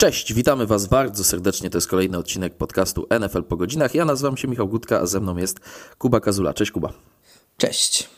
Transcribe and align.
Cześć, 0.00 0.32
witamy 0.32 0.66
Was 0.66 0.86
bardzo 0.86 1.24
serdecznie. 1.24 1.70
To 1.70 1.78
jest 1.78 1.88
kolejny 1.88 2.18
odcinek 2.18 2.54
podcastu 2.54 3.06
NFL 3.20 3.42
po 3.42 3.56
godzinach. 3.56 3.94
Ja 3.94 4.04
nazywam 4.04 4.36
się 4.36 4.48
Michał 4.48 4.68
Gutka, 4.68 5.00
a 5.00 5.06
ze 5.06 5.20
mną 5.20 5.36
jest 5.36 5.60
Kuba 5.98 6.20
Kazula. 6.20 6.54
Cześć 6.54 6.70
Kuba. 6.70 6.92
Cześć. 7.56 8.08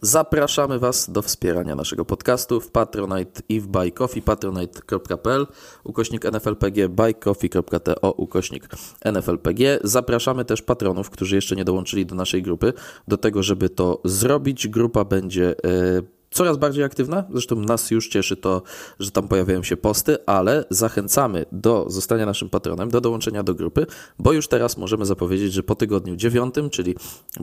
Zapraszamy 0.00 0.78
Was 0.78 1.10
do 1.10 1.22
wspierania 1.22 1.74
naszego 1.74 2.04
podcastu 2.04 2.60
w 2.60 2.70
Patronite 2.70 3.42
i 3.48 3.60
w 3.60 3.66
Buy 3.66 3.90
Coffee, 3.90 4.22
patronite.pl, 4.22 5.46
ukośnik 5.84 6.24
NFLPG, 6.24 6.88
buycoffee.to, 6.88 8.12
ukośnik 8.12 8.68
NFLPG. 9.04 9.78
Zapraszamy 9.84 10.44
też 10.44 10.62
patronów, 10.62 11.10
którzy 11.10 11.36
jeszcze 11.36 11.56
nie 11.56 11.64
dołączyli 11.64 12.06
do 12.06 12.14
naszej 12.14 12.42
grupy, 12.42 12.72
do 13.08 13.16
tego, 13.16 13.42
żeby 13.42 13.68
to 13.68 14.00
zrobić. 14.04 14.68
Grupa 14.68 15.04
będzie... 15.04 15.54
Yy, 15.64 16.19
coraz 16.30 16.56
bardziej 16.56 16.84
aktywna. 16.84 17.24
Zresztą 17.32 17.56
nas 17.56 17.90
już 17.90 18.08
cieszy 18.08 18.36
to, 18.36 18.62
że 18.98 19.10
tam 19.10 19.28
pojawiają 19.28 19.62
się 19.62 19.76
posty, 19.76 20.26
ale 20.26 20.64
zachęcamy 20.70 21.46
do 21.52 21.86
zostania 21.88 22.26
naszym 22.26 22.50
patronem, 22.50 22.90
do 22.90 23.00
dołączenia 23.00 23.42
do 23.42 23.54
grupy, 23.54 23.86
bo 24.18 24.32
już 24.32 24.48
teraz 24.48 24.76
możemy 24.76 25.06
zapowiedzieć, 25.06 25.52
że 25.52 25.62
po 25.62 25.74
tygodniu 25.74 26.16
dziewiątym, 26.16 26.70
czyli 26.70 26.94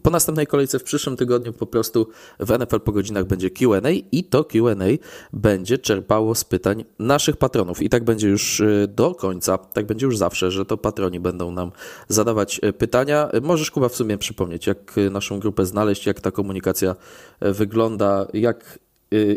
po 0.03 0.09
następnej 0.09 0.47
kolejce 0.47 0.79
w 0.79 0.83
przyszłym 0.83 1.17
tygodniu 1.17 1.53
po 1.53 1.65
prostu 1.65 2.07
w 2.39 2.59
NFL 2.59 2.79
po 2.79 2.91
godzinach 2.91 3.25
będzie 3.25 3.49
Q&A 3.49 3.89
i 4.11 4.23
to 4.23 4.43
Q&A 4.43 4.85
będzie 5.33 5.77
czerpało 5.77 6.35
z 6.35 6.43
pytań 6.43 6.85
naszych 6.99 7.37
patronów 7.37 7.81
i 7.81 7.89
tak 7.89 8.03
będzie 8.03 8.27
już 8.27 8.59
y, 8.59 8.87
do 8.95 9.15
końca, 9.15 9.57
tak 9.57 9.85
będzie 9.85 10.05
już 10.05 10.17
zawsze, 10.17 10.51
że 10.51 10.65
to 10.65 10.77
patroni 10.77 11.19
będą 11.19 11.51
nam 11.51 11.71
zadawać 12.07 12.59
y, 12.63 12.73
pytania. 12.73 13.29
Możesz 13.41 13.71
Kuba 13.71 13.89
w 13.89 13.95
sumie 13.95 14.17
przypomnieć, 14.17 14.67
jak 14.67 14.97
y, 14.97 15.09
naszą 15.09 15.39
grupę 15.39 15.65
znaleźć, 15.65 16.05
jak 16.05 16.21
ta 16.21 16.31
komunikacja 16.31 16.95
wygląda, 17.41 18.27
jak 18.33 18.76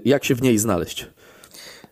jak 0.05 0.25
się 0.25 0.35
w 0.35 0.43
niej 0.43 0.59
znaleźć? 0.59 1.07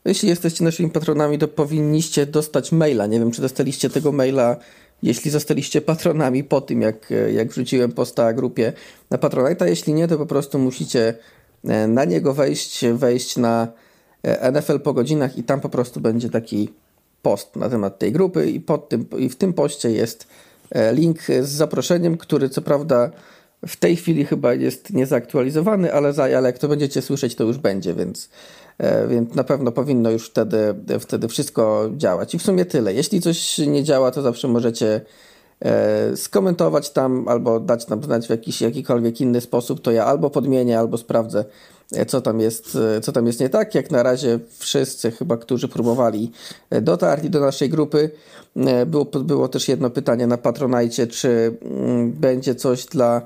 Jeśli 0.05 0.29
jesteście 0.29 0.65
naszymi 0.65 0.91
patronami, 0.91 1.39
to 1.39 1.49
powinniście 1.49 2.27
dostać 2.27 2.73
maila. 2.73 3.07
Nie 3.07 3.19
wiem, 3.19 3.31
czy 3.31 3.43
dostaliście 3.43 3.91
tego 3.91 4.13
maila, 4.13 4.57
jeśli 5.03 5.31
zostaliście 5.31 5.81
patronami 5.81 6.45
po 6.45 6.61
tym, 6.61 6.83
jak, 6.83 7.13
jak 7.33 7.49
wrzuciłem 7.49 7.93
posta 7.93 8.33
grupie 8.33 8.73
na 9.11 9.19
Patronite. 9.19 9.71
Jeśli 9.71 9.95
nie, 9.95 10.09
to 10.09 10.19
po 10.19 10.27
prostu 10.27 10.59
musicie 10.59 11.15
e, 11.65 11.87
na 11.87 12.05
niego 12.05 12.35
wejść, 12.35 12.85
wejść 12.87 13.37
na 13.37 13.69
e, 14.23 14.53
NFL 14.53 14.81
po 14.81 14.93
godzinach 14.95 15.39
i 15.39 15.43
tam 15.43 15.61
po 15.61 15.69
prostu 15.69 16.01
będzie 16.01 16.31
taki 16.31 16.69
post 17.23 17.57
na 17.57 17.69
temat 17.69 17.99
tej 17.99 18.13
grupy 18.13 18.51
i, 18.51 18.61
pod 18.61 18.89
tym, 18.89 19.07
i 19.19 19.29
w 19.29 19.37
tym 19.37 19.53
poście 19.53 19.91
jest 19.91 20.27
e, 20.71 20.95
link 20.95 21.23
z 21.23 21.49
zaproszeniem, 21.49 22.17
który 22.17 22.49
co 22.49 22.63
prawda 22.63 23.11
w 23.67 23.77
tej 23.77 23.97
chwili 23.97 24.25
chyba 24.25 24.55
jest 24.55 24.93
niezaktualizowany, 24.93 25.93
ale, 25.93 26.13
za, 26.13 26.25
ale 26.25 26.43
jak 26.43 26.59
to 26.59 26.69
będziecie 26.69 27.03
słyszeć, 27.03 27.35
to 27.35 27.45
już 27.45 27.59
będzie, 27.59 27.95
więc, 27.95 28.29
e, 28.79 29.09
więc 29.09 29.35
na 29.35 29.45
pewno 29.45 29.73
powinno 29.73 30.11
już 30.11 30.27
wtedy, 30.27 30.75
wtedy 31.01 31.29
wszystko 31.29 31.91
działać. 31.97 32.35
I 32.35 32.39
w 32.39 32.43
sumie 32.43 32.65
tyle. 32.65 32.95
Jeśli 32.95 33.21
coś 33.21 33.59
nie 33.59 33.85
działa, 33.85 34.11
to 34.11 34.23
zawsze 34.23 34.49
możecie 34.49 35.01
e, 35.61 36.17
skomentować 36.17 36.91
tam 36.91 37.29
albo 37.29 37.61
dać 37.61 37.89
nam 37.89 38.03
znać 38.03 38.27
w 38.27 38.31
jakiś 38.31 38.61
jakikolwiek 38.61 39.21
inny 39.21 39.41
sposób, 39.41 39.81
to 39.81 39.91
ja 39.91 40.05
albo 40.05 40.31
podmienię, 40.31 40.79
albo 40.79 40.99
sprawdzę, 40.99 41.45
e, 41.93 42.07
co 42.07 42.21
tam 42.21 42.41
jest, 42.41 42.79
co 43.03 43.13
tam 43.13 43.27
jest 43.27 43.41
nie 43.41 43.49
tak. 43.49 43.75
Jak 43.75 43.91
na 43.91 44.03
razie 44.03 44.39
wszyscy 44.59 45.11
chyba, 45.11 45.37
którzy 45.37 45.69
próbowali 45.69 46.33
dotarli 46.83 47.31
do 47.31 47.41
naszej 47.41 47.69
grupy. 47.69 48.11
Było, 48.87 49.05
było 49.05 49.49
też 49.49 49.69
jedno 49.69 49.91
pytanie 49.91 50.27
na 50.27 50.39
Patronajcie, 50.39 51.07
czy 51.07 51.57
mm, 51.63 52.13
będzie 52.13 52.55
coś 52.55 52.87
dla 52.87 53.23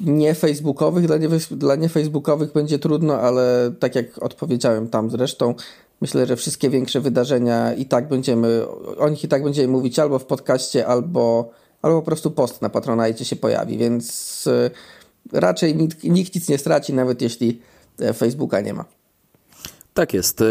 nie 0.00 0.34
facebookowych, 0.34 1.06
dla, 1.06 1.16
nie, 1.16 1.28
dla 1.50 1.76
niefacebookowych 1.76 2.52
będzie 2.52 2.78
trudno, 2.78 3.20
ale 3.20 3.72
tak 3.78 3.94
jak 3.94 4.22
odpowiedziałem 4.22 4.88
tam 4.88 5.10
zresztą, 5.10 5.54
myślę, 6.00 6.26
że 6.26 6.36
wszystkie 6.36 6.70
większe 6.70 7.00
wydarzenia 7.00 7.74
i 7.74 7.86
tak 7.86 8.08
będziemy, 8.08 8.66
o 8.98 9.08
nich 9.08 9.24
i 9.24 9.28
tak 9.28 9.44
będziemy 9.44 9.68
mówić 9.68 9.98
albo 9.98 10.18
w 10.18 10.24
podcaście, 10.24 10.86
albo, 10.86 11.50
albo 11.82 12.00
po 12.00 12.06
prostu 12.06 12.30
post 12.30 12.62
na 12.62 12.68
Patronite 12.68 13.24
się 13.24 13.36
pojawi, 13.36 13.78
więc 13.78 14.46
e, 14.46 14.70
raczej 15.40 15.76
nikt, 15.76 16.04
nikt 16.04 16.34
nic 16.34 16.48
nie 16.48 16.58
straci, 16.58 16.94
nawet 16.94 17.22
jeśli 17.22 17.60
e, 18.00 18.12
Facebooka 18.12 18.60
nie 18.60 18.74
ma. 18.74 18.84
Tak 19.94 20.14
jest. 20.14 20.44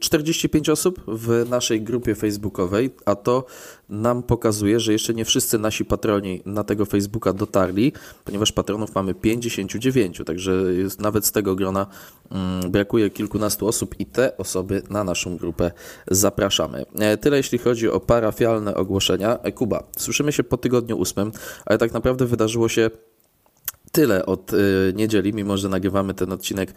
45 0.00 0.68
osób 0.68 1.00
w 1.08 1.46
naszej 1.48 1.82
grupie 1.82 2.14
facebookowej, 2.14 2.90
a 3.04 3.14
to 3.14 3.44
nam 3.88 4.22
pokazuje, 4.22 4.80
że 4.80 4.92
jeszcze 4.92 5.14
nie 5.14 5.24
wszyscy 5.24 5.58
nasi 5.58 5.84
patroni 5.84 6.42
na 6.46 6.64
tego 6.64 6.84
Facebooka 6.84 7.32
dotarli, 7.32 7.92
ponieważ 8.24 8.52
patronów 8.52 8.94
mamy 8.94 9.14
59, 9.14 10.22
także 10.26 10.52
jest, 10.52 11.00
nawet 11.00 11.26
z 11.26 11.32
tego 11.32 11.54
grona 11.54 11.86
mm, 12.30 12.70
brakuje 12.70 13.10
kilkunastu 13.10 13.66
osób 13.66 13.94
i 13.98 14.06
te 14.06 14.36
osoby 14.36 14.82
na 14.90 15.04
naszą 15.04 15.36
grupę 15.36 15.70
zapraszamy. 16.10 16.84
E, 16.98 17.16
tyle 17.16 17.36
jeśli 17.36 17.58
chodzi 17.58 17.88
o 17.88 18.00
parafialne 18.00 18.74
ogłoszenia. 18.74 19.38
E, 19.42 19.52
Kuba, 19.52 19.82
słyszymy 19.96 20.32
się 20.32 20.44
po 20.44 20.56
tygodniu 20.56 20.98
ósmym, 20.98 21.32
ale 21.66 21.78
tak 21.78 21.92
naprawdę 21.92 22.26
wydarzyło 22.26 22.68
się 22.68 22.90
tyle 23.92 24.26
od 24.26 24.52
y, 24.52 24.92
niedzieli, 24.96 25.32
mimo 25.34 25.56
że 25.56 25.68
nagrywamy 25.68 26.14
ten 26.14 26.32
odcinek 26.32 26.70
e, 26.70 26.74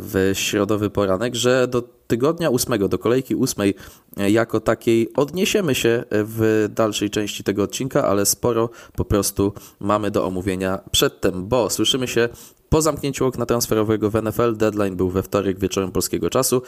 w 0.00 0.30
środowy 0.34 0.90
poranek, 0.90 1.34
że 1.34 1.68
do 1.68 1.82
tygodnia 2.06 2.50
ósmego, 2.50 2.88
do 2.88 2.98
kolejki 2.98 3.34
ósmej 3.34 3.74
e, 4.16 4.30
jako 4.30 4.60
takiej 4.60 5.12
odniesiemy 5.12 5.74
się 5.74 6.04
w 6.10 6.68
dalszej 6.74 7.10
części 7.10 7.44
tego 7.44 7.62
odcinka, 7.62 8.04
ale 8.04 8.26
sporo 8.26 8.70
po 8.96 9.04
prostu 9.04 9.52
mamy 9.80 10.10
do 10.10 10.26
omówienia 10.26 10.78
przedtem, 10.90 11.48
bo 11.48 11.70
słyszymy 11.70 12.08
się 12.08 12.28
po 12.68 12.82
zamknięciu 12.82 13.26
okna 13.26 13.46
transferowego 13.46 14.10
w 14.10 14.22
NFL. 14.22 14.56
Deadline 14.56 14.96
był 14.96 15.10
we 15.10 15.22
wtorek 15.22 15.58
wieczorem 15.58 15.92
polskiego 15.92 16.30
czasu. 16.30 16.62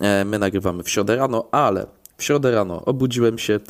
E, 0.00 0.24
my 0.24 0.38
nagrywamy 0.38 0.82
w 0.82 0.90
środę 0.90 1.16
rano, 1.16 1.48
ale 1.50 1.86
w 2.16 2.24
środę 2.24 2.50
rano 2.50 2.84
obudziłem 2.84 3.38
się 3.38 3.60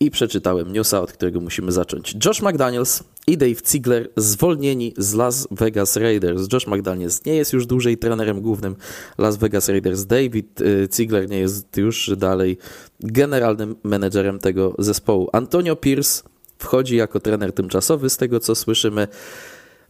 i 0.00 0.10
przeczytałem 0.10 0.72
newsa, 0.72 1.00
od 1.00 1.12
którego 1.12 1.40
musimy 1.40 1.72
zacząć. 1.72 2.16
Josh 2.24 2.42
McDaniels 2.42 3.02
i 3.26 3.38
Dave 3.38 3.60
Ziegler 3.70 4.08
zwolnieni 4.16 4.94
z 4.96 5.14
Las 5.14 5.48
Vegas 5.50 5.96
Raiders. 5.96 6.52
Josh 6.52 6.66
McDaniels 6.66 7.24
nie 7.24 7.34
jest 7.34 7.52
już 7.52 7.66
dłużej 7.66 7.98
trenerem 7.98 8.40
głównym 8.40 8.76
Las 9.18 9.36
Vegas 9.36 9.68
Raiders. 9.68 10.04
David 10.04 10.60
y, 10.60 10.88
Ziegler 10.96 11.30
nie 11.30 11.38
jest 11.38 11.76
już 11.76 12.10
dalej 12.16 12.58
generalnym 13.00 13.76
menedżerem 13.82 14.38
tego 14.38 14.74
zespołu. 14.78 15.28
Antonio 15.32 15.76
Pierce 15.76 16.22
wchodzi 16.58 16.96
jako 16.96 17.20
trener 17.20 17.52
tymczasowy, 17.52 18.10
z 18.10 18.16
tego 18.16 18.40
co 18.40 18.54
słyszymy. 18.54 19.08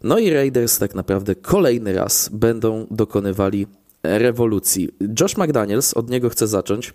No 0.02 0.18
i 0.18 0.30
Raiders 0.30 0.78
tak 0.78 0.94
naprawdę 0.94 1.34
kolejny 1.34 1.92
raz 1.92 2.28
będą 2.32 2.86
dokonywali 2.90 3.66
rewolucji. 4.02 4.88
Josh 5.20 5.36
McDaniels, 5.36 5.94
od 5.94 6.10
niego 6.10 6.30
chcę 6.30 6.46
zacząć 6.46 6.92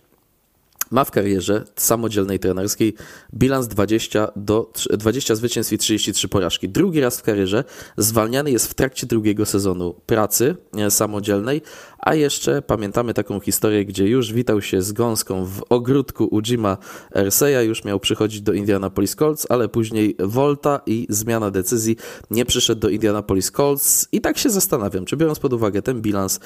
ma 0.94 1.04
w 1.04 1.12
karierze 1.12 1.64
samodzielnej 1.76 2.40
trenerskiej. 2.40 2.94
Bilans 3.34 3.68
20, 3.68 4.28
do, 4.36 4.72
20 4.90 5.36
zwycięstw 5.36 5.74
i 5.74 5.78
33 5.78 6.28
porażki. 6.28 6.70
Drugi 6.70 7.02
raz 7.02 7.20
w 7.20 7.22
karierze 7.24 7.64
zwalniany 7.98 8.52
jest 8.52 8.68
w 8.68 8.74
trakcie 8.74 9.08
drugiego 9.08 9.46
sezonu 9.46 9.96
pracy 10.06 10.56
e, 10.78 10.92
samodzielnej, 10.92 11.62
a 12.00 12.16
jeszcze 12.16 12.62
pamiętamy 12.62 13.14
taką 13.14 13.40
historię, 13.40 13.86
gdzie 13.86 14.08
już 14.08 14.34
witał 14.34 14.62
się 14.62 14.82
z 14.82 14.92
gąską 14.92 15.46
w 15.46 15.64
ogródku 15.70 16.28
u 16.32 16.42
Jima 16.42 16.78
Erseya, 17.16 17.68
już 17.68 17.84
miał 17.84 18.00
przychodzić 18.00 18.42
do 18.42 18.54
Indianapolis 18.54 19.16
Colts, 19.16 19.48
ale 19.50 19.70
później 19.70 20.16
Volta 20.20 20.82
i 20.86 21.08
zmiana 21.10 21.52
decyzji. 21.52 21.96
Nie 22.32 22.46
przyszedł 22.46 22.82
do 22.82 22.90
Indianapolis 22.90 23.52
Colts. 23.52 24.08
I 24.12 24.22
tak 24.22 24.38
się 24.38 24.50
zastanawiam, 24.50 25.06
czy 25.06 25.18
biorąc 25.18 25.40
pod 25.40 25.54
uwagę 25.54 25.82
ten 25.82 26.02
bilans, 26.02 26.40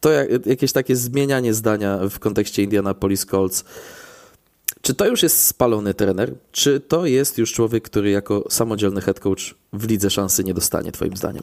to 0.00 0.10
jakieś 0.46 0.72
takie 0.72 0.96
zmienianie 0.96 1.54
zdania 1.54 1.98
w 2.10 2.18
kontekście 2.18 2.62
Indianapolis 2.62 3.26
Colts. 3.26 3.64
Czy 4.82 4.94
to 4.94 5.06
już 5.06 5.22
jest 5.22 5.44
spalony 5.44 5.94
trener? 5.94 6.34
Czy 6.52 6.80
to 6.80 7.06
jest 7.06 7.38
już 7.38 7.52
człowiek, 7.52 7.84
który 7.84 8.10
jako 8.10 8.44
samodzielny 8.50 9.00
head 9.00 9.20
coach 9.20 9.54
w 9.72 9.88
lidze 9.88 10.10
szansy 10.10 10.44
nie 10.44 10.54
dostanie, 10.54 10.92
Twoim 10.92 11.16
zdaniem? 11.16 11.42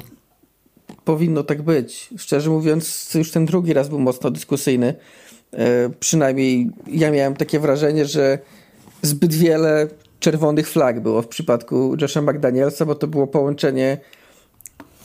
Powinno 1.06 1.44
tak 1.44 1.62
być. 1.62 2.10
Szczerze 2.18 2.50
mówiąc, 2.50 3.14
już 3.16 3.32
ten 3.32 3.46
drugi 3.46 3.74
raz 3.74 3.90
był 3.90 4.00
mocno 4.00 4.32
dyskusyjny. 4.32 4.96
E, 5.54 5.90
przynajmniej 6.00 6.70
ja 6.88 7.12
miałem 7.12 7.36
takie 7.36 7.60
wrażenie, 7.60 8.06
że 8.06 8.40
zbyt 9.02 9.34
wiele 9.34 9.88
czerwonych 10.20 10.70
flag 10.70 11.00
było 11.00 11.22
w 11.22 11.28
przypadku 11.28 11.96
Josha 12.02 12.22
McDanielsa, 12.22 12.86
bo 12.86 12.96
to 12.96 13.08
było 13.08 13.28
połączenie 13.28 13.98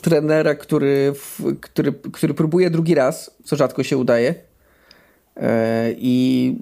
trenera, 0.01 0.55
który, 0.55 1.13
który, 1.61 1.93
który 2.11 2.33
próbuje 2.33 2.69
drugi 2.69 2.95
raz, 2.95 3.31
co 3.43 3.55
rzadko 3.55 3.83
się 3.83 3.97
udaje. 3.97 4.35
E, 5.37 5.91
I 5.97 6.55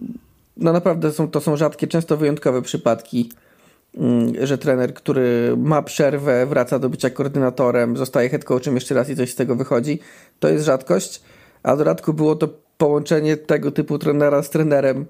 no 0.58 0.74
naprawdę 0.74 1.12
są, 1.12 1.28
to 1.28 1.42
są 1.42 1.58
rzadkie, 1.58 1.88
często 1.88 2.18
wyjątkowe 2.18 2.62
przypadki, 2.62 3.32
mm, 3.98 4.48
że 4.48 4.58
trener, 4.58 4.94
który 4.94 5.54
ma 5.58 5.82
przerwę, 5.82 6.46
wraca 6.46 6.80
do 6.80 6.90
bycia 6.90 7.10
koordynatorem, 7.10 7.98
zostaje 7.98 8.30
head 8.30 8.44
coachem 8.44 8.76
jeszcze 8.76 8.96
raz 8.96 9.10
i 9.10 9.16
coś 9.16 9.32
z 9.32 9.36
tego 9.36 9.56
wychodzi. 9.56 10.00
To 10.40 10.50
jest 10.50 10.66
rzadkość, 10.66 11.22
a 11.64 11.76
w 11.76 11.78
dodatku 11.78 12.14
było 12.14 12.36
to 12.36 12.50
połączenie 12.78 13.38
tego 13.38 13.72
typu 13.72 14.00
trenera 14.00 14.44
z 14.44 14.50
trenerem 14.50 15.06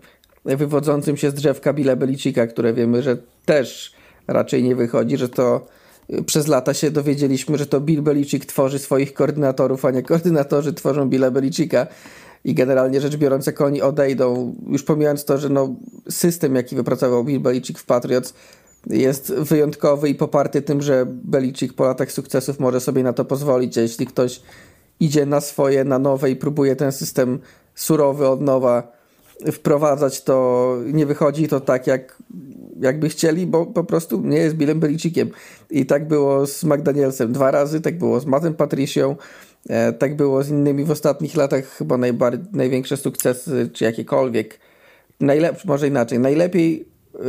wywodzącym 0.46 1.18
się 1.18 1.30
z 1.30 1.34
drzewka 1.34 1.74
Billa 1.74 1.96
Belicika, 1.96 2.48
które 2.48 2.74
wiemy, 2.74 3.04
że 3.04 3.18
też 3.46 3.94
raczej 4.28 4.64
nie 4.64 4.76
wychodzi, 4.76 5.18
że 5.18 5.30
to 5.30 5.66
przez 6.26 6.48
lata 6.48 6.74
się 6.74 6.92
dowiedzieliśmy, 6.92 7.58
że 7.58 7.66
to 7.66 7.82
Bill 7.82 8.02
Belichick 8.02 8.46
tworzy 8.46 8.80
swoich 8.80 9.14
koordynatorów, 9.14 9.86
a 9.86 9.92
nie 9.92 10.04
koordynatorzy 10.04 10.74
tworzą 10.74 11.10
Billa 11.10 11.32
Belicicka. 11.32 11.88
i 12.44 12.54
generalnie 12.54 13.02
rzecz 13.02 13.16
biorąc, 13.16 13.46
jak 13.46 13.62
oni 13.62 13.82
odejdą, 13.82 14.56
już 14.68 14.84
pomijając 14.84 15.26
to, 15.26 15.38
że 15.38 15.50
no, 15.50 15.76
system, 16.10 16.56
jaki 16.56 16.76
wypracował 16.76 17.24
Bill 17.24 17.40
Belichick 17.40 17.80
w 17.80 17.86
Patriots, 17.86 18.34
jest 18.88 19.34
wyjątkowy 19.34 20.10
i 20.10 20.16
poparty 20.16 20.62
tym, 20.62 20.82
że 20.82 21.06
Belichick 21.08 21.74
po 21.74 21.84
latach 21.84 22.12
sukcesów 22.12 22.60
może 22.60 22.80
sobie 22.80 23.04
na 23.04 23.14
to 23.14 23.26
pozwolić, 23.26 23.78
a 23.78 23.82
jeśli 23.82 24.06
ktoś 24.06 24.42
idzie 25.00 25.26
na 25.26 25.42
swoje, 25.42 25.84
na 25.84 26.00
nowe 26.00 26.32
i 26.32 26.36
próbuje 26.36 26.76
ten 26.76 26.92
system 26.92 27.40
surowy 27.76 28.28
od 28.28 28.42
nowa 28.42 28.99
wprowadzać, 29.52 30.24
to 30.24 30.78
nie 30.86 31.06
wychodzi 31.06 31.48
to 31.48 31.60
tak, 31.60 31.88
jak, 31.88 32.18
jakby 32.80 33.10
chcieli, 33.10 33.48
bo 33.48 33.66
po 33.66 33.84
prostu 33.84 34.22
nie 34.22 34.38
jest 34.38 34.56
Billem 34.56 34.80
Belicickiem. 34.80 35.30
I 35.70 35.86
tak 35.86 36.08
było 36.08 36.48
z 36.48 36.64
McDanielsem 36.64 37.34
dwa 37.34 37.52
razy, 37.52 37.82
tak 37.82 37.98
było 37.98 38.20
z 38.20 38.26
Mattem 38.26 38.54
Patricią, 38.54 39.16
e, 39.70 39.94
tak 39.94 40.16
było 40.16 40.44
z 40.44 40.50
innymi 40.50 40.84
w 40.84 40.92
ostatnich 40.92 41.36
latach, 41.36 41.66
chyba 41.66 41.98
największe 42.54 42.98
sukcesy, 42.98 43.70
czy 43.74 43.84
jakiekolwiek. 43.84 44.60
Najlepszy, 45.20 45.68
może 45.68 45.88
inaczej, 45.88 46.20
najlepiej 46.20 46.86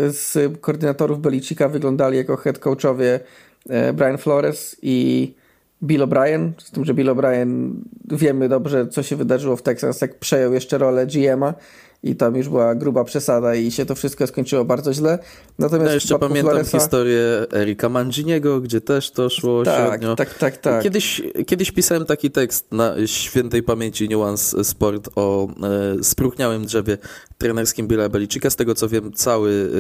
z 0.09 0.53
koordynatorów 0.61 1.21
Belicika 1.21 1.69
wyglądali 1.69 2.17
jako 2.17 2.37
head 2.37 2.59
coachowie 2.59 3.21
e, 3.69 3.93
Brian 3.93 4.19
Flores 4.19 4.77
i 4.83 5.35
Bill 5.83 6.03
O'Brien, 6.03 6.53
z 6.59 6.71
tym, 6.71 6.85
że 6.85 6.95
Bill 6.95 7.09
O'Brien 7.09 7.73
wiemy 8.05 8.49
dobrze, 8.49 8.87
co 8.89 9.03
się 9.03 9.17
wydarzyło 9.17 9.57
w 9.57 9.63
Texans, 9.63 10.01
jak 10.01 10.19
przejął 10.19 10.53
jeszcze 10.53 10.79
rolę 10.79 11.07
GM-a 11.07 11.55
i 12.03 12.17
tam 12.17 12.37
już 12.37 12.49
była 12.49 12.75
gruba 12.75 13.05
przesada 13.05 13.55
i 13.55 13.71
się 13.71 13.87
to 13.87 13.95
wszystko 13.95 14.27
skończyło 14.27 14.65
bardzo 14.65 14.95
źle. 14.95 15.19
Natomiast 15.59 15.89
ja 15.89 15.95
jeszcze 15.95 16.19
pamiętam 16.19 16.65
historię 16.65 17.23
Erika 17.53 17.89
Manginiego, 17.89 18.61
gdzie 18.61 18.81
też 18.81 19.11
to 19.11 19.31
szło 19.31 19.63
tak, 19.63 19.89
średnio. 19.89 20.17
Tak, 20.17 20.35
tak, 20.35 20.57
tak. 20.57 20.83
Kiedyś, 20.83 21.23
kiedyś 21.47 21.73
pisałem 21.73 22.05
taki 22.05 22.31
tekst 22.31 22.73
na 22.73 22.95
świętej 23.07 23.63
pamięci 23.63 24.09
Nuance 24.09 24.65
Sport 24.65 25.09
o 25.17 25.49
e, 25.49 26.05
spróchniałym 26.05 26.65
drzewie 26.65 26.99
trenerskim 27.39 27.89
Billa 27.89 28.09
Belicika. 28.09 28.51
Z 28.51 28.57
tego 28.57 28.75
co 28.75 28.89
wiem, 28.89 29.13
cały, 29.13 29.71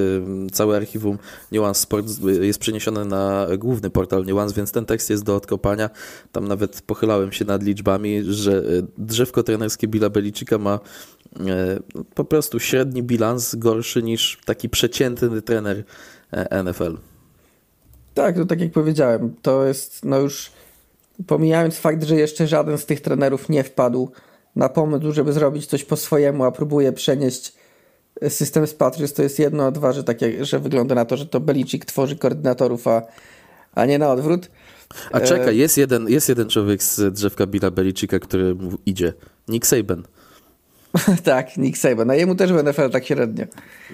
e, 0.46 0.50
całe 0.50 0.76
archiwum 0.76 1.18
Nuance 1.52 1.80
Sport 1.80 2.06
jest 2.40 2.58
przeniesione 2.58 3.04
na 3.04 3.46
główny 3.58 3.90
portal 3.90 4.24
Nuance, 4.24 4.54
więc 4.54 4.72
ten 4.72 4.86
tekst 4.86 5.10
jest 5.10 5.24
do 5.24 5.36
odkopania. 5.36 5.90
Tam 6.32 6.48
nawet 6.48 6.82
pochylałem 6.82 7.32
się 7.32 7.44
nad 7.44 7.62
liczbami, 7.62 8.22
że 8.24 8.58
e, 8.58 8.62
drzewko 8.98 9.42
trenerskie 9.42 9.88
Billa 9.88 10.10
Belicika 10.10 10.58
ma 10.58 10.80
po 12.14 12.24
prostu 12.24 12.60
średni 12.60 13.02
bilans 13.02 13.54
gorszy 13.54 14.02
niż 14.02 14.38
taki 14.44 14.68
przeciętny 14.68 15.42
trener 15.42 15.84
e, 16.32 16.62
NFL. 16.62 16.96
Tak, 18.14 18.36
to 18.36 18.44
tak 18.44 18.60
jak 18.60 18.72
powiedziałem, 18.72 19.34
to 19.42 19.66
jest 19.66 20.04
no 20.04 20.18
już 20.18 20.50
pomijając 21.26 21.78
fakt, 21.78 22.02
że 22.04 22.16
jeszcze 22.16 22.46
żaden 22.46 22.78
z 22.78 22.86
tych 22.86 23.00
trenerów 23.00 23.48
nie 23.48 23.64
wpadł 23.64 24.10
na 24.56 24.68
pomysł, 24.68 25.12
żeby 25.12 25.32
zrobić 25.32 25.66
coś 25.66 25.84
po 25.84 25.96
swojemu, 25.96 26.44
a 26.44 26.52
próbuje 26.52 26.92
przenieść 26.92 27.52
system 28.28 28.66
z 28.66 28.74
Patriots, 28.74 29.12
to 29.12 29.22
jest 29.22 29.38
jedno, 29.38 29.66
a 29.66 29.70
dwa, 29.70 29.92
że, 29.92 30.04
takie, 30.04 30.44
że 30.44 30.58
wygląda 30.58 30.94
na 30.94 31.04
to, 31.04 31.16
że 31.16 31.26
to 31.26 31.40
Belichick 31.40 31.84
tworzy 31.84 32.16
koordynatorów, 32.16 32.88
a, 32.88 33.02
a 33.74 33.86
nie 33.86 33.98
na 33.98 34.12
odwrót. 34.12 34.50
A 35.12 35.20
czekaj, 35.20 35.56
jest 35.56 35.78
jeden, 35.78 36.08
jest 36.08 36.28
jeden 36.28 36.48
człowiek 36.48 36.82
z 36.82 37.14
drzewka 37.14 37.46
Billa 37.46 37.70
Belicicka, 37.70 38.18
który 38.18 38.56
idzie. 38.86 39.12
Nick 39.48 39.66
Saban. 39.66 40.02
tak, 41.24 41.56
Nick 41.56 41.78
Saban. 41.78 42.10
A 42.10 42.14
jemu 42.14 42.34
też 42.34 42.52
w 42.52 42.64
NFL 42.64 42.90
tak 42.90 43.06
średnio. 43.06 43.44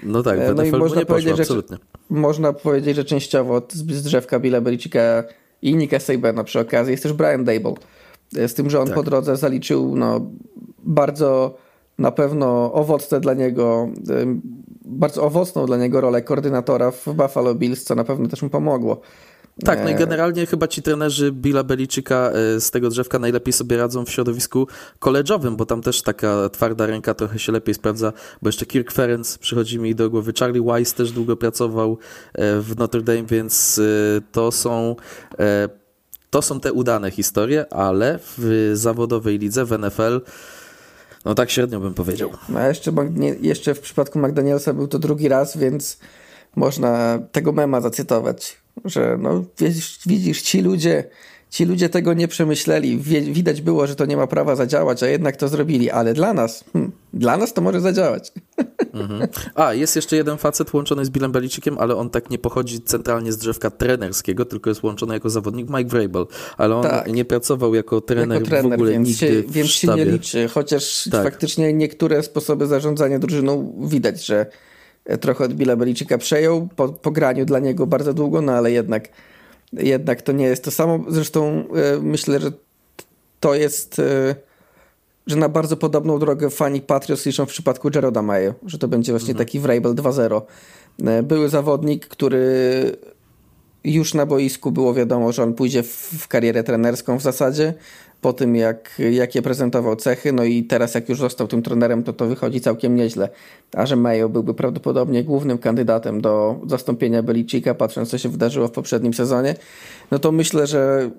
No 0.03 0.23
tak, 0.23 0.39
w 0.39 0.41
NFL 0.41 0.55
no 0.55 0.63
i 0.63 0.71
można 0.71 1.05
powiedzieć, 1.05 1.37
poszło. 1.37 1.55
Że, 1.55 1.77
można 2.09 2.53
powiedzieć, 2.53 2.95
że 2.95 3.05
częściowo 3.05 3.61
z 3.69 4.03
drzewka 4.03 4.39
Billa 4.39 4.61
Belicika 4.61 5.23
i 5.61 5.75
Nicka 5.75 5.99
Sabana 5.99 6.43
przy 6.43 6.59
okazji 6.59 6.91
jest 6.91 7.03
też 7.03 7.13
Brian 7.13 7.43
Dable. 7.43 7.73
Z 8.31 8.53
tym, 8.53 8.69
że 8.69 8.79
on 8.79 8.85
tak. 8.85 8.95
po 8.95 9.03
drodze 9.03 9.37
zaliczył 9.37 9.95
no, 9.95 10.31
bardzo 10.83 11.57
na 11.97 12.11
pewno 12.11 12.73
owocne 12.73 13.19
dla 13.19 13.33
niego, 13.33 13.89
bardzo 14.85 15.23
owocną 15.23 15.65
dla 15.65 15.77
niego 15.77 16.01
rolę 16.01 16.21
koordynatora 16.21 16.91
w 16.91 17.05
Buffalo 17.05 17.55
Bills, 17.55 17.83
co 17.83 17.95
na 17.95 18.03
pewno 18.03 18.27
też 18.27 18.41
mu 18.41 18.49
pomogło. 18.49 19.01
Tak, 19.65 19.83
no 19.83 19.89
i 19.89 19.95
generalnie 19.95 20.45
chyba 20.45 20.67
ci 20.67 20.81
trenerzy 20.81 21.31
Billa 21.31 21.63
Beliczyka 21.63 22.31
e, 22.31 22.61
z 22.61 22.71
tego 22.71 22.89
drzewka 22.89 23.19
najlepiej 23.19 23.53
sobie 23.53 23.77
radzą 23.77 24.05
w 24.05 24.09
środowisku 24.09 24.67
koleżowym, 24.99 25.55
bo 25.55 25.65
tam 25.65 25.81
też 25.81 26.01
taka 26.01 26.49
twarda 26.49 26.85
ręka 26.85 27.13
trochę 27.13 27.39
się 27.39 27.51
lepiej 27.51 27.75
sprawdza, 27.75 28.13
bo 28.41 28.49
jeszcze 28.49 28.65
Kirk 28.65 28.91
Ferenc 28.91 29.37
przychodzi 29.37 29.79
mi 29.79 29.95
do 29.95 30.09
głowy, 30.09 30.33
Charlie 30.39 30.63
Weiss 30.63 30.93
też 30.93 31.11
długo 31.11 31.37
pracował 31.37 31.97
e, 32.33 32.59
w 32.61 32.77
Notre 32.77 33.01
Dame, 33.01 33.23
więc 33.23 33.79
e, 33.79 34.21
to 34.31 34.51
są 34.51 34.95
to 36.29 36.41
są 36.41 36.59
te 36.59 36.73
udane 36.73 37.11
historie, 37.11 37.73
ale 37.73 38.19
w 38.37 38.71
zawodowej 38.73 39.39
lidze, 39.39 39.65
w 39.65 39.79
NFL 39.79 40.21
no 41.25 41.35
tak 41.35 41.49
średnio 41.49 41.79
bym 41.79 41.93
powiedział. 41.93 42.29
No 42.49 42.59
a 42.59 42.67
jeszcze, 42.67 42.91
jeszcze 43.41 43.75
w 43.75 43.79
przypadku 43.79 44.19
McDanielsa 44.19 44.73
był 44.73 44.87
to 44.87 44.99
drugi 44.99 45.27
raz, 45.27 45.57
więc 45.57 45.99
można 46.55 47.19
tego 47.31 47.51
mema 47.51 47.81
zacytować 47.81 48.57
że 48.85 49.17
no, 49.21 49.43
widzisz, 49.59 49.99
widzisz, 50.05 50.41
ci 50.41 50.61
ludzie, 50.61 51.03
ci 51.49 51.65
ludzie 51.65 51.89
tego 51.89 52.13
nie 52.13 52.27
przemyśleli. 52.27 52.97
Widać 53.31 53.61
było, 53.61 53.87
że 53.87 53.95
to 53.95 54.05
nie 54.05 54.17
ma 54.17 54.27
prawa 54.27 54.55
zadziałać, 54.55 55.03
a 55.03 55.07
jednak 55.07 55.35
to 55.35 55.47
zrobili, 55.47 55.91
ale 55.91 56.13
dla 56.13 56.33
nas, 56.33 56.63
hmm, 56.73 56.91
dla 57.13 57.37
nas 57.37 57.53
to 57.53 57.61
może 57.61 57.81
zadziałać. 57.81 58.31
Mhm. 58.93 59.27
A, 59.55 59.73
jest 59.73 59.95
jeszcze 59.95 60.15
jeden 60.15 60.37
facet 60.37 60.73
łączony 60.73 61.05
z 61.05 61.09
Billem 61.09 61.31
Belicickiem, 61.31 61.77
ale 61.79 61.95
on 61.95 62.09
tak 62.09 62.29
nie 62.29 62.37
pochodzi 62.37 62.81
centralnie 62.81 63.31
z 63.31 63.37
drzewka 63.37 63.69
trenerskiego, 63.69 64.45
tylko 64.45 64.69
jest 64.69 64.83
łączony 64.83 65.13
jako 65.13 65.29
zawodnik 65.29 65.69
Mike 65.69 65.89
Vrabel, 65.89 66.25
ale 66.57 66.75
on 66.75 66.83
tak. 66.83 67.13
nie 67.13 67.25
pracował 67.25 67.75
jako 67.75 68.01
trener, 68.01 68.37
jako 68.37 68.45
trener 68.45 68.71
w 68.71 68.73
ogóle 68.73 68.91
więc 68.91 69.07
nigdy 69.07 69.27
się, 69.27 69.43
Więc 69.47 69.69
się 69.69 69.87
nie 69.87 70.05
liczy, 70.05 70.47
chociaż 70.47 71.09
tak. 71.11 71.23
faktycznie 71.23 71.73
niektóre 71.73 72.23
sposoby 72.23 72.67
zarządzania 72.67 73.19
drużyną 73.19 73.75
widać, 73.87 74.25
że 74.25 74.45
trochę 75.21 75.43
od 75.45 75.53
Billa 75.53 75.75
Belicika 75.75 76.17
przejął 76.17 76.67
po, 76.75 76.89
po 76.89 77.11
graniu 77.11 77.45
dla 77.45 77.59
niego 77.59 77.87
bardzo 77.87 78.13
długo, 78.13 78.41
no 78.41 78.51
ale 78.51 78.71
jednak, 78.71 79.09
jednak 79.73 80.21
to 80.21 80.31
nie 80.31 80.45
jest 80.45 80.63
to 80.63 80.71
samo. 80.71 80.99
Zresztą 81.07 81.47
e, 81.47 81.63
myślę, 82.01 82.39
że 82.39 82.51
to 83.39 83.55
jest, 83.55 83.99
e, 83.99 84.35
że 85.27 85.35
na 85.35 85.49
bardzo 85.49 85.77
podobną 85.77 86.19
drogę 86.19 86.49
fani 86.49 86.81
Patriots 86.81 87.25
liczą 87.25 87.45
w 87.45 87.49
przypadku 87.49 87.89
Jeroda 87.95 88.21
Mayo, 88.21 88.53
że 88.65 88.77
to 88.77 88.87
będzie 88.87 89.11
właśnie 89.11 89.31
mhm. 89.31 89.45
taki 89.45 89.59
Vrabel 89.59 89.95
2-0. 89.95 90.41
E, 91.05 91.23
były 91.23 91.49
zawodnik, 91.49 92.07
który 92.07 92.41
już 93.83 94.13
na 94.13 94.25
boisku 94.25 94.71
było 94.71 94.93
wiadomo, 94.93 95.31
że 95.31 95.43
on 95.43 95.53
pójdzie 95.53 95.83
w, 95.83 95.87
w 96.19 96.27
karierę 96.27 96.63
trenerską 96.63 97.17
w 97.19 97.21
zasadzie 97.21 97.73
po 98.27 98.33
tym, 98.33 98.55
jak, 98.55 99.01
jakie 99.11 99.41
prezentował 99.41 99.95
cechy, 99.95 100.33
no 100.33 100.43
i 100.43 100.63
teraz 100.63 100.95
jak 100.95 101.09
już 101.09 101.19
został 101.19 101.47
tym 101.47 101.61
trenerem, 101.61 102.03
to 102.03 102.13
to 102.13 102.25
wychodzi 102.25 102.61
całkiem 102.61 102.95
nieźle. 102.95 103.29
A 103.73 103.85
że 103.85 103.95
Mayo 103.95 104.29
byłby 104.29 104.53
prawdopodobnie 104.53 105.23
głównym 105.23 105.57
kandydatem 105.57 106.21
do 106.21 106.61
zastąpienia 106.67 107.23
Belicika, 107.23 107.73
patrząc 107.75 108.09
co 108.09 108.17
się 108.17 108.29
wydarzyło 108.29 108.67
w 108.67 108.71
poprzednim 108.71 109.13
sezonie, 109.13 109.55
no 110.11 110.19
to 110.19 110.31
myślę, 110.31 110.67
że 110.67 111.11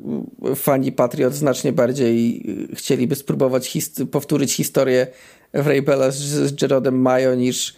fani 0.56 0.92
Patriot 0.92 1.34
znacznie 1.34 1.72
bardziej 1.72 2.44
chcieliby 2.74 3.14
spróbować 3.14 3.66
his 3.68 3.92
powtórzyć 4.10 4.52
historię 4.52 5.06
Vrabela 5.54 6.10
z, 6.10 6.16
z 6.16 6.62
Jerodem 6.62 7.00
Mayo 7.00 7.34
niż 7.34 7.76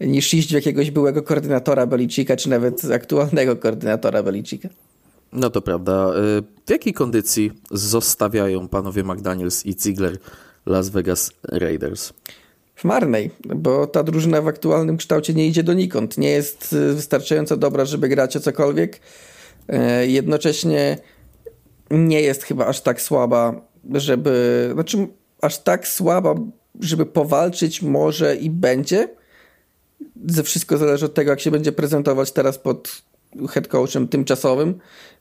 niż 0.00 0.34
iść 0.34 0.48
w 0.48 0.54
jakiegoś 0.54 0.90
byłego 0.90 1.22
koordynatora 1.22 1.86
Belicika, 1.86 2.36
czy 2.36 2.50
nawet 2.50 2.84
aktualnego 2.84 3.56
koordynatora 3.56 4.22
Belicika. 4.22 4.68
No 5.32 5.50
to 5.50 5.62
prawda. 5.62 6.12
Y, 6.38 6.42
w 6.66 6.70
jakiej 6.70 6.92
kondycji 6.92 7.52
zostawiają 7.70 8.68
panowie 8.68 9.04
McDaniels 9.04 9.66
i 9.66 9.76
Ziegler 9.80 10.18
Las 10.66 10.88
Vegas 10.88 11.30
Raiders? 11.42 12.12
W 12.74 12.84
marnej, 12.84 13.30
bo 13.56 13.86
ta 13.86 14.02
drużyna 14.02 14.42
w 14.42 14.48
aktualnym 14.48 14.96
kształcie 14.96 15.34
nie 15.34 15.46
idzie 15.46 15.62
donikąd. 15.62 16.18
Nie 16.18 16.30
jest 16.30 16.72
y, 16.72 16.94
wystarczająco 16.94 17.56
dobra, 17.56 17.84
żeby 17.84 18.08
grać 18.08 18.36
o 18.36 18.40
cokolwiek. 18.40 19.00
Y, 20.02 20.06
jednocześnie 20.06 20.98
nie 21.90 22.20
jest 22.20 22.42
chyba 22.42 22.66
aż 22.66 22.80
tak 22.80 23.02
słaba, 23.02 23.60
żeby. 23.94 24.70
Znaczy, 24.74 25.08
aż 25.42 25.58
tak 25.58 25.88
słaba, 25.88 26.34
żeby 26.80 27.06
powalczyć 27.06 27.82
może 27.82 28.36
i 28.36 28.50
będzie. 28.50 29.08
Ze 30.26 30.42
wszystko 30.42 30.78
zależy 30.78 31.06
od 31.06 31.14
tego, 31.14 31.30
jak 31.30 31.40
się 31.40 31.50
będzie 31.50 31.72
prezentować 31.72 32.32
teraz 32.32 32.58
pod 32.58 33.02
head 33.48 33.68
coachem 33.68 34.08
tymczasowym 34.08 34.74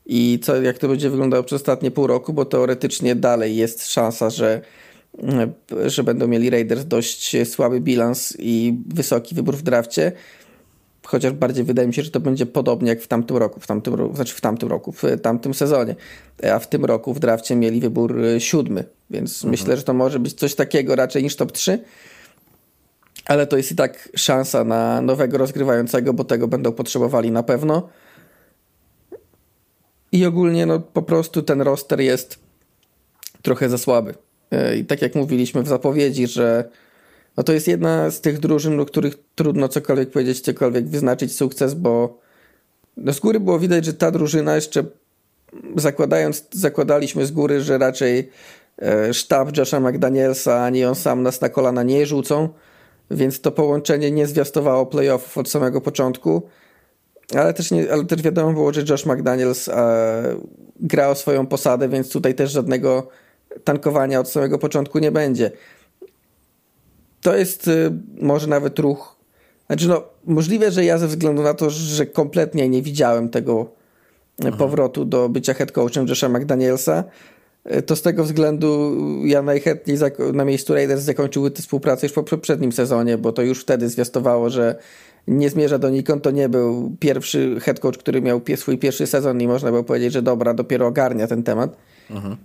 i 0.05 0.39
co, 0.43 0.61
jak 0.61 0.77
to 0.77 0.87
będzie 0.87 1.09
wyglądało 1.09 1.43
przez 1.43 1.61
ostatnie 1.61 1.91
pół 1.91 2.07
roku, 2.07 2.33
bo 2.33 2.45
teoretycznie 2.45 3.15
dalej 3.15 3.55
jest 3.55 3.91
szansa, 3.91 4.29
że, 4.29 4.61
że 5.85 6.03
będą 6.03 6.27
mieli 6.27 6.49
Raiders 6.49 6.85
dość 6.85 7.35
słaby 7.45 7.81
bilans 7.81 8.33
i 8.39 8.77
wysoki 8.87 9.35
wybór 9.35 9.57
w 9.57 9.61
drafcie. 9.61 10.11
Chociaż 11.05 11.33
bardziej 11.33 11.63
wydaje 11.63 11.87
mi 11.87 11.93
się, 11.93 12.01
że 12.01 12.11
to 12.11 12.19
będzie 12.19 12.45
podobnie 12.45 12.89
jak 12.89 13.01
w 13.01 13.07
tamtym 13.07 13.37
roku, 13.37 13.59
w 13.59 13.67
tamtym, 13.67 14.15
znaczy 14.15 14.35
w 14.35 14.41
tamtym 14.41 14.69
roku, 14.69 14.91
w 14.91 15.03
tamtym 15.21 15.53
sezonie. 15.53 15.95
A 16.53 16.59
w 16.59 16.69
tym 16.69 16.85
roku 16.85 17.13
w 17.13 17.19
drafcie 17.19 17.55
mieli 17.55 17.79
wybór 17.79 18.21
siódmy, 18.39 18.83
więc 19.09 19.35
mhm. 19.35 19.51
myślę, 19.51 19.77
że 19.77 19.83
to 19.83 19.93
może 19.93 20.19
być 20.19 20.33
coś 20.33 20.55
takiego 20.55 20.95
raczej 20.95 21.23
niż 21.23 21.35
top 21.35 21.51
3 21.51 21.79
ale 23.29 23.47
to 23.47 23.57
jest 23.57 23.71
i 23.71 23.75
tak 23.75 24.09
szansa 24.15 24.63
na 24.63 25.01
nowego 25.01 25.37
rozgrywającego, 25.37 26.13
bo 26.13 26.23
tego 26.23 26.47
będą 26.47 26.71
potrzebowali 26.71 27.31
na 27.31 27.43
pewno. 27.43 27.89
I 30.11 30.25
ogólnie 30.25 30.65
no 30.65 30.79
po 30.79 31.01
prostu 31.01 31.41
ten 31.41 31.61
roster 31.61 32.01
jest 32.01 32.39
trochę 33.41 33.69
za 33.69 33.77
słaby. 33.77 34.13
E, 34.51 34.77
I 34.77 34.85
tak 34.85 35.01
jak 35.01 35.15
mówiliśmy 35.15 35.63
w 35.63 35.67
zapowiedzi, 35.67 36.27
że 36.27 36.69
no 37.37 37.43
to 37.43 37.53
jest 37.53 37.67
jedna 37.67 38.11
z 38.11 38.21
tych 38.21 38.39
drużyn, 38.39 38.77
do 38.77 38.85
których 38.85 39.13
trudno 39.35 39.67
cokolwiek 39.67 40.11
powiedzieć, 40.11 40.39
cokolwiek 40.39 40.87
wyznaczyć 40.87 41.35
sukces, 41.35 41.73
bo 41.73 42.19
no 42.97 43.13
z 43.13 43.19
góry 43.19 43.39
było 43.39 43.59
widać, 43.59 43.85
że 43.85 43.93
ta 43.93 44.11
drużyna 44.11 44.55
jeszcze 44.55 44.83
zakładając, 45.75 46.45
zakładaliśmy 46.51 47.25
z 47.25 47.31
góry, 47.31 47.61
że 47.61 47.77
raczej 47.77 48.31
e, 48.81 49.13
sztab 49.13 49.57
Josha 49.57 49.79
McDanielsa 49.79 50.63
ani 50.63 50.85
on 50.85 50.95
sam 50.95 51.23
nas 51.23 51.41
na 51.41 51.49
kolana 51.49 51.83
nie 51.83 52.05
rzucą, 52.05 52.49
więc 53.11 53.41
to 53.41 53.51
połączenie 53.51 54.11
nie 54.11 54.27
zwiastowało 54.27 54.85
playoffów 54.85 55.37
od 55.37 55.49
samego 55.49 55.81
początku. 55.81 56.41
Ale 57.35 57.53
też, 57.53 57.71
nie, 57.71 57.93
ale 57.93 58.05
też 58.05 58.21
wiadomo 58.21 58.53
było, 58.53 58.73
że 58.73 58.83
Josh 58.89 59.05
McDaniels 59.05 59.67
e, 59.67 60.35
gra 60.79 61.07
o 61.07 61.15
swoją 61.15 61.47
posadę, 61.47 61.89
więc 61.89 62.11
tutaj 62.11 62.35
też 62.35 62.51
żadnego 62.51 63.07
tankowania 63.63 64.19
od 64.19 64.29
samego 64.29 64.57
początku 64.57 64.99
nie 64.99 65.11
będzie. 65.11 65.51
To 67.21 67.35
jest 67.35 67.67
e, 67.67 67.71
może 68.21 68.47
nawet 68.47 68.79
ruch. 68.79 69.15
Znaczy, 69.67 69.87
no, 69.87 70.03
możliwe, 70.25 70.71
że 70.71 70.85
ja 70.85 70.97
ze 70.97 71.07
względu 71.07 71.43
na 71.43 71.53
to, 71.53 71.69
że 71.69 72.05
kompletnie 72.05 72.69
nie 72.69 72.81
widziałem 72.81 73.29
tego 73.29 73.71
mhm. 74.39 74.57
powrotu 74.57 75.05
do 75.05 75.29
bycia 75.29 75.53
head 75.53 75.71
coachem 75.71 76.07
Josha 76.07 76.29
McDanielsa, 76.29 77.03
to 77.85 77.95
z 77.95 78.01
tego 78.01 78.23
względu 78.23 78.95
ja 79.25 79.41
najchętniej 79.41 79.97
na 80.33 80.45
miejscu 80.45 80.73
Raiders 80.73 81.01
zakończyły 81.01 81.51
tę 81.51 81.61
współpracę 81.61 82.05
już 82.07 82.13
po 82.13 82.23
poprzednim 82.23 82.71
sezonie, 82.71 83.17
bo 83.17 83.31
to 83.31 83.41
już 83.41 83.61
wtedy 83.61 83.89
zwiastowało, 83.89 84.49
że 84.49 84.75
nie 85.27 85.49
zmierza 85.49 85.79
donikąd. 85.79 86.23
To 86.23 86.31
nie 86.31 86.49
był 86.49 86.95
pierwszy 86.99 87.59
head 87.59 87.79
coach, 87.79 87.97
który 87.97 88.21
miał 88.21 88.41
swój 88.55 88.77
pierwszy 88.77 89.07
sezon 89.07 89.41
i 89.41 89.47
można 89.47 89.71
było 89.71 89.83
powiedzieć, 89.83 90.13
że 90.13 90.21
dobra, 90.21 90.53
dopiero 90.53 90.87
ogarnia 90.87 91.27
ten 91.27 91.43
temat. 91.43 91.77
Mhm. 92.09 92.37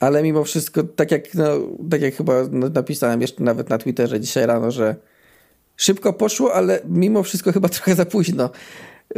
Ale 0.00 0.22
mimo 0.22 0.44
wszystko, 0.44 0.82
tak 0.82 1.10
jak, 1.10 1.34
no, 1.34 1.44
tak 1.90 2.02
jak 2.02 2.14
chyba 2.14 2.34
napisałem 2.50 3.20
jeszcze 3.20 3.42
nawet 3.42 3.70
na 3.70 3.78
Twitterze 3.78 4.20
dzisiaj 4.20 4.46
rano, 4.46 4.70
że 4.70 4.96
szybko 5.76 6.12
poszło, 6.12 6.54
ale 6.54 6.80
mimo 6.88 7.22
wszystko 7.22 7.52
chyba 7.52 7.68
trochę 7.68 7.94
za 7.94 8.06
późno. 8.06 8.50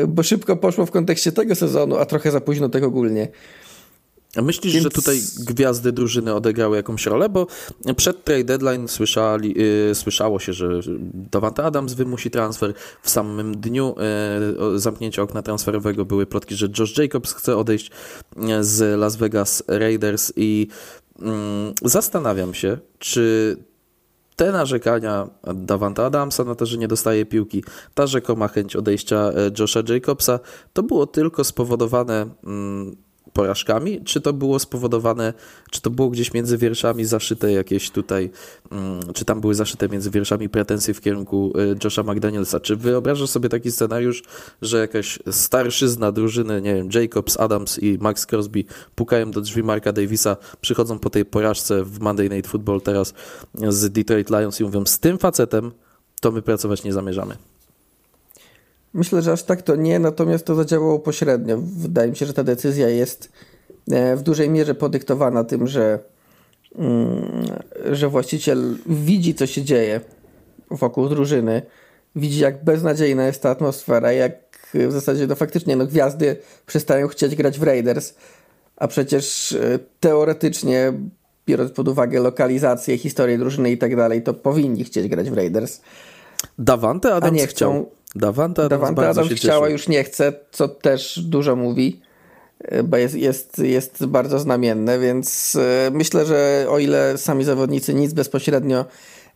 Bo 0.09 0.23
szybko 0.23 0.57
poszło 0.57 0.87
w 0.87 0.91
kontekście 0.91 1.33
tego 1.33 1.55
sezonu, 1.55 1.97
a 1.97 2.07
trochę 2.07 2.31
za 2.31 2.41
późno 2.41 2.69
tego 2.69 2.87
ogólnie. 2.87 3.29
A 4.37 4.43
myślisz, 4.43 4.75
Więc... 4.75 4.85
że 4.85 4.91
tutaj 4.91 5.21
gwiazdy 5.39 5.93
drużyny 5.93 6.35
odegrały 6.35 6.77
jakąś 6.77 7.07
rolę? 7.07 7.29
Bo 7.29 7.47
przed 7.97 8.25
trade 8.25 8.45
deadline 8.45 8.89
słyszali, 8.89 9.55
yy, 9.89 9.95
słyszało 9.95 10.39
się, 10.39 10.53
że 10.53 10.81
Davante 11.15 11.65
Adams 11.65 11.93
wymusi 11.93 12.31
transfer. 12.31 12.75
W 13.03 13.11
samym 13.11 13.61
dniu 13.61 13.95
yy, 14.73 14.79
zamknięcia 14.79 15.23
okna 15.23 15.43
transferowego 15.43 16.05
były 16.05 16.27
plotki, 16.27 16.55
że 16.55 16.69
Josh 16.79 16.99
Jacobs 16.99 17.33
chce 17.33 17.57
odejść 17.57 17.91
y, 18.37 18.65
z 18.65 19.01
Las 19.01 19.17
Vegas 19.17 19.63
Raiders 19.69 20.33
i 20.37 20.69
yy, 21.19 21.29
zastanawiam 21.83 22.55
się, 22.55 22.79
czy 22.99 23.57
te 24.37 24.53
narzekania 24.53 25.29
Davanta 25.55 26.07
Adamsa 26.07 26.45
na 26.45 26.55
to, 26.55 26.67
że 26.67 26.79
nie 26.79 26.89
dostaje 26.89 27.27
piłki, 27.27 27.65
ta 27.95 28.07
rzekoma 28.07 28.49
chęć 28.49 28.77
odejścia 28.77 29.31
y, 29.31 29.53
Josha 29.59 29.81
Jacobsa, 29.89 30.41
to 30.73 30.83
było 30.83 31.07
tylko 31.07 31.45
spowodowane 31.45 32.27
mm, 32.45 32.97
porażkami, 33.33 34.05
czy 34.05 34.21
to 34.21 34.33
było 34.33 34.59
spowodowane, 34.59 35.33
czy 35.71 35.81
to 35.81 35.91
było 35.91 36.11
gdzieś 36.11 36.35
między 36.35 36.59
wierszami 36.59 37.05
zaszyte 37.05 37.53
jakieś 37.53 37.91
tutaj, 37.91 38.31
mm, 38.71 39.01
czy 39.15 39.25
tam 39.25 39.41
były 39.41 39.55
zaszyte 39.55 39.89
między 39.89 40.11
wierszami 40.11 40.49
pretensje 40.49 40.95
w 40.95 41.01
kierunku 41.01 41.53
y, 41.59 41.77
Josha 41.85 42.03
McDanielsa? 42.03 42.61
Czy 42.61 42.77
wyobrażasz 42.77 43.31
sobie 43.31 43.49
taki 43.49 43.73
scenariusz, 43.73 44.23
że 44.63 44.79
jakaś 44.79 45.19
starszyzna 45.31 46.13
drużyny, 46.13 46.63
nie 46.63 46.75
wiem, 46.75 46.89
Jacobs, 46.95 47.41
Adams 47.41 47.79
i 47.79 47.99
Max 48.01 48.27
Crosby 48.27 48.65
pukają 48.95 49.31
do 49.31 49.41
drzwi 49.41 49.63
Marka 49.63 49.93
Davisa, 49.93 50.37
przychodzą 50.61 50.99
po 50.99 51.11
tej 51.11 51.25
porażce 51.25 51.85
w 51.85 52.01
Monday 52.01 52.29
Night 52.31 52.51
Football 52.51 52.81
teraz 52.81 53.15
z 53.69 53.93
Detroit 53.93 54.31
Lions 54.31 54.61
i 54.61 54.65
mówią, 54.65 54.87
z 54.87 54.99
tym 54.99 55.19
facetem 55.19 55.73
to 56.21 56.33
my 56.33 56.43
pracować 56.43 56.85
nie 56.85 56.93
zamierzamy. 56.93 57.37
Myślę, 58.95 59.23
że 59.23 59.33
aż 59.33 59.43
tak 59.43 59.63
to 59.63 59.77
nie, 59.77 59.99
natomiast 59.99 60.45
to 60.45 60.55
zadziałało 60.55 60.99
pośrednio. 60.99 61.59
Wydaje 61.63 62.11
mi 62.11 62.17
się, 62.17 62.27
że 62.27 62.35
ta 62.35 62.45
decyzja 62.45 62.89
jest 62.89 63.33
e, 63.91 64.17
w 64.17 64.23
dużej 64.23 64.51
mierze 64.51 64.75
podyktowana 64.75 65.45
tym, 65.45 65.67
że, 65.67 65.99
mm, 66.79 67.47
że 67.93 68.09
właściciel 68.09 68.77
widzi, 68.87 69.35
co 69.35 69.47
się 69.47 69.63
dzieje 69.63 70.01
wokół 70.71 71.09
drużyny, 71.09 71.63
widzi, 72.17 72.41
jak 72.41 72.65
beznadziejna 72.65 73.27
jest 73.27 73.43
ta 73.43 73.51
atmosfera, 73.51 74.13
jak 74.13 74.47
w 74.75 74.93
zasadzie 74.93 75.27
no 75.27 75.35
faktycznie 75.35 75.77
no, 75.77 75.87
gwiazdy 75.87 76.37
przestają 76.67 77.09
chcieć 77.09 77.37
grać 77.37 77.59
w 77.59 77.63
Raiders, 77.63 78.15
a 78.77 78.89
przecież 78.89 79.53
e, 79.53 79.79
teoretycznie, 80.01 80.93
biorąc 81.47 81.73
pod 81.73 81.89
uwagę 81.89 82.21
lokalizację, 82.21 82.99
historię 82.99 83.39
drużyny 83.39 83.71
i 83.71 83.79
tak 83.79 83.97
dalej, 83.97 84.23
to 84.23 84.35
powinni 84.35 84.85
chcieć 84.85 85.09
grać 85.09 85.31
w 85.31 85.35
Raiders. 85.35 85.81
Davante 86.59 87.15
Adams 87.15 87.33
a 87.33 87.35
nie 87.37 87.47
chcą. 87.47 87.55
chciał. 87.57 87.91
Davante 88.17 88.65
Adams, 88.65 88.81
Davante 88.81 89.09
Adams 89.09 89.33
chciała, 89.33 89.69
już 89.69 89.89
nie 89.89 90.05
chce, 90.05 90.33
co 90.51 90.69
też 90.69 91.19
dużo 91.19 91.57
mówi, 91.57 92.01
e, 92.59 92.83
bo 92.83 92.97
jest, 92.97 93.15
jest, 93.15 93.59
jest 93.59 94.07
bardzo 94.07 94.39
znamienne, 94.39 94.99
więc 94.99 95.57
e, 95.57 95.91
myślę, 95.91 96.27
że 96.27 96.67
o 96.69 96.79
ile 96.79 97.19
sami 97.19 97.45
zawodnicy 97.45 97.95
nic 97.95 98.13
bezpośrednio 98.13 98.85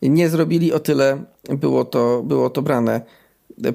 nie 0.01 0.29
zrobili, 0.29 0.73
o 0.73 0.79
tyle 0.79 1.23
było 1.49 1.85
to, 1.85 2.23
było 2.23 2.49
to 2.49 2.61
brane 2.61 3.01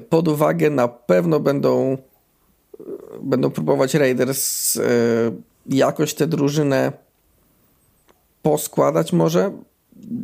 pod 0.09 0.27
uwagę. 0.27 0.69
Na 0.69 0.87
pewno 0.87 1.39
będą, 1.39 1.97
będą 3.21 3.51
próbować 3.51 3.93
Raiders 3.93 4.77
e, 4.77 4.81
jakoś 5.69 6.13
tę 6.13 6.27
drużynę 6.27 6.91
poskładać 8.41 9.13
może, 9.13 9.51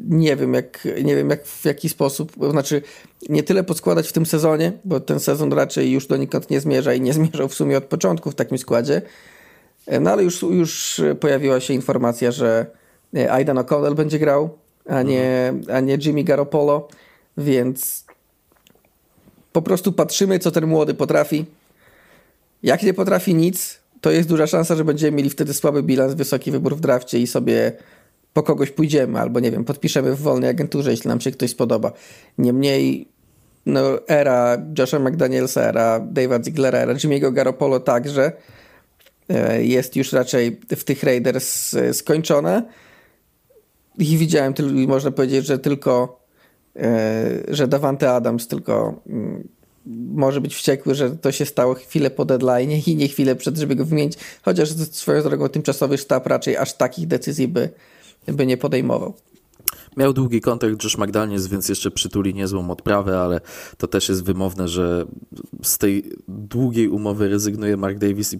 nie 0.09 0.35
wiem, 0.35 0.53
jak, 0.53 0.87
nie 1.03 1.15
wiem 1.15 1.29
jak, 1.29 1.45
w 1.45 1.65
jaki 1.65 1.89
sposób, 1.89 2.31
znaczy 2.51 2.81
nie 3.29 3.43
tyle 3.43 3.63
podskładać 3.63 4.07
w 4.07 4.13
tym 4.13 4.25
sezonie, 4.25 4.71
bo 4.85 4.99
ten 4.99 5.19
sezon 5.19 5.53
raczej 5.53 5.91
już 5.91 6.07
donikąd 6.07 6.49
nie 6.49 6.59
zmierza 6.59 6.93
i 6.93 7.01
nie 7.01 7.13
zmierzał 7.23 7.47
w 7.47 7.53
sumie 7.53 7.77
od 7.77 7.83
początku 7.83 8.31
w 8.31 8.35
takim 8.35 8.57
składzie, 8.57 9.01
no 10.01 10.11
ale 10.11 10.23
już, 10.23 10.41
już 10.41 11.01
pojawiła 11.19 11.59
się 11.59 11.73
informacja, 11.73 12.31
że 12.31 12.65
Aidan 13.29 13.57
O'Connell 13.57 13.95
będzie 13.95 14.19
grał, 14.19 14.57
a 14.89 15.01
nie, 15.01 15.53
a 15.73 15.79
nie 15.79 15.97
Jimmy 16.05 16.23
Garoppolo, 16.23 16.87
więc 17.37 18.05
po 19.51 19.61
prostu 19.61 19.93
patrzymy, 19.93 20.39
co 20.39 20.51
ten 20.51 20.67
młody 20.67 20.93
potrafi. 20.93 21.45
Jak 22.63 22.83
nie 22.83 22.93
potrafi 22.93 23.35
nic, 23.35 23.79
to 24.01 24.11
jest 24.11 24.29
duża 24.29 24.47
szansa, 24.47 24.75
że 24.75 24.85
będziemy 24.85 25.17
mieli 25.17 25.29
wtedy 25.29 25.53
słaby 25.53 25.83
bilans, 25.83 26.13
wysoki 26.13 26.51
wybór 26.51 26.75
w 26.75 26.79
drafcie 26.79 27.19
i 27.19 27.27
sobie 27.27 27.71
po 28.33 28.43
kogoś 28.43 28.71
pójdziemy, 28.71 29.19
albo 29.19 29.39
nie 29.39 29.51
wiem, 29.51 29.65
podpiszemy 29.65 30.15
w 30.15 30.21
wolnej 30.21 30.49
agenturze, 30.49 30.91
jeśli 30.91 31.07
nam 31.07 31.21
się 31.21 31.31
ktoś 31.31 31.49
spodoba. 31.49 31.91
Niemniej 32.37 33.07
no, 33.65 34.07
era 34.07 34.57
Josha 34.77 34.99
McDanielsa, 34.99 35.61
era 35.61 35.99
Dave'a 35.99 36.43
Ziglera, 36.43 36.79
era 36.79 36.93
Jimmy'ego 36.93 37.33
Garoppolo 37.33 37.79
także 37.79 38.31
e, 39.29 39.63
jest 39.63 39.95
już 39.95 40.13
raczej 40.13 40.59
w 40.75 40.83
tych 40.83 41.03
Raiders 41.03 41.73
e, 41.73 41.93
skończona. 41.93 42.63
I 43.97 44.17
widziałem, 44.17 44.53
można 44.87 45.11
powiedzieć, 45.11 45.45
że 45.45 45.59
tylko 45.59 46.19
e, 46.75 47.29
że 47.47 47.67
Davante 47.67 48.11
Adams 48.11 48.47
tylko 48.47 49.01
mm, 49.07 49.47
może 50.13 50.41
być 50.41 50.55
wściekły, 50.55 50.95
że 50.95 51.09
to 51.11 51.31
się 51.31 51.45
stało 51.45 51.73
chwilę 51.73 52.09
po 52.09 52.25
deadline 52.25 52.71
i 52.87 52.95
nie 52.95 53.07
chwilę 53.07 53.35
przed, 53.35 53.57
żeby 53.57 53.75
go 53.75 53.85
wymienić, 53.85 54.17
chociaż 54.41 54.69
swoją 54.69 55.23
drogą 55.23 55.49
tymczasowy 55.49 55.97
sztab 55.97 56.27
raczej 56.27 56.57
aż 56.57 56.73
takich 56.73 57.07
decyzji 57.07 57.47
by 57.47 57.69
by 58.27 58.45
nie 58.45 58.57
podejmował. 58.57 59.13
Miał 59.97 60.13
długi 60.13 60.41
kontrakt 60.41 60.83
Josh 60.83 60.97
McDaniels, 60.97 61.47
więc 61.47 61.69
jeszcze 61.69 61.91
przytuli 61.91 62.33
niezłą 62.33 62.71
odprawę, 62.71 63.19
ale 63.19 63.41
to 63.77 63.87
też 63.87 64.09
jest 64.09 64.23
wymowne, 64.23 64.67
że 64.67 65.05
z 65.63 65.77
tej 65.77 66.11
długiej 66.27 66.87
umowy 66.87 67.29
rezygnuje 67.29 67.77
Mark 67.77 67.97
Davis 67.97 68.33
i 68.33 68.39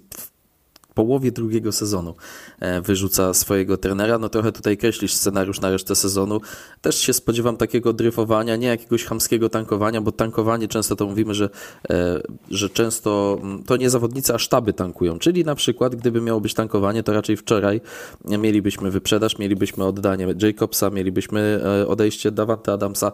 połowie 0.93 1.31
drugiego 1.31 1.71
sezonu 1.71 2.15
e, 2.59 2.81
wyrzuca 2.81 3.33
swojego 3.33 3.77
trenera. 3.77 4.17
No 4.17 4.29
trochę 4.29 4.51
tutaj 4.51 4.77
kreślisz 4.77 5.13
scenariusz 5.13 5.62
na 5.62 5.69
resztę 5.69 5.95
sezonu. 5.95 6.41
Też 6.81 6.95
się 6.97 7.13
spodziewam 7.13 7.57
takiego 7.57 7.93
dryfowania, 7.93 8.55
nie 8.55 8.67
jakiegoś 8.67 9.05
hamskiego 9.05 9.50
tankowania, 9.50 10.01
bo 10.01 10.12
tankowanie 10.12 10.67
często 10.67 10.95
to 10.95 11.05
mówimy, 11.05 11.33
że, 11.33 11.50
e, 11.89 12.21
że 12.50 12.69
często 12.69 13.38
mm, 13.41 13.63
to 13.63 13.77
nie 13.77 13.89
zawodnicy, 13.89 14.33
a 14.33 14.38
sztaby 14.38 14.73
tankują. 14.73 15.19
Czyli 15.19 15.45
na 15.45 15.55
przykład, 15.55 15.95
gdyby 15.95 16.21
miało 16.21 16.41
być 16.41 16.53
tankowanie, 16.53 17.03
to 17.03 17.13
raczej 17.13 17.38
wczoraj 17.38 17.81
mielibyśmy 18.25 18.91
wyprzedaż, 18.91 19.38
mielibyśmy 19.38 19.83
oddanie 19.85 20.27
Jacobsa, 20.41 20.89
mielibyśmy 20.89 21.62
e, 21.81 21.88
odejście 21.88 22.31
Davante 22.31 22.73
Adamsa, 22.73 23.12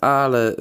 ale 0.00 0.54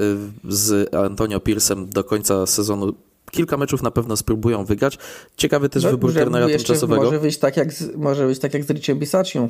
z 0.47 0.95
Antonio 0.95 1.39
Piersem 1.39 1.89
do 1.89 2.03
końca 2.03 2.45
sezonu 2.45 2.93
kilka 3.31 3.57
meczów 3.57 3.83
na 3.83 3.91
pewno 3.91 4.17
spróbują 4.17 4.65
wygrać. 4.65 4.97
Ciekawy 5.37 5.69
też 5.69 5.83
no, 5.83 5.91
wybór 5.91 6.13
trenera 6.13 6.47
tymczasowego. 6.47 7.03
Może 7.03 7.19
być 7.19 7.37
tak 7.37 7.57
jak 7.57 7.73
z, 7.73 7.95
może 7.95 8.27
być 8.27 8.39
tak 8.39 8.53
jak 8.53 8.63
z 8.63 8.69
Richiem 8.69 8.99
Bisaccią, 8.99 9.49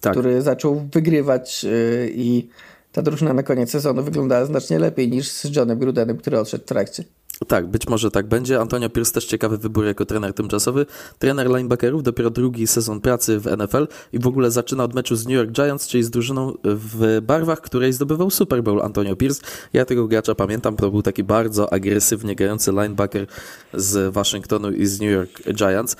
tak. 0.00 0.12
który 0.12 0.42
zaczął 0.42 0.88
wygrywać 0.92 1.64
yy, 1.64 2.12
i 2.14 2.48
ta 2.92 3.02
drużyna 3.02 3.32
na 3.32 3.42
koniec 3.42 3.70
sezonu 3.70 4.02
wyglądała 4.02 4.44
znacznie 4.44 4.78
lepiej 4.78 5.08
niż 5.08 5.28
z 5.28 5.56
Johnem 5.56 5.78
Grudenem, 5.78 6.16
który 6.16 6.38
odszedł 6.38 6.64
w 6.64 6.66
trakcie. 6.66 7.04
Tak, 7.48 7.66
być 7.66 7.88
może 7.88 8.10
tak 8.10 8.26
będzie. 8.26 8.60
Antonio 8.60 8.90
Pierce 8.90 9.12
też 9.12 9.24
ciekawy 9.24 9.58
wybór 9.58 9.84
jako 9.84 10.04
trener 10.04 10.34
tymczasowy. 10.34 10.86
Trener 11.18 11.48
linebackerów, 11.48 12.02
dopiero 12.02 12.30
drugi 12.30 12.66
sezon 12.66 13.00
pracy 13.00 13.40
w 13.40 13.56
NFL 13.56 13.86
i 14.12 14.18
w 14.18 14.26
ogóle 14.26 14.50
zaczyna 14.50 14.84
od 14.84 14.94
meczu 14.94 15.16
z 15.16 15.26
New 15.26 15.34
York 15.34 15.50
Giants, 15.50 15.88
czyli 15.88 16.02
z 16.02 16.10
drużyną 16.10 16.52
w 16.64 17.20
barwach, 17.22 17.60
której 17.60 17.92
zdobywał 17.92 18.30
Super 18.30 18.62
Bowl 18.62 18.82
Antonio 18.82 19.16
Pierce. 19.16 19.42
Ja 19.72 19.84
tego 19.84 20.08
gracza 20.08 20.34
pamiętam, 20.34 20.76
to 20.76 20.90
był 20.90 21.02
taki 21.02 21.24
bardzo 21.24 21.72
agresywnie 21.72 22.34
grający 22.34 22.70
linebacker 22.70 23.26
z 23.74 24.14
Waszyngtonu 24.14 24.70
i 24.70 24.86
z 24.86 25.00
New 25.00 25.10
York 25.10 25.42
Giants. 25.54 25.96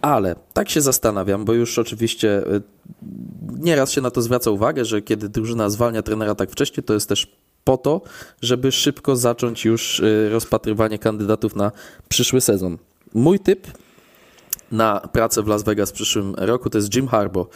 Ale 0.00 0.36
tak 0.52 0.70
się 0.70 0.80
zastanawiam, 0.80 1.44
bo 1.44 1.52
już 1.52 1.78
oczywiście 1.78 2.54
y, 2.54 2.62
nieraz 3.60 3.92
się 3.92 4.00
na 4.00 4.10
to 4.10 4.22
zwraca 4.22 4.50
uwagę, 4.50 4.84
że 4.84 5.02
kiedy 5.02 5.28
drużyna 5.28 5.70
zwalnia 5.70 6.02
trenera 6.02 6.34
tak 6.34 6.50
wcześnie, 6.50 6.82
to 6.82 6.94
jest 6.94 7.08
też 7.08 7.38
po 7.68 7.76
to, 7.76 8.00
żeby 8.42 8.72
szybko 8.72 9.16
zacząć 9.16 9.64
już 9.64 10.00
y, 10.00 10.28
rozpatrywanie 10.30 10.98
kandydatów 10.98 11.56
na 11.56 11.72
przyszły 12.08 12.40
sezon. 12.40 12.78
Mój 13.14 13.40
typ 13.40 13.66
na 14.72 15.00
pracę 15.00 15.42
w 15.42 15.48
Las 15.48 15.62
Vegas 15.62 15.90
w 15.90 15.92
przyszłym 15.92 16.34
roku, 16.34 16.70
to 16.70 16.78
jest 16.78 16.94
Jim 16.94 17.08
Harbaugh. 17.08 17.48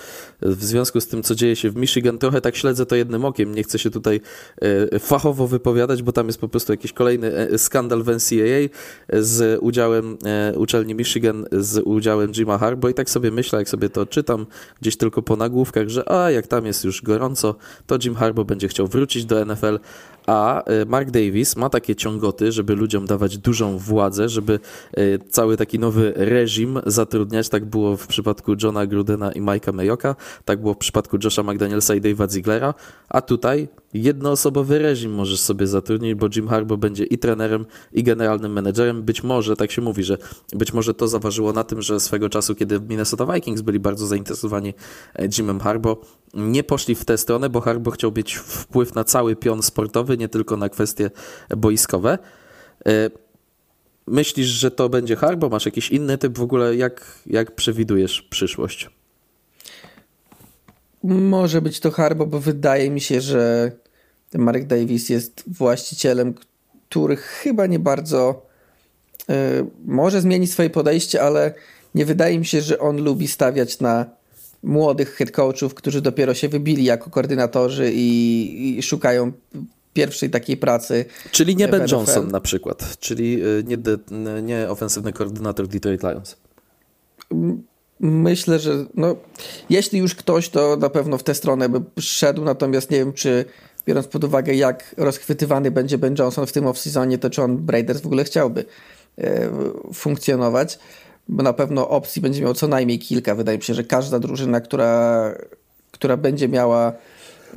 W 0.42 0.64
związku 0.64 1.00
z 1.00 1.06
tym, 1.06 1.22
co 1.22 1.34
dzieje 1.34 1.56
się 1.56 1.70
w 1.70 1.76
Michigan, 1.76 2.18
trochę 2.18 2.40
tak 2.40 2.56
śledzę 2.56 2.86
to 2.86 2.96
jednym 2.96 3.24
okiem. 3.24 3.54
Nie 3.54 3.62
chcę 3.62 3.78
się 3.78 3.90
tutaj 3.90 4.20
e, 4.92 4.98
fachowo 4.98 5.46
wypowiadać, 5.46 6.02
bo 6.02 6.12
tam 6.12 6.26
jest 6.26 6.40
po 6.40 6.48
prostu 6.48 6.72
jakiś 6.72 6.92
kolejny 6.92 7.36
e, 7.36 7.58
skandal 7.58 8.02
w 8.02 8.08
NCAA 8.08 8.68
z 9.12 9.58
udziałem 9.62 10.18
e, 10.24 10.58
uczelni 10.58 10.94
Michigan, 10.94 11.44
z 11.52 11.82
udziałem 11.84 12.32
Jima 12.32 12.58
Harbaugh 12.58 12.90
i 12.90 12.94
tak 12.94 13.10
sobie 13.10 13.30
myślę, 13.30 13.58
jak 13.58 13.68
sobie 13.68 13.88
to 13.88 14.06
czytam 14.06 14.46
gdzieś 14.80 14.96
tylko 14.96 15.22
po 15.22 15.36
nagłówkach, 15.36 15.88
że 15.88 16.12
a, 16.12 16.30
jak 16.30 16.46
tam 16.46 16.66
jest 16.66 16.84
już 16.84 17.02
gorąco, 17.02 17.54
to 17.86 17.98
Jim 18.04 18.14
Harbaugh 18.14 18.46
będzie 18.46 18.68
chciał 18.68 18.86
wrócić 18.86 19.24
do 19.24 19.44
NFL, 19.44 19.78
a 20.26 20.62
e, 20.64 20.84
Mark 20.84 21.10
Davis 21.10 21.56
ma 21.56 21.70
takie 21.70 21.96
ciągoty, 21.96 22.52
żeby 22.52 22.74
ludziom 22.74 23.06
dawać 23.06 23.38
dużą 23.38 23.78
władzę, 23.78 24.28
żeby 24.28 24.60
e, 24.92 25.18
cały 25.18 25.56
taki 25.56 25.78
nowy 25.78 26.12
reżim 26.16 26.80
zatrudniać. 26.86 27.48
Tak 27.48 27.64
było 27.64 27.96
w 27.96 28.06
przypadku 28.06 28.54
Johna 28.62 28.86
Grudena 28.86 29.32
i 29.32 29.40
Mike'a 29.40 29.72
Mayoka, 29.72 30.16
tak 30.44 30.60
było 30.60 30.74
w 30.74 30.78
przypadku 30.78 31.18
Josha 31.24 31.42
McDanielsa 31.42 31.94
i 31.94 32.00
Dave'a 32.00 32.30
Ziglera, 32.30 32.74
a 33.08 33.20
tutaj 33.20 33.68
jednoosobowy 33.94 34.78
reżim 34.78 35.14
możesz 35.14 35.40
sobie 35.40 35.66
zatrudnić, 35.66 36.14
bo 36.14 36.28
Jim 36.36 36.48
Harbaugh 36.48 36.80
będzie 36.80 37.04
i 37.04 37.18
trenerem, 37.18 37.66
i 37.92 38.02
generalnym 38.02 38.52
menedżerem. 38.52 39.02
Być 39.02 39.22
może, 39.22 39.56
tak 39.56 39.70
się 39.70 39.82
mówi, 39.82 40.04
że 40.04 40.18
być 40.52 40.72
może 40.72 40.94
to 40.94 41.08
zaważyło 41.08 41.52
na 41.52 41.64
tym, 41.64 41.82
że 41.82 42.00
swego 42.00 42.28
czasu, 42.28 42.54
kiedy 42.54 42.80
Minnesota 42.80 43.32
Vikings 43.34 43.60
byli 43.60 43.80
bardzo 43.80 44.06
zainteresowani 44.06 44.74
e, 45.14 45.28
Jimem 45.38 45.60
Harbaugh, 45.60 45.98
nie 46.34 46.64
poszli 46.64 46.94
w 46.94 47.04
tę 47.04 47.18
stronę, 47.18 47.50
bo 47.50 47.60
Harbaugh 47.60 47.94
chciał 47.94 48.12
mieć 48.16 48.34
wpływ 48.34 48.94
na 48.94 49.04
cały 49.04 49.36
pion 49.36 49.62
sportowy, 49.62 50.18
nie 50.18 50.28
tylko 50.28 50.56
na 50.56 50.68
kwestie 50.68 51.10
boiskowe. 51.56 52.18
E, 52.86 53.10
myślisz, 54.06 54.46
że 54.46 54.70
to 54.70 54.88
będzie 54.88 55.16
Harbaugh? 55.16 55.52
Masz 55.52 55.66
jakiś 55.66 55.90
inny 55.90 56.18
typ 56.18 56.38
w 56.38 56.42
ogóle? 56.42 56.76
Jak, 56.76 57.18
jak 57.26 57.54
przewidujesz 57.54 58.22
przyszłość? 58.22 58.90
Może 61.04 61.62
być 61.62 61.80
to 61.80 61.90
Harbaugh, 61.90 62.30
bo 62.30 62.40
wydaje 62.40 62.90
mi 62.90 63.00
się, 63.00 63.20
że 63.20 63.72
Mark 64.34 64.64
Davis 64.64 65.08
jest 65.08 65.44
właścicielem, 65.46 66.34
który 66.88 67.16
chyba 67.16 67.66
nie 67.66 67.78
bardzo 67.78 68.46
y, 69.30 69.34
może 69.84 70.20
zmienić 70.20 70.52
swoje 70.52 70.70
podejście, 70.70 71.22
ale 71.22 71.54
nie 71.94 72.06
wydaje 72.06 72.38
mi 72.38 72.46
się, 72.46 72.60
że 72.60 72.78
on 72.78 73.02
lubi 73.02 73.28
stawiać 73.28 73.80
na 73.80 74.06
młodych 74.62 75.14
head 75.14 75.30
coachów, 75.30 75.74
którzy 75.74 76.00
dopiero 76.00 76.34
się 76.34 76.48
wybili 76.48 76.84
jako 76.84 77.10
koordynatorzy 77.10 77.92
i, 77.94 78.78
i 78.78 78.82
szukają 78.82 79.32
pierwszej 79.92 80.30
takiej 80.30 80.56
pracy. 80.56 81.04
Czyli 81.30 81.56
nie 81.56 81.68
Ben 81.68 81.86
Johnson 81.90 82.28
na 82.28 82.40
przykład, 82.40 82.98
czyli 82.98 83.44
y, 83.44 83.64
nie, 83.66 83.76
de, 83.76 83.98
nie 84.42 84.70
ofensywny 84.70 85.12
koordynator 85.12 85.68
Detroit 85.68 86.02
Lions. 86.02 86.36
Myślę, 88.00 88.58
że 88.58 88.86
no, 88.94 89.16
jeśli 89.70 89.98
już 89.98 90.14
ktoś, 90.14 90.48
to 90.48 90.76
na 90.76 90.90
pewno 90.90 91.18
w 91.18 91.22
tę 91.22 91.34
stronę 91.34 91.68
by 91.68 91.80
szedł, 92.00 92.44
natomiast 92.44 92.90
nie 92.90 92.98
wiem, 92.98 93.12
czy 93.12 93.44
biorąc 93.86 94.06
pod 94.06 94.24
uwagę, 94.24 94.54
jak 94.54 94.94
rozchwytywany 94.96 95.70
będzie 95.70 95.98
Ben 95.98 96.14
Johnson 96.18 96.46
w 96.46 96.52
tym 96.52 96.64
off-seasonie, 96.64 97.18
to 97.18 97.30
czy 97.30 97.42
on 97.42 97.66
Raiders 97.68 98.00
w 98.00 98.06
ogóle 98.06 98.24
chciałby 98.24 98.64
e, 99.18 99.50
funkcjonować, 99.94 100.78
bo 101.28 101.42
na 101.42 101.52
pewno 101.52 101.88
opcji 101.88 102.22
będzie 102.22 102.42
miał 102.42 102.54
co 102.54 102.68
najmniej 102.68 102.98
kilka. 102.98 103.34
Wydaje 103.34 103.58
mi 103.58 103.64
się, 103.64 103.74
że 103.74 103.84
każda 103.84 104.18
drużyna, 104.18 104.60
która, 104.60 105.34
która 105.90 106.16
będzie 106.16 106.48
miała 106.48 106.92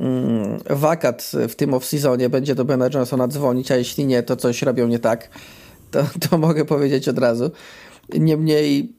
mm, 0.00 0.58
wakat 0.70 1.32
w 1.48 1.54
tym 1.54 1.70
off-seasonie, 1.70 2.28
będzie 2.28 2.54
do 2.54 2.64
Bena 2.64 2.88
Johnsona 2.94 3.28
dzwonić, 3.28 3.70
a 3.70 3.76
jeśli 3.76 4.06
nie, 4.06 4.22
to 4.22 4.36
coś 4.36 4.62
robią 4.62 4.88
nie 4.88 4.98
tak. 4.98 5.28
To, 5.90 6.06
to 6.30 6.38
mogę 6.38 6.64
powiedzieć 6.64 7.08
od 7.08 7.18
razu. 7.18 7.50
Niemniej 8.18 8.96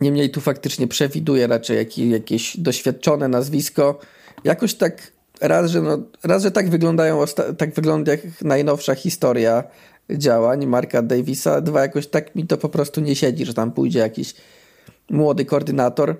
Niemniej 0.00 0.30
tu 0.30 0.40
faktycznie 0.40 0.88
przewiduje 0.88 1.46
raczej 1.46 1.86
jakieś 2.10 2.56
doświadczone 2.56 3.28
nazwisko. 3.28 3.98
Jakoś 4.44 4.74
tak 4.74 5.12
raz, 5.40 5.70
że, 5.70 5.82
no, 5.82 5.98
raz, 6.22 6.42
że 6.42 6.50
tak 6.50 6.70
wyglądają, 6.70 7.24
tak 7.58 7.74
wygląda 7.74 8.12
jak 8.12 8.20
najnowsza 8.42 8.94
historia 8.94 9.64
działań 10.10 10.66
Marka 10.66 11.02
Davisa, 11.02 11.60
dwa, 11.60 11.80
jakoś 11.80 12.06
tak 12.06 12.34
mi 12.34 12.46
to 12.46 12.56
po 12.56 12.68
prostu 12.68 13.00
nie 13.00 13.16
siedzi, 13.16 13.46
że 13.46 13.54
tam 13.54 13.72
pójdzie 13.72 13.98
jakiś 13.98 14.34
młody 15.10 15.44
koordynator, 15.44 16.16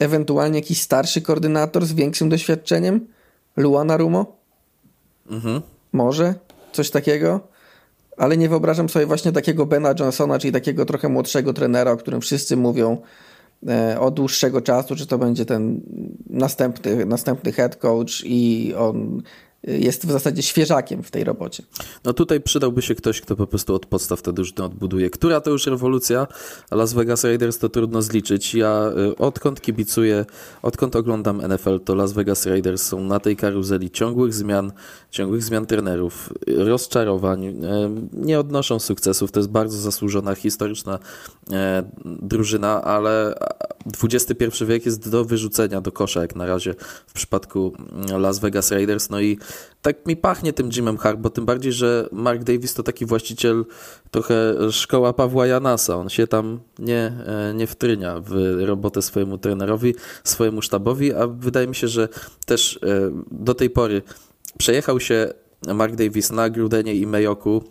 ewentualnie 0.00 0.58
jakiś 0.58 0.82
starszy 0.82 1.22
koordynator 1.22 1.86
z 1.86 1.92
większym 1.92 2.28
doświadczeniem, 2.28 3.06
Luana 3.56 3.96
Rumo? 3.96 4.36
Mhm. 5.30 5.62
Może? 5.92 6.34
Coś 6.72 6.90
takiego? 6.90 7.40
Ale 8.16 8.36
nie 8.36 8.48
wyobrażam 8.48 8.88
sobie 8.88 9.06
właśnie 9.06 9.32
takiego 9.32 9.66
Bena 9.66 9.94
Johnsona, 10.00 10.38
czyli 10.38 10.52
takiego 10.52 10.84
trochę 10.84 11.08
młodszego 11.08 11.52
trenera, 11.52 11.92
o 11.92 11.96
którym 11.96 12.20
wszyscy 12.20 12.56
mówią, 12.56 13.02
od 14.00 14.14
dłuższego 14.14 14.60
czasu, 14.60 14.96
czy 14.96 15.06
to 15.06 15.18
będzie 15.18 15.44
ten 15.44 15.80
następny, 16.30 17.06
następny 17.06 17.52
head 17.52 17.76
coach 17.76 18.24
i 18.24 18.74
on 18.78 19.22
jest 19.66 20.06
w 20.06 20.10
zasadzie 20.10 20.42
świeżakiem 20.42 21.02
w 21.02 21.10
tej 21.10 21.24
robocie. 21.24 21.62
No 22.04 22.12
tutaj 22.12 22.40
przydałby 22.40 22.82
się 22.82 22.94
ktoś, 22.94 23.20
kto 23.20 23.36
po 23.36 23.46
prostu 23.46 23.74
od 23.74 23.86
podstaw 23.86 24.22
tę 24.22 24.32
drużynę 24.32 24.64
odbuduje. 24.64 25.10
Która 25.10 25.40
to 25.40 25.50
już 25.50 25.66
rewolucja? 25.66 26.26
Las 26.70 26.92
Vegas 26.92 27.24
Raiders 27.24 27.58
to 27.58 27.68
trudno 27.68 28.02
zliczyć. 28.02 28.54
Ja 28.54 28.90
y, 29.12 29.16
odkąd 29.16 29.60
kibicuję, 29.60 30.24
odkąd 30.62 30.96
oglądam 30.96 31.42
NFL, 31.48 31.80
to 31.80 31.94
Las 31.94 32.12
Vegas 32.12 32.46
Raiders 32.46 32.82
są 32.82 33.00
na 33.00 33.20
tej 33.20 33.36
karuzeli 33.36 33.90
ciągłych 33.90 34.34
zmian, 34.34 34.72
ciągłych 35.10 35.42
zmian 35.42 35.66
trenerów, 35.66 36.32
rozczarowań, 36.46 37.46
y, 37.46 37.52
nie 38.12 38.40
odnoszą 38.40 38.78
sukcesów. 38.78 39.32
To 39.32 39.40
jest 39.40 39.50
bardzo 39.50 39.78
zasłużona, 39.78 40.34
historyczna 40.34 40.98
y, 40.98 41.52
drużyna, 42.04 42.82
ale 42.82 43.34
XXI 44.02 44.64
wiek 44.64 44.86
jest 44.86 45.10
do 45.10 45.24
wyrzucenia 45.24 45.80
do 45.80 45.92
kosza 45.92 46.20
jak 46.20 46.36
na 46.36 46.46
razie 46.46 46.74
w 47.06 47.12
przypadku 47.12 47.72
Las 48.18 48.38
Vegas 48.38 48.70
Raiders. 48.70 49.10
No 49.10 49.20
i 49.20 49.38
tak 49.82 50.06
mi 50.06 50.16
pachnie 50.16 50.52
tym 50.52 50.68
Jimem 50.68 50.98
bo 51.18 51.30
tym 51.30 51.46
bardziej, 51.46 51.72
że 51.72 52.08
Mark 52.12 52.44
Davis 52.44 52.74
to 52.74 52.82
taki 52.82 53.06
właściciel 53.06 53.64
trochę 54.10 54.54
szkoła 54.70 55.12
Pawła 55.12 55.46
Janasa. 55.46 55.96
On 55.96 56.08
się 56.08 56.26
tam 56.26 56.60
nie, 56.78 57.12
e, 57.26 57.54
nie 57.54 57.66
wtrynia 57.66 58.20
w 58.20 58.34
robotę 58.58 59.02
swojemu 59.02 59.38
trenerowi, 59.38 59.94
swojemu 60.24 60.62
sztabowi, 60.62 61.14
a 61.14 61.26
wydaje 61.26 61.66
mi 61.66 61.74
się, 61.74 61.88
że 61.88 62.08
też 62.46 62.76
e, 62.82 63.10
do 63.30 63.54
tej 63.54 63.70
pory 63.70 64.02
przejechał 64.58 65.00
się 65.00 65.34
Mark 65.74 65.94
Davis 65.94 66.32
na 66.32 66.50
Grudenie 66.50 66.94
i 66.94 67.06
Mayoku 67.06 67.64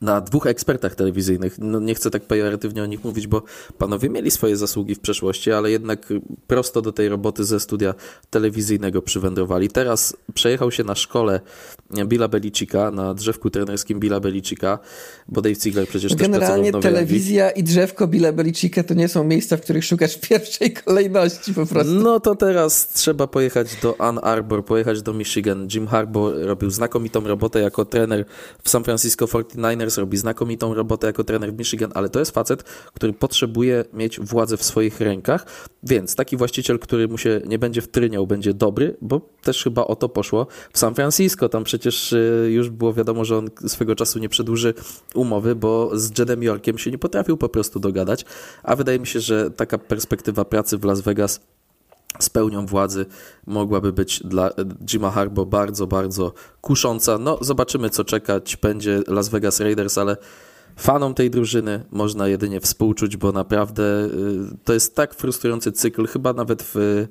na 0.00 0.20
dwóch 0.20 0.46
ekspertach 0.46 0.94
telewizyjnych. 0.94 1.56
No 1.58 1.80
nie 1.80 1.94
chcę 1.94 2.10
tak 2.10 2.22
pejoratywnie 2.22 2.82
o 2.82 2.86
nich 2.86 3.04
mówić, 3.04 3.26
bo 3.26 3.42
panowie 3.78 4.10
mieli 4.10 4.30
swoje 4.30 4.56
zasługi 4.56 4.94
w 4.94 5.00
przeszłości, 5.00 5.52
ale 5.52 5.70
jednak 5.70 6.06
prosto 6.46 6.82
do 6.82 6.92
tej 6.92 7.08
roboty 7.08 7.44
ze 7.44 7.60
studia 7.60 7.94
telewizyjnego 8.30 9.02
przywędrowali. 9.02 9.68
Teraz 9.68 10.16
przejechał 10.34 10.70
się 10.70 10.84
na 10.84 10.94
szkole 10.94 11.40
Billa 12.06 12.28
Belicika, 12.28 12.90
na 12.90 13.14
drzewku 13.14 13.50
trenerskim 13.50 14.00
Billa 14.00 14.20
Belicika, 14.20 14.78
bo 15.28 15.42
Dave 15.42 15.60
Ziegler 15.60 15.88
przecież 15.88 16.14
Generalnie 16.14 16.72
też 16.72 16.82
telewizja 16.82 17.50
i 17.50 17.62
drzewko 17.62 18.06
Billa 18.06 18.32
Belicika 18.32 18.82
to 18.82 18.94
nie 18.94 19.08
są 19.08 19.24
miejsca, 19.24 19.56
w 19.56 19.60
których 19.60 19.84
szukasz 19.84 20.16
w 20.16 20.20
pierwszej 20.28 20.72
kolejności 20.72 21.54
po 21.54 21.66
prostu. 21.66 21.92
No 21.92 22.20
to 22.20 22.34
teraz 22.34 22.88
trzeba 22.88 23.26
pojechać 23.26 23.68
do 23.82 24.00
Ann 24.00 24.18
Arbor, 24.22 24.64
pojechać 24.64 25.02
do 25.02 25.12
Michigan. 25.12 25.68
Jim 25.74 25.86
Harbaugh 25.86 26.32
robił 26.36 26.70
znakomitą 26.70 27.26
robotę 27.26 27.60
jako 27.60 27.84
trener 27.84 28.24
w 28.62 28.70
San 28.70 28.84
Francisco 28.84 29.24
49ers 29.24 29.85
robi 29.98 30.16
znakomitą 30.16 30.74
robotę 30.74 31.06
jako 31.06 31.24
trener 31.24 31.52
w 31.52 31.58
Michigan, 31.58 31.90
ale 31.94 32.08
to 32.08 32.18
jest 32.18 32.30
facet, 32.30 32.62
który 32.94 33.12
potrzebuje 33.12 33.84
mieć 33.92 34.20
władzę 34.20 34.56
w 34.56 34.62
swoich 34.62 35.00
rękach, 35.00 35.46
więc 35.82 36.14
taki 36.14 36.36
właściciel, 36.36 36.78
który 36.78 37.08
mu 37.08 37.18
się 37.18 37.40
nie 37.46 37.58
będzie 37.58 37.82
wtryniał, 37.82 38.26
będzie 38.26 38.54
dobry, 38.54 38.96
bo 39.00 39.20
też 39.42 39.64
chyba 39.64 39.84
o 39.84 39.96
to 39.96 40.08
poszło 40.08 40.46
w 40.72 40.78
San 40.78 40.94
Francisco. 40.94 41.48
Tam 41.48 41.64
przecież 41.64 42.12
y, 42.12 42.50
już 42.52 42.70
było 42.70 42.92
wiadomo, 42.92 43.24
że 43.24 43.36
on 43.36 43.50
swego 43.66 43.94
czasu 43.94 44.18
nie 44.18 44.28
przedłuży 44.28 44.74
umowy, 45.14 45.54
bo 45.54 45.90
z 45.94 46.18
Jedem 46.18 46.42
Yorkiem 46.42 46.78
się 46.78 46.90
nie 46.90 46.98
potrafił 46.98 47.36
po 47.36 47.48
prostu 47.48 47.80
dogadać, 47.80 48.24
a 48.62 48.76
wydaje 48.76 48.98
mi 48.98 49.06
się, 49.06 49.20
że 49.20 49.50
taka 49.50 49.78
perspektywa 49.78 50.44
pracy 50.44 50.78
w 50.78 50.84
Las 50.84 51.00
Vegas 51.00 51.40
z 52.18 52.30
pełnią 52.30 52.66
władzy 52.66 53.06
mogłaby 53.46 53.92
być 53.92 54.22
dla 54.24 54.50
Jima 54.86 55.10
Harbo 55.10 55.46
bardzo, 55.46 55.86
bardzo 55.86 56.32
kusząca. 56.60 57.18
No, 57.18 57.38
zobaczymy, 57.40 57.90
co 57.90 58.04
czekać 58.04 58.56
będzie 58.56 59.02
Las 59.06 59.28
Vegas 59.28 59.60
Raiders, 59.60 59.98
ale 59.98 60.16
Fanom 60.76 61.14
tej 61.14 61.30
drużyny 61.30 61.84
można 61.90 62.28
jedynie 62.28 62.60
współczuć, 62.60 63.16
bo 63.16 63.32
naprawdę 63.32 63.82
y, 63.82 64.08
to 64.64 64.72
jest 64.72 64.94
tak 64.94 65.14
frustrujący 65.14 65.72
cykl, 65.72 66.06
chyba 66.06 66.32
nawet 66.32 66.62
w 66.62 67.06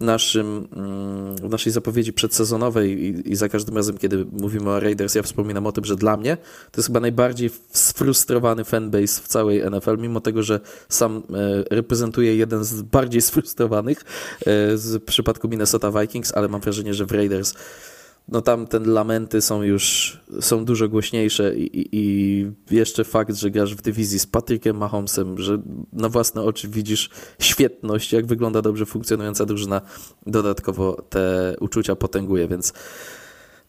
naszym, 0.00 0.68
mm, 0.76 1.36
w 1.36 1.50
naszej 1.50 1.72
zapowiedzi 1.72 2.12
przedsezonowej 2.12 3.02
i, 3.04 3.32
i, 3.32 3.36
za 3.36 3.48
każdym 3.48 3.76
razem, 3.76 3.98
kiedy 3.98 4.26
mówimy 4.32 4.70
o 4.70 4.80
Raiders, 4.80 5.14
ja 5.14 5.22
wspominam 5.22 5.66
o 5.66 5.72
tym, 5.72 5.84
że 5.84 5.96
dla 5.96 6.16
mnie 6.16 6.36
to 6.70 6.78
jest 6.80 6.86
chyba 6.86 7.00
najbardziej 7.00 7.50
sfrustrowany 7.72 8.64
fanbase 8.64 9.22
w 9.22 9.28
całej 9.28 9.70
NFL, 9.70 9.98
mimo 9.98 10.20
tego, 10.20 10.42
że 10.42 10.60
sam 10.88 11.16
e, 11.16 11.64
reprezentuję 11.70 12.36
jeden 12.36 12.64
z 12.64 12.82
bardziej 12.82 13.22
sfrustrowanych 13.22 14.04
e, 14.40 14.76
z 14.76 15.04
przypadku 15.04 15.48
Minnesota 15.48 16.00
Vikings, 16.00 16.32
ale 16.34 16.48
mam 16.48 16.60
wrażenie, 16.60 16.94
że 16.94 17.06
w 17.06 17.12
Raiders 17.12 17.54
no 18.28 18.42
tam 18.42 18.66
te 18.66 18.78
lamenty 18.78 19.40
są 19.40 19.62
już 19.62 20.18
są 20.40 20.64
dużo 20.64 20.88
głośniejsze 20.88 21.56
i, 21.56 21.88
i, 21.92 22.52
jeszcze 22.70 23.04
fakt, 23.04 23.36
że 23.36 23.50
grasz 23.50 23.74
w 23.74 23.82
dywizji 23.82 24.18
z 24.18 24.26
Patrykiem 24.26 24.76
Mahomesem, 24.76 25.38
że 25.38 25.62
na 25.92 26.08
własne 26.08 26.42
oczy 26.42 26.68
widzisz 26.68 27.10
świetność, 27.38 28.12
jak 28.12 28.26
wygląda 28.26 28.62
dobrze 28.62 28.86
funkcjonująca 28.86 29.46
drużyna, 29.46 29.80
dodatkowo 30.26 31.02
te 31.10 31.56
uczucia 31.60 31.96
potęguje, 31.96 32.48
więc 32.48 32.72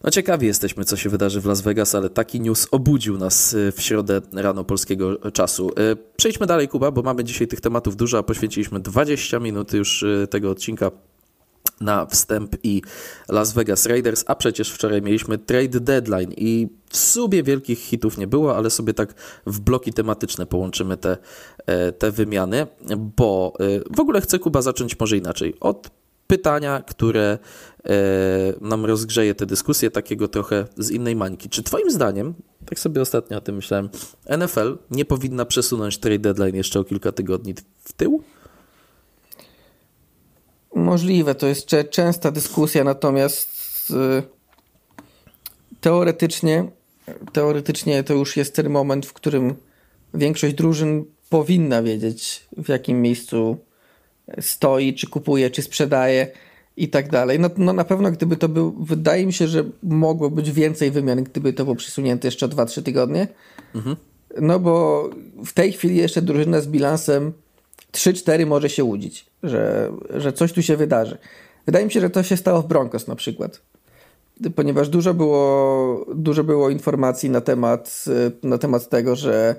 no 0.03 0.11
ciekawi 0.11 0.47
jesteśmy, 0.47 0.85
co 0.85 0.97
się 0.97 1.09
wydarzy 1.09 1.41
w 1.41 1.45
Las 1.45 1.61
Vegas, 1.61 1.95
ale 1.95 2.09
taki 2.09 2.41
news 2.41 2.67
obudził 2.71 3.17
nas 3.17 3.53
y, 3.53 3.71
w 3.71 3.81
środę 3.81 4.21
rano 4.33 4.63
polskiego 4.63 5.31
czasu. 5.31 5.69
Y, 5.69 5.97
przejdźmy 6.17 6.45
dalej, 6.45 6.67
Kuba, 6.67 6.91
bo 6.91 7.01
mamy 7.01 7.23
dzisiaj 7.23 7.47
tych 7.47 7.61
tematów 7.61 7.95
dużo, 7.95 8.17
a 8.17 8.23
poświęciliśmy 8.23 8.79
20 8.79 9.39
minut 9.39 9.73
już 9.73 10.03
y, 10.03 10.27
tego 10.29 10.51
odcinka 10.51 10.91
na 11.81 12.05
wstęp 12.05 12.55
i 12.63 12.81
Las 13.29 13.53
Vegas 13.53 13.85
Raiders, 13.85 14.23
a 14.27 14.35
przecież 14.35 14.71
wczoraj 14.71 15.01
mieliśmy 15.01 15.37
trade 15.37 15.79
deadline 15.79 16.33
i 16.37 16.67
w 16.89 16.97
sumie 16.97 17.43
wielkich 17.43 17.79
hitów 17.79 18.17
nie 18.17 18.27
było, 18.27 18.57
ale 18.57 18.69
sobie 18.69 18.93
tak 18.93 19.13
w 19.45 19.59
bloki 19.59 19.93
tematyczne 19.93 20.45
połączymy 20.45 20.97
te, 20.97 21.17
e, 21.65 21.91
te 21.91 22.11
wymiany, 22.11 22.67
bo 22.97 23.53
e, 23.59 23.95
w 23.95 23.99
ogóle 23.99 24.21
chcę 24.21 24.39
Kuba 24.39 24.61
zacząć 24.61 24.99
może 24.99 25.17
inaczej. 25.17 25.55
Od 25.59 25.89
pytania, 26.27 26.83
które 26.87 27.37
e, 27.85 27.89
nam 28.61 28.85
rozgrzeje 28.85 29.35
tę 29.35 29.45
dyskusję, 29.45 29.91
takiego 29.91 30.27
trochę 30.27 30.65
z 30.77 30.91
innej 30.91 31.15
mańki. 31.15 31.49
Czy 31.49 31.63
Twoim 31.63 31.91
zdaniem, 31.91 32.33
tak 32.65 32.79
sobie 32.79 33.01
ostatnio 33.01 33.37
o 33.37 33.41
tym 33.41 33.55
myślałem, 33.55 33.89
NFL 34.37 34.77
nie 34.91 35.05
powinna 35.05 35.45
przesunąć 35.45 35.97
trade 35.97 36.19
deadline 36.19 36.55
jeszcze 36.55 36.79
o 36.79 36.83
kilka 36.83 37.11
tygodni 37.11 37.53
w 37.83 37.93
tył? 37.93 38.23
Możliwe, 40.75 41.35
to 41.35 41.47
jest 41.47 41.67
częsta 41.89 42.31
dyskusja, 42.31 42.83
natomiast 42.83 43.49
y, 43.91 44.23
teoretycznie, 45.81 46.65
teoretycznie 47.33 48.03
to 48.03 48.13
już 48.13 48.37
jest 48.37 48.55
ten 48.55 48.69
moment, 48.69 49.05
w 49.05 49.13
którym 49.13 49.55
większość 50.13 50.55
drużyn 50.55 51.05
powinna 51.29 51.83
wiedzieć, 51.83 52.47
w 52.57 52.69
jakim 52.69 53.01
miejscu 53.01 53.57
stoi, 54.39 54.93
czy 54.93 55.07
kupuje, 55.07 55.49
czy 55.49 55.61
sprzedaje 55.61 56.27
i 56.77 56.89
tak 56.89 57.09
dalej. 57.09 57.39
No, 57.39 57.49
no 57.57 57.73
na 57.73 57.83
pewno 57.83 58.11
gdyby 58.11 58.37
to 58.37 58.49
był, 58.49 58.75
wydaje 58.79 59.25
mi 59.25 59.33
się, 59.33 59.47
że 59.47 59.63
mogło 59.83 60.29
być 60.29 60.51
więcej 60.51 60.91
wymian, 60.91 61.23
gdyby 61.23 61.53
to 61.53 61.63
było 61.63 61.75
przesunięte 61.75 62.27
jeszcze 62.27 62.45
o 62.45 62.49
2-3 62.49 62.83
tygodnie. 62.83 63.27
Mhm. 63.75 63.95
No 64.41 64.59
bo 64.59 65.09
w 65.45 65.53
tej 65.53 65.71
chwili 65.71 65.95
jeszcze 65.95 66.21
drużyna 66.21 66.61
z 66.61 66.67
bilansem 66.67 67.33
3-4 67.91 68.45
może 68.45 68.69
się 68.69 68.83
łudzić, 68.83 69.25
że, 69.43 69.91
że 70.09 70.33
coś 70.33 70.53
tu 70.53 70.61
się 70.61 70.77
wydarzy. 70.77 71.17
Wydaje 71.65 71.85
mi 71.85 71.91
się, 71.91 72.01
że 72.01 72.09
to 72.09 72.23
się 72.23 72.37
stało 72.37 72.61
w 72.61 72.67
Broncos 72.67 73.07
na 73.07 73.15
przykład. 73.15 73.61
Ponieważ 74.55 74.89
dużo 74.89 75.13
było, 75.13 76.05
dużo 76.15 76.43
było 76.43 76.69
informacji 76.69 77.29
na 77.29 77.41
temat, 77.41 78.05
na 78.43 78.57
temat 78.57 78.89
tego, 78.89 79.15
że, 79.15 79.55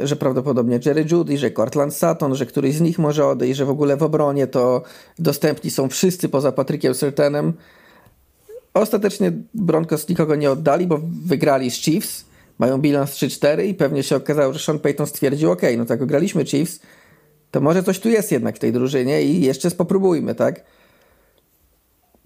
że 0.00 0.16
prawdopodobnie 0.16 0.80
Jerry 0.86 1.06
Judy, 1.10 1.38
że 1.38 1.50
Cortland 1.50 1.94
Sutton, 1.94 2.34
że 2.34 2.46
któryś 2.46 2.74
z 2.74 2.80
nich 2.80 2.98
może 2.98 3.26
odejść, 3.26 3.56
że 3.56 3.64
w 3.64 3.70
ogóle 3.70 3.96
w 3.96 4.02
obronie 4.02 4.46
to 4.46 4.82
dostępni 5.18 5.70
są 5.70 5.88
wszyscy 5.88 6.28
poza 6.28 6.52
Patrykiem 6.52 6.94
Sertanem. 6.94 7.52
Ostatecznie 8.74 9.32
Broncos 9.54 10.08
nikogo 10.08 10.34
nie 10.34 10.50
oddali, 10.50 10.86
bo 10.86 11.00
wygrali 11.26 11.70
z 11.70 11.74
Chiefs, 11.74 12.24
mają 12.58 12.78
bilans 12.78 13.10
3-4 13.10 13.64
i 13.64 13.74
pewnie 13.74 14.02
się 14.02 14.16
okazało, 14.16 14.52
że 14.52 14.58
Sean 14.58 14.78
Payton 14.78 15.06
stwierdził, 15.06 15.50
ok, 15.50 15.62
no 15.78 15.84
tak, 15.84 16.06
graliśmy 16.06 16.44
Chiefs, 16.44 16.80
to 17.56 17.60
może 17.60 17.82
coś 17.82 17.98
tu 17.98 18.08
jest 18.08 18.32
jednak 18.32 18.56
w 18.56 18.58
tej 18.58 18.72
drużynie 18.72 19.22
i 19.22 19.40
jeszcze 19.40 19.70
spopróbujmy, 19.70 20.34
tak? 20.34 20.64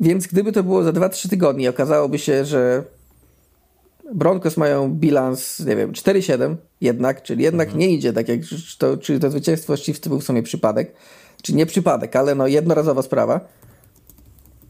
Więc 0.01 0.27
gdyby 0.27 0.53
to 0.53 0.63
było 0.63 0.83
za 0.83 0.91
2-3 0.91 1.29
tygodnie, 1.29 1.71
okazałoby 1.71 2.19
się, 2.19 2.45
że 2.45 2.85
Broncos 4.15 4.57
mają 4.57 4.95
bilans, 4.95 5.61
nie 5.61 5.77
wiem, 5.77 5.93
4-7 5.93 6.57
jednak, 6.81 7.23
czyli 7.23 7.43
jednak 7.43 7.69
mhm. 7.69 7.81
nie 7.81 7.91
idzie 7.91 8.13
tak 8.13 8.29
jak 8.29 8.41
to, 8.79 8.97
czyli 8.97 9.21
to 9.21 9.31
zwycięstwo 9.31 9.77
Chiefs 9.77 10.09
był 10.09 10.21
w 10.21 10.25
sumie 10.25 10.43
przypadek, 10.43 10.93
czy 11.43 11.55
nie 11.55 11.67
przypadek, 11.67 12.17
ale 12.17 12.35
no 12.35 12.47
jednorazowa 12.47 13.03
sprawa, 13.03 13.41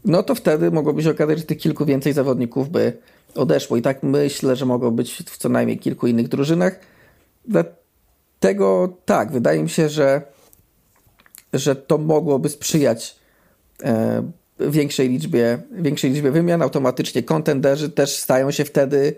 no 0.05 0.23
to 0.23 0.35
wtedy 0.35 0.71
mogłoby 0.71 1.03
się 1.03 1.11
okazać, 1.11 1.37
że 1.37 1.43
tych 1.43 1.57
kilku 1.57 1.85
więcej 1.85 2.13
zawodników 2.13 2.69
by 2.69 2.97
odeszło 3.35 3.77
i 3.77 3.81
tak 3.81 4.03
myślę, 4.03 4.55
że 4.55 4.65
mogło 4.65 4.91
być 4.91 5.23
w 5.25 5.37
co 5.37 5.49
najmniej 5.49 5.79
kilku 5.79 6.07
innych 6.07 6.27
drużynach. 6.27 6.79
Dlatego 7.45 8.97
tak, 9.05 9.31
wydaje 9.31 9.63
mi 9.63 9.69
się, 9.69 9.89
że 9.89 10.31
że 11.53 11.75
to 11.75 11.97
mogłoby 11.97 12.49
sprzyjać 12.49 13.15
e, 13.83 14.23
większej 14.59 15.09
liczbie, 15.09 15.61
większej 15.71 16.11
liczbie 16.11 16.31
wymian. 16.31 16.61
Automatycznie 16.61 17.23
kontenderzy 17.23 17.89
też 17.89 18.15
stają 18.15 18.51
się 18.51 18.65
wtedy 18.65 19.15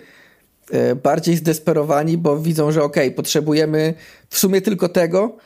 e, 0.71 0.95
bardziej 0.95 1.35
zdesperowani, 1.35 2.17
bo 2.17 2.39
widzą, 2.39 2.71
że 2.71 2.83
ok, 2.83 2.97
potrzebujemy 3.15 3.93
w 4.29 4.37
sumie 4.37 4.61
tylko 4.61 4.89
tego 4.89 5.37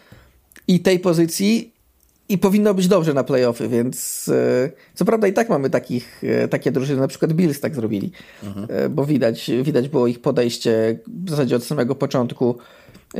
i 0.67 0.79
tej 0.79 0.99
pozycji 0.99 1.73
i 2.29 2.37
powinno 2.37 2.73
być 2.73 2.87
dobrze 2.87 3.13
na 3.13 3.23
playoffy, 3.23 3.67
więc 3.67 4.27
e, 4.29 4.71
co 4.93 5.05
prawda 5.05 5.27
i 5.27 5.33
tak 5.33 5.49
mamy 5.49 5.69
takich, 5.69 6.21
takie 6.49 6.71
drużyny, 6.71 7.01
na 7.01 7.07
przykład 7.07 7.33
Bills 7.33 7.59
tak 7.59 7.75
zrobili, 7.75 8.11
mhm. 8.43 8.93
bo 8.93 9.05
widać, 9.05 9.51
widać 9.63 9.89
było 9.89 10.07
ich 10.07 10.21
podejście 10.21 10.99
w 11.07 11.29
zasadzie 11.29 11.55
od 11.55 11.63
samego 11.63 11.95
początku 11.95 12.57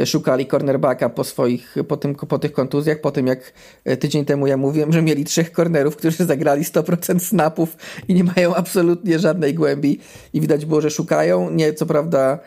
szukali 0.05 0.45
cornerbacka 0.45 1.09
po 1.09 1.23
swoich, 1.23 1.75
po, 1.87 1.97
tym, 1.97 2.15
po 2.15 2.39
tych 2.39 2.51
kontuzjach, 2.51 3.01
po 3.01 3.11
tym 3.11 3.27
jak 3.27 3.53
e, 3.85 3.97
tydzień 3.97 4.25
temu 4.25 4.47
ja 4.47 4.57
mówiłem, 4.57 4.93
że 4.93 5.01
mieli 5.01 5.25
trzech 5.25 5.51
cornerów, 5.51 5.95
którzy 5.95 6.25
zagrali 6.33 6.63
100% 6.63 7.19
snapów 7.19 7.77
i 8.07 8.13
nie 8.13 8.23
mają 8.23 8.55
absolutnie 8.55 9.19
żadnej 9.19 9.53
głębi 9.53 9.99
i 10.33 10.41
widać 10.41 10.65
było, 10.65 10.81
że 10.81 10.89
szukają. 10.89 11.49
Nie, 11.49 11.73
co 11.73 11.85
prawda 11.85 12.39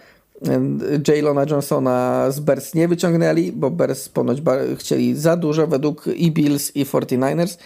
Jaylona 1.09 1.45
Johnsona 1.51 2.27
z 2.31 2.41
Bears 2.41 2.75
nie 2.75 2.89
wyciągnęli, 2.89 3.53
bo 3.53 3.71
Bears 3.71 4.09
ponoć 4.09 4.43
chcieli 4.79 5.17
za 5.17 5.37
dużo 5.37 5.67
według 5.67 6.07
i 6.07 6.31
Bills 6.31 6.77
i 6.77 6.85
49ers. 6.85 7.59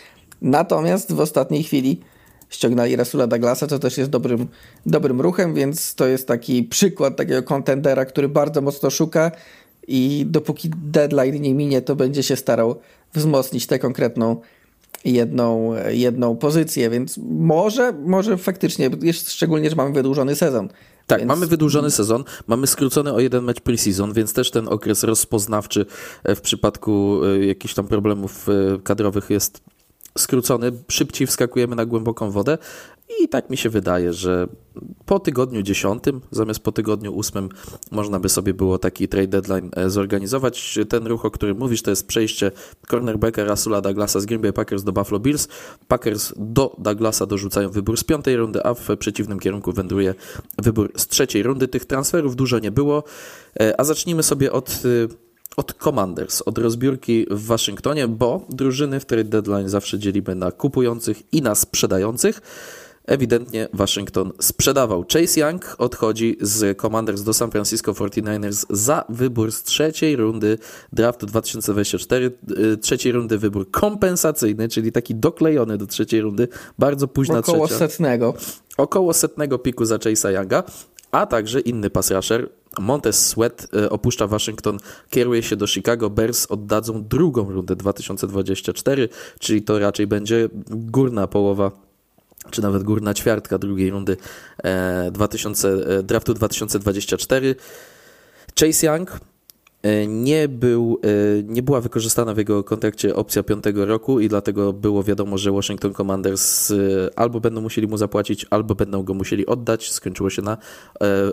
Natomiast 0.43 1.13
w 1.13 1.21
ostatniej 1.21 1.63
chwili 1.63 2.01
ściągnęli 2.51 2.97
Rasula 2.97 3.27
Douglasa, 3.27 3.67
co 3.67 3.79
też 3.79 3.99
jest 3.99 4.11
dobrym, 4.11 4.49
dobrym 4.87 5.21
ruchem, 5.21 5.55
więc 5.55 5.95
to 5.95 6.07
jest 6.07 6.29
taki 6.29 6.63
przykład 6.63 7.17
takiego 7.17 7.43
kontendera, 7.43 8.05
który 8.05 8.29
bardzo 8.29 8.61
mocno 8.61 8.91
szuka 8.91 9.31
i 9.89 10.27
dopóki 10.27 10.71
deadline 10.71 11.43
nie 11.43 11.55
minie, 11.55 11.83
to 11.83 11.97
będzie 11.97 12.23
się 12.23 12.37
starał 12.37 12.77
wzmocnić 13.15 13.67
tę 13.67 13.79
konkretną 13.79 14.41
jedną, 15.05 15.73
jedną 15.89 16.37
pozycję, 16.37 16.91
więc 16.91 17.19
może, 17.29 17.93
może 17.93 18.37
faktycznie, 18.37 18.91
szczególnie, 19.13 19.71
że 19.71 19.77
mamy 19.77 19.93
wydłużony 19.93 20.37
sezon. 20.37 20.69
Tak, 21.07 21.19
więc... 21.19 21.29
mamy 21.29 21.47
wydłużony 21.47 21.91
sezon, 21.91 22.25
mamy 22.47 22.67
skrócony 22.67 23.13
o 23.13 23.21
jeden 23.21 23.45
mecz 23.45 23.61
pre-season, 23.61 24.13
więc 24.13 24.33
też 24.33 24.51
ten 24.51 24.69
okres 24.69 25.03
rozpoznawczy 25.03 25.87
w 26.25 26.41
przypadku 26.41 27.21
e, 27.25 27.47
jakichś 27.47 27.75
tam 27.75 27.87
problemów 27.87 28.49
e, 28.49 28.79
kadrowych 28.83 29.31
jest 29.31 29.61
skrócony, 30.19 30.73
szybciej 30.89 31.27
wskakujemy 31.27 31.77
na 31.77 31.87
głęboką 31.87 32.31
wodę 32.31 32.59
i 33.21 33.29
tak 33.29 33.51
mi 33.51 33.57
się 33.57 33.71
wydaje, 33.71 34.13
że 34.13 34.49
po 35.07 35.21
tygodniu 35.21 35.63
dziesiątym, 35.63 36.21
zamiast 36.31 36.61
po 36.61 36.73
tygodniu 36.73 37.15
ósmym, 37.15 37.49
można 37.91 38.21
by 38.21 38.29
sobie 38.29 38.55
było 38.55 38.79
taki 38.79 39.09
trade 39.09 39.27
deadline 39.27 39.71
e, 39.77 39.91
zorganizować. 39.91 40.79
Ten 40.89 41.07
ruch, 41.07 41.25
o 41.25 41.31
którym 41.31 41.59
mówisz, 41.59 41.83
to 41.83 41.91
jest 41.91 42.07
przejście 42.07 42.51
cornerbacka 42.91 43.45
Rasula 43.45 43.81
Douglasa 43.81 44.21
z 44.21 44.27
Green 44.27 44.43
Bay 44.43 44.53
Packers 44.53 44.83
do 44.83 44.93
Buffalo 44.93 45.21
Bills. 45.21 45.49
Packers 45.89 46.33
do 46.37 46.77
Douglasa 46.79 47.27
dorzucają 47.27 47.71
wybór 47.71 47.99
z 47.99 48.05
piątej 48.05 48.37
rundy, 48.37 48.65
a 48.65 48.75
w 48.75 48.97
przeciwnym 48.99 49.39
kierunku 49.39 49.73
wędruje 49.73 50.15
wybór 50.63 50.93
z 50.97 51.07
trzeciej 51.07 51.43
rundy. 51.43 51.69
Tych 51.69 51.85
transferów 51.85 52.37
dużo 52.37 52.59
nie 52.59 52.71
było, 52.71 53.05
e, 53.61 53.81
a 53.81 53.85
zacznijmy 53.85 54.23
sobie 54.23 54.53
od 54.53 54.83
e, 55.11 55.25
od 55.57 55.75
Commanders, 55.75 56.43
od 56.43 56.59
rozbiórki 56.59 57.27
w 57.31 57.47
Waszyngtonie, 57.47 58.09
bo 58.09 58.47
drużyny 58.49 59.01
w 59.01 59.05
trade 59.05 59.25
deadline 59.25 59.69
zawsze 59.69 59.99
dzielimy 59.99 60.35
na 60.35 60.53
kupujących 60.53 61.23
i 61.33 61.43
na 61.43 61.55
sprzedających. 61.55 62.41
Ewidentnie 63.07 63.69
Waszyngton 63.73 64.33
sprzedawał. 64.41 65.05
Chase 65.13 65.41
Young 65.41 65.77
odchodzi 65.79 66.37
z 66.41 66.81
Commanders 66.81 67.23
do 67.23 67.35
San 67.35 67.51
Francisco 67.51 67.93
49ers 67.93 68.67
za 68.71 69.05
wybór 69.09 69.53
z 69.53 69.63
trzeciej 69.63 70.17
rundy 70.17 70.59
draftu 70.93 71.27
2024. 71.27 72.33
Y, 72.59 72.77
trzeciej 72.77 73.13
rundy 73.13 73.39
wybór 73.39 73.71
kompensacyjny, 73.71 74.69
czyli 74.69 74.93
taki 74.93 75.15
doklejony 75.15 75.79
do 75.79 75.87
trzeciej 75.87 76.21
rundy. 76.21 76.49
Bardzo 76.79 77.09
późna 77.09 77.39
Około 77.39 77.67
trzecia. 77.67 77.89
setnego. 77.89 78.35
Około 78.77 79.13
setnego 79.13 79.59
piku 79.59 79.85
za 79.85 79.97
Chase'a 79.97 80.31
Younga, 80.31 80.63
a 81.11 81.27
także 81.27 81.61
inny 81.61 81.91
pass 81.91 82.11
rusher 82.11 82.49
Montez 82.79 83.27
Sweat 83.27 83.67
e, 83.77 83.91
opuszcza 83.91 84.27
Waszyngton, 84.27 84.79
kieruje 85.11 85.43
się 85.43 85.57
do 85.57 85.67
Chicago. 85.67 86.11
Bears 86.11 86.47
oddadzą 86.47 87.05
drugą 87.05 87.53
rundę 87.53 87.77
2024, 87.77 89.09
czyli 89.39 89.63
to 89.63 89.79
raczej 89.79 90.07
będzie 90.07 90.49
górna 90.71 91.27
połowa 91.27 91.84
czy 92.51 92.63
nawet 92.63 92.83
górna 92.83 93.15
ćwiartka 93.15 93.59
drugiej 93.59 93.91
rundy 93.91 94.17
2000, 95.13 96.03
draftu 96.03 96.35
2024. 96.35 97.55
Chase 98.61 98.87
Young 98.87 99.11
E, 99.11 99.34
nie, 100.07 100.49
był, 100.49 101.01
e, 101.03 101.43
nie 101.43 101.63
była 101.63 101.81
wykorzystana 101.81 102.35
w 102.35 102.39
jego 102.39 102.65
kontrakcie 102.65 103.17
opcja 103.17 103.43
piątego 103.43 103.87
roku 103.87 104.21
i 104.21 104.29
dlatego 104.29 104.73
było 104.73 105.03
wiadomo, 105.03 105.39
że 105.39 105.53
Washington 105.53 105.95
Commanders 105.95 106.71
e, 106.71 106.75
albo 107.17 107.41
będą 107.41 107.61
musieli 107.61 107.87
mu 107.87 107.97
zapłacić, 107.97 108.47
albo 108.51 108.75
będą 108.75 109.03
go 109.03 109.15
musieli 109.15 109.47
oddać. 109.47 109.91
Skończyło 109.91 110.31
się 110.31 110.43
na 110.43 110.57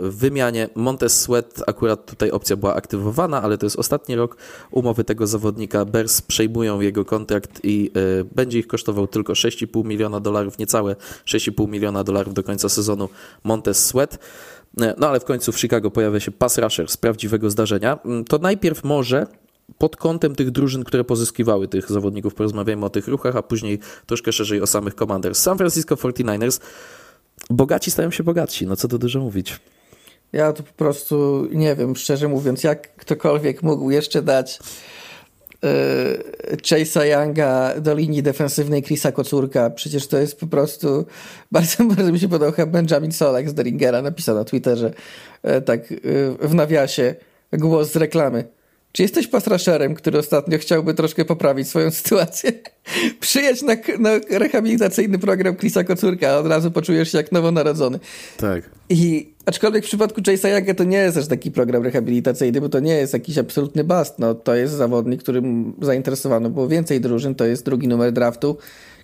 wymianie. 0.01 0.69
Montez 0.75 1.21
Sweat, 1.21 1.63
akurat 1.67 2.05
tutaj 2.05 2.31
opcja 2.31 2.55
była 2.55 2.75
aktywowana, 2.75 3.41
ale 3.41 3.57
to 3.57 3.65
jest 3.65 3.79
ostatni 3.79 4.15
rok 4.15 4.37
umowy 4.71 5.03
tego 5.03 5.27
zawodnika. 5.27 5.85
Bears 5.85 6.21
przejmują 6.21 6.81
jego 6.81 7.05
kontrakt 7.05 7.59
i 7.63 7.91
będzie 8.35 8.59
ich 8.59 8.67
kosztował 8.67 9.07
tylko 9.07 9.33
6,5 9.33 9.85
miliona 9.85 10.19
dolarów, 10.19 10.57
niecałe 10.57 10.95
6,5 11.25 11.69
miliona 11.69 12.03
dolarów 12.03 12.33
do 12.33 12.43
końca 12.43 12.69
sezonu 12.69 13.09
Montez 13.43 13.85
Sweat. 13.85 14.19
No 14.77 15.09
ale 15.09 15.19
w 15.19 15.25
końcu 15.25 15.51
w 15.51 15.59
Chicago 15.59 15.91
pojawia 15.91 16.19
się 16.19 16.31
pass 16.31 16.57
rusher 16.57 16.89
z 16.89 16.97
prawdziwego 16.97 17.49
zdarzenia. 17.49 17.99
Mm, 18.05 18.25
to 18.25 18.37
najpierw 18.37 18.83
może 18.83 19.27
pod 19.77 19.95
kątem 19.95 20.35
tych 20.35 20.51
drużyn, 20.51 20.83
które 20.83 21.03
pozyskiwały 21.03 21.67
tych 21.67 21.91
zawodników, 21.91 22.35
porozmawiajmy 22.35 22.85
o 22.85 22.89
tych 22.89 23.07
ruchach, 23.07 23.35
a 23.35 23.41
później 23.41 23.79
troszkę 24.05 24.31
szerzej 24.31 24.61
o 24.61 24.67
samych 24.67 24.95
Commanders. 24.95 25.39
San 25.39 25.57
Francisco 25.57 25.95
49ers, 25.95 26.61
bogaci 27.49 27.91
stają 27.91 28.11
się 28.11 28.23
bogatsi, 28.23 28.67
no 28.67 28.75
co 28.75 28.87
tu 28.87 28.97
dużo 28.97 29.19
mówić. 29.19 29.59
Ja 30.33 30.53
to 30.53 30.63
po 30.63 30.73
prostu 30.73 31.47
nie 31.51 31.75
wiem, 31.75 31.95
szczerze 31.95 32.27
mówiąc, 32.27 32.63
jak 32.63 32.95
ktokolwiek 32.95 33.63
mógł 33.63 33.89
jeszcze 33.89 34.21
dać 34.21 34.59
E, 34.59 35.00
Chase'a 36.61 37.05
Younga 37.05 37.73
do 37.81 37.95
linii 37.95 38.23
defensywnej 38.23 38.83
Chrisa 38.83 39.11
Kocurka. 39.11 39.69
Przecież 39.69 40.07
to 40.07 40.17
jest 40.17 40.39
po 40.39 40.47
prostu 40.47 41.05
bardzo, 41.51 41.83
bardzo 41.83 42.11
mi 42.11 42.19
się 42.19 42.29
podobał 42.29 42.67
Benjamin 42.67 43.11
Solak 43.11 43.49
z 43.49 43.53
Deringera 43.53 44.01
napisał 44.01 44.35
na 44.35 44.43
Twitterze 44.43 44.93
e, 45.43 45.61
tak 45.61 45.91
e, 45.91 45.95
w 46.47 46.53
nawiasie 46.55 47.15
głos 47.53 47.91
z 47.91 47.95
reklamy. 47.95 48.60
Czy 48.91 49.01
jesteś 49.01 49.27
pastrasherem, 49.27 49.95
który 49.95 50.19
ostatnio 50.19 50.57
chciałby 50.57 50.93
troszkę 50.93 51.25
poprawić 51.25 51.67
swoją 51.67 51.91
sytuację? 52.01 52.51
Przyjedź 53.19 53.61
na, 53.61 53.75
na 53.99 54.09
rehabilitacyjny 54.29 55.19
program 55.19 55.55
Chrisa 55.55 55.83
Kocurka, 55.83 56.29
a 56.29 56.37
od 56.37 56.47
razu 56.47 56.71
poczujesz 56.71 57.11
się 57.11 57.17
jak 57.17 57.31
nowonarodzony. 57.31 57.99
Tak. 58.37 58.69
I 58.89 59.33
aczkolwiek 59.45 59.83
w 59.83 59.87
przypadku 59.87 60.21
Chase'a 60.21 60.55
Younga 60.55 60.73
to 60.73 60.83
nie 60.83 60.97
jest 60.97 61.17
też 61.17 61.27
taki 61.27 61.51
program 61.51 61.83
rehabilitacyjny, 61.83 62.61
bo 62.61 62.69
to 62.69 62.79
nie 62.79 62.93
jest 62.93 63.13
jakiś 63.13 63.37
absolutny 63.37 63.83
bast. 63.83 64.19
No, 64.19 64.35
to 64.35 64.55
jest 64.55 64.73
zawodnik, 64.73 65.23
którym 65.23 65.73
zainteresowano 65.81 66.49
było 66.49 66.67
więcej 66.67 67.01
drużyn. 67.01 67.35
To 67.35 67.45
jest 67.45 67.65
drugi 67.65 67.87
numer 67.87 68.11
draftu, 68.11 68.57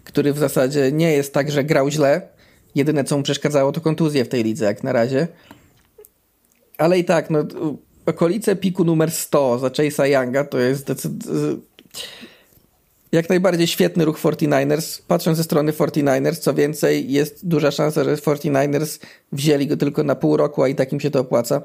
który 0.03 0.33
w 0.33 0.37
zasadzie 0.37 0.91
nie 0.91 1.11
jest 1.11 1.33
tak, 1.33 1.51
że 1.51 1.63
grał 1.63 1.89
źle. 1.89 2.21
Jedyne, 2.75 3.03
co 3.03 3.17
mu 3.17 3.23
przeszkadzało, 3.23 3.71
to 3.71 3.81
kontuzje 3.81 4.25
w 4.25 4.29
tej 4.29 4.43
lidze, 4.43 4.65
jak 4.65 4.83
na 4.83 4.91
razie. 4.91 5.27
Ale 6.77 6.99
i 6.99 7.05
tak, 7.05 7.29
no 7.29 7.43
okolice 8.07 8.55
piku 8.55 8.83
numer 8.83 9.11
100 9.11 9.59
za 9.59 9.67
Chase'a 9.67 10.05
Younga 10.05 10.43
to 10.43 10.59
jest 10.59 10.91
jak 13.11 13.29
najbardziej 13.29 13.67
świetny 13.67 14.05
ruch 14.05 14.19
49ers. 14.19 15.01
Patrząc 15.07 15.37
ze 15.37 15.43
strony 15.43 15.71
49ers, 15.71 16.35
co 16.35 16.53
więcej, 16.53 17.11
jest 17.11 17.47
duża 17.47 17.71
szansa, 17.71 18.03
że 18.03 18.15
49ers 18.15 18.99
wzięli 19.31 19.67
go 19.67 19.77
tylko 19.77 20.03
na 20.03 20.15
pół 20.15 20.37
roku, 20.37 20.63
a 20.63 20.67
i 20.67 20.75
tak 20.75 20.93
im 20.93 20.99
się 20.99 21.11
to 21.11 21.19
opłaca. 21.19 21.61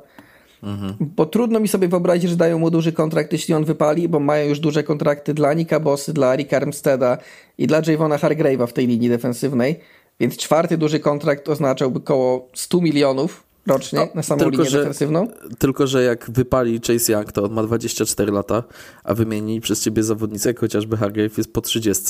Mhm. 0.63 0.95
Bo 1.01 1.27
trudno 1.27 1.61
mi 1.61 1.69
sobie 1.69 1.89
wyobrazić, 1.89 2.31
że 2.31 2.37
dają 2.37 2.59
mu 2.59 2.71
duży 2.71 2.93
kontrakt, 2.93 3.33
jeśli 3.33 3.55
on 3.55 3.65
wypali, 3.65 4.09
bo 4.09 4.21
mają 4.21 4.49
już 4.49 4.61
duże 4.61 4.83
kontrakty 4.83 5.35
dla 5.35 5.55
Nika 5.55 5.81
Bossy, 5.81 6.13
dla 6.13 6.37
Ricka 6.37 6.57
Armsteada 6.57 7.19
i 7.59 7.67
dla 7.67 7.83
Javona 7.87 8.17
Hargrave'a 8.17 8.67
w 8.67 8.73
tej 8.73 8.87
linii 8.87 9.09
defensywnej. 9.09 9.81
Więc 10.21 10.37
czwarty 10.37 10.79
duży 10.79 11.01
kontrakt 11.01 11.49
oznaczałby 11.49 11.99
około 11.99 12.49
100 12.55 12.81
milionów 12.81 13.52
rocznie 13.67 13.99
no, 13.99 14.09
na 14.15 14.23
samą 14.23 14.41
tylko, 14.41 14.57
linię 14.57 14.71
że, 14.71 14.79
defensywną. 14.79 15.29
Tylko, 15.59 15.87
że 15.87 16.03
jak 16.03 16.31
wypali 16.31 16.81
Chase 16.87 17.13
Young, 17.13 17.33
to 17.33 17.45
on 17.45 17.53
ma 17.53 17.63
24 17.63 18.33
lata, 18.33 18.65
a 19.05 19.15
wymieni 19.15 19.61
przez 19.61 19.83
ciebie 19.83 20.03
zawodnicę, 20.03 20.49
jak 20.49 20.61
chociażby 20.61 20.97
Hargrave 20.97 21.39
jest 21.39 21.53
po 21.53 21.61
30. 21.61 22.05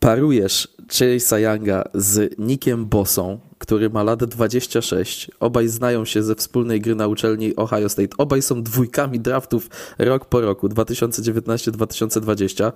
Parujesz 0.00 0.68
Chase'a 0.88 1.36
Younga 1.36 1.84
z 1.94 2.38
Nickiem 2.38 2.86
Bossą, 2.86 3.38
który 3.58 3.90
ma 3.90 4.02
lat 4.02 4.24
26. 4.24 5.30
Obaj 5.40 5.68
znają 5.68 6.04
się 6.04 6.22
ze 6.22 6.34
wspólnej 6.34 6.80
gry 6.80 6.94
na 6.94 7.06
uczelni 7.06 7.56
Ohio 7.56 7.88
State. 7.88 8.16
Obaj 8.18 8.42
są 8.42 8.62
dwójkami 8.62 9.20
draftów 9.20 9.70
rok 9.98 10.26
po 10.26 10.40
roku, 10.40 10.68
2019-2020. 10.68 12.72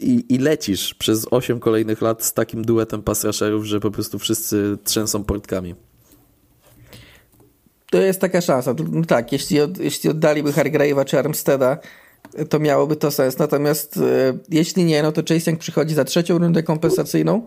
I, 0.00 0.34
I 0.34 0.38
lecisz 0.38 0.94
przez 0.94 1.26
8 1.30 1.60
kolejnych 1.60 2.02
lat 2.02 2.24
z 2.24 2.32
takim 2.32 2.64
duetem 2.64 3.02
pass 3.02 3.24
rusherów, 3.24 3.64
że 3.64 3.80
po 3.80 3.90
prostu 3.90 4.18
wszyscy 4.18 4.78
trzęsą 4.84 5.24
portkami 5.24 5.74
to 7.92 8.02
jest 8.02 8.20
taka 8.20 8.40
szansa. 8.40 8.74
No 8.92 9.04
tak, 9.04 9.32
jeśli, 9.32 9.60
od, 9.60 9.78
jeśli 9.78 10.10
oddaliby 10.10 10.52
Hargrave'a 10.52 11.04
czy 11.04 11.18
Armsteada, 11.18 11.78
to 12.48 12.58
miałoby 12.58 12.96
to 12.96 13.10
sens. 13.10 13.38
Natomiast 13.38 13.96
e, 13.96 14.38
jeśli 14.48 14.84
nie, 14.84 15.02
no 15.02 15.12
to 15.12 15.22
Chase 15.28 15.56
przychodzi 15.56 15.94
za 15.94 16.04
trzecią 16.04 16.38
rundę 16.38 16.62
kompensacyjną. 16.62 17.46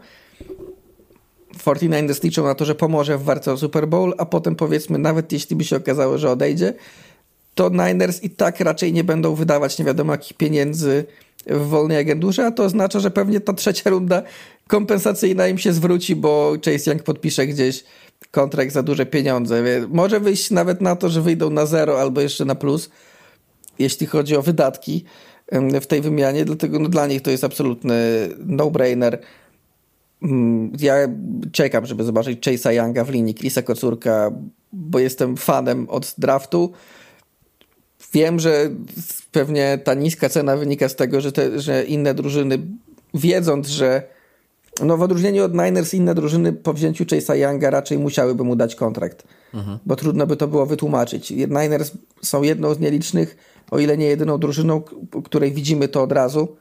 49ers 1.66 2.24
liczą 2.24 2.44
na 2.44 2.56
to, 2.56 2.66
że 2.66 2.76
pomoże 2.76 3.18
w 3.18 3.24
walce 3.24 3.54
o 3.54 3.58
Super 3.58 3.88
Bowl, 3.88 4.14
a 4.18 4.26
potem 4.26 4.56
powiedzmy, 4.56 4.98
nawet 4.98 5.32
jeśli 5.32 5.56
by 5.56 5.64
się 5.64 5.76
okazało, 5.76 6.18
że 6.18 6.32
odejdzie, 6.32 6.74
to 7.56 7.70
Niners 7.70 8.24
i 8.24 8.30
tak 8.30 8.60
raczej 8.60 8.94
nie 8.94 9.04
będą 9.04 9.36
wydawać 9.36 9.80
nie 9.80 9.86
wiadomo 9.86 10.12
jakich 10.12 10.38
pieniędzy 10.38 11.06
w 11.48 11.68
wolnej 11.68 11.98
agenturze, 11.98 12.46
a 12.46 12.52
to 12.52 12.64
oznacza, 12.64 13.00
że 13.00 13.12
pewnie 13.12 13.40
ta 13.40 13.54
trzecia 13.54 13.90
runda 13.90 14.24
kompensacyjna 14.68 15.48
im 15.48 15.58
się 15.58 15.74
zwróci, 15.74 16.16
bo 16.16 16.54
Chase 16.66 16.92
Young 16.92 17.04
podpisze 17.04 17.48
gdzieś 17.48 17.84
kontrakt 18.32 18.72
za 18.72 18.84
duże 18.84 19.06
pieniądze. 19.06 19.64
Może 19.90 20.20
wyjść 20.20 20.52
nawet 20.52 20.82
na 20.82 20.96
to, 20.96 21.10
że 21.10 21.22
wyjdą 21.22 21.50
na 21.50 21.66
zero 21.66 22.02
albo 22.02 22.22
jeszcze 22.22 22.46
na 22.46 22.56
plus, 22.56 22.90
jeśli 23.80 24.08
chodzi 24.08 24.36
o 24.36 24.42
wydatki 24.42 25.06
w 25.82 25.86
tej 25.86 26.02
wymianie, 26.02 26.46
dlatego 26.46 26.80
no, 26.80 26.90
dla 26.90 27.08
nich 27.08 27.22
to 27.22 27.32
jest 27.32 27.44
absolutny 27.44 28.30
no-brainer. 28.46 29.20
Mm, 30.24 30.72
ja 30.80 30.96
czekam, 31.52 31.86
żeby 31.86 32.04
zobaczyć 32.04 32.48
Chase'a 32.48 32.72
Younga 32.72 33.04
w 33.04 33.10
linii 33.10 33.36
Chrisa 33.36 33.62
Kocurka, 33.62 34.32
bo 34.74 35.00
jestem 35.00 35.38
fanem 35.38 35.90
od 35.90 36.16
draftu. 36.18 36.72
Wiem, 38.14 38.40
że 38.40 38.70
pewnie 39.32 39.80
ta 39.84 39.94
niska 39.94 40.30
cena 40.30 40.58
wynika 40.58 40.90
z 40.90 40.96
tego, 40.96 41.22
że, 41.22 41.32
te, 41.32 41.60
że 41.60 41.84
inne 41.84 42.14
drużyny, 42.14 42.60
wiedząc, 43.14 43.68
że 43.68 44.15
no 44.84 44.98
w 44.98 45.02
odróżnieniu 45.02 45.44
od 45.44 45.54
Niners 45.54 45.94
inne 45.94 46.16
drużyny 46.16 46.54
po 46.54 46.74
wzięciu 46.74 47.04
Chase'a 47.04 47.36
Younga 47.36 47.70
raczej 47.70 48.00
musiałyby 48.00 48.44
mu 48.44 48.56
dać 48.56 48.76
kontrakt, 48.76 49.24
mhm. 49.54 49.80
bo 49.86 49.96
trudno 49.96 50.28
by 50.28 50.38
to 50.38 50.48
było 50.48 50.66
wytłumaczyć. 50.66 51.32
Niners 51.32 51.92
są 52.22 52.44
jedną 52.44 52.74
z 52.74 52.80
nielicznych, 52.80 53.38
o 53.72 53.80
ile 53.80 53.98
nie 53.98 54.06
jedyną 54.06 54.38
drużyną, 54.38 54.82
której 55.24 55.52
widzimy 55.52 55.88
to 55.88 56.04
od 56.04 56.12
razu, 56.12 56.56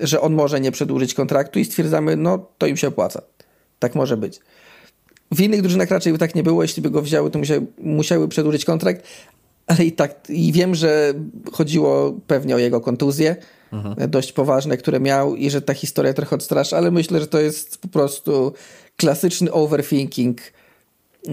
że 0.00 0.20
on 0.20 0.34
może 0.34 0.60
nie 0.60 0.72
przedłużyć 0.72 1.14
kontraktu 1.14 1.58
i 1.58 1.64
stwierdzamy, 1.64 2.16
no 2.16 2.46
to 2.58 2.66
im 2.66 2.76
się 2.76 2.88
opłaca. 2.88 3.22
Tak 3.78 3.94
może 3.94 4.16
być. 4.16 4.40
W 5.34 5.40
innych 5.40 5.62
drużynach 5.62 5.90
raczej 5.90 6.12
by 6.12 6.18
tak 6.18 6.34
nie 6.34 6.42
było, 6.42 6.62
jeśli 6.62 6.82
by 6.82 6.90
go 6.90 7.02
wzięły, 7.02 7.30
to 7.30 7.38
musiały, 7.38 7.66
musiały 7.78 8.28
przedłużyć 8.28 8.64
kontrakt, 8.64 9.06
ale 9.66 9.84
i 9.84 9.92
tak, 9.92 10.30
i 10.30 10.52
wiem, 10.52 10.74
że 10.74 11.14
chodziło 11.52 12.14
pewnie 12.26 12.54
o 12.54 12.58
jego 12.58 12.80
kontuzję, 12.80 13.36
mhm. 13.72 14.10
dość 14.10 14.32
poważne, 14.32 14.76
które 14.76 15.00
miał 15.00 15.36
i 15.36 15.50
że 15.50 15.62
ta 15.62 15.74
historia 15.74 16.14
trochę 16.14 16.36
odstrasza, 16.36 16.76
ale 16.76 16.90
myślę, 16.90 17.20
że 17.20 17.26
to 17.26 17.40
jest 17.40 17.78
po 17.78 17.88
prostu 17.88 18.52
klasyczny 18.96 19.52
overthinking 19.52 20.40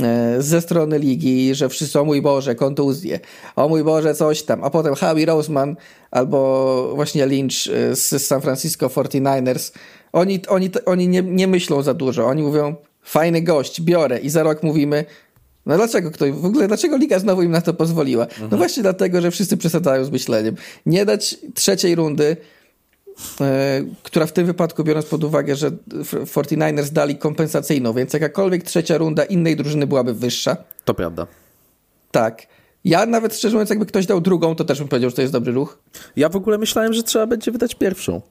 e, 0.01 0.35
ze 0.41 0.61
strony 0.61 0.99
ligi, 0.99 1.55
że 1.55 1.69
wszyscy, 1.69 1.99
o 1.99 2.05
mój 2.05 2.21
Boże, 2.21 2.55
kontuzje, 2.55 3.19
o 3.55 3.69
mój 3.69 3.83
Boże, 3.83 4.15
coś 4.15 4.43
tam, 4.43 4.63
a 4.63 4.69
potem 4.69 4.95
Howie 4.95 5.25
Roseman 5.25 5.75
albo 6.11 6.91
właśnie 6.95 7.25
Lynch 7.25 7.67
e, 7.67 7.95
z 7.95 8.27
San 8.27 8.41
Francisco 8.41 8.87
49ers, 8.87 9.71
oni, 10.13 10.39
oni, 10.47 10.69
oni 10.85 11.07
nie, 11.07 11.21
nie 11.21 11.47
myślą 11.47 11.81
za 11.81 11.93
dużo, 11.93 12.27
oni 12.27 12.43
mówią, 12.43 12.75
fajny 13.03 13.41
gość, 13.41 13.81
biorę 13.81 14.19
i 14.19 14.29
za 14.29 14.43
rok 14.43 14.63
mówimy, 14.63 15.05
no 15.67 15.77
dlaczego 15.77 16.11
ktoś, 16.11 16.31
w 16.31 16.45
ogóle 16.45 16.67
dlaczego 16.67 16.97
Liga 16.97 17.19
znowu 17.19 17.41
im 17.41 17.51
na 17.51 17.61
to 17.61 17.73
pozwoliła? 17.73 18.25
No 18.25 18.31
mhm. 18.31 18.47
No 18.51 18.57
właśnie 18.57 18.83
dlatego, 18.83 19.21
że 19.21 19.31
wszyscy 19.31 19.57
przesadzają 19.57 20.05
z 20.05 20.11
myśleniem. 20.11 20.55
Nie 20.85 21.05
dać 21.05 21.37
trzeciej 21.53 21.95
rundy, 21.95 22.37
e, 23.41 23.83
która 24.03 24.25
w 24.25 24.31
tym 24.31 24.45
wypadku, 24.45 24.83
biorąc 24.83 25.05
pod 25.05 25.23
uwagę, 25.23 25.55
że 25.55 25.71
49ers 25.71 26.89
dali 26.89 27.15
kompensacyjną, 27.15 27.93
więc 27.93 28.13
jakakolwiek 28.13 28.63
trzecia 28.63 28.97
runda 28.97 29.23
innej 29.23 29.55
drużyny 29.55 29.87
byłaby 29.87 30.13
wyższa. 30.13 30.57
To 30.85 30.93
prawda. 30.93 31.27
Tak. 32.11 32.47
Ja 32.85 33.05
nawet 33.05 33.35
szczerze 33.35 33.53
mówiąc, 33.53 33.69
jakby 33.69 33.85
ktoś 33.85 34.05
dał 34.05 34.21
drugą, 34.21 34.55
to 34.55 34.65
też 34.65 34.79
bym 34.79 34.87
powiedział, 34.87 35.09
że 35.09 35.15
to 35.15 35.21
jest 35.21 35.33
dobry 35.33 35.51
ruch. 35.53 35.79
Ja 36.15 36.29
w 36.29 36.35
ogóle 36.35 36.57
myślałem, 36.57 36.93
że 36.93 37.03
trzeba 37.03 37.27
będzie 37.27 37.51
wydać 37.51 37.75
pierwszą. 37.75 38.21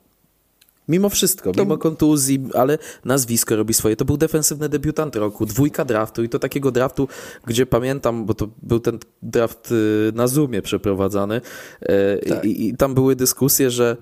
Mimo 0.88 1.08
wszystko, 1.08 1.52
to... 1.52 1.62
mimo 1.62 1.78
kontuzji, 1.78 2.48
ale 2.54 2.78
nazwisko 3.04 3.56
robi 3.56 3.74
swoje. 3.74 3.96
To 3.96 4.04
był 4.04 4.16
defensywny 4.16 4.68
debiutant 4.68 5.16
roku, 5.16 5.46
dwójka 5.46 5.84
draftu 5.84 6.24
i 6.24 6.28
to 6.28 6.38
takiego 6.38 6.70
draftu, 6.70 7.08
gdzie 7.46 7.66
pamiętam, 7.66 8.26
bo 8.26 8.34
to 8.34 8.48
był 8.62 8.80
ten 8.80 8.98
draft 9.22 9.72
y, 9.72 10.12
na 10.14 10.26
Zoomie 10.26 10.62
przeprowadzany 10.62 11.40
y, 11.82 12.28
tak. 12.28 12.44
i, 12.44 12.68
i 12.68 12.76
tam 12.76 12.94
były 12.94 13.16
dyskusje, 13.16 13.70
że 13.70 13.96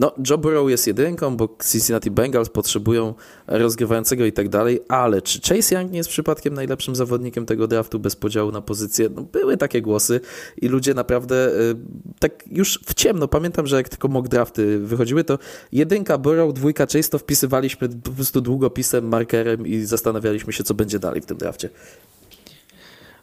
no, 0.00 0.12
Joe 0.30 0.38
Burrow 0.38 0.70
jest 0.70 0.86
jedynką, 0.86 1.36
bo 1.36 1.56
Cincinnati 1.70 2.10
Bengals 2.10 2.48
potrzebują 2.48 3.14
rozgrywającego 3.46 4.24
i 4.24 4.32
tak 4.32 4.48
dalej, 4.48 4.80
ale 4.88 5.22
czy 5.22 5.40
Chase 5.40 5.74
Young 5.74 5.90
nie 5.92 5.98
jest 5.98 6.10
przypadkiem 6.10 6.54
najlepszym 6.54 6.96
zawodnikiem 6.96 7.46
tego 7.46 7.66
draftu 7.68 7.98
bez 7.98 8.16
podziału 8.16 8.52
na 8.52 8.60
pozycję? 8.60 9.08
No, 9.14 9.22
były 9.22 9.56
takie 9.56 9.82
głosy 9.82 10.20
i 10.56 10.68
ludzie 10.68 10.94
naprawdę 10.94 11.48
y, 11.48 11.76
tak 12.18 12.44
już 12.50 12.80
w 12.86 12.94
ciemno, 12.94 13.28
pamiętam, 13.28 13.66
że 13.66 13.76
jak 13.76 13.88
tylko 13.88 14.08
mock 14.08 14.28
drafty 14.28 14.78
wychodziły, 14.78 15.24
to 15.24 15.38
jedynka 15.72 16.18
Burrow, 16.18 16.54
dwójka 16.54 16.86
Chase 16.86 17.08
to 17.10 17.18
wpisywaliśmy 17.18 17.88
po 17.88 18.10
prostu 18.10 18.40
długopisem, 18.40 19.08
markerem 19.08 19.66
i 19.66 19.80
zastanawialiśmy 19.80 20.52
się, 20.52 20.64
co 20.64 20.74
będzie 20.74 20.98
dalej 20.98 21.20
w 21.20 21.26
tym 21.26 21.36
drafcie. 21.36 21.70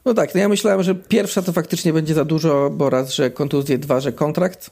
No 0.05 0.13
tak, 0.13 0.35
no 0.35 0.41
ja 0.41 0.49
myślałem, 0.49 0.83
że 0.83 0.95
pierwsza 0.95 1.41
to 1.41 1.51
faktycznie 1.51 1.93
będzie 1.93 2.13
za 2.13 2.25
dużo, 2.25 2.69
bo 2.69 2.89
raz, 2.89 3.13
że 3.13 3.31
kontuzje, 3.31 3.77
dwa, 3.77 3.99
że 3.99 4.11
kontrakt 4.11 4.69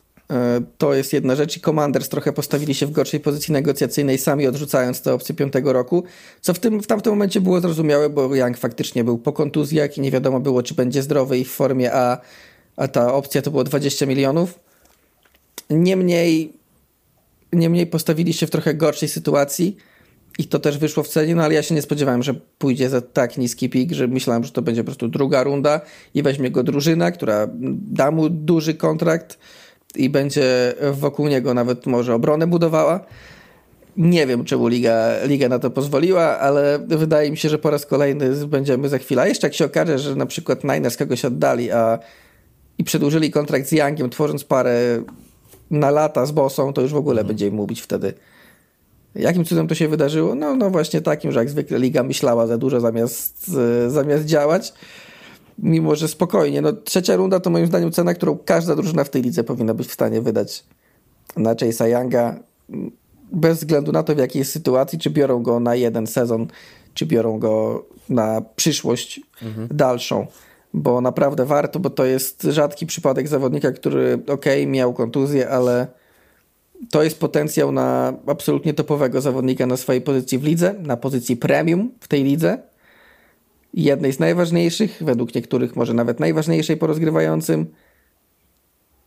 to 0.78 0.94
jest 0.94 1.14
jedna 1.14 1.36
rzecz 1.36 1.58
i 1.58 1.60
Commanders 1.60 2.10
trochę 2.10 2.34
postawili 2.34 2.76
się 2.76 2.86
w 2.86 2.92
gorszej 2.92 3.20
pozycji 3.20 3.54
negocjacyjnej, 3.54 4.18
sami 4.18 4.48
odrzucając 4.48 5.02
te 5.02 5.14
opcje 5.14 5.36
piątego 5.36 5.74
roku, 5.74 6.04
co 6.42 6.54
w, 6.54 6.60
tym, 6.60 6.82
w 6.82 6.88
tamtym 6.88 7.14
momencie 7.14 7.42
było 7.42 7.62
zrozumiałe, 7.62 8.10
bo 8.10 8.36
Young 8.36 8.58
faktycznie 8.58 9.04
był 9.04 9.18
po 9.18 9.34
kontuzjach 9.34 9.98
i 9.98 10.02
nie 10.02 10.12
wiadomo 10.12 10.40
było, 10.40 10.64
czy 10.64 10.74
będzie 10.74 11.04
zdrowy 11.04 11.38
i 11.38 11.46
w 11.46 11.52
formie 11.52 11.94
A, 11.94 12.18
a 12.76 12.88
ta 12.88 13.14
opcja 13.14 13.42
to 13.42 13.52
było 13.52 13.64
20 13.64 14.06
milionów. 14.06 14.60
Niemniej, 15.70 16.54
niemniej 17.54 17.88
postawili 17.88 18.34
się 18.34 18.48
w 18.48 18.50
trochę 18.50 18.74
gorszej 18.74 19.10
sytuacji 19.10 19.78
i 20.38 20.48
to 20.48 20.60
też 20.60 20.78
wyszło 20.78 21.04
w 21.04 21.08
cenie, 21.08 21.36
no 21.36 21.44
ale 21.44 21.54
ja 21.54 21.64
się 21.64 21.76
nie 21.76 21.82
spodziewałem, 21.82 22.24
że 22.24 22.34
pójdzie 22.58 22.90
za 22.90 23.02
tak 23.02 23.38
niski 23.38 23.70
pik, 23.70 23.92
że 23.92 24.08
myślałem, 24.08 24.44
że 24.44 24.52
to 24.52 24.62
będzie 24.62 24.82
po 24.82 24.86
prostu 24.86 25.08
druga 25.08 25.44
runda 25.44 25.82
i 26.14 26.24
weźmie 26.24 26.52
go 26.52 26.64
drużyna, 26.64 27.12
która 27.12 27.48
da 27.92 28.12
mu 28.12 28.30
duży 28.30 28.74
kontrakt, 28.74 29.38
i 29.96 30.10
będzie 30.10 30.74
wokół 30.92 31.28
niego 31.28 31.54
nawet 31.54 31.86
może 31.86 32.14
obronę 32.14 32.48
budowała. 32.48 33.00
Nie 33.98 34.28
wiem, 34.28 34.46
czemu 34.46 34.68
Liga, 34.68 35.12
Liga 35.26 35.50
na 35.50 35.60
to 35.60 35.70
pozwoliła, 35.70 36.40
ale 36.40 36.80
wydaje 36.88 37.32
mi 37.32 37.38
się, 37.38 37.50
że 37.50 37.58
po 37.58 37.70
raz 37.70 37.86
kolejny 37.86 38.48
będziemy 38.48 38.90
za 38.90 38.98
chwilę. 38.98 39.22
A 39.22 39.28
jeszcze 39.28 39.48
jak 39.48 39.54
się 39.54 39.66
okaże, 39.66 40.00
że 40.00 40.16
na 40.16 40.26
przykład 40.26 40.64
Niners 40.64 40.98
kogoś 40.98 41.26
oddali 41.26 41.72
a, 41.72 42.00
i 42.78 42.84
przedłużyli 42.84 43.32
kontrakt 43.32 43.68
z 43.68 43.72
Youngiem, 43.72 44.10
tworząc 44.10 44.44
parę 44.44 45.04
na 45.72 45.92
lata 45.92 46.26
z 46.26 46.32
Bosą, 46.32 46.74
to 46.74 46.82
już 46.82 46.92
w 46.92 46.96
ogóle 46.96 47.22
mhm. 47.22 47.28
będzie 47.28 47.48
im 47.48 47.54
mówić 47.54 47.82
wtedy. 47.82 48.14
Jakim 49.16 49.46
cudem 49.46 49.68
to 49.68 49.76
się 49.76 49.88
wydarzyło? 49.88 50.36
No, 50.36 50.56
no 50.56 50.70
właśnie 50.70 51.02
takim, 51.02 51.32
że 51.32 51.40
jak 51.40 51.50
zwykle 51.50 51.80
Liga 51.80 52.04
myślała 52.04 52.48
za 52.48 52.58
dużo 52.58 52.80
zamiast, 52.80 53.52
zamiast 53.88 54.26
działać 54.26 54.74
mimo 55.62 55.96
że 55.96 56.08
spokojnie. 56.08 56.62
No, 56.62 56.74
trzecia 56.74 57.16
runda 57.16 57.40
to 57.40 57.50
moim 57.50 57.68
zdaniem 57.68 57.92
cena, 57.92 58.14
którą 58.14 58.38
każda 58.38 58.76
drużyna 58.76 59.04
w 59.04 59.10
tej 59.10 59.22
lidze 59.22 59.44
powinna 59.44 59.74
być 59.74 59.88
w 59.88 59.94
stanie 59.94 60.22
wydać 60.22 60.64
na 61.38 61.56
Chase'a 61.56 61.86
Younga, 61.86 62.40
bez 63.32 63.58
względu 63.58 63.92
na 63.92 64.04
to, 64.04 64.16
w 64.16 64.18
jakiej 64.18 64.40
jest 64.40 64.52
sytuacji, 64.52 65.00
czy 65.00 65.10
biorą 65.10 65.44
go 65.44 65.60
na 65.60 65.76
jeden 65.76 66.08
sezon, 66.08 66.48
czy 66.94 67.06
biorą 67.06 67.40
go 67.40 67.86
na 68.10 68.42
przyszłość 68.56 69.22
mhm. 69.44 69.68
dalszą. 69.72 70.28
Bo 70.74 71.02
naprawdę 71.02 71.46
warto, 71.46 71.80
bo 71.80 71.90
to 71.90 72.06
jest 72.06 72.44
rzadki 72.44 72.86
przypadek 72.86 73.28
zawodnika, 73.28 73.72
który 73.72 74.20
ok, 74.28 74.46
miał 74.68 74.94
kontuzję, 74.94 75.50
ale 75.50 75.88
to 76.92 77.04
jest 77.04 77.20
potencjał 77.20 77.72
na 77.72 78.14
absolutnie 78.28 78.74
topowego 78.74 79.22
zawodnika 79.22 79.66
na 79.66 79.78
swojej 79.78 80.02
pozycji 80.02 80.38
w 80.38 80.44
lidze, 80.44 80.76
na 80.80 80.98
pozycji 80.98 81.38
premium 81.38 81.92
w 82.00 82.08
tej 82.08 82.24
lidze 82.24 82.71
jednej 83.74 84.14
z 84.14 84.20
najważniejszych, 84.20 84.98
według 85.02 85.36
niektórych 85.36 85.76
może 85.76 85.94
nawet 85.94 86.20
najważniejszej 86.20 86.78
po 86.78 86.88
rozgrywającym. 86.88 87.68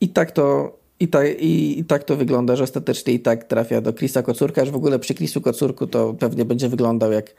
I 0.00 0.08
tak 0.08 0.32
to, 0.32 0.76
i, 1.00 1.08
ta, 1.08 1.26
i, 1.26 1.78
i 1.78 1.84
tak 1.84 2.04
to 2.04 2.16
wygląda, 2.16 2.56
że 2.56 2.64
ostatecznie 2.64 3.14
i 3.14 3.20
tak 3.20 3.44
trafia 3.44 3.80
do 3.80 3.92
Krisa 3.92 4.22
Kocurka, 4.22 4.62
aż 4.62 4.70
w 4.70 4.76
ogóle 4.76 4.98
przy 4.98 5.14
Krisu 5.14 5.40
Kocurku 5.40 5.86
to 5.86 6.14
pewnie 6.14 6.44
będzie 6.44 6.68
wyglądał 6.68 7.12
jak 7.12 7.34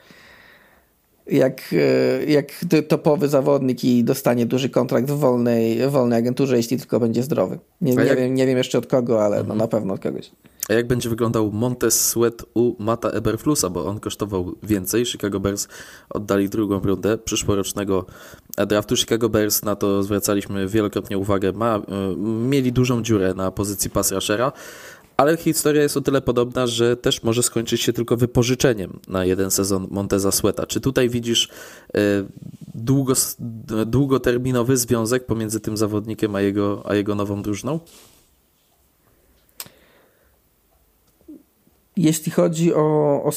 jak, 1.26 1.62
e, 1.72 2.24
jak 2.24 2.52
topowy 2.88 3.28
zawodnik 3.28 3.84
i 3.84 4.04
dostanie 4.04 4.46
duży 4.46 4.70
kontrakt 4.70 5.10
w 5.10 5.18
wolnej, 5.18 5.90
wolnej 5.90 6.18
agenturze, 6.18 6.56
jeśli 6.56 6.78
tylko 6.78 7.00
będzie 7.00 7.22
zdrowy. 7.22 7.58
Nie, 7.80 7.94
nie 7.94 8.04
jak... 8.04 8.18
wiem, 8.18 8.34
nie 8.34 8.46
wiem 8.46 8.58
jeszcze 8.58 8.78
od 8.78 8.86
kogo, 8.86 9.24
ale 9.24 9.36
mhm. 9.36 9.48
no 9.48 9.54
na 9.64 9.68
pewno 9.68 9.94
od 9.94 10.00
kogoś. 10.00 10.30
A 10.68 10.72
jak 10.72 10.86
będzie 10.86 11.08
wyglądał 11.08 11.52
Montez 11.52 12.00
Sweat 12.00 12.44
u 12.54 12.82
Mata 12.82 13.08
Eberflusa, 13.08 13.70
bo 13.70 13.86
on 13.86 14.00
kosztował 14.00 14.54
więcej. 14.62 15.06
Chicago 15.06 15.40
Bears 15.40 15.68
oddali 16.10 16.48
drugą 16.48 16.80
rundę 16.80 17.18
przyszłorocznego 17.18 18.06
draftu. 18.66 18.96
Chicago 18.96 19.28
Bears, 19.28 19.62
na 19.62 19.76
to 19.76 20.02
zwracaliśmy 20.02 20.68
wielokrotnie 20.68 21.18
uwagę, 21.18 21.52
ma, 21.52 21.76
e, 21.76 21.82
mieli 22.48 22.72
dużą 22.72 23.02
dziurę 23.02 23.34
na 23.34 23.50
pozycji 23.50 23.90
pass 23.90 24.12
rushera, 24.12 24.52
ale 25.16 25.36
historia 25.36 25.82
jest 25.82 25.96
o 25.96 26.00
tyle 26.00 26.20
podobna, 26.20 26.66
że 26.66 26.96
też 26.96 27.22
może 27.22 27.42
skończyć 27.42 27.82
się 27.82 27.92
tylko 27.92 28.16
wypożyczeniem 28.16 29.00
na 29.08 29.24
jeden 29.24 29.50
sezon 29.50 29.86
Monteza 29.90 30.32
Sweata. 30.32 30.66
Czy 30.66 30.80
tutaj 30.80 31.08
widzisz 31.08 31.48
e, 31.94 32.00
długo, 32.74 33.14
długoterminowy 33.86 34.76
związek 34.76 35.26
pomiędzy 35.26 35.60
tym 35.60 35.76
zawodnikiem 35.76 36.34
a 36.34 36.40
jego, 36.40 36.82
a 36.84 36.94
jego 36.94 37.14
nową 37.14 37.42
drużyną? 37.42 37.80
Jeśli 41.96 42.32
chodzi 42.32 42.74
o, 42.74 43.22
o 43.24 43.32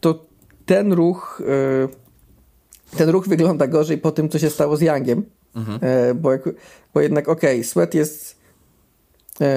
to 0.00 0.24
ten 0.66 0.92
ruch 0.92 1.42
e, 1.48 1.88
ten 2.96 3.08
ruch 3.08 3.28
wygląda 3.28 3.66
gorzej 3.66 3.98
po 3.98 4.12
tym, 4.12 4.28
co 4.28 4.38
się 4.38 4.50
stało 4.50 4.76
z 4.76 4.80
Youngiem, 4.80 5.22
mhm. 5.56 5.78
E, 5.82 6.14
bo, 6.14 6.30
bo 6.94 7.00
jednak 7.00 7.28
okej, 7.28 7.56
okay, 7.56 7.64
Sweat 7.64 7.94
jest 7.94 8.36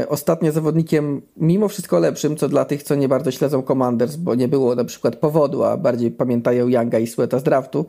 ostatnio 0.10 0.52
zawodnikiem 0.52 1.22
mimo 1.38 1.68
wszystko 1.68 2.00
lepszym, 2.00 2.36
co 2.36 2.50
dla 2.50 2.66
tych, 2.66 2.84
co 2.84 2.96
nie 2.96 3.08
bardzo 3.08 3.32
śledzą 3.32 3.64
Commanders, 3.64 4.16
bo 4.16 4.36
nie 4.36 4.48
było 4.48 4.76
na 4.76 4.84
przykład 4.86 5.16
powodu, 5.16 5.64
a 5.64 5.78
bardziej 5.78 6.12
pamiętają 6.12 6.68
Younga 6.68 7.00
i 7.00 7.08
Sweata 7.08 7.40
z 7.40 7.44
draftu, 7.44 7.86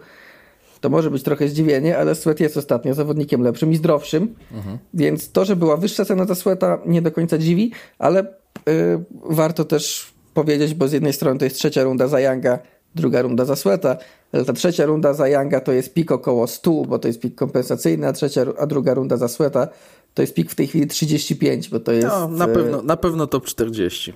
to 0.80 0.88
może 0.88 1.10
być 1.10 1.22
trochę 1.22 1.48
zdziwienie, 1.48 1.98
ale 1.98 2.14
Sweat 2.14 2.40
jest 2.40 2.56
ostatnio 2.56 2.94
zawodnikiem 2.94 3.42
lepszym 3.42 3.72
i 3.72 3.76
zdrowszym, 3.76 4.34
mhm. 4.52 4.78
więc 4.94 5.32
to, 5.32 5.44
że 5.44 5.56
była 5.56 5.76
wyższa 5.76 6.04
cena 6.04 6.24
za 6.24 6.34
Sweata 6.34 6.78
nie 6.86 7.02
do 7.02 7.12
końca 7.12 7.38
dziwi, 7.38 7.72
ale 7.98 8.26
yy, 8.66 9.04
warto 9.24 9.64
też 9.64 10.12
powiedzieć, 10.34 10.74
bo 10.74 10.88
z 10.88 10.92
jednej 10.92 11.12
strony 11.12 11.38
to 11.38 11.44
jest 11.44 11.56
trzecia 11.56 11.82
runda 11.82 12.08
za 12.08 12.20
Younga, 12.20 12.58
druga 12.94 13.22
runda 13.22 13.44
za 13.44 13.56
Sweata, 13.56 13.96
ale 14.32 14.44
ta 14.44 14.52
trzecia 14.52 14.86
runda 14.86 15.14
za 15.14 15.28
Younga 15.28 15.60
to 15.60 15.72
jest 15.72 15.94
pik 15.94 16.12
około 16.12 16.46
100, 16.46 16.70
bo 16.72 16.98
to 16.98 17.08
jest 17.08 17.20
pik 17.20 17.34
kompensacyjny, 17.34 18.08
a, 18.08 18.12
trzecia, 18.12 18.46
a 18.58 18.66
druga 18.66 18.94
runda 18.94 19.16
za 19.16 19.28
Sweata 19.28 19.68
to 20.14 20.22
jest 20.22 20.34
pik 20.34 20.50
w 20.50 20.54
tej 20.54 20.66
chwili 20.66 20.86
35, 20.86 21.68
bo 21.68 21.80
to 21.80 21.92
jest... 21.92 22.08
No, 22.08 22.28
na 22.28 22.48
pewno, 22.48 22.82
na 22.82 22.96
pewno 22.96 23.26
top 23.26 23.44
40. 23.44 24.12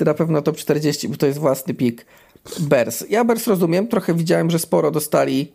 Na 0.00 0.14
pewno 0.14 0.42
top 0.42 0.56
40, 0.56 1.08
bo 1.08 1.16
to 1.16 1.26
jest 1.26 1.38
własny 1.38 1.74
pik 1.74 2.06
Bers. 2.60 3.04
Ja 3.10 3.24
Bers 3.24 3.46
rozumiem, 3.46 3.88
trochę 3.88 4.14
widziałem, 4.14 4.50
że 4.50 4.58
sporo 4.58 4.90
dostali 4.90 5.52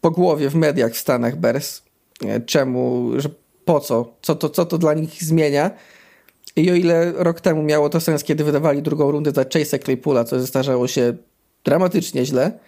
po 0.00 0.10
głowie 0.10 0.50
w 0.50 0.54
mediach 0.54 0.92
w 0.92 0.98
Stanach 0.98 1.36
Bers. 1.36 1.82
Czemu, 2.46 3.10
że 3.16 3.28
po 3.64 3.80
co, 3.80 4.14
co 4.22 4.34
to, 4.34 4.50
co 4.50 4.66
to 4.66 4.78
dla 4.78 4.94
nich 4.94 5.24
zmienia. 5.24 5.70
I 6.56 6.70
o 6.70 6.74
ile 6.74 7.12
rok 7.12 7.40
temu 7.40 7.62
miało 7.62 7.88
to 7.88 8.00
sens, 8.00 8.24
kiedy 8.24 8.44
wydawali 8.44 8.82
drugą 8.82 9.10
rundę 9.10 9.32
za 9.32 9.42
Chase'a 9.42 9.78
Claypoola, 9.78 10.24
co 10.24 10.40
zestarzało 10.40 10.88
się 10.88 11.16
dramatycznie 11.64 12.24
źle, 12.26 12.58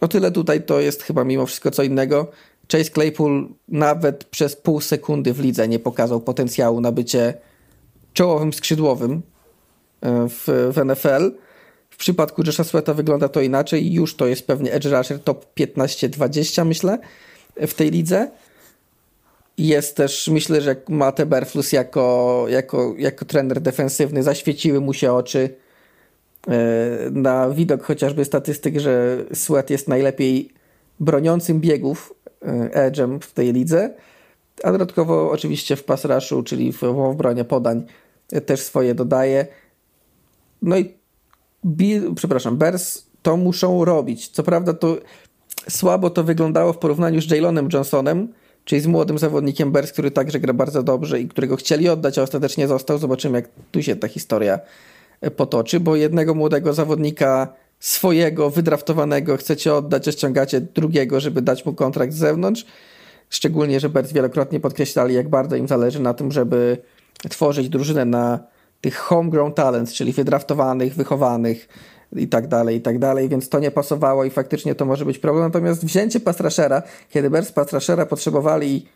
o 0.00 0.08
tyle 0.08 0.30
tutaj 0.30 0.62
to 0.62 0.80
jest 0.80 1.02
chyba 1.02 1.24
mimo 1.24 1.46
wszystko 1.46 1.70
co 1.70 1.82
innego. 1.82 2.30
Chase 2.72 2.90
Claypool 2.90 3.48
nawet 3.68 4.24
przez 4.24 4.56
pół 4.56 4.80
sekundy 4.80 5.32
w 5.32 5.40
lidze 5.40 5.68
nie 5.68 5.78
pokazał 5.78 6.20
potencjału 6.20 6.80
na 6.80 6.92
bycie 6.92 7.34
czołowym 8.12 8.52
skrzydłowym 8.52 9.22
e, 10.00 10.28
w, 10.28 10.72
w 10.74 10.84
NFL. 10.84 11.32
W 11.90 11.96
przypadku 11.96 12.42
Josha 12.46 12.64
Sweata 12.64 12.94
wygląda 12.94 13.28
to 13.28 13.40
inaczej. 13.40 13.92
Już 13.92 14.16
to 14.16 14.26
jest 14.26 14.46
pewnie 14.46 14.72
edge 14.72 14.86
rusher 14.86 15.20
top 15.20 15.46
15-20 15.60 16.66
myślę 16.66 16.98
w 17.56 17.74
tej 17.74 17.90
lidze. 17.90 18.30
Jest 19.58 19.96
też, 19.96 20.28
myślę, 20.28 20.60
że 20.60 20.76
Mate 20.88 21.26
Berflus 21.26 21.72
jako, 21.72 22.44
jako, 22.48 22.94
jako 22.98 23.24
trener 23.24 23.60
defensywny 23.60 24.22
zaświeciły 24.22 24.80
mu 24.80 24.94
się 24.94 25.12
oczy 25.12 25.54
e, 26.48 27.10
na 27.10 27.50
widok 27.50 27.82
chociażby 27.82 28.24
statystyk, 28.24 28.78
że 28.78 29.24
Sweat 29.34 29.70
jest 29.70 29.88
najlepiej 29.88 30.50
broniącym 31.00 31.60
biegów 31.60 32.15
edge'em 32.72 33.20
w 33.20 33.32
tej 33.32 33.52
lidze, 33.52 33.94
a 34.64 34.72
dodatkowo 34.72 35.30
oczywiście 35.30 35.76
w 35.76 35.84
pass 35.84 36.04
rushu, 36.04 36.42
czyli 36.42 36.72
w, 36.72 36.80
w 36.80 36.98
obronie 36.98 37.44
podań 37.44 37.84
e, 38.32 38.40
też 38.40 38.60
swoje 38.60 38.94
dodaje. 38.94 39.46
No 40.62 40.78
i 40.78 40.94
Bill, 41.66 42.14
przepraszam, 42.14 42.56
Bears 42.56 43.06
to 43.22 43.36
muszą 43.36 43.84
robić. 43.84 44.28
Co 44.28 44.42
prawda 44.42 44.72
to 44.72 44.96
słabo 45.68 46.10
to 46.10 46.24
wyglądało 46.24 46.72
w 46.72 46.78
porównaniu 46.78 47.20
z 47.20 47.30
Jalonem 47.30 47.68
Johnsonem, 47.72 48.28
czyli 48.64 48.80
z 48.80 48.86
młodym 48.86 49.18
zawodnikiem 49.18 49.72
Bears, 49.72 49.92
który 49.92 50.10
także 50.10 50.40
gra 50.40 50.54
bardzo 50.54 50.82
dobrze 50.82 51.20
i 51.20 51.28
którego 51.28 51.56
chcieli 51.56 51.88
oddać, 51.88 52.18
a 52.18 52.22
ostatecznie 52.22 52.68
został. 52.68 52.98
Zobaczymy, 52.98 53.38
jak 53.38 53.48
tu 53.70 53.82
się 53.82 53.96
ta 53.96 54.08
historia 54.08 54.60
e, 55.20 55.30
potoczy, 55.30 55.80
bo 55.80 55.96
jednego 55.96 56.34
młodego 56.34 56.72
zawodnika 56.72 57.54
swojego, 57.78 58.50
wydraftowanego 58.50 59.36
chcecie 59.36 59.74
oddać, 59.74 60.08
a 60.08 60.12
ściągacie 60.12 60.60
drugiego, 60.60 61.20
żeby 61.20 61.42
dać 61.42 61.64
mu 61.64 61.74
kontrakt 61.74 62.12
z 62.12 62.16
zewnątrz. 62.16 62.66
Szczególnie, 63.30 63.80
że 63.80 63.88
Bears 63.88 64.12
wielokrotnie 64.12 64.60
podkreślali, 64.60 65.14
jak 65.14 65.28
bardzo 65.28 65.56
im 65.56 65.68
zależy 65.68 66.00
na 66.00 66.14
tym, 66.14 66.32
żeby 66.32 66.78
tworzyć 67.30 67.68
drużynę 67.68 68.04
na 68.04 68.38
tych 68.80 68.96
homegrown 68.96 69.52
talents, 69.52 69.92
czyli 69.92 70.12
wydraftowanych, 70.12 70.94
wychowanych 70.94 71.68
i 72.16 72.28
tak 72.28 72.48
dalej, 72.48 72.76
i 72.76 72.80
tak 72.80 72.98
dalej, 72.98 73.28
więc 73.28 73.48
to 73.48 73.58
nie 73.58 73.70
pasowało 73.70 74.24
i 74.24 74.30
faktycznie 74.30 74.74
to 74.74 74.84
może 74.84 75.04
być 75.04 75.18
problem. 75.18 75.44
Natomiast 75.44 75.84
wzięcie 75.84 76.20
Pastraszera, 76.20 76.82
kiedy 77.10 77.30
Bears 77.30 77.52
Pastraszera 77.52 78.06
potrzebowali, 78.06 78.86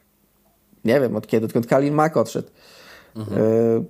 nie 0.85 1.01
wiem 1.01 1.17
od 1.17 1.27
kiedy, 1.27 1.47
odkąd 1.47 1.67
Kalin 1.67 1.95
Mack 1.95 2.17
odszedł, 2.17 2.49
mhm. 3.17 3.43
y 3.43 3.85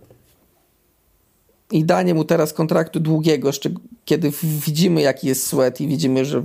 i 1.71 1.85
danie 1.85 2.15
mu 2.15 2.25
teraz 2.25 2.53
kontraktu 2.53 3.01
długiego, 3.01 3.51
kiedy 4.05 4.33
widzimy 4.43 5.03
jaki 5.03 5.29
jest 5.29 5.47
sweat 5.47 5.81
i 5.81 5.89
widzimy, 5.89 6.25
że 6.25 6.43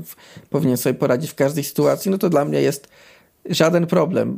powinien 0.50 0.78
sobie 0.78 0.94
poradzić 0.94 1.32
w 1.32 1.36
każdej 1.36 1.64
sytuacji, 1.64 2.12
no 2.12 2.18
to 2.18 2.30
dla 2.30 2.46
mnie 2.46 2.62
jest 2.62 2.88
żaden 3.50 3.88
problem. 3.88 4.38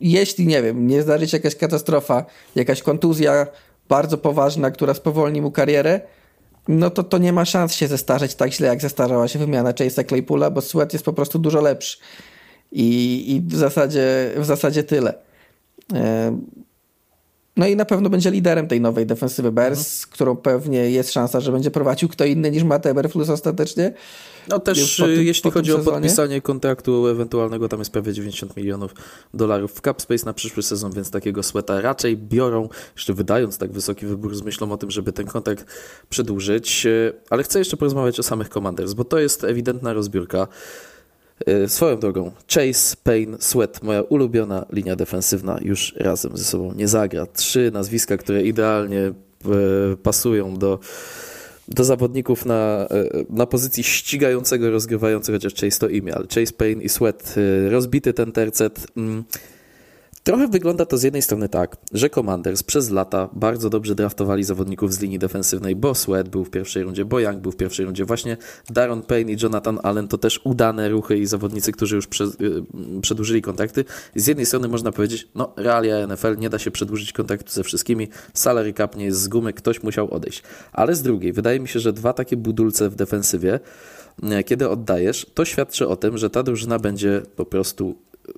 Jeśli, 0.00 0.46
nie 0.46 0.62
wiem, 0.62 0.86
nie 0.86 1.02
zdarzy 1.02 1.28
się 1.28 1.36
jakaś 1.36 1.56
katastrofa, 1.56 2.24
jakaś 2.54 2.82
kontuzja 2.82 3.46
bardzo 3.88 4.18
poważna, 4.18 4.70
która 4.70 4.94
spowolni 4.94 5.42
mu 5.42 5.50
karierę, 5.50 6.00
no 6.68 6.90
to 6.90 7.02
to 7.02 7.18
nie 7.18 7.32
ma 7.32 7.44
szans 7.44 7.74
się 7.74 7.88
zestarzeć 7.88 8.34
tak 8.34 8.52
źle, 8.52 8.68
jak 8.68 8.80
zestarzała 8.80 9.28
się 9.28 9.38
wymiana 9.38 9.72
Chase'a 9.72 10.04
Claypoola, 10.04 10.50
bo 10.50 10.60
Sweat 10.60 10.92
jest 10.92 11.04
po 11.04 11.12
prostu 11.12 11.38
dużo 11.38 11.60
lepszy. 11.60 11.98
I, 12.72 13.24
i 13.34 13.40
w, 13.40 13.56
zasadzie, 13.56 14.30
w 14.36 14.44
zasadzie 14.44 14.82
tyle. 14.82 15.14
No 17.56 17.66
i 17.66 17.76
na 17.76 17.84
pewno 17.84 18.10
będzie 18.10 18.30
liderem 18.30 18.68
tej 18.68 18.80
nowej 18.80 19.06
defensywy 19.06 19.52
Bears, 19.52 19.78
mhm. 19.78 20.12
którą 20.12 20.36
pewnie 20.36 20.90
jest 20.90 21.12
szansa, 21.12 21.40
że 21.40 21.52
będzie 21.52 21.70
prowadził 21.70 22.08
kto 22.08 22.24
inny 22.24 22.50
niż 22.50 22.62
Matt 22.62 22.86
Eberflus 22.86 23.30
ostatecznie. 23.30 23.92
No 24.48 24.58
też 24.58 24.96
tym, 24.96 25.26
jeśli 25.26 25.50
chodzi 25.50 25.72
o 25.72 25.78
podpisanie 25.78 26.40
kontraktu 26.40 27.06
ewentualnego, 27.06 27.68
tam 27.68 27.78
jest 27.78 27.90
prawie 27.90 28.12
90 28.12 28.56
milionów 28.56 28.94
dolarów 29.34 29.72
w 29.72 29.80
cap 29.80 30.02
space 30.02 30.26
na 30.26 30.32
przyszły 30.32 30.62
sezon, 30.62 30.92
więc 30.92 31.10
takiego 31.10 31.42
sweata 31.42 31.80
raczej 31.80 32.16
biorą, 32.16 32.68
jeszcze 32.94 33.14
wydając 33.14 33.58
tak 33.58 33.72
wysoki 33.72 34.06
wybór 34.06 34.36
z 34.36 34.42
myślą 34.42 34.72
o 34.72 34.76
tym, 34.76 34.90
żeby 34.90 35.12
ten 35.12 35.26
kontrakt 35.26 35.66
przedłużyć. 36.08 36.86
Ale 37.30 37.42
chcę 37.42 37.58
jeszcze 37.58 37.76
porozmawiać 37.76 38.20
o 38.20 38.22
samych 38.22 38.48
Commanders, 38.48 38.92
bo 38.92 39.04
to 39.04 39.18
jest 39.18 39.44
ewidentna 39.44 39.92
rozbiórka. 39.92 40.48
E, 41.46 41.68
swoją 41.68 41.98
drogą, 41.98 42.30
Chase, 42.54 42.96
Payne, 43.04 43.36
Sweat, 43.40 43.82
moja 43.82 44.02
ulubiona 44.02 44.66
linia 44.72 44.96
defensywna, 44.96 45.58
już 45.62 45.94
razem 45.96 46.36
ze 46.36 46.44
sobą 46.44 46.72
nie 46.72 46.88
zagra. 46.88 47.26
Trzy 47.26 47.70
nazwiska, 47.70 48.16
które 48.16 48.42
idealnie 48.42 49.00
e, 49.00 49.12
pasują 50.02 50.56
do, 50.56 50.78
do 51.68 51.84
zawodników 51.84 52.46
na, 52.46 52.88
e, 52.90 53.04
na 53.30 53.46
pozycji 53.46 53.84
ścigającego, 53.84 54.70
rozgrywającego, 54.70 55.38
chociaż 55.38 55.54
Chase 55.54 55.80
to 55.80 55.88
imię, 55.88 56.14
ale 56.14 56.26
Chase, 56.34 56.52
Payne 56.52 56.82
i 56.82 56.88
Sweat, 56.88 57.34
rozbity 57.70 58.12
ten 58.12 58.32
tercet. 58.32 58.86
Trochę 60.26 60.48
wygląda 60.48 60.86
to 60.86 60.98
z 60.98 61.02
jednej 61.02 61.22
strony 61.22 61.48
tak, 61.48 61.76
że 61.92 62.10
Commanders 62.10 62.62
przez 62.62 62.90
lata 62.90 63.28
bardzo 63.32 63.70
dobrze 63.70 63.94
draftowali 63.94 64.44
zawodników 64.44 64.94
z 64.94 65.00
linii 65.00 65.18
defensywnej, 65.18 65.76
bo 65.76 65.94
Sweat 65.94 66.28
był 66.28 66.44
w 66.44 66.50
pierwszej 66.50 66.82
rundzie, 66.82 67.04
bo 67.04 67.20
Young 67.20 67.38
był 67.38 67.52
w 67.52 67.56
pierwszej 67.56 67.86
rundzie, 67.86 68.04
właśnie 68.04 68.36
Daron 68.70 69.02
Payne 69.02 69.32
i 69.32 69.36
Jonathan 69.42 69.78
Allen 69.82 70.08
to 70.08 70.18
też 70.18 70.40
udane 70.44 70.88
ruchy 70.88 71.18
i 71.18 71.26
zawodnicy, 71.26 71.72
którzy 71.72 71.96
już 71.96 72.08
y, 72.20 72.38
przedłużyli 73.02 73.42
kontrakty. 73.42 73.84
Z 74.14 74.26
jednej 74.26 74.46
strony 74.46 74.68
można 74.68 74.92
powiedzieć, 74.92 75.28
no 75.34 75.52
realia 75.56 76.06
NFL, 76.06 76.36
nie 76.38 76.50
da 76.50 76.58
się 76.58 76.70
przedłużyć 76.70 77.12
kontraktu 77.12 77.52
ze 77.52 77.64
wszystkimi, 77.64 78.08
salary 78.34 78.72
cap 78.72 78.96
nie 78.96 79.04
jest 79.04 79.20
z 79.20 79.28
gumy, 79.28 79.52
ktoś 79.52 79.82
musiał 79.82 80.14
odejść. 80.14 80.42
Ale 80.72 80.94
z 80.94 81.02
drugiej, 81.02 81.32
wydaje 81.32 81.60
mi 81.60 81.68
się, 81.68 81.80
że 81.80 81.92
dwa 81.92 82.12
takie 82.12 82.36
budulce 82.36 82.90
w 82.90 82.94
defensywie, 82.94 83.60
y, 84.22 84.44
kiedy 84.44 84.68
oddajesz, 84.68 85.26
to 85.34 85.44
świadczy 85.44 85.88
o 85.88 85.96
tym, 85.96 86.18
że 86.18 86.30
ta 86.30 86.42
drużyna 86.42 86.78
będzie 86.78 87.22
po 87.36 87.44
prostu 87.44 87.96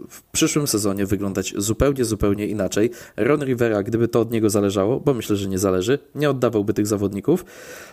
w 0.09 0.23
przyszłym 0.23 0.67
sezonie 0.67 1.07
wyglądać 1.07 1.55
zupełnie, 1.57 2.05
zupełnie 2.05 2.47
inaczej. 2.47 2.91
Ron 3.17 3.45
Rivera, 3.45 3.83
gdyby 3.83 4.09
to 4.09 4.21
od 4.21 4.33
niego 4.33 4.51
zależało, 4.51 5.01
bo 5.01 5.15
myślę, 5.15 5.37
że 5.37 5.49
nie 5.49 5.59
zależy, 5.59 5.99
nie 6.15 6.31
oddawałby 6.31 6.75
tych 6.75 6.87
zawodników, 6.87 7.45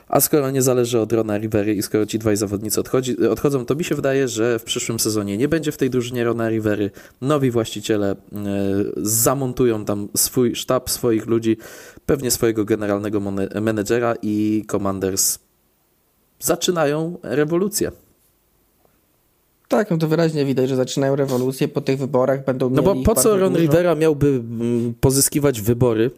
a 0.07 0.21
skoro 0.21 0.51
nie 0.51 0.61
zależy 0.61 0.99
od 0.99 1.13
Rona 1.13 1.37
Rivery 1.37 1.75
i 1.75 1.81
skoro 1.81 2.05
ci 2.05 2.19
dwaj 2.19 2.37
zawodnicy 2.37 2.79
odchodzi, 2.79 3.27
odchodzą, 3.27 3.65
to 3.65 3.75
mi 3.75 3.83
się 3.83 3.95
wydaje, 3.95 4.27
że 4.27 4.59
w 4.59 4.63
przyszłym 4.63 4.99
sezonie 4.99 5.37
nie 5.37 5.47
będzie 5.47 5.71
w 5.71 5.77
tej 5.77 5.89
drużynie 5.89 6.23
Rona 6.23 6.49
Rivery. 6.49 6.91
Nowi 7.21 7.51
właściciele 7.51 8.11
e, 8.11 8.15
zamontują 8.97 9.85
tam 9.85 10.07
swój 10.17 10.55
sztab, 10.55 10.89
swoich 10.89 11.25
ludzi, 11.25 11.57
pewnie 12.05 12.31
swojego 12.31 12.65
generalnego 12.65 13.21
menedżera 13.61 14.15
i 14.21 14.65
Commanders 14.71 15.39
zaczynają 16.39 17.17
rewolucję. 17.23 17.91
Tak, 19.67 19.91
no 19.91 19.97
to 19.97 20.07
wyraźnie 20.07 20.45
widać, 20.45 20.69
że 20.69 20.75
zaczynają 20.75 21.15
rewolucję 21.15 21.67
po 21.67 21.81
tych 21.81 21.99
wyborach, 21.99 22.45
będą 22.45 22.69
mieli... 22.69 22.83
No 22.85 22.95
bo 22.95 23.03
po 23.03 23.15
co 23.15 23.37
Ron 23.37 23.53
dużo... 23.53 23.61
Rivera 23.61 23.95
miałby 23.95 24.27
mm, 24.27 24.93
pozyskiwać 24.99 25.61
wybory? 25.61 26.11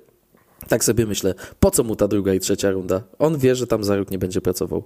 Tak 0.67 0.83
sobie 0.83 1.05
myślę. 1.05 1.33
Po 1.59 1.71
co 1.71 1.83
mu 1.83 1.95
ta 1.95 2.07
druga 2.07 2.33
i 2.33 2.39
trzecia 2.39 2.71
runda? 2.71 3.01
On 3.19 3.37
wie, 3.37 3.55
że 3.55 3.67
tam 3.67 3.83
za 3.83 3.95
rok 3.95 4.11
nie 4.11 4.17
będzie 4.17 4.41
pracował. 4.41 4.83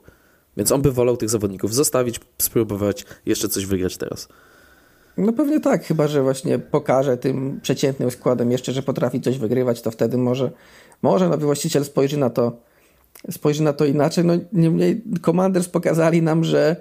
Więc 0.58 0.72
on 0.72 0.82
by 0.82 0.92
wolał 0.92 1.18
tych 1.18 1.30
zawodników 1.30 1.76
zostawić, 1.76 2.20
spróbować 2.42 3.06
jeszcze 3.26 3.50
coś 3.50 3.66
wygrać 3.66 3.98
teraz. 3.98 4.28
No 5.18 5.34
pewnie 5.34 5.60
tak, 5.60 5.86
chyba 5.86 6.08
że 6.08 6.24
właśnie 6.24 6.60
pokaże 6.60 7.18
tym 7.18 7.60
przeciętnym 7.62 8.12
składem 8.12 8.52
jeszcze, 8.52 8.72
że 8.72 8.84
potrafi 8.84 9.22
coś 9.22 9.38
wygrywać, 9.38 9.82
to 9.82 9.92
wtedy 9.92 10.18
może, 10.18 10.52
może 11.02 11.30
nowy 11.30 11.46
właściciel 11.46 11.86
spojrzy 11.86 12.18
na 12.18 12.30
to 12.30 12.58
spojrzy 13.32 13.64
na 13.64 13.74
to 13.74 13.86
inaczej. 13.86 14.26
No 14.26 14.34
niemniej 14.54 15.02
Commanders 15.26 15.68
pokazali 15.68 16.22
nam, 16.22 16.44
że 16.44 16.76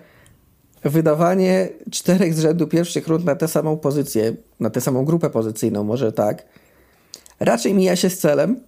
wydawanie 0.85 1.69
czterech 1.91 2.35
z 2.35 2.41
rzędu 2.41 2.67
pierwszych 2.67 3.09
rund 3.09 3.25
na 3.25 3.37
tę 3.37 3.49
samą 3.49 3.77
pozycję, 3.77 4.37
na 4.61 4.71
tę 4.71 4.81
samą 4.81 5.05
grupę 5.05 5.31
pozycyjną, 5.31 5.85
może 5.85 6.13
tak, 6.13 6.45
raczej 7.41 7.75
mija 7.75 7.97
się 7.97 8.11
z 8.11 8.19
celem, 8.19 8.61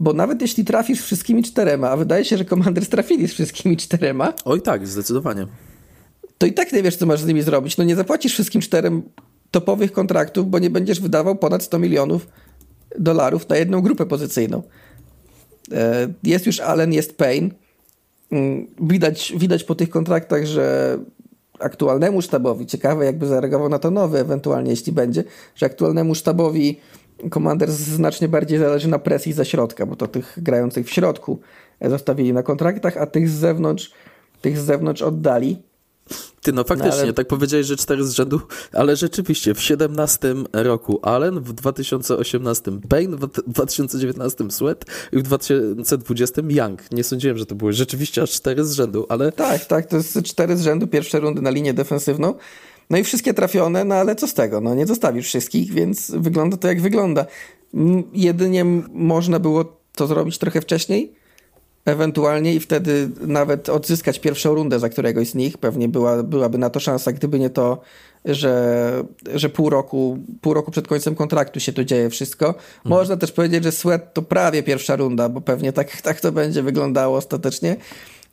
bo 0.00 0.12
nawet 0.12 0.42
jeśli 0.42 0.64
trafisz 0.64 1.02
wszystkimi 1.02 1.42
czterema, 1.42 1.90
a 1.90 1.96
wydaje 1.96 2.24
się, 2.24 2.38
że 2.38 2.44
Commanders 2.44 2.88
trafili 2.88 3.28
z 3.28 3.32
wszystkimi 3.32 3.76
czterema. 3.76 4.32
Oj 4.44 4.62
tak, 4.62 4.86
zdecydowanie. 4.86 5.46
To 6.38 6.46
i 6.46 6.52
tak 6.52 6.72
nie 6.72 6.82
wiesz, 6.82 6.96
co 6.96 7.06
masz 7.06 7.20
z 7.20 7.26
nimi 7.26 7.42
zrobić. 7.42 7.76
No 7.76 7.84
nie 7.84 7.96
zapłacisz 7.96 8.32
wszystkim 8.32 8.60
czterem 8.60 9.02
topowych 9.50 9.92
kontraktów, 9.92 10.50
bo 10.50 10.58
nie 10.58 10.70
będziesz 10.70 11.00
wydawał 11.00 11.36
ponad 11.36 11.62
100 11.62 11.78
milionów 11.78 12.28
dolarów 12.98 13.48
na 13.48 13.56
jedną 13.56 13.80
grupę 13.80 14.06
pozycyjną. 14.06 14.62
E, 15.72 16.08
jest 16.22 16.46
już 16.46 16.60
Allen, 16.60 16.92
jest 16.92 17.16
Payne. 17.16 17.48
Mm, 18.30 18.66
widać, 18.80 19.32
widać 19.36 19.64
po 19.64 19.74
tych 19.74 19.90
kontraktach, 19.90 20.46
że 20.46 20.98
aktualnemu 21.58 22.22
sztabowi, 22.22 22.66
ciekawe 22.66 23.04
jakby 23.04 23.26
zareagował 23.26 23.68
na 23.68 23.78
to 23.78 23.90
nowy 23.90 24.18
ewentualnie, 24.18 24.70
jeśli 24.70 24.92
będzie, 24.92 25.24
że 25.54 25.66
aktualnemu 25.66 26.14
sztabowi 26.14 26.80
Commanders 27.30 27.72
znacznie 27.72 28.28
bardziej 28.28 28.58
zależy 28.58 28.88
na 28.88 28.98
presji 28.98 29.32
za 29.32 29.44
środka, 29.44 29.86
bo 29.86 29.96
to 29.96 30.08
tych 30.08 30.38
grających 30.42 30.86
w 30.86 30.90
środku 30.90 31.38
zostawili 31.80 32.32
na 32.32 32.42
kontraktach, 32.42 32.96
a 32.96 33.06
tych 33.06 33.28
z 33.28 33.32
zewnątrz, 33.32 33.92
tych 34.40 34.58
z 34.58 34.64
zewnątrz 34.64 35.02
oddali. 35.02 35.62
Ty, 36.42 36.52
no 36.52 36.64
faktycznie, 36.64 36.96
no, 36.96 37.02
ale... 37.02 37.12
tak 37.12 37.26
powiedziałeś, 37.26 37.66
że 37.66 37.76
cztery 37.76 38.04
z 38.04 38.12
rzędu, 38.12 38.40
ale 38.72 38.96
rzeczywiście 38.96 39.54
w 39.54 39.60
17 39.60 40.34
roku 40.52 40.98
Allen, 41.02 41.40
w 41.40 41.52
2018 41.52 42.72
Payne, 42.88 43.16
w 43.16 43.26
2019 43.46 44.50
Sweat 44.50 44.84
i 45.12 45.18
w 45.18 45.22
2020 45.22 46.42
Young. 46.48 46.92
Nie 46.92 47.04
sądziłem, 47.04 47.38
że 47.38 47.46
to 47.46 47.54
były 47.54 47.72
rzeczywiście 47.72 48.22
aż 48.22 48.30
cztery 48.30 48.64
z 48.64 48.72
rzędu, 48.72 49.06
ale... 49.08 49.32
Tak, 49.32 49.64
tak, 49.64 49.86
to 49.86 49.96
jest 49.96 50.22
cztery 50.22 50.56
z 50.56 50.62
rzędu, 50.62 50.86
pierwsze 50.86 51.20
rundy 51.20 51.42
na 51.42 51.50
linię 51.50 51.74
defensywną. 51.74 52.34
No 52.90 52.98
i 52.98 53.04
wszystkie 53.04 53.34
trafione, 53.34 53.84
no 53.84 53.94
ale 53.94 54.16
co 54.16 54.26
z 54.26 54.34
tego? 54.34 54.60
No 54.60 54.74
nie 54.74 54.86
zostawisz 54.86 55.26
wszystkich, 55.26 55.72
więc 55.72 56.10
wygląda 56.10 56.56
to 56.56 56.68
jak 56.68 56.80
wygląda. 56.80 57.26
Jedynie 58.12 58.64
można 58.92 59.38
było 59.38 59.78
to 59.94 60.06
zrobić 60.06 60.38
trochę 60.38 60.60
wcześniej, 60.60 61.14
ewentualnie 61.88 62.54
i 62.54 62.60
wtedy 62.60 63.10
nawet 63.20 63.68
odzyskać 63.68 64.18
pierwszą 64.18 64.54
rundę 64.54 64.78
za 64.78 64.88
któregoś 64.88 65.28
z 65.28 65.34
nich. 65.34 65.58
Pewnie 65.58 65.88
była, 65.88 66.22
byłaby 66.22 66.58
na 66.58 66.70
to 66.70 66.80
szansa, 66.80 67.12
gdyby 67.12 67.38
nie 67.38 67.50
to, 67.50 67.80
że, 68.24 69.04
że 69.34 69.48
pół, 69.48 69.70
roku, 69.70 70.18
pół 70.40 70.54
roku 70.54 70.70
przed 70.70 70.88
końcem 70.88 71.14
kontraktu 71.14 71.60
się 71.60 71.72
to 71.72 71.84
dzieje 71.84 72.10
wszystko. 72.10 72.46
Mhm. 72.46 72.62
Można 72.84 73.16
też 73.16 73.32
powiedzieć, 73.32 73.64
że 73.64 73.72
Sweat 73.72 74.14
to 74.14 74.22
prawie 74.22 74.62
pierwsza 74.62 74.96
runda, 74.96 75.28
bo 75.28 75.40
pewnie 75.40 75.72
tak, 75.72 75.96
tak 76.02 76.20
to 76.20 76.32
będzie 76.32 76.62
wyglądało 76.62 77.16
ostatecznie. 77.16 77.76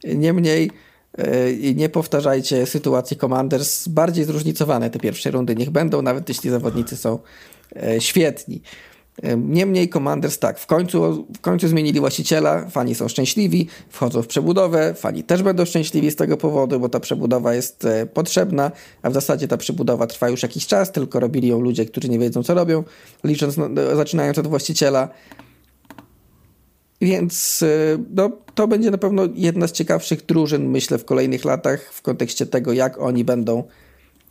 Niemniej 0.04 0.72
yy, 1.18 1.76
nie 1.76 1.90
powtarzajcie 1.90 2.66
sytuacji 2.66 3.18
Commanders. 3.18 3.88
Bardziej 3.88 4.26
zróżnicowane 4.26 4.90
te 4.90 5.00
pierwsze 5.00 5.32
rundy 5.32 5.56
niech 5.56 5.70
będą, 5.70 6.02
nawet 6.02 6.30
jeśli 6.30 6.50
zawodnicy 6.50 6.98
są 6.98 7.20
yy, 7.76 8.02
świetni. 8.02 8.62
Niemniej 9.38 9.90
Commanders 9.90 10.40
tak, 10.40 10.60
w 10.60 10.66
końcu, 10.66 11.26
w 11.38 11.42
końcu 11.42 11.68
zmienili 11.68 12.00
właściciela, 12.00 12.70
fani 12.70 12.96
są 12.96 13.08
szczęśliwi, 13.08 13.68
wchodzą 13.90 14.22
w 14.22 14.28
przebudowę, 14.28 14.94
fani 14.94 15.24
też 15.24 15.44
będą 15.44 15.66
szczęśliwi 15.66 16.12
z 16.12 16.16
tego 16.16 16.38
powodu, 16.38 16.80
bo 16.80 16.90
ta 16.90 17.00
przebudowa 17.00 17.54
jest 17.54 17.86
e, 17.86 18.06
potrzebna, 18.06 18.72
a 19.02 19.10
w 19.10 19.14
zasadzie 19.14 19.48
ta 19.48 19.58
przebudowa 19.58 20.08
trwa 20.08 20.30
już 20.30 20.44
jakiś 20.44 20.68
czas, 20.68 20.92
tylko 20.92 21.20
robili 21.20 21.48
ją 21.48 21.60
ludzie, 21.60 21.86
którzy 21.86 22.10
nie 22.10 22.20
wiedzą 22.20 22.44
co 22.44 22.54
robią, 22.54 22.84
licząc, 23.24 23.56
zaczynając 23.96 24.38
od 24.38 24.48
właściciela. 24.48 25.10
Więc 27.02 27.64
e, 27.64 27.98
no, 28.16 28.32
to 28.56 28.68
będzie 28.68 28.92
na 28.92 28.98
pewno 28.98 29.24
jedna 29.36 29.68
z 29.68 29.72
ciekawszych 29.72 30.26
drużyn, 30.26 30.70
myślę, 30.70 30.98
w 30.98 31.06
kolejnych 31.06 31.46
latach 31.46 31.94
w 31.94 32.02
kontekście 32.02 32.46
tego, 32.46 32.74
jak 32.74 33.02
oni 33.02 33.24
będą, 33.24 33.64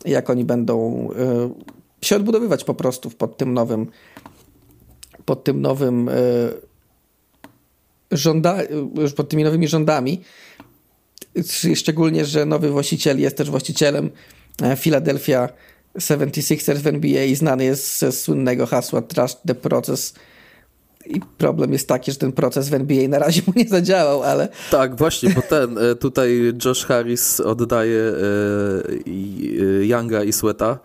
jak 0.05 0.29
oni 0.29 0.45
będą 0.45 1.09
się 2.01 2.15
odbudowywać 2.15 2.63
po 2.63 2.73
prostu 2.73 3.09
pod 3.09 3.37
tym 3.37 3.53
nowym 3.53 3.87
pod 5.25 5.43
tym 5.43 5.61
nowym 5.61 6.09
e, 6.09 6.13
żąda, 8.11 8.57
pod 9.15 9.29
tymi 9.29 9.43
nowymi 9.43 9.67
rządami. 9.67 10.21
Szczególnie, 11.75 12.25
że 12.25 12.45
nowy 12.45 12.69
właściciel 12.69 13.19
jest 13.19 13.37
też 13.37 13.49
właścicielem 13.49 14.09
e, 14.61 14.75
Philadelphia 14.75 15.49
76ers 15.97 16.77
w 16.77 16.87
NBA 16.87 17.23
i 17.23 17.35
znany 17.35 17.65
jest 17.65 17.99
ze 17.99 18.11
słynnego 18.11 18.65
hasła 18.65 19.01
Trust 19.01 19.39
the 19.47 19.55
Process. 19.55 20.13
I 21.05 21.21
problem 21.37 21.73
jest 21.73 21.87
taki, 21.87 22.11
że 22.11 22.17
ten 22.17 22.31
proces 22.31 22.69
w 22.69 22.73
NBA 22.73 23.07
na 23.07 23.19
razie 23.19 23.41
mu 23.47 23.53
nie 23.55 23.67
zadziałał, 23.67 24.23
ale. 24.23 24.49
Tak, 24.71 24.95
właśnie, 24.95 25.29
bo 25.29 25.41
ten 25.41 25.77
e, 25.77 25.95
tutaj 25.95 26.53
Josh 26.65 26.85
Harris 26.85 27.39
oddaje 27.39 28.13
Younga 29.81 30.23
i 30.23 30.33
Sweata 30.33 30.79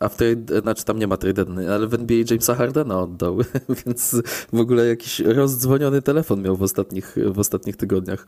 a 0.00 0.08
w 0.08 0.16
trade, 0.16 0.60
znaczy 0.60 0.84
tam 0.84 0.98
nie 0.98 1.06
ma 1.06 1.16
trade 1.16 1.44
ale 1.74 1.86
w 1.86 1.94
NBA 1.94 2.16
Jamesa 2.30 2.54
Hardena 2.54 3.00
oddał, 3.00 3.38
więc 3.86 4.16
w 4.52 4.60
ogóle 4.60 4.86
jakiś 4.86 5.20
rozdzwoniony 5.20 6.02
telefon 6.02 6.42
miał 6.42 6.56
w 6.56 6.62
ostatnich, 6.62 7.16
w 7.26 7.38
ostatnich 7.38 7.76
tygodniach. 7.76 8.26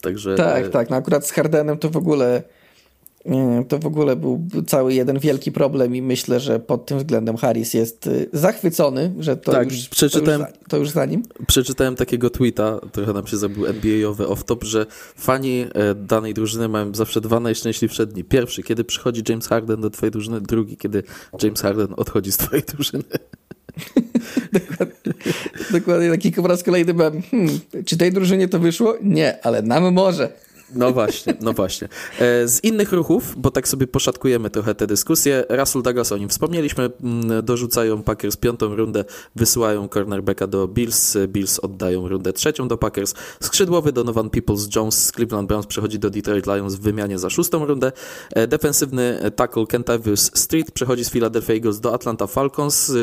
Także... 0.00 0.34
Tak, 0.34 0.68
tak, 0.68 0.90
no 0.90 0.96
akurat 0.96 1.26
z 1.26 1.30
Hardenem 1.30 1.78
to 1.78 1.90
w 1.90 1.96
ogóle 1.96 2.42
to 3.68 3.78
w 3.78 3.86
ogóle 3.86 4.16
był 4.16 4.46
cały 4.66 4.94
jeden 4.94 5.18
wielki 5.18 5.52
problem 5.52 5.96
i 5.96 6.02
myślę, 6.02 6.40
że 6.40 6.60
pod 6.60 6.86
tym 6.86 6.98
względem 6.98 7.36
Harris 7.36 7.74
jest 7.74 8.06
y, 8.06 8.28
zachwycony, 8.32 9.14
że 9.18 9.36
to, 9.36 9.52
tak, 9.52 9.72
już, 9.72 9.88
przeczytałem, 9.88 10.40
to, 10.40 10.46
już, 10.46 10.58
to 10.68 10.76
już 10.76 10.90
za 10.90 11.06
nim. 11.06 11.22
Przeczytałem 11.46 11.96
takiego 11.96 12.30
tweeta, 12.30 12.80
trochę 12.92 13.12
nam 13.12 13.26
się 13.26 13.36
zrobił 13.36 13.66
NBA-owy 13.66 14.24
off-top, 14.24 14.64
że 14.64 14.86
fani 15.16 15.66
e, 15.74 15.94
danej 15.94 16.34
drużyny 16.34 16.68
mają 16.68 16.94
zawsze 16.94 17.20
dwa 17.20 17.40
najszczęśliwsze 17.40 18.06
dni. 18.06 18.24
Pierwszy, 18.24 18.62
kiedy 18.62 18.84
przychodzi 18.84 19.22
James 19.28 19.46
Harden 19.46 19.80
do 19.80 19.90
twojej 19.90 20.10
drużyny, 20.10 20.40
drugi, 20.40 20.76
kiedy 20.76 21.02
James 21.42 21.60
Harden 21.60 21.88
odchodzi 21.96 22.32
z 22.32 22.36
twojej 22.36 22.64
drużyny. 22.64 23.04
dokładnie, 24.52 25.12
dokładnie 25.72 26.10
taki 26.10 26.32
po 26.32 26.48
raz 26.48 26.62
kolejny 26.62 26.94
byłem, 26.94 27.22
hmm, 27.22 27.60
czy 27.86 27.96
tej 27.96 28.12
drużynie 28.12 28.48
to 28.48 28.58
wyszło? 28.58 28.94
Nie, 29.02 29.46
ale 29.46 29.62
nam 29.62 29.92
może. 29.92 30.32
No 30.74 30.92
właśnie, 30.92 31.34
no 31.40 31.52
właśnie. 31.52 31.88
E, 32.18 32.48
z 32.48 32.64
innych 32.64 32.92
ruchów, 32.92 33.34
bo 33.36 33.50
tak 33.50 33.68
sobie 33.68 33.86
poszatkujemy 33.86 34.50
trochę 34.50 34.74
tę 34.74 34.86
dyskusję, 34.86 35.44
Russell 35.48 35.82
Douglas, 35.82 36.12
o 36.12 36.16
nim 36.16 36.28
wspomnieliśmy, 36.28 36.90
mm, 37.02 37.44
dorzucają 37.44 38.02
Packers 38.02 38.36
piątą 38.36 38.76
rundę, 38.76 39.04
wysyłają 39.36 39.88
cornerbacka 39.88 40.46
do 40.46 40.68
Bills, 40.68 41.16
Bills 41.28 41.58
oddają 41.58 42.08
rundę 42.08 42.32
trzecią 42.32 42.68
do 42.68 42.78
Packers, 42.78 43.14
skrzydłowy 43.40 43.92
Donovan 43.92 44.28
Peoples-Jones 44.28 44.90
z 44.90 45.12
Cleveland 45.12 45.48
Browns 45.48 45.66
przechodzi 45.66 45.98
do 45.98 46.10
Detroit 46.10 46.46
Lions 46.46 46.74
w 46.74 46.80
wymianie 46.80 47.18
za 47.18 47.30
szóstą 47.30 47.66
rundę, 47.66 47.92
e, 48.30 48.46
defensywny 48.46 49.30
tackle 49.36 49.66
Kentavius 49.66 50.30
Street 50.34 50.70
przechodzi 50.70 51.04
z 51.04 51.10
Philadelphia 51.10 51.54
Eagles 51.54 51.80
do 51.80 51.94
Atlanta 51.94 52.26
Falcons, 52.26 52.90
e, 52.90 52.94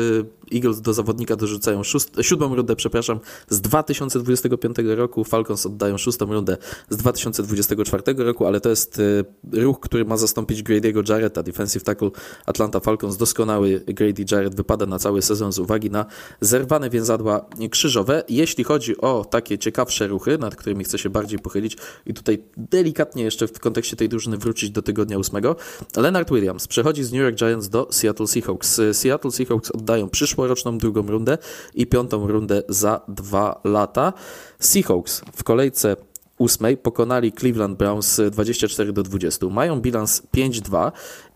Eagles 0.54 0.80
do 0.80 0.94
zawodnika 0.94 1.36
dorzucają 1.36 1.82
szóst, 1.82 2.16
siódmą 2.22 2.54
rundę, 2.54 2.76
przepraszam, 2.76 3.20
z 3.48 3.60
2025 3.60 4.76
roku, 4.96 5.24
Falcons 5.24 5.66
oddają 5.66 5.98
szóstą 5.98 6.32
rundę 6.32 6.56
z 6.90 6.96
2024 6.96 8.02
roku, 8.16 8.46
ale 8.46 8.60
to 8.60 8.68
jest 8.68 8.98
y, 8.98 9.24
ruch, 9.52 9.80
który 9.80 10.04
ma 10.04 10.16
zastąpić 10.16 10.62
Grady'ego 10.62 11.10
Jarretta, 11.10 11.42
defensive 11.42 11.84
tackle 11.84 12.10
Atlanta 12.46 12.80
Falcons, 12.80 13.16
doskonały 13.16 13.80
Grady 13.86 14.24
Jarrett 14.30 14.54
wypada 14.54 14.86
na 14.86 14.98
cały 14.98 15.22
sezon 15.22 15.52
z 15.52 15.58
uwagi 15.58 15.90
na 15.90 16.06
zerwane 16.40 16.90
więzadła 16.90 17.46
krzyżowe. 17.70 18.24
Jeśli 18.28 18.64
chodzi 18.64 19.00
o 19.00 19.24
takie 19.30 19.58
ciekawsze 19.58 20.06
ruchy, 20.06 20.38
nad 20.38 20.56
którymi 20.56 20.84
chcę 20.84 20.98
się 20.98 21.10
bardziej 21.10 21.38
pochylić 21.38 21.76
i 22.06 22.14
tutaj 22.14 22.42
delikatnie 22.56 23.24
jeszcze 23.24 23.48
w 23.48 23.58
kontekście 23.58 23.96
tej 23.96 24.08
drużyny 24.08 24.38
wrócić 24.38 24.70
do 24.70 24.82
tygodnia 24.82 25.18
ósmego, 25.18 25.56
Leonard 25.96 26.30
Williams 26.30 26.68
przechodzi 26.68 27.04
z 27.04 27.12
New 27.12 27.22
York 27.22 27.36
Giants 27.36 27.68
do 27.68 27.88
Seattle 27.90 28.26
Seahawks. 28.26 28.80
Seattle 28.92 29.30
Seahawks 29.30 29.70
oddają 29.70 30.08
przyszło 30.08 30.41
zeszłoroczną 30.42 30.78
drugą 30.78 31.06
rundę 31.06 31.38
i 31.74 31.86
piątą 31.86 32.26
rundę 32.26 32.62
za 32.68 33.00
dwa 33.08 33.60
lata. 33.64 34.12
Seahawks 34.58 35.22
w 35.36 35.44
kolejce 35.44 35.96
ósmej 36.38 36.76
pokonali 36.76 37.32
Cleveland 37.32 37.78
Browns 37.78 38.20
24 38.30 38.92
do 38.92 39.02
20. 39.02 39.46
Mają 39.46 39.80
bilans 39.80 40.22
5-2 40.36 40.92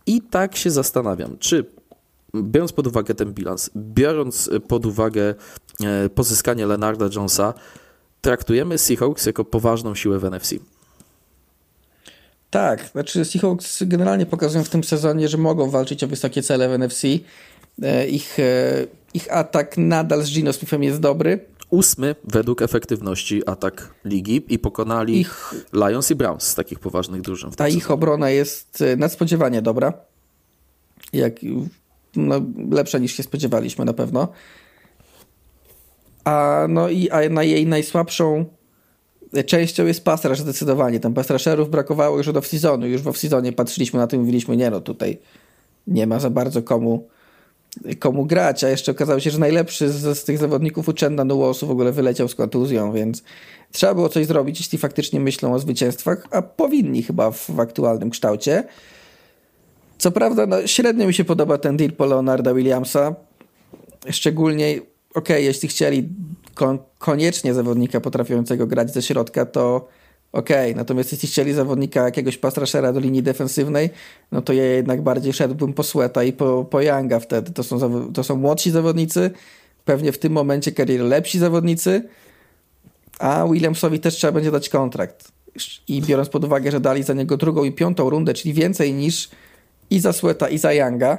i 0.07 0.23
tak 0.23 0.57
się 0.57 0.71
zastanawiam, 0.71 1.39
czy 1.39 1.65
biorąc 2.35 2.73
pod 2.73 2.87
uwagę 2.87 3.15
ten 3.15 3.33
bilans, 3.33 3.71
biorąc 3.77 4.51
pod 4.69 4.87
uwagę 4.87 5.35
e, 5.85 6.09
pozyskanie 6.09 6.67
Leonarda 6.67 7.09
Jonesa, 7.15 7.55
traktujemy 8.21 8.79
Seahawks 8.79 9.27
jako 9.27 9.45
poważną 9.45 9.95
siłę 9.95 10.19
w 10.19 10.25
NFC. 10.25 10.55
Tak, 12.51 12.89
znaczy 12.93 13.25
Seahawks 13.25 13.83
generalnie 13.83 14.27
pokazują 14.27 14.65
w 14.65 14.69
tym 14.69 14.85
sezonie, 14.85 15.29
że 15.29 15.39
mogą 15.39 15.71
walczyć 15.71 16.05
o 16.05 16.09
wysokie 16.09 16.43
cele 16.43 16.69
w 16.69 16.73
NFC. 16.73 17.03
E, 17.83 18.07
ich, 18.07 18.39
e, 18.39 18.87
ich 19.15 19.33
atak 19.33 19.79
nadal 19.79 20.23
z 20.23 20.31
Gino 20.31 20.53
Smithem 20.53 20.83
jest 20.83 21.01
dobry. 21.01 21.41
Ósmy 21.71 22.15
według 22.25 22.63
efektywności 22.63 23.49
atak 23.49 23.95
ligi 24.05 24.45
i 24.49 24.59
pokonali 24.59 25.21
ich, 25.21 25.55
Lions 25.73 26.11
i 26.11 26.15
Browns 26.15 26.47
z 26.47 26.55
takich 26.55 26.79
poważnych 26.79 27.21
drużyn. 27.21 27.51
A 27.59 27.69
ich 27.69 27.91
obrona 27.91 28.31
jest 28.31 28.83
e, 28.83 28.97
nadspodziewanie 28.97 29.63
dobra. 29.63 29.93
Jak, 31.13 31.35
no, 32.17 32.41
lepsza 32.71 32.99
niż 32.99 33.13
się 33.13 33.23
spodziewaliśmy 33.23 33.85
na 33.85 33.93
pewno. 33.93 34.29
A, 36.25 36.67
no 36.69 36.89
i, 36.89 37.11
a 37.11 37.29
na 37.29 37.43
jej 37.43 37.67
najsłabszą 37.67 38.45
częścią 39.47 39.87
jest 39.87 40.05
pass 40.05 40.23
zdecydowanie. 40.35 41.01
Tam 41.01 41.15
pass 41.15 41.27
brakowało 41.71 42.19
już 42.19 42.29
od 42.29 42.37
off-seasonu. 42.37 42.85
Już 42.85 43.03
w 43.03 43.07
off-seasonie 43.07 43.53
patrzyliśmy 43.53 44.01
na 44.01 44.07
tym 44.07 44.21
i 44.21 44.21
mówiliśmy, 44.21 44.57
nie 44.57 44.71
no, 44.71 44.81
tutaj 44.81 45.19
nie 45.87 46.07
ma 46.07 46.21
za 46.21 46.31
bardzo 46.31 46.63
komu 46.63 47.09
komu 47.99 48.27
grać, 48.27 48.65
a 48.65 48.69
jeszcze 48.69 48.93
okazało 48.93 49.21
się, 49.21 49.31
że 49.31 49.39
najlepszy 49.39 49.91
z, 49.91 50.19
z 50.19 50.25
tych 50.25 50.39
zawodników 50.39 50.89
Uchenda 50.89 51.25
Nułosu 51.25 51.67
w 51.67 51.71
ogóle 51.71 51.93
wyleciał 51.93 52.29
z 52.29 52.35
kontuzją, 52.35 52.93
więc 52.93 53.23
trzeba 53.73 53.95
było 53.95 54.09
coś 54.09 54.27
zrobić, 54.27 54.61
jeśli 54.61 54.79
faktycznie 54.79 55.21
myślą 55.21 55.55
o 55.55 55.59
zwycięstwach, 55.59 56.27
a 56.31 56.43
powinni 56.43 57.03
chyba 57.03 57.31
w, 57.31 57.51
w 57.51 57.61
aktualnym 57.61 58.11
kształcie. 58.11 58.65
Co 59.99 60.11
prawda, 60.11 60.47
no, 60.47 60.67
średnio 60.67 61.07
mi 61.07 61.15
się 61.15 61.25
podoba 61.25 61.59
ten 61.59 61.77
deal 61.77 61.93
po 61.93 62.07
Leonarda 62.07 62.55
Williamsa, 62.55 63.15
szczególnie, 64.11 64.71
okej, 64.71 64.87
okay, 65.15 65.43
jeśli 65.43 65.69
chcieli 65.69 66.09
kon 66.55 66.79
koniecznie 66.99 67.55
zawodnika 67.55 68.01
potrafiącego 68.01 68.67
grać 68.67 68.93
ze 68.93 69.03
środka, 69.03 69.47
to 69.47 69.89
okej, 70.33 70.71
okay. 70.71 70.75
natomiast 70.75 71.13
jeśli 71.13 71.29
chcieli 71.29 71.53
zawodnika 71.53 72.05
jakiegoś 72.05 72.39
pastraszera 72.39 72.93
do 72.93 73.01
linii 73.01 73.23
defensywnej, 73.23 73.91
no 74.33 74.43
to 74.43 74.53
ja 74.53 74.65
jednak 74.65 75.03
bardziej 75.03 75.33
szedłbym 75.33 75.73
po 75.73 75.83
Sweata 75.83 76.25
i 76.25 76.33
po, 76.33 76.65
po 76.65 76.81
Younga 76.81 77.21
wtedy. 77.21 77.53
To 77.53 77.63
są, 77.63 78.13
to 78.13 78.25
są 78.25 78.37
młodsi 78.37 78.71
zawodnicy, 78.71 79.31
pewnie 79.85 80.13
w 80.13 80.19
tym 80.19 80.33
momencie 80.33 80.73
kariery 80.73 81.05
lepsi 81.05 81.39
zawodnicy, 81.39 82.09
a 83.19 83.47
Williamsowi 83.53 84.01
też 84.01 84.15
trzeba 84.15 84.33
będzie 84.33 84.51
dać 84.51 84.69
kontrakt. 84.69 85.33
I 85.89 86.03
biorąc 86.03 86.29
pod 86.29 86.45
uwagę, 86.45 86.71
że 86.71 86.81
dali 86.81 87.03
za 87.03 87.15
niego 87.15 87.37
drugą 87.37 87.65
i 87.65 87.73
piątą 87.73 88.11
rundę, 88.11 88.35
czyli 88.35 88.55
więcej 88.55 88.95
niż 88.95 89.31
i 89.91 90.01
za 90.01 90.13
Sweata, 90.13 90.49
i 90.49 90.59
za 90.59 90.73
Younga, 90.73 91.19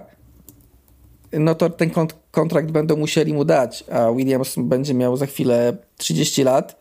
no 1.33 1.55
to 1.55 1.69
ten 1.69 1.91
kontrakt 2.31 2.71
będą 2.71 2.95
musieli 2.95 3.33
mu 3.33 3.45
dać, 3.45 3.83
a 3.91 4.11
Williams 4.11 4.55
będzie 4.57 4.93
miał 4.93 5.17
za 5.17 5.25
chwilę 5.25 5.77
30 5.97 6.43
lat 6.43 6.76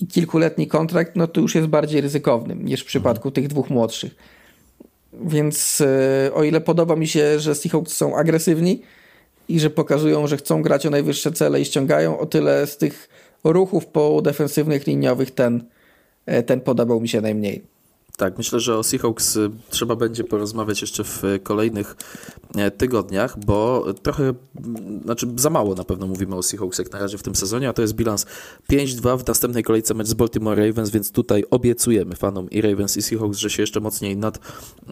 i 0.00 0.06
kilkuletni 0.06 0.66
kontrakt, 0.66 1.16
no 1.16 1.26
to 1.26 1.40
już 1.40 1.54
jest 1.54 1.68
bardziej 1.68 2.00
ryzykowny 2.00 2.54
niż 2.54 2.82
w 2.82 2.86
przypadku 2.86 3.30
tych 3.30 3.48
dwóch 3.48 3.70
młodszych. 3.70 4.14
Więc 5.12 5.80
e, 5.80 6.34
o 6.34 6.44
ile 6.44 6.60
podoba 6.60 6.96
mi 6.96 7.06
się, 7.06 7.40
że 7.40 7.54
Seahawks 7.54 7.92
są 7.92 8.16
agresywni 8.16 8.82
i 9.48 9.60
że 9.60 9.70
pokazują, 9.70 10.26
że 10.26 10.36
chcą 10.36 10.62
grać 10.62 10.86
o 10.86 10.90
najwyższe 10.90 11.32
cele 11.32 11.60
i 11.60 11.64
ściągają, 11.64 12.18
o 12.18 12.26
tyle 12.26 12.66
z 12.66 12.76
tych 12.76 13.08
ruchów 13.44 13.86
po 13.86 14.22
defensywnych 14.22 14.86
liniowych 14.86 15.30
ten, 15.30 15.64
e, 16.26 16.42
ten 16.42 16.60
podobał 16.60 17.00
mi 17.00 17.08
się 17.08 17.20
najmniej. 17.20 17.77
Tak, 18.18 18.38
myślę, 18.38 18.60
że 18.60 18.78
o 18.78 18.82
Seahawks 18.82 19.36
y, 19.36 19.50
trzeba 19.70 19.96
będzie 19.96 20.24
porozmawiać 20.24 20.80
jeszcze 20.80 21.04
w 21.04 21.22
kolejnych 21.42 21.96
e, 22.56 22.70
tygodniach, 22.70 23.44
bo 23.44 23.86
trochę, 24.02 24.34
znaczy 25.04 25.26
za 25.36 25.50
mało 25.50 25.74
na 25.74 25.84
pewno 25.84 26.06
mówimy 26.06 26.36
o 26.36 26.42
Seahawks 26.42 26.78
jak 26.78 26.92
na 26.92 26.98
razie 26.98 27.18
w 27.18 27.22
tym 27.22 27.34
sezonie, 27.34 27.68
a 27.68 27.72
to 27.72 27.82
jest 27.82 27.94
bilans 27.94 28.26
5-2 28.70 29.18
w 29.18 29.26
następnej 29.26 29.62
kolejce 29.62 29.94
mecz 29.94 30.06
z 30.06 30.14
Baltimore 30.14 30.66
Ravens, 30.66 30.90
więc 30.90 31.12
tutaj 31.12 31.44
obiecujemy 31.50 32.16
fanom 32.16 32.50
i 32.50 32.60
Ravens 32.60 32.96
i 32.96 33.02
Seahawks, 33.02 33.38
że 33.38 33.50
się 33.50 33.62
jeszcze 33.62 33.80
mocniej 33.80 34.16
nad 34.16 34.38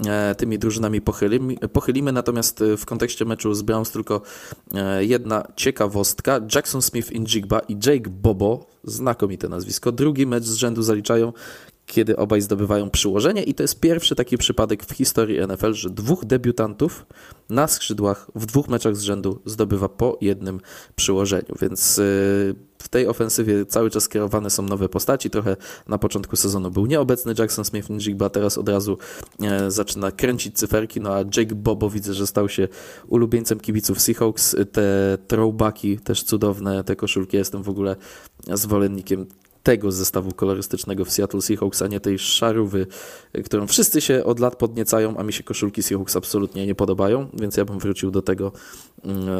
e, 0.06 0.34
tymi 0.34 0.58
drużynami 0.58 1.00
pochylimy, 1.00 1.56
pochylimy. 1.56 2.12
Natomiast 2.12 2.62
e, 2.62 2.76
w 2.76 2.86
kontekście 2.86 3.24
meczu 3.24 3.54
z 3.54 3.62
Browns 3.62 3.90
tylko 3.90 4.22
jedna 5.00 5.46
ciekawostka. 5.56 6.40
Jackson 6.54 6.82
Smith 6.82 7.12
Njigba 7.12 7.60
i 7.68 7.76
Jake 7.86 8.10
Bobo, 8.10 8.66
znakomite 8.84 9.48
nazwisko, 9.48 9.92
drugi 9.92 10.26
mecz 10.26 10.44
z 10.44 10.54
rzędu 10.54 10.82
zaliczają 10.82 11.32
kiedy 11.86 12.16
obaj 12.16 12.40
zdobywają 12.40 12.90
przyłożenie 12.90 13.42
i 13.42 13.54
to 13.54 13.62
jest 13.62 13.80
pierwszy 13.80 14.14
taki 14.14 14.38
przypadek 14.38 14.84
w 14.84 14.92
historii 14.92 15.46
NFL, 15.46 15.74
że 15.74 15.90
dwóch 15.90 16.24
debiutantów 16.24 17.06
na 17.50 17.68
skrzydłach 17.68 18.30
w 18.34 18.46
dwóch 18.46 18.68
meczach 18.68 18.96
z 18.96 19.02
rzędu 19.02 19.40
zdobywa 19.44 19.88
po 19.88 20.18
jednym 20.20 20.60
przyłożeniu, 20.96 21.54
więc 21.60 21.98
y, 21.98 22.54
w 22.78 22.88
tej 22.88 23.08
ofensywie 23.08 23.66
cały 23.66 23.90
czas 23.90 24.08
kierowane 24.08 24.50
są 24.50 24.62
nowe 24.62 24.88
postaci. 24.88 25.30
Trochę 25.30 25.56
na 25.88 25.98
początku 25.98 26.36
sezonu 26.36 26.70
był 26.70 26.86
nieobecny 26.86 27.34
Jackson 27.38 27.64
Smith-Njigba, 27.64 28.30
teraz 28.30 28.58
od 28.58 28.68
razu 28.68 28.98
e, 29.42 29.70
zaczyna 29.70 30.10
kręcić 30.10 30.58
cyferki, 30.58 31.00
no 31.00 31.14
a 31.14 31.18
Jake 31.18 31.54
Bobo 31.54 31.90
widzę, 31.90 32.14
że 32.14 32.26
stał 32.26 32.48
się 32.48 32.68
ulubieńcem 33.08 33.60
kibiców 33.60 34.00
Seahawks. 34.00 34.56
Te 34.72 35.18
throwbacki 35.26 35.98
też 35.98 36.22
cudowne, 36.22 36.84
te 36.84 36.96
koszulki, 36.96 37.36
jestem 37.36 37.62
w 37.62 37.68
ogóle 37.68 37.96
zwolennikiem 38.52 39.26
tego 39.66 39.92
zestawu 39.92 40.32
kolorystycznego 40.32 41.04
w 41.04 41.10
Seattle 41.10 41.42
Seahawks, 41.42 41.82
a 41.82 41.86
nie 41.86 42.00
tej 42.00 42.18
szarówy, 42.18 42.86
którą 43.44 43.66
wszyscy 43.66 44.00
się 44.00 44.24
od 44.24 44.40
lat 44.40 44.56
podniecają, 44.56 45.16
a 45.16 45.22
mi 45.22 45.32
się 45.32 45.42
koszulki 45.42 45.82
Seahawks 45.82 46.16
absolutnie 46.16 46.66
nie 46.66 46.74
podobają, 46.74 47.28
więc 47.40 47.56
ja 47.56 47.64
bym 47.64 47.78
wrócił 47.78 48.10
do 48.10 48.22
tego, 48.22 48.52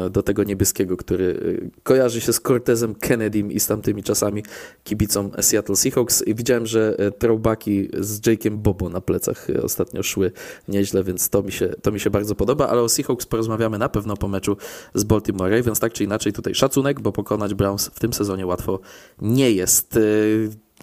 do 0.09 0.23
tego 0.23 0.43
niebieskiego, 0.43 0.97
który 0.97 1.25
y, 1.25 1.69
kojarzy 1.83 2.21
się 2.21 2.33
z 2.33 2.39
Cortezem 2.39 2.95
Kennedym 2.95 3.51
i 3.51 3.59
z 3.59 3.67
tamtymi 3.67 4.03
czasami 4.03 4.43
kibicą 4.83 5.31
Seattle 5.41 5.75
Seahawks. 5.75 6.27
I 6.27 6.35
widziałem, 6.35 6.65
że 6.65 6.97
y, 7.07 7.11
throwbacki 7.11 7.89
z 7.99 8.21
Jake'em 8.21 8.57
Bobo 8.57 8.89
na 8.89 9.01
plecach 9.01 9.47
ostatnio 9.63 10.03
szły 10.03 10.31
nieźle, 10.67 11.03
więc 11.03 11.29
to 11.29 11.43
mi 11.43 11.51
się, 11.51 11.69
to 11.81 11.91
mi 11.91 11.99
się 11.99 12.09
bardzo 12.09 12.35
podoba, 12.35 12.67
ale 12.67 12.81
o 12.81 12.89
Seahawks 12.89 13.25
porozmawiamy 13.25 13.77
na 13.77 13.89
pewno 13.89 14.17
po 14.17 14.27
meczu 14.27 14.57
z 14.93 15.03
Baltimore 15.03 15.57
Ravens, 15.57 15.79
tak 15.79 15.93
czy 15.93 16.03
inaczej 16.03 16.33
tutaj 16.33 16.55
szacunek, 16.55 17.01
bo 17.01 17.11
pokonać 17.11 17.53
Browns 17.53 17.87
w 17.87 17.99
tym 17.99 18.13
sezonie 18.13 18.45
łatwo 18.45 18.79
nie 19.21 19.51
jest. 19.51 19.99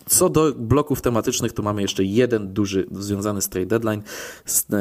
Co 0.07 0.29
do 0.29 0.53
bloków 0.57 1.01
tematycznych, 1.01 1.53
to 1.53 1.63
mamy 1.63 1.83
jeszcze 1.83 2.05
jeden 2.05 2.53
duży 2.53 2.87
związany 2.93 3.43
z 3.43 3.49
trade 3.49 3.67
deadline. 3.67 4.03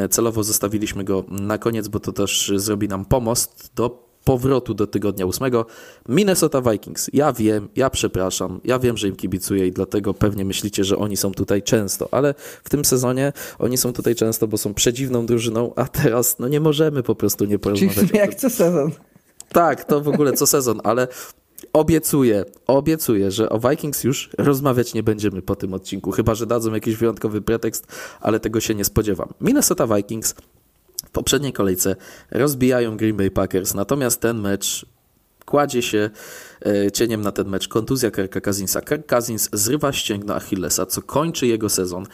Celowo 0.10 0.44
zostawiliśmy 0.44 1.04
go 1.04 1.24
na 1.30 1.58
koniec, 1.58 1.88
bo 1.88 2.00
to 2.00 2.12
też 2.12 2.52
zrobi 2.56 2.88
nam 2.88 3.06
pomost 3.06 3.72
do 3.76 4.14
powrotu 4.24 4.74
do 4.74 4.88
tygodnia 4.88 5.26
ósmego. 5.26 5.66
Minnesota 6.10 6.62
Vikings. 6.62 7.10
Ja 7.14 7.34
wiem, 7.34 7.70
ja 7.76 7.90
przepraszam, 7.90 8.62
ja 8.64 8.80
wiem, 8.80 8.98
że 8.98 9.08
im 9.08 9.16
kibicuję 9.16 9.68
i 9.68 9.72
dlatego 9.72 10.14
pewnie 10.14 10.46
myślicie, 10.46 10.84
że 10.84 10.98
oni 10.98 11.18
są 11.18 11.32
tutaj 11.32 11.64
często, 11.64 12.08
ale 12.12 12.34
w 12.64 12.70
tym 12.70 12.86
sezonie 12.86 13.34
oni 13.60 13.78
są 13.78 13.94
tutaj 13.94 14.16
często, 14.16 14.48
bo 14.48 14.58
są 14.58 14.74
przedziwną 14.74 15.26
drużyną, 15.26 15.74
a 15.76 15.86
teraz 15.86 16.40
no 16.40 16.48
nie 16.48 16.60
możemy 16.60 17.04
po 17.04 17.16
prostu 17.16 17.46
nie 17.46 17.60
porozmawiać. 17.60 17.96
Czyli 17.96 18.18
jak 18.18 18.36
co 18.36 18.50
sezon. 18.50 18.92
Tak, 19.50 19.84
to 19.84 20.02
w 20.02 20.08
ogóle 20.08 20.34
co 20.34 20.48
sezon, 20.48 20.82
ale 20.84 21.08
Obiecuję, 21.74 22.46
obiecuję, 22.68 23.32
że 23.32 23.50
o 23.50 23.60
Vikings 23.60 24.04
już 24.04 24.30
rozmawiać 24.38 24.94
nie 24.94 25.04
będziemy 25.04 25.42
po 25.42 25.56
tym 25.56 25.74
odcinku, 25.74 26.12
chyba 26.12 26.36
że 26.36 26.46
dadzą 26.46 26.74
jakiś 26.74 26.96
wyjątkowy 26.96 27.42
pretekst, 27.42 27.88
ale 28.22 28.40
tego 28.40 28.60
się 28.60 28.76
nie 28.76 28.86
spodziewam. 28.86 29.34
Minnesota 29.42 29.88
Vikings 29.88 30.36
w 31.06 31.10
poprzedniej 31.10 31.54
kolejce 31.54 31.96
rozbijają 32.32 32.98
Green 32.98 33.18
Bay 33.18 33.32
Packers, 33.32 33.74
natomiast 33.74 34.22
ten 34.22 34.40
mecz 34.40 34.86
kładzie 35.46 35.82
się 35.82 36.10
e, 36.66 36.92
cieniem 36.92 37.22
na 37.22 37.32
ten 37.32 37.48
mecz 37.48 37.68
kontuzja 37.68 38.12
Kirka 38.12 38.42
Cousinsa. 38.42 38.82
Kirk 38.82 39.08
Cousins 39.08 39.50
zrywa 39.54 39.94
ścięgno 39.94 40.36
Achillesa, 40.36 40.86
co 40.86 41.02
kończy 41.02 41.48
jego 41.48 41.70
sezon, 41.70 42.06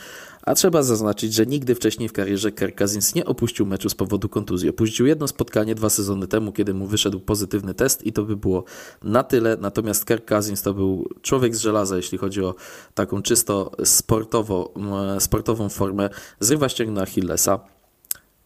a 0.44 0.56
trzeba 0.56 0.84
zaznaczyć, 0.84 1.34
że 1.34 1.46
nigdy 1.46 1.76
wcześniej 1.76 2.10
w 2.10 2.14
karierze 2.14 2.52
Kirk 2.52 2.78
Cousins 2.78 3.16
nie 3.16 3.26
opuścił 3.26 3.66
meczu 3.66 3.90
z 3.90 3.96
powodu 3.96 4.30
kontuzji. 4.30 4.70
Opuścił 4.70 5.06
jedno 5.06 5.28
spotkanie 5.28 5.76
dwa 5.76 5.90
sezony 5.90 6.28
temu, 6.28 6.52
kiedy 6.52 6.74
mu 6.74 6.88
wyszedł 6.88 7.20
pozytywny 7.20 7.74
test 7.74 8.06
i 8.06 8.14
to 8.14 8.24
by 8.24 8.36
było 8.36 8.64
na 9.04 9.24
tyle. 9.24 9.58
Natomiast 9.62 10.06
Kirk 10.06 10.26
Cousins 10.30 10.62
to 10.62 10.74
był 10.74 11.10
człowiek 11.22 11.56
z 11.56 11.60
żelaza, 11.60 11.96
jeśli 11.96 12.18
chodzi 12.18 12.44
o 12.44 12.56
taką 12.94 13.22
czysto 13.22 13.72
sportowo, 13.84 14.74
sportową 15.20 15.70
formę. 15.70 16.10
Zrywa 16.40 16.70
ścięgno 16.70 17.02
Achillesa. 17.02 17.60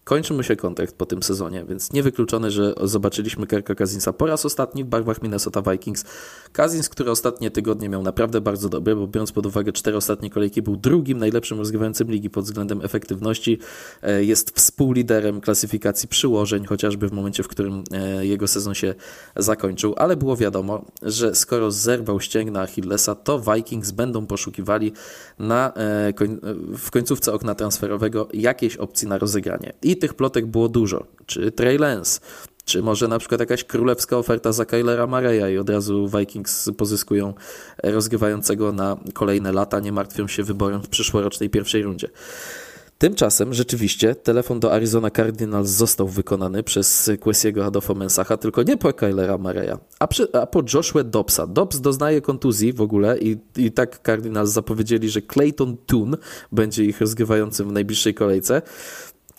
Kończy 0.03 0.33
mu 0.33 0.43
się 0.43 0.55
kontrakt 0.55 0.95
po 0.95 1.05
tym 1.05 1.23
sezonie, 1.23 1.65
więc 1.69 1.93
niewykluczone, 1.93 2.51
że 2.51 2.73
zobaczyliśmy 2.81 3.47
Kirka 3.47 3.75
Kazinsa 3.75 4.13
po 4.13 4.25
raz 4.25 4.45
ostatni 4.45 4.83
w 4.83 4.87
barwach 4.87 5.21
Minnesota 5.21 5.61
Vikings. 5.71 6.05
Kazins, 6.51 6.89
który 6.89 7.11
ostatnie 7.11 7.51
tygodnie 7.51 7.89
miał 7.89 8.03
naprawdę 8.03 8.41
bardzo 8.41 8.69
dobre, 8.69 8.95
bo 8.95 9.07
biorąc 9.07 9.31
pod 9.31 9.45
uwagę 9.45 9.73
cztery 9.73 9.97
ostatnie 9.97 10.29
kolejki, 10.29 10.61
był 10.61 10.75
drugim 10.75 11.17
najlepszym 11.17 11.57
rozgrywającym 11.57 12.11
ligi 12.11 12.29
pod 12.29 12.45
względem 12.45 12.81
efektywności. 12.81 13.59
E, 14.01 14.23
jest 14.23 14.55
współliderem 14.55 15.41
klasyfikacji 15.41 16.09
przyłożeń, 16.09 16.65
chociażby 16.65 17.07
w 17.07 17.11
momencie, 17.11 17.43
w 17.43 17.47
którym 17.47 17.83
e, 17.91 18.25
jego 18.25 18.47
sezon 18.47 18.73
się 18.73 18.95
zakończył, 19.35 19.93
ale 19.97 20.15
było 20.15 20.37
wiadomo, 20.37 20.85
że 21.01 21.35
skoro 21.35 21.71
zerwał 21.71 22.19
ścięgna 22.19 22.61
Achillesa, 22.61 23.15
to 23.15 23.39
Vikings 23.39 23.91
będą 23.91 24.27
poszukiwali 24.27 24.91
na, 25.39 25.73
e, 25.73 26.13
w 26.77 26.91
końcówce 26.91 27.33
okna 27.33 27.55
transferowego 27.55 28.27
jakiejś 28.33 28.77
opcji 28.77 29.07
na 29.07 29.17
rozegranie. 29.17 29.73
I 29.81 29.92
tych 29.97 30.13
plotek 30.13 30.45
było 30.45 30.69
dużo. 30.69 31.05
Czy 31.25 31.51
Trey 31.51 31.77
Lance, 31.77 32.19
czy 32.65 32.83
może 32.83 33.07
na 33.07 33.19
przykład 33.19 33.39
jakaś 33.39 33.63
królewska 33.63 34.17
oferta 34.17 34.51
za 34.51 34.65
Kylera 34.65 35.07
Mareya 35.07 35.53
i 35.53 35.57
od 35.57 35.69
razu 35.69 36.09
Vikings 36.19 36.69
pozyskują 36.77 37.33
rozgrywającego 37.83 38.71
na 38.71 38.97
kolejne 39.13 39.51
lata, 39.51 39.79
nie 39.79 39.91
martwią 39.91 40.27
się 40.27 40.43
wyborem 40.43 40.81
w 40.81 40.89
przyszłorocznej 40.89 41.49
pierwszej 41.49 41.83
rundzie. 41.83 42.09
Tymczasem 42.97 43.53
rzeczywiście 43.53 44.15
telefon 44.15 44.59
do 44.59 44.73
Arizona 44.73 45.11
Cardinals 45.11 45.69
został 45.69 46.07
wykonany 46.07 46.63
przez 46.63 47.11
Quesiego 47.19 47.65
Adolfo 47.65 47.95
Mensacha, 47.95 48.37
tylko 48.37 48.63
nie 48.63 48.77
po 48.77 48.93
Kylera 48.93 49.37
Mareya, 49.37 49.77
a, 49.99 50.07
a, 50.33 50.45
po 50.45 50.63
Joshua 50.73 51.03
Dobbsa. 51.03 51.47
Dobbs 51.47 51.81
doznaje 51.81 52.21
kontuzji 52.21 52.73
w 52.73 52.81
ogóle 52.81 53.19
i, 53.19 53.37
i 53.57 53.71
tak 53.71 53.99
Cardinals 54.05 54.49
zapowiedzieli, 54.49 55.09
że 55.09 55.21
Clayton 55.21 55.77
Toon 55.85 56.17
będzie 56.51 56.85
ich 56.85 57.01
rozgrywającym 57.01 57.69
w 57.69 57.71
najbliższej 57.71 58.13
kolejce. 58.13 58.61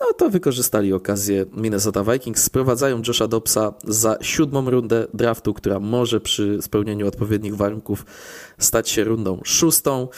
No 0.04 0.12
to 0.12 0.30
wykorzystali 0.30 0.92
okazję 0.92 1.44
Minnesota 1.52 2.04
Vikings, 2.04 2.44
sprowadzają 2.44 3.02
Josha 3.08 3.28
Dobbsa 3.28 3.74
za 3.84 4.16
siódmą 4.20 4.70
rundę 4.70 5.06
draftu, 5.14 5.54
która 5.54 5.80
może 5.80 6.20
przy 6.20 6.62
spełnieniu 6.62 7.08
odpowiednich 7.08 7.56
warunków 7.56 8.06
stać 8.58 8.88
się 8.88 9.04
rundą 9.04 9.40
szóstą. 9.44 10.08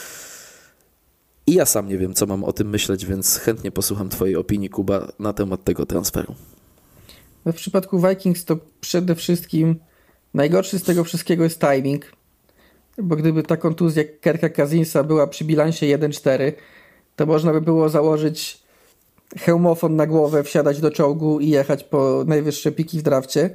I 1.47 1.53
ja 1.53 1.65
sam 1.65 1.87
nie 1.87 1.97
wiem, 1.97 2.13
co 2.13 2.25
mam 2.25 2.43
o 2.43 2.53
tym 2.53 2.69
myśleć, 2.69 3.05
więc 3.05 3.37
chętnie 3.37 3.71
posłucham 3.71 4.09
Twojej 4.09 4.35
opinii, 4.35 4.69
Kuba, 4.69 5.07
na 5.19 5.33
temat 5.33 5.63
tego 5.63 5.85
transferu. 5.85 6.35
No 7.45 7.51
w 7.51 7.55
przypadku 7.55 8.07
Vikings 8.07 8.45
to 8.45 8.57
przede 8.81 9.15
wszystkim 9.15 9.75
najgorszy 10.33 10.79
z 10.79 10.83
tego 10.83 11.03
wszystkiego 11.03 11.43
jest 11.43 11.61
timing, 11.61 12.05
bo 12.97 13.15
gdyby 13.15 13.43
ta 13.43 13.57
kontuzja 13.57 14.03
Kerka 14.21 14.49
Kazinsa 14.49 15.03
była 15.03 15.27
przy 15.27 15.45
bilansie 15.45 15.97
1-4, 15.97 16.51
to 17.15 17.25
można 17.25 17.53
by 17.53 17.61
było 17.61 17.89
założyć 17.89 18.66
hełmofon 19.35 19.95
na 19.95 20.07
głowę, 20.07 20.43
wsiadać 20.43 20.81
do 20.81 20.91
czołgu 20.91 21.39
i 21.39 21.49
jechać 21.49 21.83
po 21.83 22.23
najwyższe 22.27 22.71
piki 22.71 22.99
w 22.99 23.01
drafcie. 23.01 23.49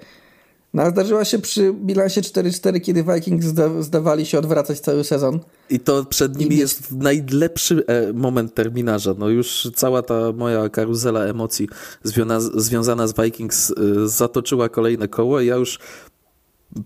No, 0.74 0.82
a 0.82 0.90
zdarzyła 0.90 1.24
się 1.24 1.38
przy 1.38 1.72
bilansie 1.72 2.20
4-4, 2.20 2.80
kiedy 2.80 3.04
Vikings 3.14 3.46
zda 3.46 3.82
zdawali 3.82 4.26
się 4.26 4.38
odwracać 4.38 4.80
cały 4.80 5.04
sezon. 5.04 5.40
I 5.70 5.80
to 5.80 6.04
przed 6.04 6.36
nimi 6.38 6.54
I... 6.54 6.58
jest 6.58 6.92
najlepszy 6.92 7.84
e, 7.86 8.12
moment 8.12 8.54
terminarza. 8.54 9.14
No 9.18 9.28
już 9.28 9.70
cała 9.74 10.02
ta 10.02 10.32
moja 10.32 10.68
karuzela 10.68 11.24
emocji 11.24 11.68
związana, 12.02 12.40
związana 12.40 13.06
z 13.06 13.14
Vikings 13.22 13.70
e, 13.70 13.74
zatoczyła 14.08 14.68
kolejne 14.68 15.08
koło 15.08 15.40
i 15.40 15.46
ja 15.46 15.56
już 15.56 15.78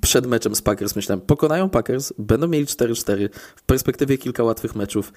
przed 0.01 0.27
meczem 0.27 0.55
z 0.55 0.63
Packers 0.63 0.97
myślałem, 0.97 1.21
pokonają 1.21 1.71
Packers, 1.71 2.13
będą 2.19 2.49
mieli 2.49 2.67
4-4, 2.67 3.29
w 3.57 3.63
perspektywie 3.63 4.19
kilka 4.19 4.43
łatwych 4.43 4.77
meczów 4.77 5.13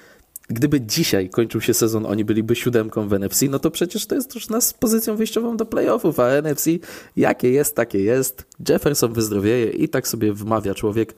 gdyby 0.49 0.81
dzisiaj 0.81 1.29
kończył 1.29 1.61
się 1.61 1.73
sezon, 1.73 2.05
oni 2.05 2.25
byliby 2.25 2.55
siódemką 2.55 3.07
w 3.07 3.13
NFC, 3.13 3.41
no 3.49 3.59
to 3.59 3.71
przecież 3.71 4.05
to 4.05 4.15
jest 4.15 4.35
już 4.35 4.49
nas 4.49 4.73
pozycją 4.73 5.15
wyjściową 5.15 5.57
do 5.57 5.65
playoffów, 5.65 6.19
a 6.19 6.41
NFC 6.41 6.67
jakie 7.15 7.51
jest, 7.51 7.75
takie 7.75 7.99
jest. 7.99 8.45
Jefferson 8.69 9.13
wyzdrowieje 9.13 9.69
i 9.69 9.89
tak 9.89 10.07
sobie 10.07 10.33
wmawia 10.33 10.75
człowiek, 10.75 11.13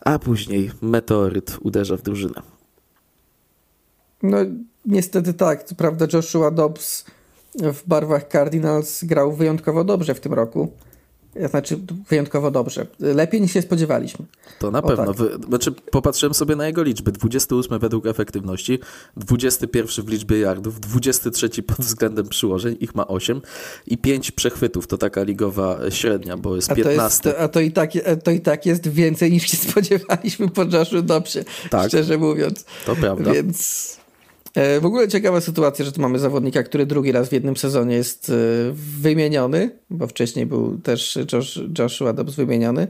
a 0.00 0.18
później 0.18 0.70
meteoryt 0.82 1.56
uderza 1.60 1.96
w 1.96 2.02
drużynę. 2.02 2.42
No 4.22 4.38
niestety 4.86 5.34
tak, 5.34 5.64
co 5.64 5.74
prawda 5.74 6.06
Joshua 6.12 6.50
Dobbs 6.50 7.04
w 7.54 7.88
barwach 7.88 8.28
Cardinals 8.28 9.04
grał 9.04 9.32
wyjątkowo 9.32 9.84
dobrze 9.84 10.14
w 10.14 10.20
tym 10.20 10.34
roku. 10.34 10.72
Znaczy 11.50 11.78
wyjątkowo 12.08 12.50
dobrze. 12.50 12.86
Lepiej 13.00 13.40
niż 13.40 13.52
się 13.52 13.62
spodziewaliśmy. 13.62 14.24
To 14.58 14.70
na 14.70 14.82
o 14.82 14.82
pewno. 14.82 15.14
Tak. 15.14 15.26
Znaczy, 15.48 15.72
popatrzyłem 15.72 16.34
sobie 16.34 16.56
na 16.56 16.66
jego 16.66 16.82
liczby. 16.82 17.12
28 17.12 17.78
według 17.78 18.06
efektywności, 18.06 18.78
21 19.16 20.04
w 20.04 20.08
liczbie 20.08 20.38
yardów, 20.38 20.80
23 20.80 21.62
pod 21.62 21.76
względem 21.76 22.28
przyłożeń, 22.28 22.76
ich 22.80 22.94
ma 22.94 23.06
8 23.06 23.40
i 23.86 23.98
5 23.98 24.30
przechwytów. 24.30 24.86
To 24.86 24.98
taka 24.98 25.22
ligowa 25.22 25.78
średnia, 25.90 26.36
bo 26.36 26.56
jest 26.56 26.70
a 26.70 26.74
15. 26.74 27.22
To 27.22 27.28
jest, 27.28 27.40
a 27.40 27.48
to 27.48 27.60
i, 27.60 27.72
tak, 27.72 27.90
to 28.24 28.30
i 28.30 28.40
tak 28.40 28.66
jest 28.66 28.88
więcej 28.88 29.32
niż 29.32 29.50
się 29.50 29.56
spodziewaliśmy 29.70 30.48
po 30.48 30.64
Joshu 30.64 31.02
Dobsie, 31.02 31.44
tak, 31.70 31.88
szczerze 31.88 32.18
mówiąc. 32.18 32.64
To 32.86 32.96
prawda. 32.96 33.32
Więc 33.32 33.96
w 34.56 34.86
ogóle 34.86 35.08
ciekawa 35.08 35.40
sytuacja, 35.40 35.84
że 35.84 35.92
tu 35.92 36.00
mamy 36.00 36.18
zawodnika, 36.18 36.62
który 36.62 36.86
drugi 36.86 37.12
raz 37.12 37.28
w 37.28 37.32
jednym 37.32 37.56
sezonie 37.56 37.96
jest 37.96 38.30
e, 38.30 38.32
wymieniony, 38.72 39.70
bo 39.90 40.06
wcześniej 40.06 40.46
był 40.46 40.78
też 40.78 41.18
Josh, 41.32 41.60
Joshua 41.78 42.12
Dobbs 42.12 42.34
wymieniony. 42.34 42.88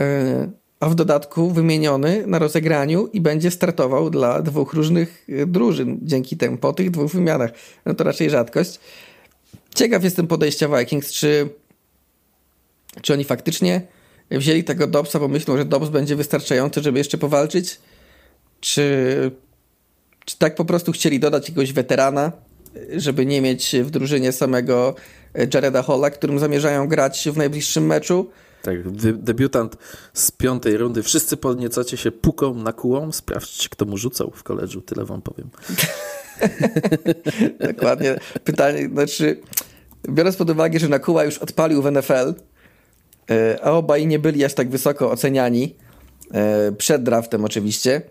E, 0.00 0.50
a 0.80 0.88
w 0.88 0.94
dodatku 0.94 1.50
wymieniony 1.50 2.26
na 2.26 2.38
rozegraniu 2.38 3.06
i 3.06 3.20
będzie 3.20 3.50
startował 3.50 4.10
dla 4.10 4.42
dwóch 4.42 4.72
różnych 4.72 5.26
drużyn 5.46 5.98
dzięki 6.02 6.36
temu, 6.36 6.56
po 6.56 6.72
tych 6.72 6.90
dwóch 6.90 7.12
wymianach. 7.12 7.50
No 7.86 7.94
to 7.94 8.04
raczej 8.04 8.30
rzadkość. 8.30 8.80
Ciekaw 9.74 10.04
jestem 10.04 10.26
podejścia 10.26 10.78
Vikings, 10.78 11.12
czy, 11.12 11.48
czy 13.02 13.12
oni 13.12 13.24
faktycznie 13.24 13.82
wzięli 14.30 14.64
tego 14.64 14.86
Dobsa, 14.86 15.18
bo 15.18 15.28
myślą, 15.28 15.56
że 15.56 15.64
Dobbs 15.64 15.88
będzie 15.88 16.16
wystarczający, 16.16 16.82
żeby 16.82 16.98
jeszcze 16.98 17.18
powalczyć, 17.18 17.80
czy 18.60 19.30
czy 20.24 20.38
tak 20.38 20.54
po 20.54 20.64
prostu 20.64 20.92
chcieli 20.92 21.20
dodać 21.20 21.48
jakiegoś 21.48 21.72
weterana, 21.72 22.32
żeby 22.96 23.26
nie 23.26 23.40
mieć 23.40 23.76
w 23.82 23.90
drużynie 23.90 24.32
samego 24.32 24.94
Jareda 25.54 25.82
Holla, 25.82 26.10
którym 26.10 26.38
zamierzają 26.38 26.88
grać 26.88 27.28
w 27.32 27.36
najbliższym 27.36 27.86
meczu? 27.86 28.30
Tak, 28.62 28.90
debiutant 29.14 29.76
z 30.14 30.30
piątej 30.30 30.76
rundy. 30.76 31.02
Wszyscy 31.02 31.36
podniecacie 31.36 31.96
się 31.96 32.12
puką 32.12 32.54
na 32.54 32.72
kułą. 32.72 33.12
Sprawdźcie, 33.12 33.68
kto 33.68 33.84
mu 33.84 33.96
rzucał 33.96 34.32
w 34.34 34.42
koledżu. 34.42 34.80
Tyle 34.80 35.04
wam 35.04 35.22
powiem. 35.22 35.50
Dokładnie. 37.74 38.18
Pytanie, 38.44 38.88
znaczy, 38.88 39.40
biorąc 40.08 40.36
pod 40.36 40.50
uwagę, 40.50 40.78
że 40.78 40.88
Nakuła 40.88 41.24
już 41.24 41.38
odpalił 41.38 41.82
w 41.82 41.92
NFL, 41.92 42.34
e, 43.30 43.58
a 43.62 43.70
obaj 43.70 44.06
nie 44.06 44.18
byli 44.18 44.44
aż 44.44 44.54
tak 44.54 44.70
wysoko 44.70 45.10
oceniani, 45.10 45.74
e, 46.34 46.72
przed 46.72 47.02
draftem 47.02 47.44
oczywiście, 47.44 48.02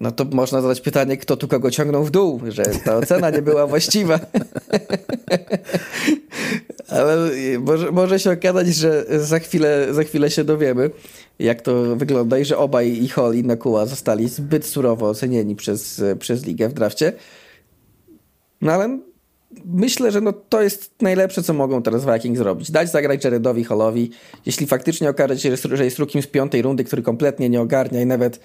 no 0.00 0.12
to 0.12 0.24
można 0.24 0.62
zadać 0.62 0.80
pytanie, 0.80 1.16
kto 1.16 1.36
tu 1.36 1.48
kogo 1.48 1.70
ciągnął 1.70 2.04
w 2.04 2.10
dół, 2.10 2.40
że 2.48 2.62
ta 2.84 2.96
ocena 2.96 3.30
nie 3.30 3.42
była 3.42 3.66
właściwa. 3.66 4.20
Ale 6.88 7.16
może, 7.60 7.92
może 7.92 8.18
się 8.18 8.30
okazać, 8.30 8.66
że 8.66 9.04
za 9.20 9.38
chwilę, 9.38 9.86
za 9.90 10.02
chwilę 10.02 10.30
się 10.30 10.44
dowiemy, 10.44 10.90
jak 11.38 11.62
to 11.62 11.96
wygląda 11.96 12.38
i 12.38 12.44
że 12.44 12.58
obaj 12.58 13.02
i 13.02 13.08
Hall 13.08 13.34
i 13.34 13.42
Nakua 13.42 13.86
zostali 13.86 14.28
zbyt 14.28 14.66
surowo 14.66 15.08
ocenieni 15.08 15.56
przez, 15.56 16.02
przez 16.18 16.46
ligę 16.46 16.68
w 16.68 16.72
drafcie. 16.72 17.12
No 18.60 18.72
ale 18.72 18.98
myślę, 19.64 20.12
że 20.12 20.20
no 20.20 20.32
to 20.32 20.62
jest 20.62 20.92
najlepsze, 21.02 21.42
co 21.42 21.52
mogą 21.54 21.82
teraz 21.82 22.06
Vikings 22.06 22.38
zrobić. 22.38 22.70
Dać 22.70 22.90
zagrać 22.90 23.24
Jaredowi 23.24 23.64
Hallowi. 23.64 24.10
Jeśli 24.46 24.66
faktycznie 24.66 25.10
okaże 25.10 25.38
się, 25.38 25.56
że 25.56 25.84
jest 25.84 25.98
rukim 25.98 26.22
z 26.22 26.26
piątej 26.26 26.62
rundy, 26.62 26.84
który 26.84 27.02
kompletnie 27.02 27.48
nie 27.48 27.60
ogarnia 27.60 28.00
i 28.00 28.06
nawet 28.06 28.40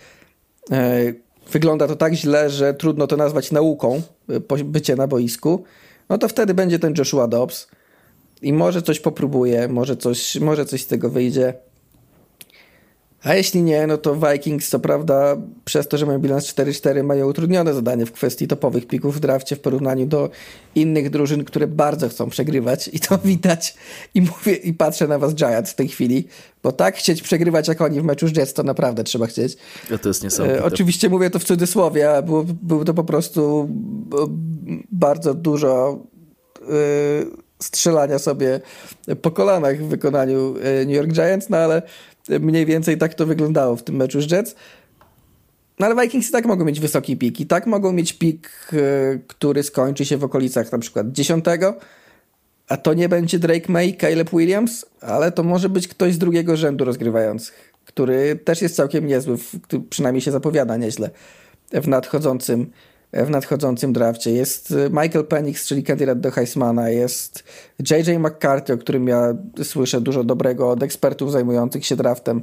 e, 0.72 1.14
wygląda 1.52 1.88
to 1.88 1.96
tak 1.96 2.14
źle, 2.14 2.50
że 2.50 2.74
trudno 2.74 3.08
to 3.08 3.18
nazwać 3.18 3.52
nauką, 3.52 4.02
y, 4.58 4.64
bycie 4.64 4.96
na 4.96 5.08
boisku, 5.08 5.64
no 6.10 6.18
to 6.18 6.28
wtedy 6.28 6.54
będzie 6.54 6.80
ten 6.80 6.94
Joshua 6.98 7.28
Dobbs 7.28 7.68
i 8.42 8.54
może 8.54 8.82
coś 8.82 9.00
popróbuje, 9.00 9.68
może 9.68 9.98
coś, 9.98 10.36
może 10.36 10.66
coś 10.66 10.82
z 10.82 10.88
tego 10.88 11.10
wyjdzie. 11.10 11.54
A 13.24 13.34
jeśli 13.36 13.64
nie, 13.64 13.88
no 13.88 13.98
to 13.98 14.16
Vikings, 14.16 14.70
co 14.70 14.80
prawda, 14.80 15.38
przez 15.66 15.88
to, 15.88 15.98
że 15.98 16.06
mają 16.06 16.20
bilans 16.20 16.46
4-4, 16.46 17.04
mają 17.04 17.28
utrudnione 17.28 17.74
zadanie 17.74 18.06
w 18.06 18.12
kwestii 18.12 18.48
topowych 18.48 18.88
pików 18.88 19.16
w 19.16 19.20
drafcie 19.20 19.56
w 19.56 19.60
porównaniu 19.60 20.06
do 20.06 20.30
innych 20.76 21.10
drużyn, 21.10 21.44
które 21.44 21.68
bardzo 21.68 22.10
chcą 22.10 22.30
przegrywać 22.30 22.90
i 22.94 23.00
to 23.00 23.18
widać. 23.26 23.76
I 24.16 24.22
mówię, 24.22 24.54
i 24.54 24.74
patrzę 24.74 25.08
na 25.08 25.20
was 25.20 25.36
Giants 25.36 25.72
w 25.72 25.76
tej 25.76 25.88
chwili, 25.88 26.28
bo 26.64 26.72
tak 26.72 26.98
chcieć 26.98 27.22
przegrywać 27.22 27.68
jak 27.68 27.82
oni 27.82 28.02
w 28.02 28.04
meczu 28.04 28.28
z 28.28 28.38
Jets, 28.38 28.54
to 28.54 28.64
naprawdę 28.64 29.04
trzeba 29.04 29.28
chcieć. 29.28 29.58
Ja 29.92 29.98
to 29.98 30.10
jest 30.10 30.24
niesamowite. 30.24 30.60
E, 30.60 30.64
oczywiście 30.64 31.10
mówię 31.10 31.30
to 31.30 31.40
w 31.40 31.44
cudzysłowie, 31.44 32.12
a 32.12 32.22
było 32.22 32.86
to 32.86 32.94
po 32.94 33.04
prostu 33.04 33.70
bardzo 34.92 35.34
dużo 35.34 36.00
e, 36.62 36.64
strzelania 37.60 38.20
sobie 38.20 38.62
po 39.22 39.32
kolanach 39.32 39.78
w 39.78 39.88
wykonaniu 39.88 40.56
e, 40.64 40.86
New 40.86 40.96
York 40.96 41.12
Giants, 41.12 41.50
no 41.50 41.58
ale 41.58 41.82
Mniej 42.30 42.66
więcej 42.66 42.98
tak 42.98 43.14
to 43.14 43.26
wyglądało 43.26 43.76
w 43.76 43.84
tym 43.84 43.96
meczu 43.96 44.22
z 44.22 44.32
Jets. 44.32 44.56
No 45.80 45.86
ale 45.86 46.04
Vikings 46.04 46.30
i 46.30 46.32
tak 46.32 46.46
mogą 46.46 46.66
mieć 46.66 46.80
wysoki 46.80 47.18
pik. 47.18 47.40
I 47.40 47.46
tak 47.46 47.68
mogą 47.68 47.94
mieć 47.94 48.14
pik, 48.14 48.50
e, 48.74 49.20
który 49.28 49.64
skończy 49.64 50.06
się 50.06 50.18
w 50.18 50.24
okolicach 50.24 50.72
na 50.72 50.78
przykład 50.78 51.12
10. 51.12 51.46
A 52.68 52.78
to 52.78 52.94
nie 52.94 53.10
będzie 53.10 53.40
Drake 53.40 53.72
May, 53.72 53.98
Caleb 53.98 54.30
Williams, 54.30 54.86
ale 55.02 55.32
to 55.32 55.44
może 55.44 55.70
być 55.70 55.88
ktoś 55.88 56.14
z 56.14 56.18
drugiego 56.18 56.58
rzędu 56.58 56.86
rozgrywających, 56.86 57.74
który 57.86 58.36
też 58.36 58.62
jest 58.62 58.76
całkiem 58.76 59.08
niezły, 59.08 59.38
przynajmniej 59.90 60.22
się 60.22 60.32
zapowiada 60.32 60.78
nieźle 60.78 61.10
w 61.74 61.88
nadchodzącym 61.88 62.72
w 63.14 63.30
nadchodzącym 63.30 63.94
drafcie. 63.94 64.32
Jest 64.32 64.72
y, 64.72 64.90
Michael 64.90 65.26
Penix, 65.26 65.68
czyli 65.68 65.84
kandydat 65.84 66.20
do 66.20 66.32
Heismana, 66.32 66.90
jest 66.90 67.44
JJ 67.90 68.20
McCarthy, 68.20 68.74
o 68.74 68.78
którym 68.78 69.08
ja 69.08 69.34
słyszę 69.64 70.02
dużo 70.02 70.24
dobrego 70.24 70.70
od 70.70 70.84
ekspertów 70.84 71.32
zajmujących 71.32 71.86
się 71.86 71.96
draftem. 71.96 72.42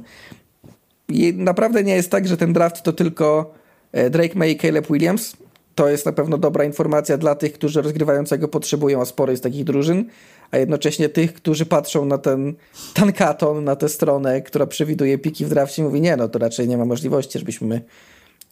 I 1.09 1.33
naprawdę 1.33 1.83
nie 1.83 1.95
jest 1.95 2.11
tak, 2.11 2.27
że 2.27 2.37
ten 2.37 2.53
draft 2.53 2.83
to 2.83 2.93
tylko 2.93 3.53
e, 3.91 4.09
Drake 4.09 4.39
May 4.39 4.51
i 4.51 4.57
Caleb 4.57 4.87
Williams. 4.87 5.37
To 5.75 5.89
jest 5.89 6.05
na 6.05 6.11
pewno 6.11 6.37
dobra 6.37 6.63
informacja 6.63 7.17
dla 7.17 7.35
tych, 7.35 7.53
którzy 7.53 7.81
rozgrywającego 7.81 8.47
potrzebują, 8.47 9.01
a 9.01 9.05
sporo 9.05 9.31
jest 9.31 9.43
takich 9.43 9.63
drużyn, 9.63 10.05
a 10.51 10.57
jednocześnie 10.57 11.09
tych, 11.09 11.33
którzy 11.33 11.65
patrzą 11.65 12.05
na 12.05 12.17
ten 12.17 12.53
tankaton, 12.93 13.63
na 13.63 13.75
tę 13.75 13.89
stronę, 13.89 14.41
która 14.41 14.67
przewiduje 14.67 15.17
piki 15.17 15.45
w 15.45 15.49
drafcie, 15.49 15.83
mówi 15.83 16.01
nie, 16.01 16.15
no 16.15 16.27
to 16.27 16.39
raczej 16.39 16.67
nie 16.67 16.77
ma 16.77 16.85
możliwości, 16.85 17.39
żebyśmy 17.39 17.81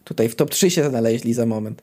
tutaj 0.03 0.29
w 0.29 0.35
top 0.35 0.49
3 0.49 0.69
się 0.69 0.89
znaleźli 0.89 1.33
za 1.33 1.45
moment. 1.45 1.81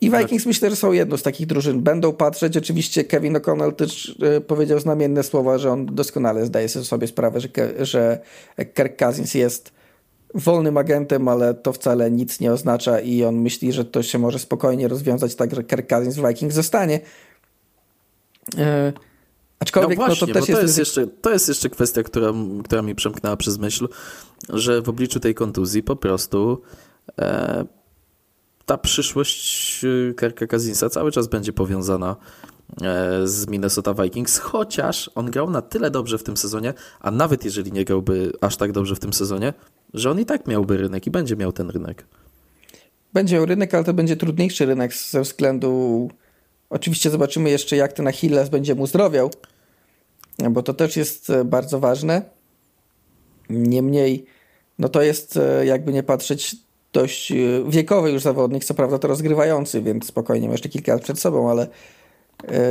I. 0.00 0.10
Vikings 0.10 0.46
myślę, 0.46 0.70
że 0.70 0.76
są 0.76 0.92
jedną 0.92 1.16
z 1.16 1.22
takich 1.22 1.46
drużyn. 1.46 1.80
Będą 1.80 2.12
patrzeć. 2.12 2.56
Oczywiście 2.56 3.04
Kevin 3.04 3.34
O'Connell 3.34 3.72
też 3.72 4.18
e, 4.22 4.40
powiedział 4.40 4.80
znamienne 4.80 5.22
słowa, 5.22 5.58
że 5.58 5.72
on 5.72 5.86
doskonale 5.86 6.46
zdaje 6.46 6.68
sobie 6.68 7.06
sprawę, 7.06 7.40
że, 7.40 7.48
że 7.80 8.18
Kirk 8.74 8.98
Cousins 8.98 9.34
jest 9.34 9.72
wolnym 10.34 10.76
agentem, 10.76 11.28
ale 11.28 11.54
to 11.54 11.72
wcale 11.72 12.10
nic 12.10 12.40
nie 12.40 12.52
oznacza 12.52 13.00
i 13.00 13.24
on 13.24 13.36
myśli, 13.36 13.72
że 13.72 13.84
to 13.84 14.02
się 14.02 14.18
może 14.18 14.38
spokojnie 14.38 14.88
rozwiązać 14.88 15.34
tak, 15.34 15.54
że 15.54 15.64
Kirk 15.64 15.88
Cousins 15.88 16.16
w 16.16 16.28
Vikings 16.28 16.54
zostanie. 16.54 17.00
E, 18.58 18.92
aczkolwiek 19.64 19.98
no, 19.98 20.06
właśnie, 20.06 20.26
no 20.26 20.34
to 20.34 20.40
też 20.40 20.48
jest... 20.48 20.60
To 20.60 20.66
jest, 20.66 20.78
jeszcze, 20.78 21.06
to 21.06 21.30
jest 21.30 21.48
jeszcze 21.48 21.70
kwestia, 21.70 22.02
która, 22.02 22.32
która 22.64 22.82
mi 22.82 22.94
przemknęła 22.94 23.36
przez 23.36 23.58
myśl, 23.58 23.88
że 24.48 24.82
w 24.82 24.88
obliczu 24.88 25.20
tej 25.20 25.34
kontuzji 25.34 25.82
po 25.82 25.96
prostu 25.96 26.62
e, 27.18 27.64
ta 28.66 28.78
przyszłość 28.78 29.84
y, 29.84 30.14
Kirka 30.20 30.46
Cousinsa 30.46 30.88
cały 30.90 31.12
czas 31.12 31.26
będzie 31.26 31.52
powiązana 31.52 32.16
e, 32.82 33.26
z 33.26 33.48
Minnesota 33.48 33.94
Vikings, 33.94 34.38
chociaż 34.38 35.10
on 35.14 35.30
grał 35.30 35.50
na 35.50 35.62
tyle 35.62 35.90
dobrze 35.90 36.18
w 36.18 36.22
tym 36.22 36.36
sezonie, 36.36 36.74
a 37.00 37.10
nawet 37.10 37.44
jeżeli 37.44 37.72
nie 37.72 37.84
grałby 37.84 38.32
aż 38.40 38.56
tak 38.56 38.72
dobrze 38.72 38.94
w 38.94 39.00
tym 39.00 39.12
sezonie, 39.12 39.52
że 39.94 40.10
on 40.10 40.20
i 40.20 40.24
tak 40.24 40.46
miałby 40.46 40.76
rynek 40.76 41.06
i 41.06 41.10
będzie 41.10 41.36
miał 41.36 41.52
ten 41.52 41.70
rynek. 41.70 42.06
Będzie 43.12 43.36
miał 43.36 43.46
rynek, 43.46 43.74
ale 43.74 43.84
to 43.84 43.94
będzie 43.94 44.16
trudniejszy 44.16 44.66
rynek 44.66 44.94
ze 44.94 45.20
względu. 45.20 46.10
Oczywiście 46.70 47.10
zobaczymy 47.10 47.50
jeszcze, 47.50 47.76
jak 47.76 47.92
ten 47.92 48.08
Achilles 48.08 48.48
będzie 48.48 48.74
mu 48.74 48.86
zdrowiał, 48.86 49.30
bo 50.38 50.62
to 50.62 50.74
też 50.74 50.96
jest 50.96 51.30
e, 51.30 51.44
bardzo 51.44 51.80
ważne. 51.80 52.22
Niemniej, 53.50 54.26
no 54.78 54.88
to 54.88 55.02
jest, 55.02 55.36
e, 55.36 55.66
jakby 55.66 55.92
nie 55.92 56.02
patrzeć, 56.02 56.56
dość 56.92 57.32
e, 57.32 57.36
wiekowy 57.68 58.10
już 58.10 58.22
zawodnik, 58.22 58.64
co 58.64 58.74
prawda 58.74 58.98
to 58.98 59.08
rozgrywający, 59.08 59.82
więc 59.82 60.06
spokojnie 60.06 60.48
ma 60.48 60.54
jeszcze 60.54 60.68
kilka 60.68 60.92
lat 60.92 61.02
przed 61.02 61.20
sobą, 61.20 61.50
ale 61.50 61.66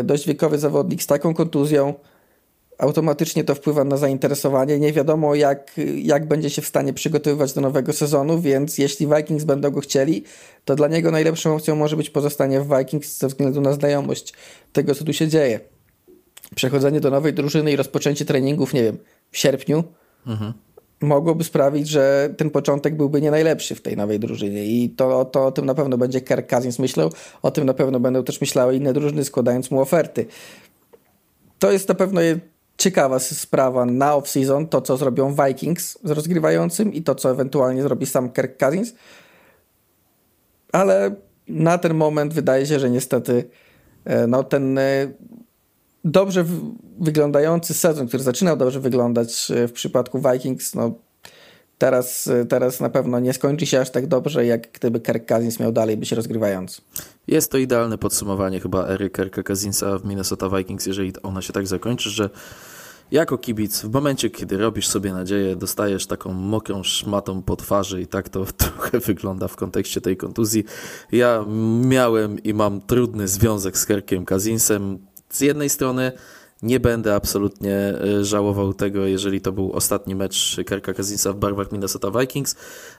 dość 0.04 0.28
wiekowy 0.28 0.58
zawodnik 0.58 1.04
z 1.04 1.08
taką 1.08 1.34
kontuzją 1.34 1.94
automatycznie 2.78 3.44
to 3.44 3.56
wpływa 3.56 3.84
na 3.84 3.98
zainteresowanie. 3.98 4.80
Nie 4.80 4.94
wiadomo, 4.94 5.36
jak, 5.36 5.72
jak 5.96 6.28
będzie 6.28 6.50
się 6.50 6.62
w 6.62 6.68
stanie 6.68 6.94
przygotowywać 6.94 7.54
do 7.54 7.62
nowego 7.62 7.94
sezonu, 7.94 8.42
więc 8.42 8.78
jeśli 8.78 9.08
Vikings 9.08 9.44
będą 9.44 9.72
go 9.72 9.82
chcieli, 9.82 10.24
to 10.66 10.76
dla 10.76 10.88
niego 10.88 11.12
najlepszą 11.12 11.56
opcją 11.56 11.76
może 11.76 11.98
być 11.98 12.10
pozostanie 12.10 12.62
w 12.62 12.78
Vikings 12.78 13.18
ze 13.18 13.28
względu 13.28 13.62
na 13.62 13.74
znajomość 13.74 14.34
tego, 14.74 14.96
co 14.96 15.04
tu 15.04 15.14
się 15.14 15.28
dzieje. 15.28 15.73
Przechodzenie 16.56 17.00
do 17.00 17.10
nowej 17.10 17.34
drużyny 17.34 17.72
i 17.72 17.76
rozpoczęcie 17.76 18.26
treningów, 18.26 18.74
nie 18.74 18.84
wiem, 18.84 18.98
w 19.32 19.38
sierpniu. 19.38 19.84
Mhm 20.28 20.54
mogłoby 21.04 21.44
sprawić, 21.44 21.90
że 21.90 22.34
ten 22.38 22.50
początek 22.50 22.98
byłby 22.98 23.22
nie 23.22 23.32
najlepszy 23.32 23.76
w 23.76 23.82
tej 23.82 23.98
nowej 23.98 24.20
drużynie 24.20 24.66
i 24.66 24.90
to, 24.90 25.26
to 25.26 25.46
o 25.46 25.52
tym 25.52 25.66
na 25.66 25.76
pewno 25.76 25.98
będzie 25.98 26.22
Kirk 26.22 26.50
Cousins 26.50 26.80
myślał, 26.80 27.12
o 27.42 27.52
tym 27.52 27.66
na 27.66 27.74
pewno 27.74 28.00
będą 28.00 28.24
też 28.24 28.42
myślały 28.42 28.76
inne 28.76 28.94
drużyny 28.94 29.26
składając 29.26 29.72
mu 29.72 29.82
oferty. 29.82 30.26
to 31.60 31.72
jest 31.72 31.90
na 31.90 31.96
pewno 31.96 32.22
ciekawa 32.78 33.20
sprawa 33.20 33.86
na 33.86 34.12
off-season, 34.12 34.68
to 34.68 34.82
co 34.82 34.98
zrobią 34.98 35.36
Vikings 35.36 36.00
z 36.04 36.12
rozgrywającym 36.12 36.94
i 36.94 37.02
to 37.02 37.16
co 37.16 37.32
ewentualnie 37.32 37.84
zrobi 37.84 38.06
sam 38.06 38.30
Kirk 38.30 38.58
Cousins. 38.58 38.94
Ale 40.72 41.16
na 41.48 41.78
ten 41.78 41.94
moment 41.94 42.34
wydaje 42.34 42.66
się, 42.66 42.80
że 42.80 42.90
niestety 42.90 43.50
e, 44.06 44.28
no, 44.28 44.44
ten 44.44 44.78
e, 44.78 45.12
dobrze 46.04 46.46
wyglądający 47.00 47.74
sezon, 47.74 48.08
który 48.08 48.24
zaczynał 48.24 48.58
dobrze 48.58 48.80
wyglądać 48.80 49.52
e, 49.52 49.68
w 49.68 49.72
przypadku 49.72 50.22
Vikings, 50.32 50.76
no 50.76 50.94
teraz, 51.78 52.30
teraz 52.50 52.80
na 52.80 52.90
pewno 52.90 53.20
nie 53.20 53.34
skończy 53.34 53.66
się 53.66 53.80
aż 53.80 53.90
tak 53.90 54.08
dobrze, 54.08 54.46
jak 54.46 54.72
gdyby 54.72 55.00
Kirk 55.00 55.26
Cousins 55.28 55.60
miał 55.60 55.72
dalej 55.72 55.98
być 55.98 56.12
rozgrywający. 56.12 56.82
Jest 57.28 57.52
to 57.52 57.58
idealne 57.58 57.98
podsumowanie 57.98 58.60
chyba 58.60 58.88
ery 58.88 59.10
Kirka 59.10 59.44
Cousinsa 59.44 59.98
w 59.98 60.06
Minnesota 60.06 60.50
Vikings, 60.50 60.86
jeżeli 60.86 61.14
ona 61.24 61.42
się 61.42 61.54
tak 61.54 61.68
zakończy, 61.68 62.10
że 62.10 62.30
jako 63.12 63.38
kibic, 63.38 63.82
w 63.82 63.94
momencie, 63.94 64.30
kiedy 64.30 64.58
robisz 64.58 64.88
sobie 64.88 65.14
nadzieję, 65.14 65.56
dostajesz 65.56 66.08
taką 66.08 66.34
mokrą 66.34 66.84
szmatą 66.84 67.42
po 67.42 67.56
twarzy 67.56 68.02
i 68.02 68.08
tak 68.08 68.30
to 68.30 68.46
trochę 68.58 69.00
wygląda 69.00 69.48
w 69.48 69.56
kontekście 69.56 70.02
tej 70.02 70.18
kontuzji. 70.18 70.64
Ja 71.12 71.46
miałem 71.82 72.44
i 72.44 72.54
mam 72.54 72.82
trudny 72.82 73.28
związek 73.28 73.78
z 73.78 73.86
Kerkiem 73.86 74.26
Kazinsem. 74.26 75.00
Z 75.34 75.42
jednej 75.42 75.70
strony 75.70 76.12
nie 76.64 76.80
będę 76.80 77.16
absolutnie 77.16 77.76
e, 77.76 78.26
żałował 78.26 78.74
tego, 78.74 79.06
jeżeli 79.06 79.42
to 79.42 79.52
był 79.52 79.72
ostatni 79.74 80.16
mecz 80.16 80.58
Kerka 80.66 80.94
Kazinsa 80.94 81.34
w 81.34 81.36
barwach 81.36 81.72
Minnesota 81.72 82.12
Vikings. 82.20 82.56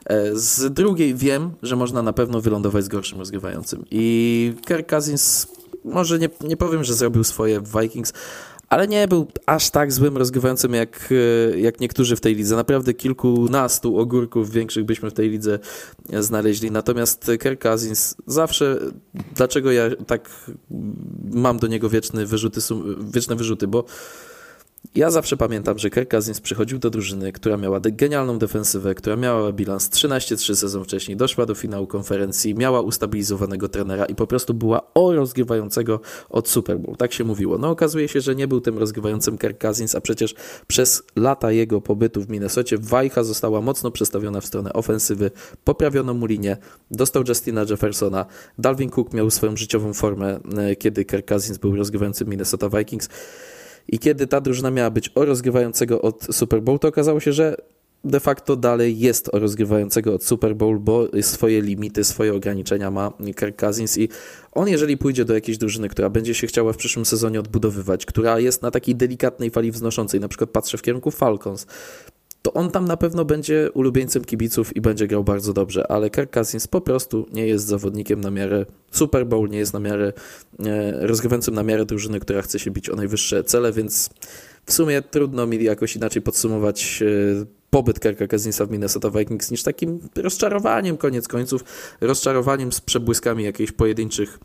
E, 0.07 0.37
z 0.37 0.73
drugiej 0.73 1.15
wiem, 1.15 1.51
że 1.63 1.77
można 1.77 2.03
na 2.03 2.13
pewno 2.13 2.41
wylądować 2.41 2.85
z 2.85 2.89
gorszym 2.89 3.19
rozgrywającym. 3.19 3.85
I 3.91 4.55
Kirk 4.67 4.91
Cousins, 4.91 5.47
może 5.85 6.19
nie, 6.19 6.29
nie 6.41 6.57
powiem, 6.57 6.85
że 6.85 6.95
zrobił 6.95 7.25
swoje 7.25 7.61
w 7.61 7.81
Vikings, 7.81 8.13
ale 8.69 8.89
nie 8.89 9.09
był 9.09 9.27
aż 9.47 9.71
tak 9.71 9.93
złym 9.93 10.17
rozgrywającym 10.17 10.75
jak, 10.75 11.09
e, 11.53 11.59
jak 11.61 11.81
niektórzy 11.81 12.17
w 12.17 12.21
tej 12.21 12.35
lidze. 12.35 12.57
Naprawdę 12.57 12.95
kilkunastu 12.95 13.99
ogórków 13.99 14.51
większych 14.51 14.85
byśmy 14.85 15.11
w 15.11 15.15
tej 15.15 15.31
lidze 15.31 15.59
znaleźli. 16.21 16.71
Natomiast 16.71 17.31
Kirk 17.43 17.63
Cousins 17.63 18.17
zawsze, 18.27 18.79
dlaczego 19.35 19.73
ja 19.73 19.85
tak 20.07 20.31
mam 21.33 21.59
do 21.59 21.67
niego 21.67 21.89
wieczne 21.89 22.27
wyrzuty, 22.27 22.61
wieczne 23.01 23.37
wyrzuty, 23.37 23.69
bo 23.69 23.85
ja 24.95 25.11
zawsze 25.11 25.37
pamiętam, 25.37 25.79
że 25.79 25.91
Kirk 25.91 26.11
Cousins 26.11 26.41
przychodził 26.41 26.79
do 26.79 26.91
drużyny, 26.91 27.33
która 27.33 27.57
miała 27.57 27.81
genialną 27.81 28.39
defensywę, 28.39 28.95
która 28.95 29.17
miała 29.17 29.53
bilans 29.53 29.91
13-3 29.91 30.55
sezon 30.55 30.85
wcześniej, 30.85 31.17
doszła 31.17 31.47
do 31.47 31.55
finału 31.55 31.87
konferencji, 31.87 32.55
miała 32.55 32.81
ustabilizowanego 32.81 33.69
trenera 33.69 34.05
i 34.05 34.15
po 34.15 34.27
prostu 34.27 34.55
była 34.55 34.95
o 34.95 35.13
rozgrywającego 35.13 36.01
od 36.29 36.49
Super 36.49 36.79
Bowl. 36.79 36.97
Tak 36.97 37.13
się 37.13 37.25
mówiło. 37.25 37.59
No 37.59 37.71
okazuje 37.71 38.09
się, 38.09 38.21
że 38.21 38.35
nie 38.35 38.49
był 38.49 38.61
tym 38.61 38.79
rozgrywającym 38.79 39.39
Kirk 39.39 39.59
Cousins, 39.59 39.95
a 39.95 40.01
przecież 40.01 40.35
przez 40.67 41.03
lata 41.17 41.53
jego 41.53 41.81
pobytu 41.81 42.23
w 42.23 42.29
Minnesocie 42.29 42.79
Wajcha 42.79 43.25
została 43.25 43.61
mocno 43.61 43.91
przestawiona 43.91 44.41
w 44.41 44.47
stronę 44.47 44.73
ofensywy, 44.73 45.31
poprawiono 45.65 46.15
mu 46.15 46.27
linię, 46.27 46.57
dostał 46.91 47.23
Justina 47.29 47.65
Jeffersona, 47.71 48.27
Dalvin 48.59 48.91
Cook 48.91 49.13
miał 49.13 49.31
swoją 49.31 49.57
życiową 49.57 49.93
formę, 49.93 50.41
e, 50.59 50.77
kiedy 50.77 51.05
Kirk 51.05 51.29
Cousins 51.29 51.59
był 51.59 51.77
rozgrywającym 51.77 52.29
Minnesota 52.29 52.69
Vikings. 52.69 53.09
I 53.89 53.99
kiedy 53.99 54.27
ta 54.27 54.41
drużyna 54.41 54.71
miała 54.71 54.91
być 54.91 55.11
o 55.15 55.25
rozgrywającego 55.25 56.03
od 56.03 56.27
Super 56.31 56.63
Bowl, 56.63 56.79
to 56.79 56.89
okazało 56.89 57.21
się, 57.21 57.33
że 57.33 57.57
de 58.05 58.21
facto 58.21 58.57
dalej 58.57 58.99
jest 58.99 59.35
o 59.35 59.39
rozgrywającego 59.39 60.15
od 60.15 60.25
Super 60.25 60.57
Bowl, 60.57 60.79
bo 60.79 61.09
swoje 61.21 61.61
limity, 61.61 62.05
swoje 62.05 62.35
ograniczenia 62.35 62.91
ma 62.91 63.13
Kirk 63.37 63.57
Cousins. 63.57 63.99
I 63.99 64.09
on 64.53 64.69
jeżeli 64.69 64.97
pójdzie 64.97 65.25
do 65.25 65.35
jakiejś 65.35 65.59
drużyny, 65.59 65.89
która 65.89 66.11
będzie 66.11 66.35
się 66.35 66.47
chciała 66.47 66.73
w 66.73 66.77
przyszłym 66.77 67.05
sezonie 67.05 67.41
odbudowywać, 67.41 68.07
która 68.07 68.39
jest 68.39 68.63
na 68.63 68.71
takiej 68.71 68.95
delikatnej 68.95 69.51
fali 69.51 69.71
wznoszącej, 69.71 70.21
na 70.21 70.29
przykład 70.29 70.51
patrzę 70.51 70.79
w 70.79 70.83
kierunku 70.83 71.11
Falcons, 71.11 71.67
to 72.45 72.53
on 72.53 72.71
tam 72.71 72.85
na 72.85 72.97
pewno 72.97 73.25
będzie 73.25 73.71
ulubieńcem 73.75 74.25
kibiców 74.25 74.77
i 74.77 74.81
będzie 74.81 75.07
grał 75.07 75.25
bardzo 75.25 75.53
dobrze, 75.53 75.91
ale 75.91 76.11
Kirk 76.11 76.31
Cousins 76.31 76.67
po 76.67 76.81
prostu 76.81 77.27
nie 77.33 77.47
jest 77.47 77.67
zawodnikiem 77.67 78.21
na 78.21 78.31
miarę 78.31 78.67
Super 78.91 79.27
Bowl, 79.27 79.49
nie 79.49 79.59
jest 79.59 79.73
na 79.73 79.81
miarę 79.81 80.13
rozgrywającym 80.93 81.55
na 81.55 81.63
miarę 81.63 81.85
drużyny, 81.85 82.21
która 82.21 82.43
chce 82.43 82.59
się 82.59 82.71
bić 82.71 82.91
o 82.91 82.97
najwyższe 82.97 83.45
cele, 83.45 83.73
więc 83.73 84.11
w 84.67 84.73
sumie 84.73 85.03
trudno 85.03 85.47
mi 85.47 85.65
jakoś 85.65 85.97
inaczej 85.97 86.23
podsumować 86.23 87.03
e, 87.03 87.45
pobyt 87.71 88.01
Kirka 88.01 88.27
Cousinsa 88.27 88.67
w 88.67 88.71
Minnesota 88.71 89.11
Vikings 89.11 89.51
niż 89.51 89.63
takim 89.63 90.01
rozczarowaniem 90.17 90.97
koniec 90.97 91.29
końców, 91.29 91.65
rozczarowaniem 92.01 92.73
z 92.73 92.81
przebłyskami 92.81 93.45
jakichś 93.45 93.73
pojedynczych 93.73 94.39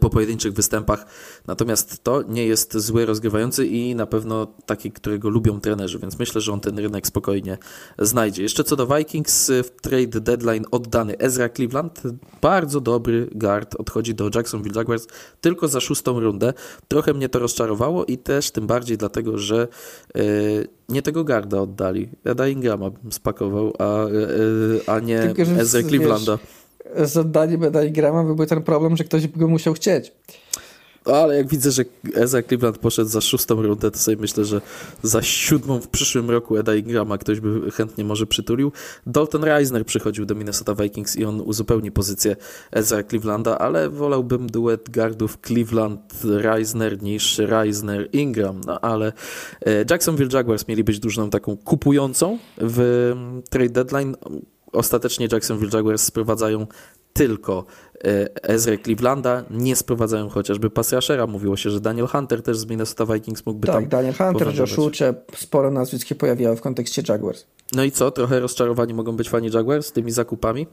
po 0.00 0.10
pojedynczych 0.10 0.52
występach. 0.52 1.06
Natomiast 1.46 2.04
to 2.04 2.22
nie 2.22 2.46
jest 2.46 2.78
zły 2.78 3.06
rozgrywający 3.06 3.66
i 3.66 3.94
na 3.94 4.06
pewno 4.06 4.46
taki, 4.66 4.92
którego 4.92 5.28
lubią 5.28 5.60
trenerzy, 5.60 5.98
więc 5.98 6.18
myślę, 6.18 6.40
że 6.40 6.52
on 6.52 6.60
ten 6.60 6.78
rynek 6.78 7.06
spokojnie 7.06 7.58
znajdzie. 7.98 8.42
Jeszcze 8.42 8.64
co 8.64 8.76
do 8.76 8.86
Vikings, 8.86 9.50
w 9.50 9.70
trade 9.82 10.20
deadline 10.20 10.64
oddany 10.70 11.18
Ezra 11.18 11.48
Cleveland, 11.48 12.02
bardzo 12.40 12.80
dobry 12.80 13.30
guard, 13.34 13.74
odchodzi 13.74 14.14
do 14.14 14.30
Jacksonville 14.34 14.76
Jaguars 14.76 15.06
tylko 15.40 15.68
za 15.68 15.80
szóstą 15.80 16.20
rundę. 16.20 16.52
Trochę 16.88 17.14
mnie 17.14 17.28
to 17.28 17.38
rozczarowało 17.38 18.04
i 18.04 18.18
też 18.18 18.50
tym 18.50 18.66
bardziej 18.66 18.98
dlatego, 18.98 19.38
że 19.38 19.68
yy, 20.14 20.22
nie 20.88 21.02
tego 21.02 21.24
garda 21.24 21.60
oddali. 21.60 22.08
Eda 22.24 22.48
Ingrama 22.48 22.90
spakował, 23.10 23.72
a, 23.78 24.04
yy, 24.08 24.80
a 24.86 25.00
nie 25.00 25.34
Ezra 25.58 25.82
Clevelanda. 25.82 26.36
Wiesz, 26.36 26.59
z 27.04 27.16
oddaniem 27.16 27.60
medali 27.60 27.92
Grama 27.92 28.24
byłby 28.24 28.46
ten 28.46 28.62
problem, 28.62 28.96
że 28.96 29.04
ktoś 29.04 29.26
by 29.26 29.38
go 29.38 29.48
musiał 29.48 29.74
chcieć. 29.74 30.12
Ale 31.04 31.36
jak 31.36 31.48
widzę, 31.48 31.70
że 31.70 31.84
Eza 32.14 32.42
Cleveland 32.42 32.78
poszedł 32.78 33.10
za 33.10 33.20
szóstą 33.20 33.62
rundę, 33.62 33.90
to 33.90 33.98
sobie 33.98 34.16
myślę, 34.16 34.44
że 34.44 34.60
za 35.02 35.22
siódmą 35.22 35.80
w 35.80 35.88
przyszłym 35.88 36.30
roku 36.30 36.56
Eda 36.56 36.74
Ingrama 36.74 37.18
ktoś 37.18 37.40
by 37.40 37.70
chętnie 37.70 38.04
może 38.04 38.26
przytulił. 38.26 38.72
Dalton 39.06 39.44
Reisner 39.44 39.86
przychodził 39.86 40.26
do 40.26 40.34
Minnesota 40.34 40.74
Vikings 40.74 41.16
i 41.16 41.24
on 41.24 41.40
uzupełni 41.40 41.92
pozycję 41.92 42.36
Eza 42.72 43.02
Clevelanda, 43.02 43.58
ale 43.58 43.90
wolałbym 43.90 44.46
duet 44.46 44.90
guardów 44.90 45.38
Cleveland-Reisner 45.38 47.02
niż 47.02 47.38
Reisner-Ingram. 47.38 48.60
No 48.66 48.80
ale 48.80 49.12
e, 49.66 49.84
Jacksonville 49.90 50.30
Jaguars 50.32 50.68
mieli 50.68 50.84
być 50.84 50.98
drużyną 50.98 51.30
taką 51.30 51.56
kupującą 51.56 52.38
w 52.58 53.12
trade 53.50 53.70
deadline 53.70 54.16
ostatecznie 54.72 55.28
Jacksonville 55.32 55.70
Jaguars 55.74 56.02
sprowadzają 56.02 56.66
tylko 57.12 57.64
e, 58.04 58.28
Ezra 58.42 58.76
Clevelanda, 58.76 59.44
nie 59.50 59.76
sprowadzają 59.76 60.28
chociażby 60.28 60.70
pass 60.70 60.92
rushera. 60.92 61.26
Mówiło 61.26 61.56
się, 61.56 61.70
że 61.70 61.80
Daniel 61.80 62.06
Hunter 62.06 62.42
też 62.42 62.58
z 62.58 62.66
Minnesota 62.66 63.14
Vikings 63.14 63.46
mógłby 63.46 63.66
tak, 63.66 63.76
tam 63.76 63.88
Daniel 63.88 64.14
Hunter, 64.14 64.58
Josh 64.58 64.78
Uche, 64.78 65.14
sporo 65.36 65.70
nazwisk 65.70 66.06
się 66.06 66.14
pojawiało 66.14 66.56
w 66.56 66.60
kontekście 66.60 67.02
Jaguars. 67.08 67.44
No 67.72 67.84
i 67.84 67.90
co? 67.90 68.10
Trochę 68.10 68.40
rozczarowani 68.40 68.94
mogą 68.94 69.16
być 69.16 69.28
fani 69.28 69.50
Jaguars 69.54 69.86
z 69.86 69.92
tymi 69.92 70.10
zakupami? 70.10 70.66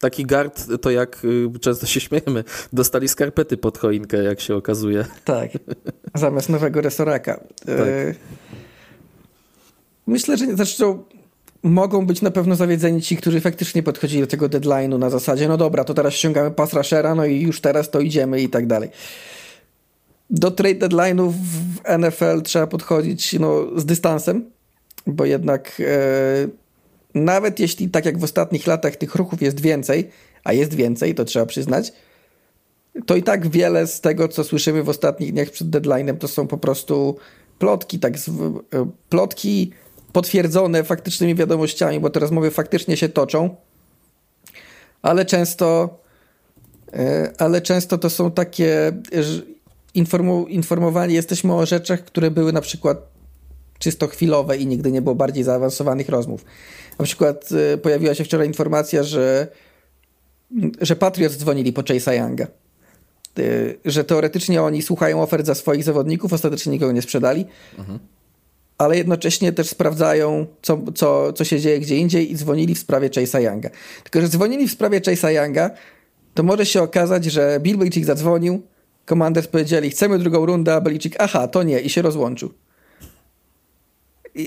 Taki 0.00 0.26
gard 0.26 0.66
to 0.80 0.90
jak 0.90 1.24
y, 1.24 1.58
często 1.60 1.86
się 1.86 2.00
śmiejemy, 2.00 2.44
dostali 2.72 3.08
skarpety 3.08 3.56
pod 3.56 3.78
choinkę, 3.78 4.22
jak 4.22 4.40
się 4.40 4.56
okazuje. 4.56 5.04
Tak, 5.24 5.50
zamiast 6.14 6.48
nowego 6.48 6.80
resoraka. 6.80 7.40
Tak. 7.66 7.78
E, 7.78 8.14
myślę, 10.06 10.36
że 10.36 10.56
zresztą 10.56 11.04
mogą 11.64 12.06
być 12.06 12.22
na 12.22 12.30
pewno 12.30 12.56
zawiedzeni 12.56 13.02
ci, 13.02 13.16
którzy 13.16 13.40
faktycznie 13.40 13.82
podchodzili 13.82 14.20
do 14.20 14.26
tego 14.26 14.48
deadline'u 14.48 14.98
na 14.98 15.10
zasadzie, 15.10 15.48
no 15.48 15.56
dobra, 15.56 15.84
to 15.84 15.94
teraz 15.94 16.14
ściągamy 16.14 16.50
pass 16.50 16.72
rushera, 16.72 17.14
no 17.14 17.24
i 17.24 17.40
już 17.40 17.60
teraz 17.60 17.90
to 17.90 18.00
idziemy 18.00 18.42
i 18.42 18.48
tak 18.48 18.66
dalej. 18.66 18.90
Do 20.30 20.50
trade 20.50 20.88
deadline'u 20.88 21.30
w 21.30 21.98
NFL 21.98 22.42
trzeba 22.42 22.66
podchodzić 22.66 23.32
no, 23.32 23.80
z 23.80 23.84
dystansem, 23.84 24.50
bo 25.06 25.24
jednak 25.24 25.80
e, 25.80 26.48
nawet 27.14 27.60
jeśli 27.60 27.88
tak 27.88 28.04
jak 28.04 28.18
w 28.18 28.24
ostatnich 28.24 28.66
latach 28.66 28.96
tych 28.96 29.14
ruchów 29.14 29.42
jest 29.42 29.60
więcej, 29.60 30.10
a 30.44 30.52
jest 30.52 30.74
więcej, 30.74 31.14
to 31.14 31.24
trzeba 31.24 31.46
przyznać, 31.46 31.92
to 33.06 33.16
i 33.16 33.22
tak 33.22 33.48
wiele 33.48 33.86
z 33.86 34.00
tego, 34.00 34.28
co 34.28 34.44
słyszymy 34.44 34.82
w 34.82 34.88
ostatnich 34.88 35.32
dniach 35.32 35.50
przed 35.50 35.68
deadline'em, 35.68 36.18
to 36.18 36.28
są 36.28 36.46
po 36.46 36.58
prostu 36.58 37.16
plotki, 37.58 37.98
tak, 37.98 38.14
e, 38.14 38.18
plotki 39.08 39.72
potwierdzone 40.14 40.84
faktycznymi 40.84 41.34
wiadomościami, 41.34 42.00
bo 42.00 42.10
te 42.10 42.20
rozmowy 42.20 42.50
faktycznie 42.50 42.96
się 42.96 43.08
toczą, 43.08 43.56
ale 45.02 45.24
często, 45.24 45.98
e, 46.92 47.32
ale 47.38 47.60
często 47.60 47.98
to 47.98 48.10
są 48.10 48.30
takie 48.30 48.92
informowani 50.48 51.14
jesteśmy 51.14 51.54
o 51.54 51.66
rzeczach, 51.66 52.04
które 52.04 52.30
były 52.30 52.52
na 52.52 52.60
przykład 52.60 52.98
czysto 53.78 54.06
chwilowe 54.06 54.56
i 54.56 54.66
nigdy 54.66 54.92
nie 54.92 55.02
było 55.02 55.14
bardziej 55.14 55.44
zaawansowanych 55.44 56.08
rozmów. 56.08 56.44
Na 56.98 57.04
przykład 57.04 57.48
e, 57.72 57.78
pojawiła 57.78 58.14
się 58.14 58.24
wczoraj 58.24 58.46
informacja, 58.46 59.02
że, 59.02 59.48
że 60.80 60.96
Patriots 60.96 61.36
dzwonili 61.36 61.72
po 61.72 61.82
Chase'a 61.82 62.12
Younga. 62.12 62.44
E, 62.44 62.50
że 63.84 64.04
teoretycznie 64.04 64.62
oni 64.62 64.82
słuchają 64.82 65.22
ofert 65.22 65.46
za 65.46 65.54
swoich 65.54 65.84
zawodników, 65.84 66.32
ostatecznie 66.32 66.72
nikogo 66.72 66.92
nie 66.92 67.02
sprzedali. 67.02 67.46
Mhm 67.78 67.98
ale 68.84 68.96
jednocześnie 68.96 69.52
też 69.52 69.68
sprawdzają, 69.68 70.46
co, 70.62 70.78
co, 70.94 71.32
co 71.32 71.44
się 71.44 71.60
dzieje 71.60 71.80
gdzie 71.80 71.96
indziej 71.96 72.32
i 72.32 72.36
dzwonili 72.36 72.74
w 72.74 72.78
sprawie 72.78 73.10
Chase'a 73.10 73.40
Younga. 73.40 73.70
Tylko, 74.02 74.20
że 74.20 74.28
dzwonili 74.28 74.68
w 74.68 74.72
sprawie 74.72 75.00
Chase'a 75.00 75.28
Younga, 75.28 75.70
to 76.34 76.42
może 76.42 76.66
się 76.66 76.82
okazać, 76.82 77.24
że 77.24 77.58
Bill 77.62 77.76
Belichick 77.76 78.06
zadzwonił 78.06 78.62
Commanders 79.06 79.46
powiedzieli, 79.46 79.90
chcemy 79.90 80.18
drugą 80.18 80.46
rundę, 80.46 80.74
a 80.74 80.80
Belichick, 80.80 81.16
aha, 81.18 81.48
to 81.48 81.62
nie, 81.62 81.80
i 81.80 81.90
się 81.90 82.02
rozłączył. 82.02 82.52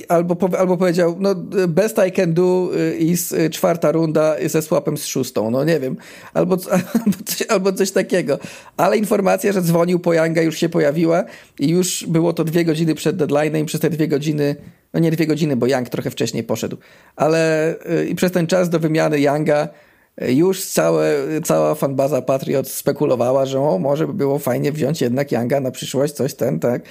Albo, 0.07 0.37
albo 0.57 0.77
powiedział, 0.77 1.15
no 1.19 1.35
best 1.67 1.97
I 2.07 2.11
can 2.11 2.33
do 2.33 2.69
y, 2.75 2.97
is 2.97 3.31
y, 3.31 3.49
czwarta 3.49 3.91
runda 3.91 4.35
ze 4.45 4.61
słapem 4.61 4.97
z 4.97 5.05
szóstą, 5.05 5.51
no 5.51 5.63
nie 5.63 5.79
wiem, 5.79 5.97
albo, 6.33 6.57
albo, 6.71 7.17
coś, 7.25 7.41
albo 7.41 7.73
coś 7.73 7.91
takiego. 7.91 8.39
Ale 8.77 8.97
informacja, 8.97 9.51
że 9.51 9.61
dzwonił 9.61 9.99
po 9.99 10.13
Younga 10.13 10.41
już 10.41 10.57
się 10.57 10.69
pojawiła 10.69 11.23
i 11.59 11.69
już 11.69 12.05
było 12.07 12.33
to 12.33 12.43
dwie 12.43 12.65
godziny 12.65 12.95
przed 12.95 13.17
deadline'em 13.17 13.61
i 13.61 13.65
przez 13.65 13.81
te 13.81 13.89
dwie 13.89 14.07
godziny, 14.07 14.55
no 14.93 14.99
nie 14.99 15.11
dwie 15.11 15.27
godziny, 15.27 15.55
bo 15.55 15.67
Young 15.67 15.89
trochę 15.89 16.11
wcześniej 16.11 16.43
poszedł, 16.43 16.77
ale 17.15 17.73
y, 18.01 18.07
i 18.07 18.15
przez 18.15 18.31
ten 18.31 18.47
czas 18.47 18.69
do 18.69 18.79
wymiany 18.79 19.19
Younga 19.19 19.69
już 20.21 20.65
całe, 20.65 21.15
cała 21.43 21.75
fanbaza 21.75 22.21
Patriot 22.21 22.69
spekulowała, 22.69 23.45
że 23.45 23.59
o, 23.59 23.79
może 23.79 24.07
by 24.07 24.13
było 24.13 24.39
fajnie 24.39 24.71
wziąć 24.71 25.01
jednak 25.01 25.31
Younga 25.31 25.59
na 25.59 25.71
przyszłość, 25.71 26.13
coś 26.13 26.33
ten, 26.33 26.59
tak. 26.59 26.81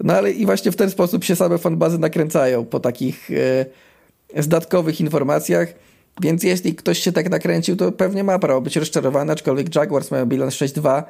No 0.00 0.14
ale 0.14 0.32
i 0.32 0.46
właśnie 0.46 0.72
w 0.72 0.76
ten 0.76 0.90
sposób 0.90 1.24
się 1.24 1.36
same 1.36 1.58
fanbazy 1.58 1.98
nakręcają 1.98 2.64
po 2.64 2.80
takich 2.80 3.30
e, 3.30 4.42
zdatkowych 4.42 5.00
informacjach. 5.00 5.68
Więc 6.22 6.42
jeśli 6.42 6.74
ktoś 6.74 6.98
się 6.98 7.12
tak 7.12 7.30
nakręcił, 7.30 7.76
to 7.76 7.92
pewnie 7.92 8.24
ma 8.24 8.38
prawo 8.38 8.60
być 8.60 8.76
rozczarowany, 8.76 9.32
aczkolwiek 9.32 9.74
Jaguars 9.74 10.10
mają 10.10 10.26
bilans 10.26 10.54
6-2. 10.54 11.02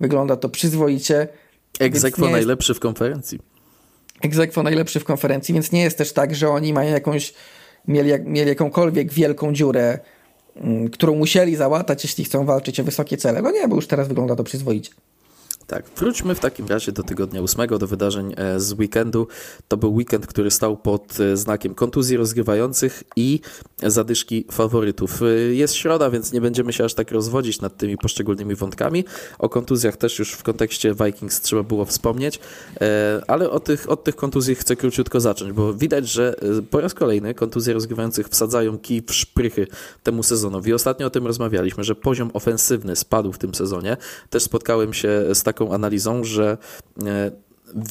Wygląda 0.00 0.36
to 0.36 0.48
przyzwoicie. 0.48 1.28
Egzekwo 1.80 2.28
najlepszy 2.28 2.74
w 2.74 2.80
konferencji. 2.80 3.38
Egzekwo 4.22 4.62
najlepszy 4.62 5.00
w 5.00 5.04
konferencji, 5.04 5.54
więc 5.54 5.72
nie 5.72 5.82
jest 5.82 5.98
też 5.98 6.12
tak, 6.12 6.34
że 6.34 6.48
oni 6.48 6.72
mają 6.72 6.92
jakąś, 6.92 7.34
mieli, 7.88 8.12
mieli 8.24 8.48
jakąkolwiek 8.48 9.12
wielką 9.12 9.52
dziurę, 9.52 9.98
którą 10.92 11.14
musieli 11.14 11.56
załatać, 11.56 12.04
jeśli 12.04 12.24
chcą 12.24 12.44
walczyć 12.44 12.80
o 12.80 12.84
wysokie 12.84 13.16
cele. 13.16 13.42
No 13.42 13.50
nie, 13.50 13.68
bo 13.68 13.76
już 13.76 13.86
teraz 13.86 14.08
wygląda 14.08 14.36
to 14.36 14.44
przyzwoicie. 14.44 14.90
Tak, 15.66 15.84
wróćmy 15.96 16.34
w 16.34 16.40
takim 16.40 16.66
razie 16.66 16.92
do 16.92 17.02
tygodnia 17.02 17.42
ósmego, 17.42 17.78
do 17.78 17.86
wydarzeń 17.86 18.34
e, 18.36 18.60
z 18.60 18.72
weekendu. 18.72 19.26
To 19.68 19.76
był 19.76 19.94
weekend, 19.94 20.26
który 20.26 20.50
stał 20.50 20.76
pod 20.76 21.20
e, 21.20 21.36
znakiem 21.36 21.74
kontuzji 21.74 22.16
rozgrywających 22.16 23.02
i 23.16 23.40
zadyszki 23.82 24.46
faworytów. 24.50 25.22
E, 25.22 25.26
jest 25.54 25.74
środa, 25.74 26.10
więc 26.10 26.32
nie 26.32 26.40
będziemy 26.40 26.72
się 26.72 26.84
aż 26.84 26.94
tak 26.94 27.10
rozwodzić 27.10 27.60
nad 27.60 27.76
tymi 27.76 27.98
poszczególnymi 27.98 28.54
wątkami. 28.54 29.04
O 29.38 29.48
kontuzjach 29.48 29.96
też 29.96 30.18
już 30.18 30.32
w 30.32 30.42
kontekście 30.42 30.94
Vikings 31.04 31.40
trzeba 31.40 31.62
było 31.62 31.84
wspomnieć, 31.84 32.40
ale 33.26 33.50
od 33.50 33.64
tych, 33.64 33.90
od 33.90 34.04
tych 34.04 34.16
kontuzji 34.16 34.54
chcę 34.54 34.76
króciutko 34.76 35.20
zacząć, 35.20 35.52
bo 35.52 35.74
widać, 35.74 36.08
że 36.08 36.34
po 36.70 36.80
raz 36.80 36.94
kolejny 36.94 37.34
kontuzje 37.34 37.74
rozgrywających 37.74 38.28
wsadzają 38.28 38.78
kij 38.78 39.02
w 39.06 39.14
szprychy 39.14 39.66
temu 40.02 40.22
sezonowi. 40.22 40.74
Ostatnio 40.74 41.06
o 41.06 41.10
tym 41.10 41.26
rozmawialiśmy, 41.26 41.84
że 41.84 41.94
poziom 41.94 42.30
ofensywny 42.34 42.96
spadł 42.96 43.32
w 43.32 43.38
tym 43.38 43.54
sezonie. 43.54 43.96
Też 44.30 44.42
spotkałem 44.42 44.92
się 44.92 45.22
z 45.34 45.42
taką 45.42 45.55
taką 45.56 45.74
analizą, 45.74 46.24
że 46.24 46.58
e, 47.06 47.30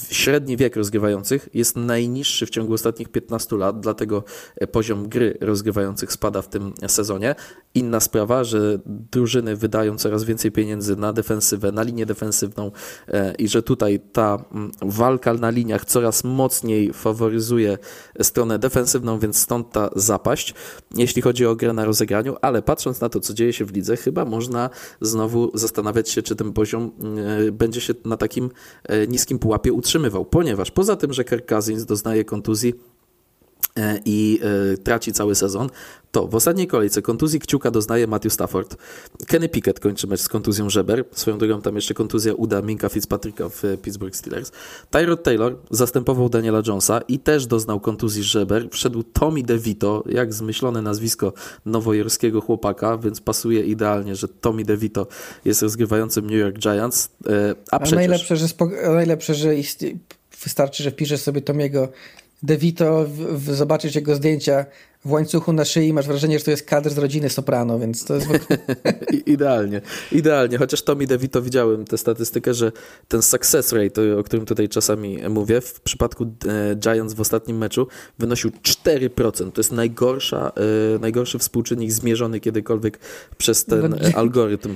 średni 0.10 0.58
wiek 0.58 0.76
rozgrywających 0.76 1.50
jest 1.54 1.76
najniższy 1.76 2.46
w 2.46 2.50
ciągu 2.50 2.74
ostatnich 2.74 3.10
15 3.10 3.56
lat, 3.56 3.80
dlatego 3.80 4.24
e, 4.56 4.68
poziom 4.68 5.10
gry 5.10 5.38
rozgrywających 5.42 6.12
spada 6.12 6.42
w 6.42 6.50
tym 6.50 6.74
sezonie. 6.88 7.36
Inna 7.74 8.00
sprawa, 8.00 8.44
że 8.44 8.80
drużyny 8.86 9.56
wydają 9.56 9.98
coraz 9.98 10.24
więcej 10.24 10.52
pieniędzy 10.52 10.96
na 10.96 11.14
defensywę, 11.14 11.72
na 11.72 11.84
linię 11.84 12.06
defensywną 12.06 12.72
e, 13.08 13.36
i 13.36 13.48
że 13.48 13.64
tutaj 13.64 14.00
ta 14.12 14.46
mm, 14.52 14.72
walka 14.82 15.34
na 15.34 15.50
liniach 15.50 15.86
coraz 15.86 16.24
mocniej 16.24 16.94
faworyzuje 16.94 17.78
stronę 18.22 18.60
defensywną, 18.60 19.20
więc 19.20 19.38
stąd 19.38 19.72
ta 19.72 19.90
zapaść, 19.96 20.54
jeśli 20.96 21.22
chodzi 21.22 21.46
o 21.46 21.56
grę 21.56 21.74
na 21.74 21.86
rozegraniu, 21.86 22.36
ale 22.42 22.62
patrząc 22.62 23.02
na 23.02 23.10
to, 23.10 23.20
co 23.20 23.34
dzieje 23.34 23.54
się 23.54 23.66
w 23.66 23.74
lidze, 23.74 23.98
chyba 23.98 24.26
można 24.26 24.70
znowu 25.02 25.58
zastanawiać 25.58 26.10
się, 26.10 26.22
czy 26.22 26.36
ten 26.36 26.54
poziom 26.54 26.92
e, 27.48 27.52
będzie 27.52 27.82
się 27.82 27.94
na 28.06 28.18
takim 28.18 28.50
niskim 29.08 29.40
pułapie 29.40 29.65
utrzymywał, 29.74 30.26
ponieważ 30.26 30.72
poza 30.72 30.96
tym, 30.96 31.14
że 31.14 31.24
Kirk 31.24 31.46
Cousins 31.46 31.86
doznaje 31.86 32.26
kontuzji 32.26 32.74
i 34.06 34.40
y, 34.74 34.78
traci 34.78 35.14
cały 35.14 35.36
sezon, 35.36 35.70
to 36.12 36.28
w 36.28 36.36
ostatniej 36.36 36.68
kolejce 36.68 37.02
kontuzji 37.02 37.40
kciuka 37.40 37.72
doznaje 37.72 38.08
Matthew 38.08 38.34
Stafford. 38.34 38.78
Kenny 39.28 39.50
Pickett 39.50 39.80
kończy 39.80 40.08
mecz 40.08 40.20
z 40.20 40.30
kontuzją 40.30 40.70
żeber. 40.70 41.06
Swoją 41.12 41.38
drogą 41.38 41.62
tam 41.62 41.76
jeszcze 41.76 41.94
kontuzja 41.94 42.34
uda 42.34 42.62
Minka 42.62 42.90
Fitzpatricka 42.90 43.50
w 43.50 43.64
Pittsburgh 43.82 44.16
Steelers. 44.16 44.52
Tyrod 44.90 45.24
Taylor 45.24 45.56
zastępował 45.72 46.30
Daniela 46.30 46.62
Jonesa 46.68 47.02
i 47.08 47.20
też 47.20 47.48
doznał 47.48 47.80
kontuzji 47.80 48.24
żeber. 48.24 48.70
Wszedł 48.72 49.04
Tommy 49.04 49.44
DeVito, 49.44 50.04
jak 50.10 50.34
zmyślone 50.34 50.82
nazwisko 50.82 51.34
nowojorskiego 51.66 52.42
chłopaka, 52.42 52.98
więc 52.98 53.22
pasuje 53.22 53.62
idealnie, 53.62 54.16
że 54.16 54.28
Tommy 54.28 54.64
DeVito 54.64 55.08
jest 55.46 55.62
rozgrywającym 55.62 56.26
New 56.26 56.40
York 56.40 56.58
Giants. 56.58 57.10
E, 57.28 57.56
a, 57.72 57.76
a 57.76 57.80
przecież... 57.80 57.96
najlepsze, 57.96 58.38
że, 58.38 58.48
najlepsze, 58.94 59.36
że 59.36 59.50
wystarczy, 60.44 60.84
że 60.84 60.92
wpiszesz 60.92 61.22
sobie 61.22 61.42
Tomiego 61.42 61.88
DeVito, 62.44 63.06
zobaczysz 63.38 63.96
jego 63.96 64.16
zdjęcia 64.16 64.66
w 65.06 65.12
łańcuchu 65.12 65.54
na 65.54 65.66
szyi 65.66 65.94
masz 65.94 66.08
wrażenie, 66.08 66.40
że 66.40 66.46
to 66.46 66.52
jest 66.52 66.66
kadr 66.66 66.90
z 66.90 66.98
rodziny 66.98 67.30
Soprano, 67.30 67.80
więc 67.80 68.06
to 68.06 68.16
jest... 68.16 68.28
idealnie, 69.26 69.82
idealnie. 70.12 70.58
Chociaż 70.58 70.82
Tommy 70.82 71.08
DeVito 71.08 71.42
widziałem 71.42 71.86
tę 71.86 71.98
statystykę, 71.98 72.54
że 72.54 72.72
ten 73.08 73.22
success 73.22 73.74
rate, 73.74 74.18
o 74.18 74.24
którym 74.24 74.46
tutaj 74.46 74.70
czasami 74.70 75.30
mówię, 75.30 75.62
w 75.62 75.82
przypadku 75.82 76.24
e, 76.24 76.76
Giants 76.76 77.14
w 77.14 77.22
ostatnim 77.22 77.58
meczu 77.58 77.88
wynosił 78.20 78.52
4%. 78.52 79.52
To 79.52 79.60
jest 79.60 79.72
najgorsza, 79.72 80.52
e, 80.96 81.00
najgorszy 81.00 81.40
współczynnik 81.40 81.92
zmierzony 81.92 82.40
kiedykolwiek 82.40 83.00
przez 83.38 83.66
ten 83.66 83.90
no, 83.90 83.98
algorytm. 84.16 84.76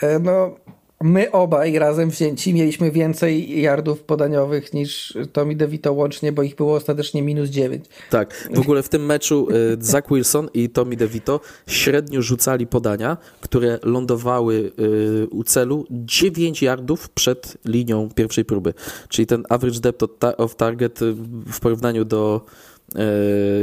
E, 0.00 0.18
no, 0.18 0.56
my 1.04 1.32
obaj 1.32 1.78
razem 1.78 2.10
wzięci 2.10 2.54
mieliśmy 2.54 2.90
więcej 2.90 3.60
yardów 3.60 4.02
podaniowych 4.02 4.74
niż 4.74 5.18
Tommy 5.32 5.56
DeVito 5.56 5.92
łącznie, 5.92 6.32
bo 6.32 6.42
ich 6.42 6.56
było 6.56 6.74
ostatecznie 6.74 7.22
minus 7.22 7.48
9. 7.50 7.84
Tak, 8.10 8.48
w 8.54 8.58
ogóle 8.58 8.82
w 8.82 8.88
tym 8.88 9.06
meczu 9.06 9.48
y, 9.50 9.76
Zach 9.80 10.04
Wilson 10.10 10.48
i 10.54 10.68
Tommy 10.68 10.96
DeVito 10.96 11.40
średnio 11.66 12.22
rzucali 12.22 12.66
podania, 12.66 13.16
które 13.40 13.78
lądowały 13.82 14.72
y, 15.24 15.26
u 15.30 15.44
celu 15.44 15.86
9 15.90 16.62
yardów 16.62 17.08
przed 17.08 17.56
linią 17.64 18.08
pierwszej 18.14 18.44
próby. 18.44 18.74
Czyli 19.08 19.26
ten 19.26 19.42
average 19.48 19.80
depth 19.80 20.06
of 20.36 20.56
target 20.56 21.02
y, 21.02 21.14
w 21.52 21.60
porównaniu 21.60 22.04
do 22.04 22.40
E, 22.40 22.69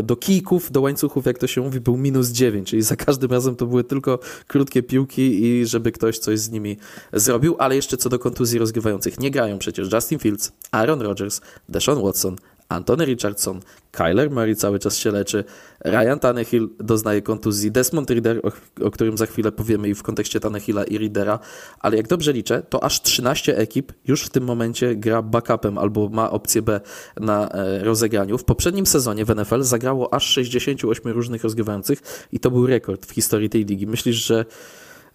do 0.04 0.16
kijków, 0.16 0.72
do 0.72 0.82
łańcuchów, 0.82 1.26
jak 1.26 1.38
to 1.38 1.48
się 1.48 1.62
mówi, 1.62 1.80
był 1.80 1.98
minus 1.98 2.30
9, 2.30 2.70
czyli 2.70 2.82
za 2.82 2.96
każdym 2.96 3.32
razem 3.32 3.56
to 3.56 3.66
były 3.66 3.84
tylko 3.84 4.20
krótkie 4.48 4.84
piłki 4.84 5.44
i 5.46 5.66
żeby 5.66 5.92
ktoś 5.92 6.18
coś 6.20 6.40
z 6.40 6.50
nimi 6.50 6.78
zrobił, 7.14 7.56
ale 7.60 7.76
jeszcze 7.76 7.98
co 7.98 8.10
do 8.10 8.20
kontuzji 8.20 8.60
rozgrywających, 8.60 9.20
nie 9.20 9.32
grają 9.32 9.60
przecież 9.60 9.92
Justin 9.94 10.20
Fields, 10.20 10.52
Aaron 10.72 11.02
Rodgers, 11.02 11.42
Deshaun 11.70 12.02
Watson, 12.02 12.36
Antony 12.70 13.06
Richardson, 13.06 13.60
Kyler 13.92 14.32
Murray 14.32 14.56
cały 14.56 14.80
czas 14.80 14.98
się 14.98 15.12
leczy, 15.12 15.44
Ryan 15.86 16.20
Tannehill 16.20 16.70
doznaje 16.80 17.22
kontuzji, 17.22 17.72
Desmond 17.72 18.10
Reader, 18.10 18.42
o, 18.44 18.52
o, 18.86 18.92
którym 18.92 19.18
za 19.18 19.26
chwilę 19.26 19.52
powiemy 19.52 19.90
i 19.90 19.96
w 19.96 20.04
kontekście 20.04 20.40
Tannehilla 20.40 20.84
i 20.84 20.98
Readera, 20.98 21.40
ale 21.80 21.98
jak 21.98 22.08
dobrze 22.08 22.34
liczę, 22.34 22.64
to 22.70 22.84
aż 22.84 23.02
13 23.02 23.58
ekip 23.58 23.94
już 24.08 24.24
w 24.24 24.30
tym 24.30 24.44
momencie 24.44 24.96
gra 24.96 25.22
backupem 25.22 25.78
albo 25.78 26.10
ma 26.10 26.32
opcję 26.32 26.62
B 26.62 26.82
na 27.20 27.50
e, 27.50 27.84
rozegraniu. 27.84 28.38
W 28.38 28.44
poprzednim 28.44 28.86
sezonie 28.86 29.26
w 29.26 29.36
NFL 29.36 29.62
zagrało 29.62 30.14
aż 30.14 30.26
68 30.28 31.12
różnych 31.12 31.44
rozgrywających 31.44 32.28
i 32.32 32.40
to 32.40 32.52
był 32.52 32.68
rekord 32.68 33.06
w 33.06 33.12
historii 33.12 33.50
tej 33.50 33.66
ligi. 33.66 33.88
Myślisz, 33.88 34.26
że 34.26 34.46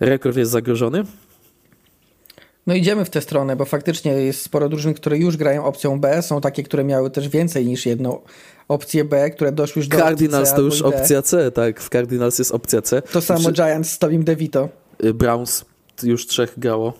rekord 0.00 0.36
jest 0.36 0.50
zagrożony? 0.50 1.04
No 2.66 2.74
idziemy 2.74 3.04
w 3.04 3.10
tę 3.10 3.20
stronę, 3.20 3.56
bo 3.56 3.64
faktycznie 3.64 4.12
jest 4.12 4.42
sporo 4.42 4.68
drużyn, 4.68 4.94
które 4.94 5.18
już 5.18 5.36
grają 5.36 5.64
opcją 5.64 6.00
B. 6.00 6.22
Są 6.22 6.40
takie, 6.40 6.62
które 6.62 6.84
miały 6.84 7.10
też 7.10 7.28
więcej 7.28 7.66
niż 7.66 7.86
jedną 7.86 8.20
opcję 8.68 9.04
B, 9.04 9.30
które 9.30 9.52
doszły 9.52 9.80
już 9.80 9.88
do 9.88 9.98
Cardinals 9.98 10.50
C 10.50 10.56
to 10.56 10.62
już 10.62 10.82
opcja 10.82 11.22
C, 11.22 11.50
tak. 11.50 11.80
W 11.80 11.88
Cardinals 11.88 12.38
jest 12.38 12.52
opcja 12.52 12.82
C. 12.82 13.02
To 13.02 13.20
samo 13.20 13.40
Przy... 13.40 13.52
Giants 13.52 13.90
z 13.90 13.98
Tobim 13.98 14.24
DeVito. 14.24 14.68
Y, 15.04 15.14
Browns 15.14 15.64
już 16.02 16.26
trzech 16.26 16.58
grało. 16.58 16.92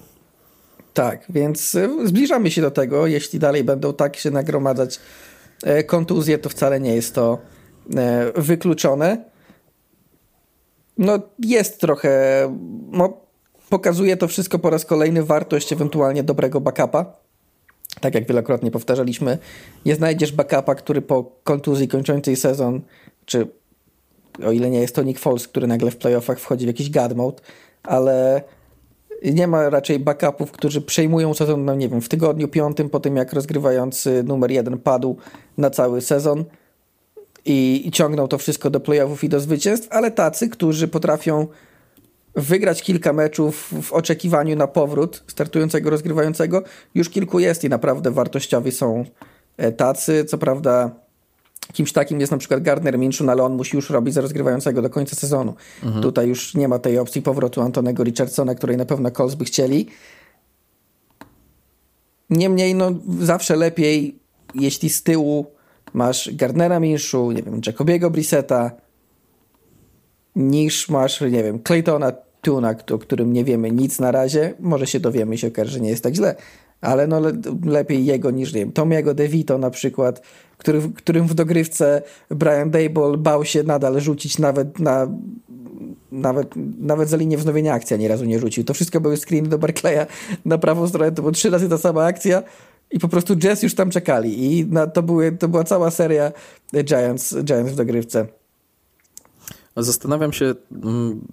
Tak, 0.94 1.26
więc 1.28 1.74
y, 1.74 1.88
zbliżamy 2.04 2.50
się 2.50 2.62
do 2.62 2.70
tego. 2.70 3.06
Jeśli 3.06 3.38
dalej 3.38 3.64
będą 3.64 3.92
tak 3.92 4.16
się 4.16 4.30
nagromadzać 4.30 5.00
e, 5.62 5.84
kontuzje, 5.84 6.38
to 6.38 6.48
wcale 6.48 6.80
nie 6.80 6.94
jest 6.94 7.14
to 7.14 7.38
e, 7.96 8.32
wykluczone. 8.36 9.24
No 10.98 11.18
jest 11.38 11.80
trochę... 11.80 12.10
No, 12.90 13.20
pokazuje 13.72 14.16
to 14.16 14.28
wszystko 14.28 14.58
po 14.58 14.70
raz 14.70 14.84
kolejny 14.84 15.24
wartość 15.24 15.72
ewentualnie 15.72 16.22
dobrego 16.22 16.60
backupa. 16.60 17.12
Tak 18.00 18.14
jak 18.14 18.26
wielokrotnie 18.26 18.70
powtarzaliśmy, 18.70 19.38
nie 19.86 19.94
znajdziesz 19.94 20.32
backupa, 20.32 20.74
który 20.74 21.02
po 21.02 21.24
kontuzji 21.44 21.88
kończącej 21.88 22.36
sezon, 22.36 22.80
czy 23.24 23.48
o 24.46 24.52
ile 24.52 24.70
nie 24.70 24.80
jest 24.80 24.94
to 24.94 25.02
Nick 25.02 25.20
Foles, 25.20 25.48
który 25.48 25.66
nagle 25.66 25.90
w 25.90 25.96
playoffach 25.96 26.40
wchodzi 26.40 26.64
w 26.64 26.68
jakiś 26.68 26.90
god 26.90 27.16
mode, 27.16 27.42
ale 27.82 28.42
nie 29.24 29.46
ma 29.46 29.70
raczej 29.70 29.98
backupów, 29.98 30.52
którzy 30.52 30.80
przejmują 30.80 31.34
sezon, 31.34 31.64
no 31.64 31.74
nie 31.74 31.88
wiem, 31.88 32.00
w 32.00 32.08
tygodniu 32.08 32.48
piątym, 32.48 32.90
po 32.90 33.00
tym 33.00 33.16
jak 33.16 33.32
rozgrywający 33.32 34.22
numer 34.22 34.50
jeden 34.50 34.78
padł 34.78 35.16
na 35.58 35.70
cały 35.70 36.00
sezon 36.00 36.44
i, 37.44 37.82
i 37.86 37.90
ciągną 37.90 38.28
to 38.28 38.38
wszystko 38.38 38.70
do 38.70 38.80
playoffów 38.80 39.24
i 39.24 39.28
do 39.28 39.40
zwycięstw, 39.40 39.88
ale 39.90 40.10
tacy, 40.10 40.48
którzy 40.48 40.88
potrafią 40.88 41.46
wygrać 42.34 42.82
kilka 42.82 43.12
meczów 43.12 43.74
w 43.82 43.92
oczekiwaniu 43.92 44.56
na 44.56 44.66
powrót 44.66 45.24
startującego, 45.26 45.90
rozgrywającego. 45.90 46.62
Już 46.94 47.08
kilku 47.08 47.38
jest 47.38 47.64
i 47.64 47.68
naprawdę 47.68 48.10
wartościowi 48.10 48.72
są 48.72 49.04
e, 49.56 49.72
tacy. 49.72 50.24
Co 50.24 50.38
prawda 50.38 50.90
kimś 51.72 51.92
takim 51.92 52.20
jest 52.20 52.32
na 52.32 52.38
przykład 52.38 52.62
Gardner 52.62 52.98
Minshew, 52.98 53.26
no 53.26 53.32
ale 53.32 53.42
on 53.42 53.56
musi 53.56 53.76
już 53.76 53.90
robić 53.90 54.14
za 54.14 54.20
rozgrywającego 54.20 54.82
do 54.82 54.90
końca 54.90 55.16
sezonu. 55.16 55.54
Mhm. 55.82 56.02
Tutaj 56.02 56.28
już 56.28 56.54
nie 56.54 56.68
ma 56.68 56.78
tej 56.78 56.98
opcji 56.98 57.22
powrotu 57.22 57.60
Antonego 57.60 58.04
Richardsona, 58.04 58.54
której 58.54 58.76
na 58.76 58.84
pewno 58.84 59.10
Colts 59.10 59.34
by 59.34 59.44
chcieli. 59.44 59.86
Niemniej, 62.30 62.74
no 62.74 62.90
zawsze 63.20 63.56
lepiej, 63.56 64.18
jeśli 64.54 64.90
z 64.90 65.02
tyłu 65.02 65.46
masz 65.92 66.34
Gardnera 66.34 66.80
Minshew, 66.80 67.34
nie 67.34 67.42
wiem, 67.42 67.60
Jacobiego 67.66 68.10
Brissetta, 68.10 68.70
niż 70.36 70.88
masz, 70.88 71.20
nie 71.20 71.42
wiem, 71.44 71.62
Claytona 71.62 72.12
Tuna, 72.42 72.74
o 72.92 72.98
którym 72.98 73.32
nie 73.32 73.44
wiemy 73.44 73.70
nic 73.70 74.00
na 74.00 74.10
razie. 74.10 74.54
Może 74.60 74.86
się 74.86 75.00
dowiemy 75.00 75.34
i 75.34 75.38
się 75.38 75.48
okaże, 75.48 75.70
że 75.70 75.80
nie 75.80 75.90
jest 75.90 76.02
tak 76.02 76.14
źle, 76.14 76.34
ale 76.80 77.06
no 77.06 77.20
le 77.20 77.32
lepiej 77.64 78.04
jego 78.04 78.30
niż, 78.30 78.54
nie 78.54 78.60
wiem, 78.60 78.72
Tomiego 78.72 79.14
DeVito 79.14 79.58
na 79.58 79.70
przykład, 79.70 80.22
który, 80.58 80.80
którym 80.96 81.26
w 81.26 81.34
dogrywce 81.34 82.02
Brian 82.30 82.70
Dable 82.70 83.16
bał 83.16 83.44
się 83.44 83.62
nadal 83.62 84.00
rzucić 84.00 84.38
nawet 84.38 84.78
na 84.78 85.08
nawet, 86.12 86.54
nawet 86.78 87.08
za 87.08 87.16
linię 87.16 87.36
wznowienia 87.36 87.74
akcji 87.74 87.94
ani 87.94 88.08
razu 88.08 88.24
nie 88.24 88.38
rzucił. 88.38 88.64
To 88.64 88.74
wszystko 88.74 89.00
były 89.00 89.16
screeny 89.16 89.48
do 89.48 89.58
Barclaya 89.58 90.06
na 90.44 90.58
prawą 90.58 90.88
stronę, 90.88 91.12
to 91.12 91.22
była 91.22 91.32
trzy 91.32 91.50
razy 91.50 91.68
ta 91.68 91.78
sama 91.78 92.04
akcja 92.04 92.42
i 92.90 92.98
po 92.98 93.08
prostu 93.08 93.36
Jazz 93.36 93.62
już 93.62 93.74
tam 93.74 93.90
czekali 93.90 94.58
i 94.58 94.66
na, 94.66 94.86
to, 94.86 95.02
były, 95.02 95.32
to 95.32 95.48
była 95.48 95.64
cała 95.64 95.90
seria 95.90 96.32
Giants, 96.84 97.36
Giants 97.44 97.72
w 97.72 97.76
dogrywce. 97.76 98.26
Zastanawiam 99.76 100.32
się 100.32 100.54
mm, 100.72 101.26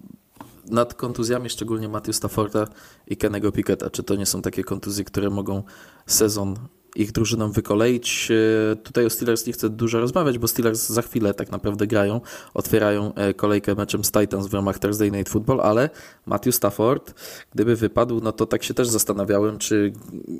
nad 0.70 0.94
kontuzjami, 0.94 1.50
szczególnie 1.50 1.90
Matthew 1.90 2.16
Stafforda 2.16 2.68
i 3.08 3.18
Kennego 3.18 3.52
Picketa. 3.52 3.90
Czy 3.90 4.04
to 4.04 4.16
nie 4.16 4.26
są 4.26 4.42
takie 4.42 4.64
kontuzje, 4.64 5.04
które 5.04 5.30
mogą 5.30 5.64
sezon 6.06 6.56
ich 6.96 7.12
drużyną 7.12 7.52
wykoleić. 7.52 8.32
E, 8.72 8.76
tutaj 8.76 9.06
o 9.06 9.10
Steelers 9.10 9.48
nie 9.48 9.54
chcę 9.54 9.70
dużo 9.70 10.00
rozmawiać, 10.00 10.38
bo 10.38 10.48
Steelers 10.48 10.90
za 10.90 11.02
chwilę 11.02 11.34
tak 11.34 11.52
naprawdę 11.52 11.88
grają, 11.88 12.22
otwierają 12.54 13.14
e, 13.14 13.34
kolejkę 13.34 13.76
meczem 13.76 14.04
z 14.04 14.12
Titans 14.12 14.48
w 14.48 14.54
ramach 14.54 14.80
Thursday 14.80 15.12
Night 15.12 15.30
Football, 15.30 15.62
ale 15.62 15.90
Matthew 16.26 16.56
Stafford, 16.56 17.14
gdyby 17.54 17.76
wypadł, 17.76 18.22
no 18.24 18.32
to 18.32 18.46
tak 18.46 18.64
się 18.64 18.74
też 18.74 18.88
zastanawiałem, 18.88 19.58
czy 19.58 19.94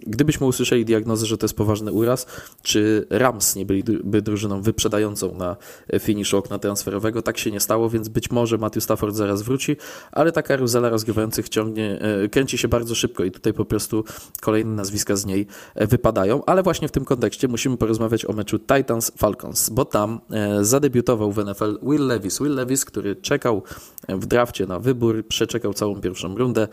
gdybyśmy 0.08 0.48
usłyszeli 0.48 0.86
diagnozę, 0.86 1.26
że 1.26 1.38
to 1.38 1.46
jest 1.46 1.56
poważny 1.56 1.92
uraz, 1.92 2.26
czy 2.62 3.08
Rams 3.10 3.56
nie 3.56 3.66
byliby 3.66 4.22
drużyną 4.22 4.62
wyprzedającą 4.62 5.36
na 5.36 5.56
finish 6.00 6.34
okna 6.34 6.60
transferowego. 6.60 7.22
Tak 7.22 7.38
się 7.38 7.52
nie 7.52 7.60
stało, 7.60 7.90
więc 7.90 8.10
być 8.10 8.32
może 8.32 8.58
Matthew 8.58 8.84
Stafford 8.84 9.16
zaraz 9.16 9.42
wróci, 9.42 9.78
ale 10.12 10.32
ta 10.32 10.42
karuzela 10.42 10.90
rozgrywających 10.90 11.50
ciągnie, 11.50 12.00
e, 12.02 12.30
kręci 12.30 12.58
się 12.58 12.68
bardzo 12.68 12.96
szybko 12.96 13.24
i 13.24 13.32
tutaj 13.32 13.54
po 13.54 13.66
prostu 13.66 14.04
kolejne 14.42 14.76
nazwiska 14.76 15.16
z 15.16 15.26
niej 15.26 15.48
wypadają 15.76 16.39
ale 16.46 16.64
właśnie 16.64 16.88
w 16.88 16.92
tym 16.92 17.06
kontekście 17.06 17.48
musimy 17.48 17.78
porozmawiać 17.78 18.26
o 18.26 18.34
meczu 18.34 18.58
Titans-Falcons, 18.58 19.70
bo 19.72 19.86
tam 19.86 20.20
e, 20.32 20.66
zadebiutował 20.66 21.32
w 21.32 21.46
NFL 21.46 21.80
Will 21.84 22.08
Levis. 22.08 22.40
Will 22.40 22.56
Levis, 22.56 22.86
który 22.86 23.16
czekał 23.16 23.64
w 24.10 24.26
drafcie 24.26 24.66
na 24.66 24.80
wybór, 24.80 25.28
przeczekał 25.28 25.74
całą 25.74 26.02
pierwszą 26.02 26.38
rundę, 26.38 26.68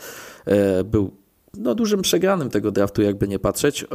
e, 0.45 0.85
był 0.85 1.11
no, 1.55 1.75
dużym 1.75 2.03
przegranym 2.03 2.51
tego 2.51 2.71
draftu, 2.71 3.03
jakby 3.03 3.29
nie 3.29 3.39
patrzeć. 3.39 3.87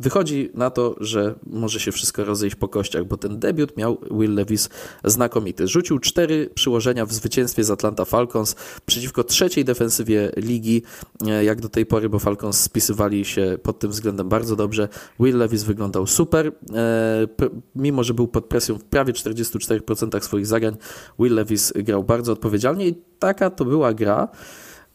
Wychodzi 0.00 0.50
na 0.54 0.70
to, 0.70 0.96
że 1.00 1.34
może 1.46 1.80
się 1.80 1.92
wszystko 1.92 2.24
rozejść 2.24 2.56
po 2.56 2.68
kościach, 2.68 3.04
bo 3.04 3.16
ten 3.16 3.38
debiut 3.38 3.76
miał 3.76 3.98
Will 4.10 4.34
Levis 4.34 4.68
znakomity. 5.04 5.68
Rzucił 5.68 5.98
cztery 5.98 6.50
przyłożenia 6.54 7.06
w 7.06 7.12
zwycięstwie 7.12 7.64
z 7.64 7.70
Atlanta 7.70 8.04
Falcons 8.04 8.56
przeciwko 8.86 9.24
trzeciej 9.24 9.64
defensywie 9.64 10.32
ligi, 10.36 10.82
e, 11.26 11.44
jak 11.44 11.60
do 11.60 11.68
tej 11.68 11.86
pory, 11.86 12.08
bo 12.08 12.18
Falcons 12.18 12.60
spisywali 12.60 13.24
się 13.24 13.58
pod 13.62 13.78
tym 13.78 13.90
względem 13.90 14.28
bardzo 14.28 14.56
dobrze. 14.56 14.88
Will 15.20 15.38
Levis 15.38 15.62
wyglądał 15.62 16.06
super, 16.06 16.52
e, 16.74 17.26
mimo 17.74 18.04
że 18.04 18.14
był 18.14 18.28
pod 18.28 18.44
presją 18.44 18.78
w 18.78 18.84
prawie 18.84 19.12
44% 19.12 20.24
swoich 20.24 20.46
zagrań, 20.46 20.76
Will 21.18 21.34
Levis 21.34 21.72
grał 21.76 22.04
bardzo 22.04 22.32
odpowiedzialnie 22.32 22.88
i 22.88 22.94
taka 23.18 23.50
to 23.50 23.64
była 23.64 23.94
gra, 23.94 24.28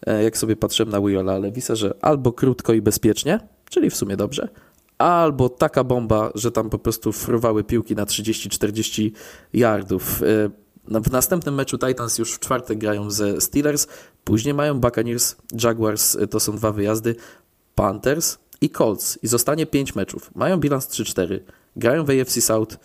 e, 0.08 0.24
jak 0.24 0.38
sobie 0.38 0.56
patrzyłem 0.56 0.90
na 0.90 1.02
Willa 1.02 1.38
Levisa, 1.38 1.76
że 1.76 1.94
albo 2.02 2.32
krótko 2.32 2.74
i 2.74 2.82
bezpiecznie, 2.82 3.40
czyli 3.70 3.90
w 3.90 3.96
sumie 3.96 4.18
dobrze, 4.18 4.50
albo 5.04 5.50
taka 5.50 5.84
bomba, 5.84 6.32
że 6.36 6.52
tam 6.52 6.70
po 6.70 6.80
prostu 6.80 7.12
fruwały 7.12 7.64
piłki 7.64 7.96
na 7.96 8.06
30-40 8.06 9.12
yardów. 9.54 10.22
E, 10.24 11.02
w 11.02 11.12
następnym 11.12 11.56
meczu 11.56 11.78
Titans 11.78 12.18
już 12.18 12.34
w 12.34 12.40
czwartek 12.40 12.78
grają 12.78 13.12
ze 13.12 13.42
Steelers, 13.42 13.88
później 14.24 14.54
mają 14.54 14.80
Buccaneers, 14.80 15.36
Jaguars, 15.64 16.16
e, 16.16 16.28
to 16.28 16.40
są 16.40 16.56
dwa 16.56 16.72
wyjazdy, 16.72 17.16
Panthers 17.76 18.38
i 18.62 18.70
Colts 18.70 19.20
i 19.24 19.28
zostanie 19.28 19.66
5 19.66 19.96
meczów. 19.96 20.32
Mają 20.36 20.58
bilans 20.58 20.88
3-4, 20.88 21.40
grają 21.76 22.06
w 22.06 22.10
AFC 22.10 22.42
South. 22.42 22.78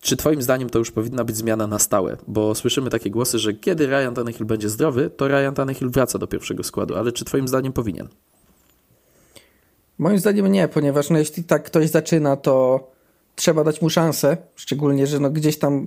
Czy 0.00 0.16
twoim 0.16 0.42
zdaniem 0.42 0.70
to 0.70 0.78
już 0.78 0.90
powinna 0.90 1.24
być 1.24 1.36
zmiana 1.36 1.66
na 1.66 1.78
stałe? 1.78 2.16
Bo 2.28 2.54
słyszymy 2.54 2.90
takie 2.90 3.10
głosy, 3.10 3.38
że 3.38 3.54
kiedy 3.54 3.86
Ryan 3.86 4.14
Tannehill 4.14 4.46
będzie 4.46 4.68
zdrowy, 4.68 5.10
to 5.10 5.28
Ryan 5.28 5.54
Tannehill 5.54 5.90
wraca 5.90 6.18
do 6.18 6.26
pierwszego 6.26 6.62
składu, 6.62 6.96
ale 6.96 7.12
czy 7.12 7.24
twoim 7.24 7.48
zdaniem 7.48 7.72
powinien? 7.72 8.08
Moim 10.02 10.18
zdaniem 10.18 10.52
nie, 10.52 10.68
ponieważ 10.68 11.10
no, 11.10 11.18
jeśli 11.18 11.44
tak 11.44 11.62
ktoś 11.62 11.90
zaczyna, 11.90 12.36
to 12.36 12.80
trzeba 13.34 13.64
dać 13.64 13.82
mu 13.82 13.90
szansę, 13.90 14.36
szczególnie, 14.56 15.06
że 15.06 15.20
no, 15.20 15.30
gdzieś 15.30 15.58
tam 15.58 15.86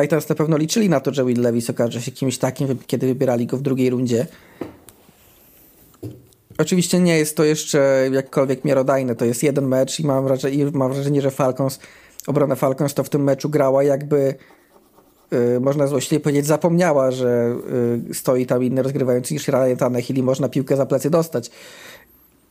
Titans 0.00 0.28
na 0.28 0.34
pewno 0.34 0.56
liczyli 0.56 0.88
na 0.88 1.00
to, 1.00 1.14
że 1.14 1.24
Will 1.24 1.40
Levis 1.40 1.70
okaże 1.70 2.02
się 2.02 2.10
kimś 2.10 2.38
takim, 2.38 2.78
kiedy 2.86 3.06
wybierali 3.06 3.46
go 3.46 3.56
w 3.56 3.62
drugiej 3.62 3.90
rundzie. 3.90 4.26
Oczywiście 6.58 7.00
nie 7.00 7.18
jest 7.18 7.36
to 7.36 7.44
jeszcze 7.44 8.08
jakkolwiek 8.12 8.64
miarodajne, 8.64 9.14
to 9.14 9.24
jest 9.24 9.42
jeden 9.42 9.66
mecz 9.66 10.00
i 10.00 10.06
mam 10.06 10.24
wrażenie, 10.24 10.56
i 10.56 10.64
mam 10.64 10.92
wrażenie 10.92 11.22
że 11.22 11.30
Falcons, 11.30 11.78
obrona 12.26 12.54
Falcons 12.54 12.94
to 12.94 13.04
w 13.04 13.08
tym 13.08 13.24
meczu 13.24 13.48
grała 13.48 13.82
jakby 13.82 14.34
yy, 15.30 15.60
można 15.60 15.86
złośliwie 15.86 16.20
powiedzieć, 16.20 16.46
zapomniała, 16.46 17.10
że 17.10 17.56
yy, 18.06 18.14
stoi 18.14 18.46
tam 18.46 18.64
inny 18.64 18.82
rozgrywający 18.82 19.34
niż 19.34 19.48
Ryan 19.48 19.76
Tannehill 19.76 20.16
i 20.16 20.22
można 20.22 20.48
piłkę 20.48 20.76
za 20.76 20.86
plecy 20.86 21.10
dostać 21.10 21.50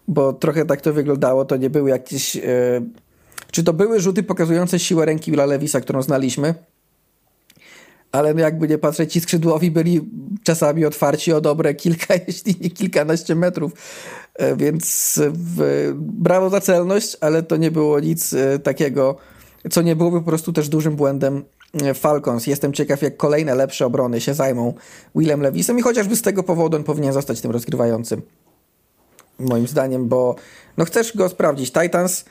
bo 0.07 0.33
trochę 0.33 0.65
tak 0.65 0.81
to 0.81 0.93
wyglądało, 0.93 1.45
to 1.45 1.57
nie 1.57 1.69
były 1.69 1.89
jakieś... 1.89 2.35
E, 2.35 2.41
czy 3.51 3.63
to 3.63 3.73
były 3.73 3.99
rzuty 3.99 4.23
pokazujące 4.23 4.79
siłę 4.79 5.05
ręki 5.05 5.31
Willa 5.31 5.45
Lewisa, 5.45 5.81
którą 5.81 6.01
znaliśmy, 6.01 6.55
ale 8.11 8.33
no 8.33 8.39
jakby 8.39 8.67
nie 8.67 8.77
patrzeć, 8.77 9.13
ci 9.13 9.21
skrzydłowi 9.21 9.71
byli 9.71 10.09
czasami 10.43 10.85
otwarci 10.85 11.33
o 11.33 11.41
dobre 11.41 11.73
kilka, 11.73 12.13
jeśli 12.27 12.55
nie 12.61 12.69
kilkanaście 12.69 13.35
metrów, 13.35 13.71
e, 14.35 14.55
więc 14.55 15.19
w, 15.33 15.91
brawo 15.95 16.49
za 16.49 16.61
celność, 16.61 17.17
ale 17.21 17.43
to 17.43 17.57
nie 17.57 17.71
było 17.71 17.99
nic 17.99 18.33
e, 18.33 18.59
takiego, 18.59 19.15
co 19.71 19.81
nie 19.81 19.95
byłoby 19.95 20.19
po 20.19 20.25
prostu 20.25 20.53
też 20.53 20.69
dużym 20.69 20.95
błędem 20.95 21.43
Falcons. 21.93 22.47
Jestem 22.47 22.73
ciekaw, 22.73 23.01
jak 23.01 23.17
kolejne 23.17 23.55
lepsze 23.55 23.85
obrony 23.85 24.21
się 24.21 24.33
zajmą 24.33 24.73
Willem 25.15 25.41
Lewisem 25.41 25.79
i 25.79 25.81
chociażby 25.81 26.15
z 26.15 26.21
tego 26.21 26.43
powodu 26.43 26.77
on 26.77 26.83
powinien 26.83 27.13
zostać 27.13 27.41
tym 27.41 27.51
rozgrywającym 27.51 28.21
moim 29.39 29.67
zdaniem, 29.67 30.07
bo 30.07 30.36
no 30.77 30.86
chcesz 30.86 31.17
go 31.17 31.29
sprawdzić. 31.29 31.71
Titans 31.71 32.25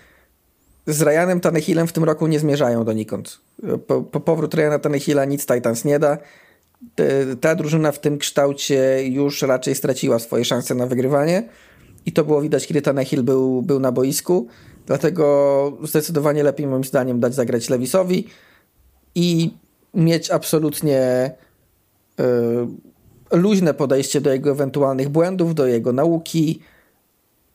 z 0.86 1.02
Ryanem 1.02 1.40
Tannehillem 1.40 1.86
w 1.86 1.92
tym 1.92 2.04
roku 2.04 2.26
nie 2.26 2.40
zmierzają 2.40 2.84
donikąd. 2.84 3.40
Po, 3.86 4.02
po 4.02 4.20
powrót 4.20 4.54
Ryana 4.54 4.78
Tannehilla 4.78 5.24
nic 5.24 5.46
Titans 5.46 5.84
nie 5.84 5.98
da. 5.98 6.18
Ta 7.40 7.54
drużyna 7.54 7.92
w 7.92 7.98
tym 7.98 8.18
kształcie 8.18 9.08
już 9.08 9.42
raczej 9.42 9.74
straciła 9.74 10.18
swoje 10.18 10.44
szanse 10.44 10.74
na 10.74 10.86
wygrywanie 10.86 11.48
i 12.06 12.12
to 12.12 12.24
było 12.24 12.42
widać, 12.42 12.66
kiedy 12.66 12.82
Tannehill 12.82 13.22
był, 13.22 13.62
był 13.62 13.80
na 13.80 13.92
boisku. 13.92 14.46
Dlatego 14.86 15.78
zdecydowanie 15.82 16.42
lepiej 16.42 16.66
moim 16.66 16.84
zdaniem 16.84 17.20
dać 17.20 17.34
zagrać 17.34 17.70
Lewisowi 17.70 18.26
i 19.14 19.50
mieć 19.94 20.30
absolutnie 20.30 21.30
y, 22.20 23.36
luźne 23.36 23.74
podejście 23.74 24.20
do 24.20 24.32
jego 24.32 24.50
ewentualnych 24.50 25.08
błędów, 25.08 25.54
do 25.54 25.66
jego 25.66 25.92
nauki, 25.92 26.60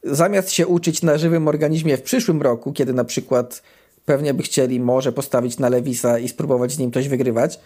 zamiast 0.04 0.52
się 0.52 0.68
uczyć 0.68 1.02
na 1.02 1.18
żywym 1.18 1.47
organizmie 1.47 1.97
w 1.97 2.02
przyszłym 2.02 2.41
roku, 2.41 2.74
kiedy 2.74 2.93
na 2.93 3.04
przykład 3.04 3.62
pewnie 4.06 4.34
by 4.34 4.43
chcieli 4.43 4.80
może 4.80 5.12
postawić 5.12 5.60
na 5.60 5.70
Lewisa 5.70 6.20
i 6.20 6.30
spróbować 6.30 6.72
z 6.72 6.80
nim 6.80 6.91
coś 6.91 7.08
wygrywać, 7.08 7.59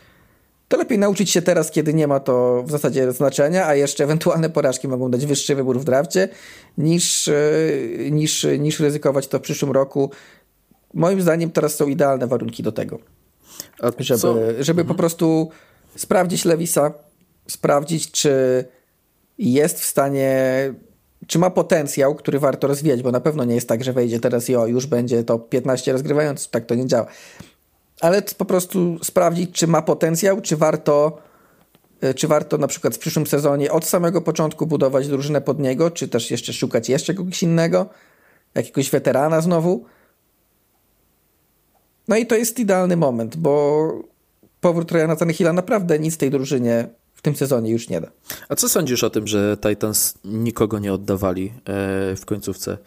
to 0.68 0.78
lepiej 0.78 1.00
nauczyć 1.00 1.30
się 1.30 1.42
teraz, 1.42 1.72
kiedy 1.72 1.94
nie 1.94 2.08
ma 2.08 2.20
to 2.20 2.64
w 2.64 2.72
zasadzie 2.72 3.12
znaczenia, 3.12 3.68
a 3.68 3.76
jeszcze 3.76 4.04
ewentualne 4.04 4.50
porażki 4.50 4.88
mogą 4.88 5.12
dać 5.12 5.26
wyższy 5.26 5.56
wybór 5.56 5.80
w 5.80 5.84
drafcie, 5.84 6.30
niż, 6.78 7.28
e, 7.28 7.34
niż, 8.12 8.48
niż 8.60 8.80
ryzykować 8.80 9.28
to 9.28 9.40
w 9.40 9.42
przyszłym 9.42 9.72
roku. 9.72 10.12
Moim 10.94 11.22
zdaniem 11.22 11.52
teraz 11.52 11.76
są 11.76 11.88
idealne 11.88 12.28
warunki 12.28 12.64
do 12.64 12.72
tego, 12.72 13.00
żeby, 14.00 14.56
żeby 14.60 14.82
mhm. 14.82 14.88
po 14.88 14.96
prostu 14.96 15.50
sprawdzić 15.96 16.46
Lewisa, 16.46 16.94
sprawdzić, 17.48 18.12
czy 18.12 18.66
jest 19.38 19.80
w 19.80 19.86
stanie 19.86 20.74
czy 21.28 21.40
ma 21.40 21.50
potencjał, 21.50 22.16
który 22.16 22.40
warto 22.40 22.68
rozwijać, 22.68 23.02
bo 23.04 23.12
na 23.12 23.20
pewno 23.20 23.44
nie 23.44 23.56
jest 23.56 23.68
tak, 23.68 23.84
że 23.84 23.94
wejdzie 23.94 24.20
teraz 24.20 24.50
i 24.50 24.56
o, 24.56 24.68
już 24.68 24.86
będzie 24.86 25.24
to 25.24 25.40
15 25.40 25.92
rozgrywając, 25.92 26.50
tak 26.50 26.66
to 26.66 26.76
nie 26.76 26.88
działa. 26.88 27.06
Ale 28.02 28.22
po 28.22 28.46
prostu 28.46 29.04
sprawdzić, 29.04 29.52
czy 29.52 29.68
ma 29.68 29.82
potencjał, 29.82 30.42
czy 30.42 30.58
warto 30.58 31.18
E, 32.04 32.14
czy 32.14 32.28
warto 32.28 32.58
na 32.58 32.68
przykład 32.68 32.96
w 32.96 33.00
przyszłym 33.00 33.28
sezonie 33.28 33.72
od 33.72 33.86
samego 33.86 34.22
początku 34.22 34.66
budować 34.66 35.08
drużynę 35.08 35.42
pod 35.42 35.60
niego, 35.60 35.92
czy 35.92 36.08
też 36.08 36.32
jeszcze 36.32 36.54
szukać 36.54 36.90
jeszcze 36.90 37.14
kogoś 37.14 37.44
innego, 37.44 37.90
jakiegoś 38.56 38.90
weterana 38.90 39.42
znowu? 39.42 39.86
No 42.08 42.18
i 42.18 42.26
to 42.26 42.36
jest 42.36 42.60
idealny 42.60 42.98
moment, 42.98 43.36
bo 43.36 43.88
powrót 44.62 44.92
Ryana 44.92 45.16
Tannehilla 45.16 45.54
naprawdę 45.54 46.00
nic 46.00 46.18
tej 46.18 46.32
drużynie 46.32 46.88
tym 47.24 47.36
sezonie 47.36 47.72
już 47.72 47.90
nie 47.90 48.02
da. 48.02 48.08
A 48.50 48.56
co 48.56 48.70
sądzisz 48.70 49.04
o 49.04 49.10
tym, 49.10 49.28
że 49.28 49.58
Titans 49.70 50.14
nikogo 50.24 50.80
nie 50.80 50.94
oddawali 50.94 51.48
e, 51.48 52.16
w 52.16 52.26
końcówce 52.26 52.78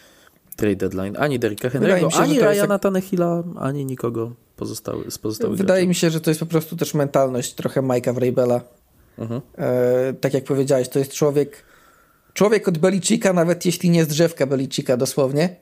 trade 0.57 0.77
deadline? 0.77 1.17
Ani 1.19 1.39
Derricka 1.39 1.69
Henry'ego, 1.69 2.21
ani 2.21 2.41
Ryana 2.41 2.75
jak... 2.75 2.83
Tannehilla, 2.83 3.43
ani 3.59 3.85
nikogo 3.85 4.33
pozostały, 4.57 5.11
z 5.11 5.19
pozostałych 5.19 5.59
Wydaje 5.59 5.81
graczy. 5.81 5.89
mi 5.89 5.95
się, 5.95 6.11
że 6.11 6.21
to 6.21 6.31
jest 6.31 6.41
po 6.41 6.47
prostu 6.47 6.77
też 6.77 6.95
mentalność 6.95 7.55
trochę 7.55 7.81
Mike'a 7.81 8.15
Vrabela. 8.15 8.61
Mhm. 9.19 9.41
E, 9.59 10.13
tak 10.13 10.35
jak 10.35 10.45
powiedziałeś, 10.45 10.89
to 10.89 10.99
jest 10.99 11.13
człowiek 11.13 11.65
człowiek 12.37 12.69
od 12.69 12.79
Belicika, 12.79 13.33
nawet 13.33 13.67
jeśli 13.67 13.91
nie 13.91 14.05
z 14.05 14.09
drzewka 14.09 14.47
Belicika 14.47 14.97
dosłownie. 14.97 15.57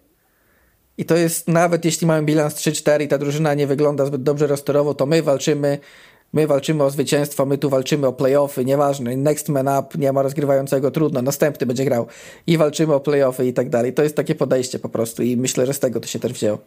I 0.98 1.04
to 1.04 1.16
jest, 1.16 1.48
nawet 1.48 1.84
jeśli 1.84 2.06
mamy 2.06 2.26
bilans 2.26 2.54
3-4 2.54 3.02
i 3.02 3.08
ta 3.08 3.18
drużyna 3.18 3.54
nie 3.54 3.66
wygląda 3.66 4.06
zbyt 4.06 4.22
dobrze 4.22 4.46
rostorowo, 4.46 4.94
to 4.94 5.06
my 5.06 5.22
walczymy 5.22 5.78
My 6.34 6.46
walczymy 6.46 6.84
o 6.84 6.90
zwycięstwo, 6.90 7.46
my 7.46 7.58
tu 7.58 7.70
walczymy 7.70 8.06
o 8.06 8.12
playoffy, 8.12 8.64
nieważne, 8.64 9.16
next 9.16 9.48
man 9.48 9.68
up, 9.78 9.98
nie 9.98 10.12
ma 10.12 10.22
rozgrywającego, 10.22 10.90
trudno, 10.90 11.22
następny 11.22 11.66
będzie 11.66 11.84
grał 11.84 12.06
i 12.46 12.58
walczymy 12.58 12.94
o 12.94 13.00
playoffy 13.00 13.46
i 13.46 13.52
tak 13.52 13.70
dalej. 13.70 13.92
To 13.92 14.02
jest 14.02 14.16
takie 14.16 14.34
podejście 14.34 14.78
po 14.78 14.88
prostu 14.88 15.22
i 15.22 15.36
myślę, 15.36 15.66
że 15.66 15.74
z 15.74 15.78
tego 15.78 16.00
to 16.00 16.06
się 16.06 16.18
też 16.18 16.32
wzięło. 16.32 16.58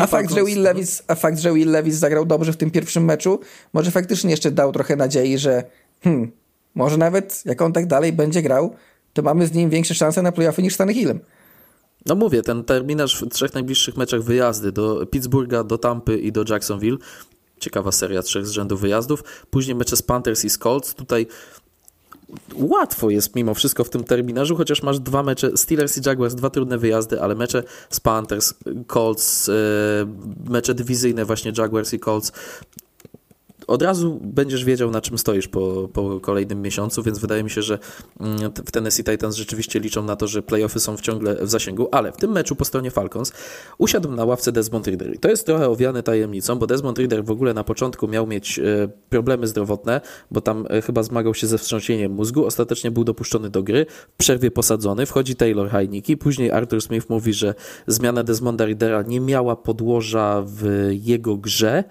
a, 0.00 0.06
fakt, 0.06 0.34
że 0.34 0.44
Will 0.44 0.62
Levis, 0.62 1.02
a 1.06 1.14
fakt, 1.14 1.38
że 1.38 1.52
Will 1.52 1.70
Levis 1.70 1.94
zagrał 1.94 2.26
dobrze 2.26 2.52
w 2.52 2.56
tym 2.56 2.70
pierwszym 2.70 3.04
meczu, 3.04 3.40
może 3.72 3.90
faktycznie 3.90 4.30
jeszcze 4.30 4.50
dał 4.50 4.72
trochę 4.72 4.96
nadziei, 4.96 5.38
że 5.38 5.64
hmm, 6.00 6.32
może 6.74 6.96
nawet 6.96 7.42
jak 7.44 7.62
on 7.62 7.72
tak 7.72 7.86
dalej 7.86 8.12
będzie 8.12 8.42
grał, 8.42 8.74
to 9.12 9.22
mamy 9.22 9.46
z 9.46 9.52
nim 9.52 9.70
większe 9.70 9.94
szanse 9.94 10.22
na 10.22 10.32
playoffy 10.32 10.62
niż 10.62 10.74
Stanley 10.74 10.94
Hillem. 10.94 11.20
No 12.06 12.14
mówię, 12.14 12.42
ten 12.42 12.64
terminarz 12.64 13.22
w 13.22 13.28
trzech 13.28 13.54
najbliższych 13.54 13.96
meczach 13.96 14.22
wyjazdy 14.22 14.72
do 14.72 15.06
Pittsburgha, 15.06 15.64
do 15.64 15.78
Tampy 15.78 16.18
i 16.18 16.32
do 16.32 16.44
Jacksonville 16.48 16.96
ciekawa 17.62 17.92
seria 17.92 18.22
trzech 18.22 18.46
z 18.46 18.50
rzędu 18.50 18.76
wyjazdów. 18.76 19.24
Później 19.50 19.74
mecze 19.74 19.96
z 19.96 20.02
Panthers 20.02 20.44
i 20.44 20.50
z 20.50 20.58
Colts. 20.58 20.94
Tutaj 20.94 21.26
łatwo 22.54 23.10
jest 23.10 23.36
mimo 23.36 23.54
wszystko 23.54 23.84
w 23.84 23.90
tym 23.90 24.04
terminarzu, 24.04 24.56
chociaż 24.56 24.82
masz 24.82 24.98
dwa 24.98 25.22
mecze, 25.22 25.56
Steelers 25.56 25.98
i 25.98 26.00
Jaguars, 26.06 26.34
dwa 26.34 26.50
trudne 26.50 26.78
wyjazdy, 26.78 27.20
ale 27.20 27.34
mecze 27.34 27.62
z 27.90 28.00
Panthers, 28.00 28.54
Colts, 28.86 29.48
e, 29.48 29.52
mecze 30.50 30.74
dywizyjne 30.74 31.24
właśnie 31.24 31.52
Jaguars 31.58 31.94
i 31.94 32.00
Colts, 32.00 32.32
od 33.66 33.82
razu 33.82 34.20
będziesz 34.22 34.64
wiedział, 34.64 34.90
na 34.90 35.00
czym 35.00 35.18
stoisz 35.18 35.48
po, 35.48 35.88
po 35.92 36.20
kolejnym 36.20 36.62
miesiącu, 36.62 37.02
więc 37.02 37.18
wydaje 37.18 37.44
mi 37.44 37.50
się, 37.50 37.62
że 37.62 37.78
mm, 38.20 38.38
w 38.66 38.70
Tennessee 38.70 39.04
Titans 39.04 39.36
rzeczywiście 39.36 39.80
liczą 39.80 40.04
na 40.04 40.16
to, 40.16 40.26
że 40.26 40.42
playoffy 40.42 40.80
są 40.80 40.96
ciągle 40.96 41.46
w 41.46 41.50
zasięgu, 41.50 41.88
ale 41.92 42.12
w 42.12 42.16
tym 42.16 42.32
meczu 42.32 42.56
po 42.56 42.64
stronie 42.64 42.90
Falcons 42.90 43.32
usiadł 43.78 44.10
na 44.10 44.24
ławce 44.24 44.52
Desmond 44.52 44.86
Reader. 44.86 45.14
I 45.14 45.18
to 45.18 45.28
jest 45.28 45.46
trochę 45.46 45.68
owiane 45.68 46.02
tajemnicą, 46.02 46.58
bo 46.58 46.66
Desmond 46.66 46.98
Reader 46.98 47.24
w 47.24 47.30
ogóle 47.30 47.54
na 47.54 47.64
początku 47.64 48.08
miał 48.08 48.26
mieć 48.26 48.58
e, 48.58 48.62
problemy 49.08 49.46
zdrowotne, 49.46 50.00
bo 50.30 50.40
tam 50.40 50.66
e, 50.70 50.82
chyba 50.82 51.02
zmagał 51.02 51.34
się 51.34 51.46
ze 51.46 51.58
wstrząsieniem 51.58 52.12
mózgu, 52.12 52.46
ostatecznie 52.46 52.90
był 52.90 53.04
dopuszczony 53.04 53.50
do 53.50 53.62
gry, 53.62 53.86
w 54.14 54.16
przerwie 54.16 54.50
posadzony, 54.50 55.06
wchodzi 55.06 55.36
Taylor 55.36 55.70
Heineke, 55.70 56.16
później 56.16 56.50
Arthur 56.50 56.82
Smith 56.82 57.10
mówi, 57.10 57.32
że 57.32 57.54
zmiana 57.86 58.22
Desmonda 58.22 58.64
Readera 58.64 59.02
nie 59.02 59.20
miała 59.20 59.56
podłoża 59.56 60.42
w 60.46 60.88
jego 60.90 61.36
grze, 61.36 61.84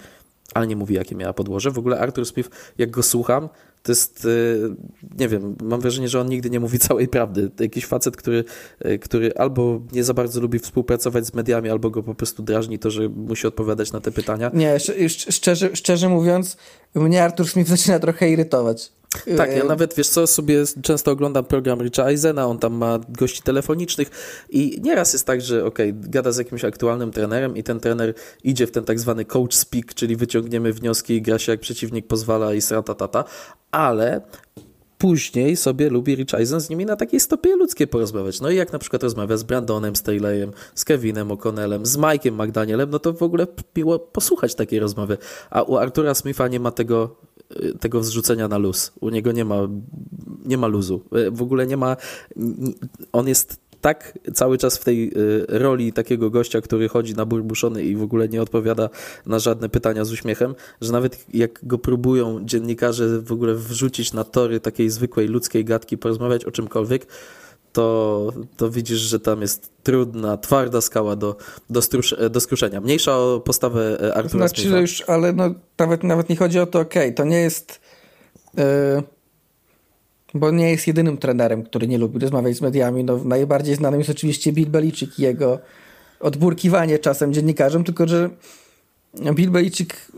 ale 0.53 0.68
nie 0.68 0.76
mówi, 0.76 0.95
jakie 0.95 1.15
miała 1.15 1.34
podłoże. 1.34 1.72
W 1.72 1.78
ogóle 1.78 1.99
Arthur 1.99 2.26
Smith, 2.26 2.49
jak 2.78 2.91
go 2.91 3.03
słucham, 3.03 3.49
to 3.84 3.91
jest, 3.91 4.26
e, 4.26 5.18
nie 5.19 5.28
wiem, 5.28 5.56
mam 5.64 5.82
wrażenie, 5.82 6.10
że 6.10 6.19
on 6.22 6.30
nigdy 6.30 6.49
nie 6.49 6.60
mówi 6.60 6.80
całej 6.90 7.07
prawdy. 7.07 7.49
To 7.49 7.64
jakiś 7.64 7.86
facet, 7.86 8.18
który, 8.18 8.44
e, 8.80 8.98
który 8.98 9.34
albo 9.36 9.82
nie 9.91 10.03
za 10.03 10.14
bardzo 10.14 10.41
lubi 10.41 10.60
współpracować 10.60 11.26
z 11.26 11.34
mediami, 11.34 11.69
albo 11.69 11.90
go 11.90 12.03
po 12.03 12.15
prostu 12.15 12.44
drażni 12.44 12.80
to, 12.80 12.91
że 12.91 13.10
musi 13.10 13.48
odpowiadać 13.48 13.91
na 13.91 14.02
te 14.02 14.11
pytania. 14.11 14.52
Nie, 14.53 14.80
szczerze, 15.10 15.76
szczerze 15.76 16.10
mówiąc, 16.10 16.57
mnie 16.95 17.23
Arthur 17.23 17.48
Smith 17.48 17.69
zaczyna 17.69 17.99
trochę 17.99 18.30
irytować. 18.30 18.91
Tak, 19.38 19.56
ja 19.56 19.64
nawet, 19.64 19.94
wiesz 19.96 20.08
co, 20.08 20.28
sobie 20.28 20.64
często 20.82 21.12
oglądam 21.12 21.46
program 21.46 21.82
Richa 21.82 22.06
Eisena, 22.06 22.46
on 22.46 22.60
tam 22.60 22.74
ma 22.74 23.00
gości 23.10 23.42
telefonicznych 23.42 24.10
i 24.50 24.80
nieraz 24.84 25.14
jest 25.14 25.26
tak, 25.26 25.42
że 25.42 25.66
okej, 25.66 25.90
okay, 25.90 26.10
gada 26.10 26.32
z 26.32 26.38
jakimś 26.38 26.66
aktualnym 26.66 27.12
trenerem 27.12 27.58
i 27.58 27.64
ten 27.64 27.80
trener 27.80 28.14
idzie 28.44 28.68
w 28.68 28.72
ten 28.72 28.84
tak 28.84 29.00
zwany 29.00 29.26
coach 29.26 29.54
speak, 29.54 29.94
czyli 29.94 30.16
wyciągniemy 30.16 30.74
wnioski 30.74 31.14
i 31.14 31.22
gra 31.22 31.40
się 31.40 31.52
jak 31.52 31.62
przeciwnik 31.62 32.08
pozwala 32.08 32.54
i 32.54 32.62
tata, 32.98 33.24
ale 33.72 34.22
później 34.98 35.58
sobie 35.58 35.90
lubi 35.90 36.16
Rich 36.16 36.34
Eisen 36.34 36.62
z 36.62 36.70
nimi 36.70 36.86
na 36.86 36.96
takiej 36.96 37.20
stopie 37.20 37.56
ludzkiej 37.56 37.88
porozmawiać. 37.88 38.42
No 38.42 38.50
i 38.50 38.56
jak 38.56 38.74
na 38.74 38.80
przykład 38.80 39.04
rozmawia 39.04 39.38
z 39.38 39.44
Brandonem 39.44 39.96
Staleyem, 39.96 40.52
z 40.76 40.86
Kevinem 40.86 41.28
O'Connellem, 41.28 41.86
z 41.86 41.98
Mike'em 41.98 42.46
McDanielem, 42.46 42.90
no 42.90 43.00
to 43.00 43.14
w 43.14 43.24
ogóle 43.24 43.48
miło 43.76 44.00
posłuchać 44.00 44.56
takiej 44.56 44.80
rozmowy. 44.80 45.18
A 45.50 45.62
u 45.62 45.78
Artura 45.78 46.14
Smitha 46.14 46.48
nie 46.48 46.60
ma 46.60 46.72
tego 46.72 47.16
tego 47.80 47.99
wzrzucenia 47.99 48.48
na 48.48 48.57
luz. 48.57 48.91
U 48.99 49.10
niego 49.10 49.32
nie 49.32 49.45
ma, 49.45 49.68
nie 50.45 50.57
ma 50.57 50.68
luzu. 50.68 51.02
W 51.32 51.41
ogóle 51.41 51.68
nie 51.68 51.78
ma. 51.78 51.98
On 53.11 53.28
jest 53.28 53.60
tak 53.82 54.19
cały 54.34 54.57
czas 54.57 54.78
w 54.78 54.84
tej 54.84 55.07
y, 55.07 55.45
roli 55.48 55.94
takiego 55.94 56.30
gościa, 56.30 56.61
który 56.61 56.90
chodzi 56.90 57.14
na 57.14 57.26
burbuszony 57.26 57.84
i 57.84 57.95
w 57.95 58.03
ogóle 58.03 58.30
nie 58.30 58.41
odpowiada 58.41 58.90
na 59.26 59.40
żadne 59.40 59.69
pytania 59.69 60.06
z 60.06 60.11
uśmiechem, 60.11 60.56
że 60.82 60.91
nawet 60.91 61.26
jak 61.34 61.60
go 61.64 61.78
próbują 61.78 62.45
dziennikarze 62.45 63.22
w 63.22 63.32
ogóle 63.32 63.56
wrzucić 63.56 64.14
na 64.14 64.23
tory 64.23 64.60
takiej 64.60 64.90
zwykłej 64.90 65.28
ludzkiej 65.28 65.65
gadki, 65.65 65.98
porozmawiać 65.98 66.45
o 66.45 66.52
czymkolwiek, 66.52 67.07
to, 67.73 68.34
to 68.57 68.69
widzisz, 68.69 68.99
że 68.99 69.19
tam 69.19 69.41
jest 69.41 69.72
trudna, 69.84 70.38
twarda 70.38 70.81
skała 70.81 71.15
do, 71.15 71.35
do, 71.69 71.81
strusz, 71.81 72.15
do 72.30 72.39
skruszenia. 72.39 72.81
Mniejsza 72.81 73.18
o 73.18 73.39
postawę 73.39 73.98
e, 74.02 74.14
Artura 74.14 74.48
znaczy, 74.48 74.61
Smitha. 74.61 74.80
już, 74.80 75.03
ale 75.07 75.34
no, 75.34 75.53
nawet, 75.77 76.03
nawet 76.03 76.30
nie 76.30 76.35
chodzi 76.35 76.60
o 76.60 76.65
to, 76.65 76.80
okej, 76.80 77.03
okay, 77.03 77.14
to 77.14 77.23
nie 77.23 77.41
jest... 77.41 77.81
Yy, 78.57 78.64
bo 80.34 80.52
nie 80.52 80.72
jest 80.72 80.88
jedynym 80.88 81.18
trenerem, 81.18 81.64
który 81.64 81.88
nie 81.88 81.98
lubi 81.98 82.19
rozmawiać 82.19 82.56
z 82.56 82.61
mediami. 82.61 83.03
No, 83.03 83.18
najbardziej 83.26 83.76
znanym 83.76 83.99
jest 83.99 84.10
oczywiście 84.10 84.53
Bill 84.53 84.69
Belichick 84.69 85.19
i 85.19 85.22
jego 85.22 85.60
odburkiwanie 86.19 86.99
czasem 86.99 87.34
dziennikarzem, 87.34 87.84
tylko 87.84 88.07
że 88.07 88.30
Bill 89.34 89.52
Belichick 89.52 90.11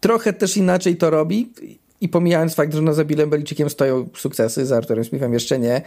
trochę 0.00 0.32
też 0.32 0.56
inaczej 0.56 0.96
to 0.96 1.10
robi 1.10 1.52
i 2.00 2.08
pomijając 2.08 2.54
fakt, 2.54 2.74
że 2.74 2.82
no 2.82 2.94
za 2.94 3.04
Billem 3.04 3.30
Belicickiem 3.30 3.70
stoją 3.70 4.08
sukcesy, 4.16 4.66
za 4.66 4.76
Arturem 4.76 5.04
Smithem 5.04 5.32
jeszcze 5.32 5.58
nie, 5.58 5.82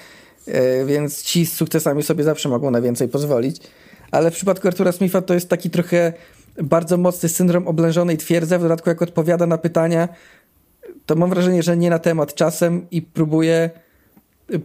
E, 0.47 0.85
więc 0.85 1.23
ci 1.23 1.45
z 1.45 1.53
sukcesami 1.53 2.03
sobie 2.03 2.23
zawsze 2.23 2.49
mogą 2.49 2.71
na 2.71 2.81
więcej 2.81 3.07
pozwolić. 3.07 3.61
Ale 4.11 4.31
w 4.31 4.33
przypadku 4.33 4.67
Artura 4.67 4.91
Smitha 4.91 5.21
to 5.21 5.33
jest 5.33 5.49
taki 5.49 5.69
trochę 5.69 6.13
bardzo 6.63 6.97
mocny 6.97 7.29
syndrom 7.29 7.67
oblężonej 7.67 8.17
twierdzy, 8.17 8.57
w 8.57 8.61
dodatku 8.61 8.89
jak 8.89 9.01
odpowiada 9.01 9.47
na 9.47 9.57
pytania, 9.57 10.09
to 11.05 11.15
mam 11.15 11.29
wrażenie, 11.29 11.63
że 11.63 11.77
nie 11.77 11.89
na 11.89 11.99
temat 11.99 12.33
czasem 12.33 12.85
i 12.91 13.01
próbuje, 13.01 13.69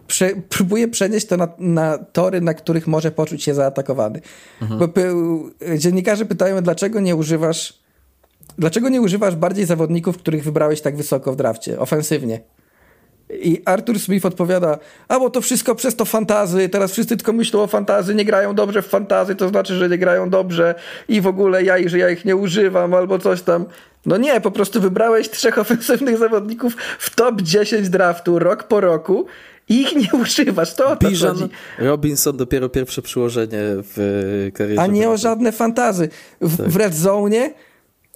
prze, 0.06 0.30
próbuje 0.48 0.88
przenieść 0.88 1.26
to 1.26 1.36
na, 1.36 1.48
na, 1.58 1.98
tory, 1.98 2.40
na 2.40 2.54
których 2.54 2.86
może 2.86 3.10
poczuć 3.10 3.42
się 3.42 3.54
zaatakowany. 3.54 4.20
Mhm. 4.62 4.80
Bo 4.80 4.88
dziennikarze 5.78 6.24
pytają, 6.24 6.60
dlaczego 6.62 7.00
nie 7.00 7.16
używasz 7.16 7.78
dlaczego 8.58 8.88
nie 8.88 9.00
używasz 9.00 9.36
bardziej 9.36 9.64
zawodników, 9.64 10.18
których 10.18 10.44
wybrałeś 10.44 10.80
tak 10.80 10.96
wysoko 10.96 11.32
w 11.32 11.36
drafcie, 11.36 11.80
ofensywnie? 11.80 12.40
I 13.30 13.62
Arthur 13.64 13.98
Smith 13.98 14.26
odpowiada, 14.26 14.78
a 15.08 15.18
bo 15.18 15.30
to 15.30 15.40
wszystko 15.40 15.74
przez 15.74 15.96
to 15.96 16.04
fantazy, 16.04 16.68
teraz 16.68 16.92
wszyscy 16.92 17.16
tylko 17.16 17.32
myślą 17.32 17.60
o 17.60 17.66
fantazy, 17.66 18.14
nie 18.14 18.24
grają 18.24 18.54
dobrze 18.54 18.82
w 18.82 18.86
fantazy, 18.86 19.34
to 19.34 19.48
znaczy, 19.48 19.74
że 19.74 19.88
nie 19.88 19.98
grają 19.98 20.30
dobrze 20.30 20.74
i 21.08 21.20
w 21.20 21.26
ogóle 21.26 21.62
ja, 21.64 21.88
że 21.88 21.98
ja 21.98 22.10
ich 22.10 22.24
nie 22.24 22.36
używam 22.36 22.94
albo 22.94 23.18
coś 23.18 23.42
tam. 23.42 23.66
No 24.06 24.16
nie, 24.16 24.40
po 24.40 24.50
prostu 24.50 24.80
wybrałeś 24.80 25.30
trzech 25.30 25.58
ofensywnych 25.64 26.18
zawodników 26.18 26.76
w 26.98 27.14
top 27.14 27.42
10 27.42 27.88
draftu 27.88 28.38
rok 28.38 28.64
po 28.64 28.80
roku 28.80 29.26
i 29.68 29.80
ich 29.80 29.96
nie 29.96 30.20
używasz, 30.20 30.74
to 30.74 30.88
o 30.88 30.96
to 30.96 31.08
Bijan 31.08 31.36
chodzi. 31.36 31.48
Robinson 31.78 32.36
dopiero 32.36 32.68
pierwsze 32.68 33.02
przyłożenie 33.02 33.60
w 33.62 34.50
karierze. 34.54 34.82
A 34.82 34.86
nie 34.86 35.10
o 35.10 35.16
żadne 35.16 35.52
fantazy. 35.52 36.08
W, 36.40 36.56
tak. 36.56 36.68
w 36.68 36.76
Red 36.76 36.94
Zone 36.94 37.50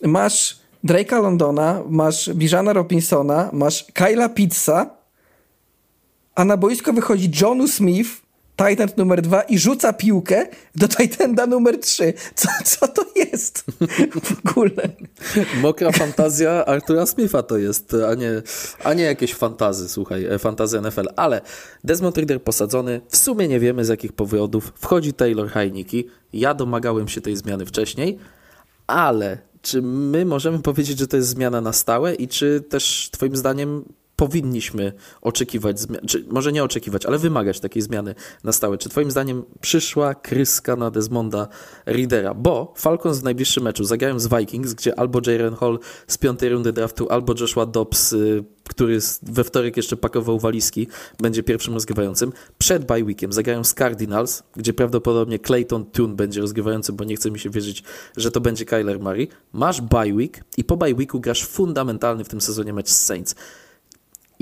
masz 0.02 0.58
Drake'a 0.84 1.22
Londona, 1.22 1.82
masz 1.88 2.30
Bijana 2.34 2.72
Robinsona, 2.72 3.50
masz 3.52 3.84
Kyla 3.94 4.28
Pizza, 4.28 4.90
a 6.34 6.44
na 6.44 6.56
boisko 6.56 6.92
wychodzi 6.92 7.30
Johnu 7.40 7.68
Smith, 7.68 8.22
Titan 8.56 8.88
numer 8.96 9.22
dwa 9.22 9.42
i 9.42 9.58
rzuca 9.58 9.92
piłkę 9.92 10.46
do 10.74 10.88
Titanda 10.88 11.46
numer 11.46 11.80
trzy. 11.80 12.14
Co, 12.34 12.48
co 12.64 12.88
to 12.88 13.04
jest 13.16 13.64
w 14.22 14.48
ogóle? 14.48 14.88
Mokra 15.62 15.92
fantazja 15.92 16.64
Artura 16.64 17.06
Smitha 17.06 17.42
to 17.42 17.58
jest, 17.58 17.96
a 18.08 18.14
nie, 18.14 18.42
a 18.84 18.94
nie 18.94 19.04
jakieś 19.04 19.34
fantazy, 19.34 19.88
słuchaj, 19.88 20.24
e, 20.24 20.38
fantazy 20.38 20.80
NFL. 20.80 21.08
Ale 21.16 21.40
Desmond 21.84 22.16
Reader 22.16 22.42
posadzony, 22.42 23.00
w 23.08 23.16
sumie 23.16 23.48
nie 23.48 23.60
wiemy 23.60 23.84
z 23.84 23.88
jakich 23.88 24.12
powodów. 24.12 24.72
Wchodzi 24.76 25.12
Taylor 25.12 25.48
Heineke. 25.48 25.96
Ja 26.32 26.54
domagałem 26.54 27.08
się 27.08 27.20
tej 27.20 27.36
zmiany 27.36 27.66
wcześniej, 27.66 28.18
ale 28.86 29.38
czy 29.62 29.82
my 29.82 30.24
możemy 30.24 30.58
powiedzieć, 30.58 30.98
że 30.98 31.06
to 31.06 31.16
jest 31.16 31.28
zmiana 31.28 31.60
na 31.60 31.72
stałe 31.72 32.14
i 32.14 32.28
czy 32.28 32.60
też 32.68 33.08
twoim 33.12 33.36
zdaniem 33.36 33.84
powinniśmy 34.16 34.92
oczekiwać, 35.20 35.76
czy 36.06 36.24
może 36.30 36.52
nie 36.52 36.64
oczekiwać, 36.64 37.06
ale 37.06 37.18
wymagać 37.18 37.60
takiej 37.60 37.82
zmiany 37.82 38.14
na 38.44 38.52
stałe. 38.52 38.78
Czy 38.78 38.88
twoim 38.88 39.10
zdaniem 39.10 39.44
przyszła 39.60 40.14
kryska 40.14 40.76
na 40.76 40.90
Desmonda 40.90 41.48
Readera? 41.86 42.34
Bo 42.34 42.74
Falcons 42.76 43.18
w 43.18 43.22
najbliższym 43.22 43.62
meczu 43.62 43.84
zagrają 43.84 44.18
z 44.18 44.28
Vikings, 44.28 44.74
gdzie 44.74 44.98
albo 44.98 45.20
Jaren 45.26 45.54
Hall 45.54 45.78
z 46.06 46.18
piątej 46.18 46.48
rundy 46.48 46.72
draftu, 46.72 47.08
albo 47.10 47.34
Joshua 47.40 47.66
Dobbs, 47.66 48.12
y, 48.12 48.44
który 48.68 48.98
we 49.22 49.44
wtorek 49.44 49.76
jeszcze 49.76 49.96
pakował 49.96 50.38
walizki, 50.38 50.88
będzie 51.20 51.42
pierwszym 51.42 51.74
rozgrywającym. 51.74 52.32
Przed 52.58 52.84
bye 52.84 53.04
weekiem 53.04 53.32
zagrają 53.32 53.64
z 53.64 53.74
Cardinals, 53.74 54.42
gdzie 54.56 54.74
prawdopodobnie 54.74 55.38
Clayton 55.38 55.84
Tune 55.84 56.14
będzie 56.14 56.40
rozgrywający, 56.40 56.92
bo 56.92 57.04
nie 57.04 57.16
chce 57.16 57.30
mi 57.30 57.38
się 57.38 57.50
wierzyć, 57.50 57.82
że 58.16 58.30
to 58.30 58.40
będzie 58.40 58.64
Kyler 58.64 59.00
Murray. 59.00 59.28
Masz 59.52 59.80
bye 59.80 60.14
week 60.14 60.44
i 60.56 60.64
po 60.64 60.76
bye 60.76 60.94
weeku 60.94 61.20
grasz 61.20 61.44
fundamentalny 61.46 62.24
w 62.24 62.28
tym 62.28 62.40
sezonie 62.40 62.72
mecz 62.72 62.88
z 62.88 63.04
Saints 63.04 63.34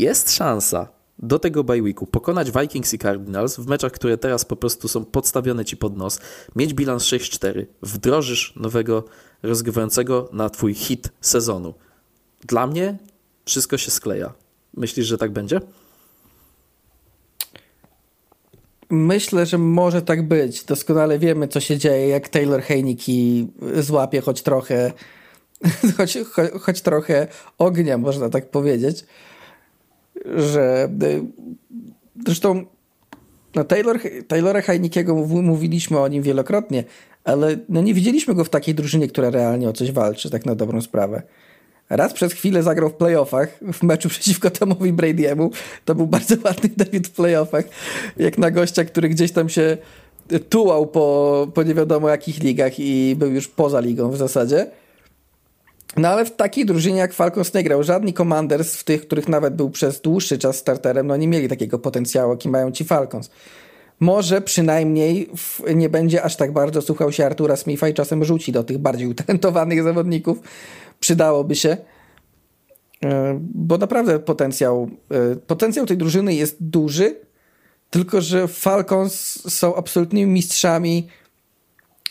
jest 0.00 0.32
szansa 0.32 0.88
do 1.22 1.38
tego 1.38 1.64
bye 1.64 1.82
weeku 1.82 2.06
pokonać 2.06 2.50
Vikings 2.50 2.94
i 2.94 2.98
Cardinals 2.98 3.56
w 3.56 3.66
meczach, 3.66 3.92
które 3.92 4.18
teraz 4.18 4.44
po 4.44 4.56
prostu 4.56 4.88
są 4.88 5.04
podstawione 5.04 5.64
ci 5.64 5.76
pod 5.76 5.96
nos, 5.96 6.20
mieć 6.56 6.74
bilans 6.74 7.04
6-4, 7.04 7.66
wdrożysz 7.82 8.52
nowego 8.56 9.04
rozgrywającego 9.42 10.28
na 10.32 10.50
twój 10.50 10.74
hit 10.74 11.08
sezonu. 11.20 11.74
Dla 12.40 12.66
mnie 12.66 12.98
wszystko 13.44 13.78
się 13.78 13.90
skleja. 13.90 14.32
Myślisz, 14.76 15.06
że 15.06 15.18
tak 15.18 15.32
będzie? 15.32 15.60
Myślę, 18.90 19.46
że 19.46 19.58
może 19.58 20.02
tak 20.02 20.28
być. 20.28 20.64
Doskonale 20.64 21.18
wiemy, 21.18 21.48
co 21.48 21.60
się 21.60 21.78
dzieje, 21.78 22.08
jak 22.08 22.28
Taylor 22.28 22.62
Heineke 22.62 23.12
złapie 23.80 24.20
choć 24.20 24.42
trochę, 24.42 24.92
choć, 25.96 26.18
choć 26.60 26.80
trochę 26.82 27.26
ognia, 27.58 27.98
można 27.98 28.28
tak 28.28 28.50
powiedzieć 28.50 29.04
że 30.24 30.88
y, 31.02 31.22
zresztą 32.26 32.64
no 33.54 33.64
Taylor, 33.64 34.00
Taylora 34.28 34.62
Heinickiego 34.62 35.14
mówiliśmy 35.42 35.98
o 35.98 36.08
nim 36.08 36.22
wielokrotnie, 36.22 36.84
ale 37.24 37.56
no 37.68 37.82
nie 37.82 37.94
widzieliśmy 37.94 38.34
go 38.34 38.44
w 38.44 38.48
takiej 38.48 38.74
drużynie, 38.74 39.08
która 39.08 39.30
realnie 39.30 39.68
o 39.68 39.72
coś 39.72 39.92
walczy, 39.92 40.30
tak 40.30 40.46
na 40.46 40.54
dobrą 40.54 40.80
sprawę. 40.80 41.22
Raz 41.90 42.12
przez 42.12 42.32
chwilę 42.32 42.62
zagrał 42.62 42.90
w 42.90 42.94
playoffach, 42.94 43.58
w 43.72 43.82
meczu 43.82 44.08
przeciwko 44.08 44.50
Tomowi 44.50 44.92
Brady'emu. 44.92 45.50
To 45.84 45.94
był 45.94 46.06
bardzo 46.06 46.34
ładny 46.44 46.70
debiut 46.76 47.06
w 47.06 47.10
playoffach, 47.10 47.64
jak 48.16 48.38
na 48.38 48.50
gościa, 48.50 48.84
który 48.84 49.08
gdzieś 49.08 49.32
tam 49.32 49.48
się 49.48 49.76
tułał 50.48 50.86
po, 50.86 51.46
po 51.54 51.62
nie 51.62 51.74
wiadomo 51.74 52.08
jakich 52.08 52.42
ligach 52.42 52.72
i 52.78 53.16
był 53.18 53.30
już 53.30 53.48
poza 53.48 53.80
ligą 53.80 54.10
w 54.10 54.16
zasadzie. 54.16 54.66
No 55.96 56.08
ale 56.08 56.24
w 56.24 56.36
takiej 56.36 56.66
drużynie 56.66 56.98
jak 56.98 57.12
Falcons 57.12 57.54
nie 57.54 57.62
grał. 57.62 57.82
Żadni 57.82 58.14
Commanders, 58.14 58.76
w 58.76 58.84
tych, 58.84 59.06
których 59.06 59.28
nawet 59.28 59.54
był 59.54 59.70
przez 59.70 60.00
dłuższy 60.00 60.38
czas 60.38 60.56
starterem, 60.56 61.06
no 61.06 61.16
nie 61.16 61.28
mieli 61.28 61.48
takiego 61.48 61.78
potencjału, 61.78 62.30
jaki 62.30 62.48
mają 62.48 62.72
ci 62.72 62.84
Falcons. 62.84 63.30
Może 64.00 64.40
przynajmniej 64.40 65.30
w, 65.36 65.62
nie 65.74 65.88
będzie 65.88 66.22
aż 66.22 66.36
tak 66.36 66.52
bardzo 66.52 66.82
słuchał 66.82 67.12
się 67.12 67.26
Artura 67.26 67.56
Smitha 67.56 67.88
i 67.88 67.94
czasem 67.94 68.24
rzuci 68.24 68.52
do 68.52 68.64
tych 68.64 68.78
bardziej 68.78 69.08
utalentowanych 69.08 69.82
zawodników. 69.82 70.38
Przydałoby 71.00 71.56
się. 71.56 71.76
E, 73.04 73.38
bo 73.40 73.78
naprawdę 73.78 74.18
potencjał, 74.18 74.90
e, 75.10 75.36
potencjał 75.36 75.86
tej 75.86 75.96
drużyny 75.96 76.34
jest 76.34 76.56
duży, 76.60 77.16
tylko 77.90 78.20
że 78.20 78.48
Falcons 78.48 79.42
są 79.54 79.74
absolutnymi 79.74 80.32
mistrzami 80.32 81.08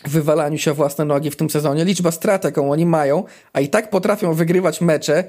wywalaniu 0.04 0.58
się 0.58 0.72
własne 0.72 1.04
nogi 1.04 1.30
w 1.30 1.36
tym 1.36 1.50
sezonie. 1.50 1.84
Liczba 1.84 2.10
strat, 2.10 2.44
jaką 2.44 2.72
oni 2.72 2.86
mają, 2.86 3.24
a 3.52 3.60
i 3.60 3.68
tak 3.68 3.90
potrafią 3.90 4.34
wygrywać 4.34 4.80
mecze, 4.80 5.24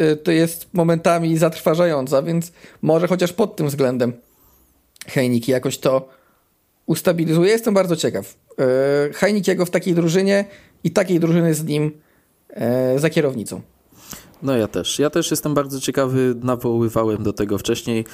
y, 0.00 0.16
to 0.16 0.32
jest 0.32 0.66
momentami 0.72 1.38
zatrważająca, 1.38 2.22
więc 2.22 2.52
może 2.82 3.08
chociaż 3.08 3.32
pod 3.32 3.56
tym 3.56 3.66
względem 3.66 4.12
Heiniki 5.06 5.52
jakoś 5.52 5.78
to 5.78 6.08
ustabilizuje. 6.86 7.50
Jestem 7.50 7.74
bardzo 7.74 7.96
ciekaw. 7.96 8.34
Y, 9.10 9.14
Heinikiego 9.14 9.66
w 9.66 9.70
takiej 9.70 9.94
drużynie 9.94 10.44
i 10.84 10.90
takiej 10.90 11.20
drużyny 11.20 11.54
z 11.54 11.64
nim 11.64 11.92
y, 12.96 12.98
za 12.98 13.10
kierownicą. 13.10 13.60
No 14.42 14.56
ja 14.56 14.68
też. 14.68 14.98
Ja 14.98 15.10
też 15.10 15.30
jestem 15.30 15.54
bardzo 15.54 15.80
ciekawy, 15.80 16.34
nawoływałem 16.42 17.22
do 17.22 17.32
tego 17.32 17.58
wcześniej. 17.58 18.04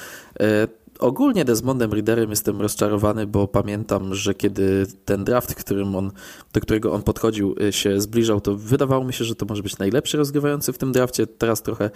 Ogólnie 0.99 1.45
Desmondem 1.45 1.93
Readerem 1.93 2.29
jestem 2.29 2.61
rozczarowany, 2.61 3.27
bo 3.27 3.47
pamiętam, 3.47 4.15
że 4.15 4.33
kiedy 4.33 4.87
ten 5.05 5.23
draft, 5.23 5.55
którym 5.55 5.95
on, 5.95 6.11
do 6.53 6.61
którego 6.61 6.93
on 6.93 7.03
podchodził, 7.03 7.55
y, 7.61 7.73
się 7.73 8.01
zbliżał, 8.01 8.41
to 8.41 8.55
wydawało 8.55 9.05
mi 9.05 9.13
się, 9.13 9.25
że 9.25 9.35
to 9.35 9.45
może 9.45 9.63
być 9.63 9.77
najlepszy 9.77 10.17
rozgrywający 10.17 10.73
w 10.73 10.77
tym 10.77 10.91
drafcie. 10.91 11.27
Teraz 11.27 11.61
trochę 11.61 11.89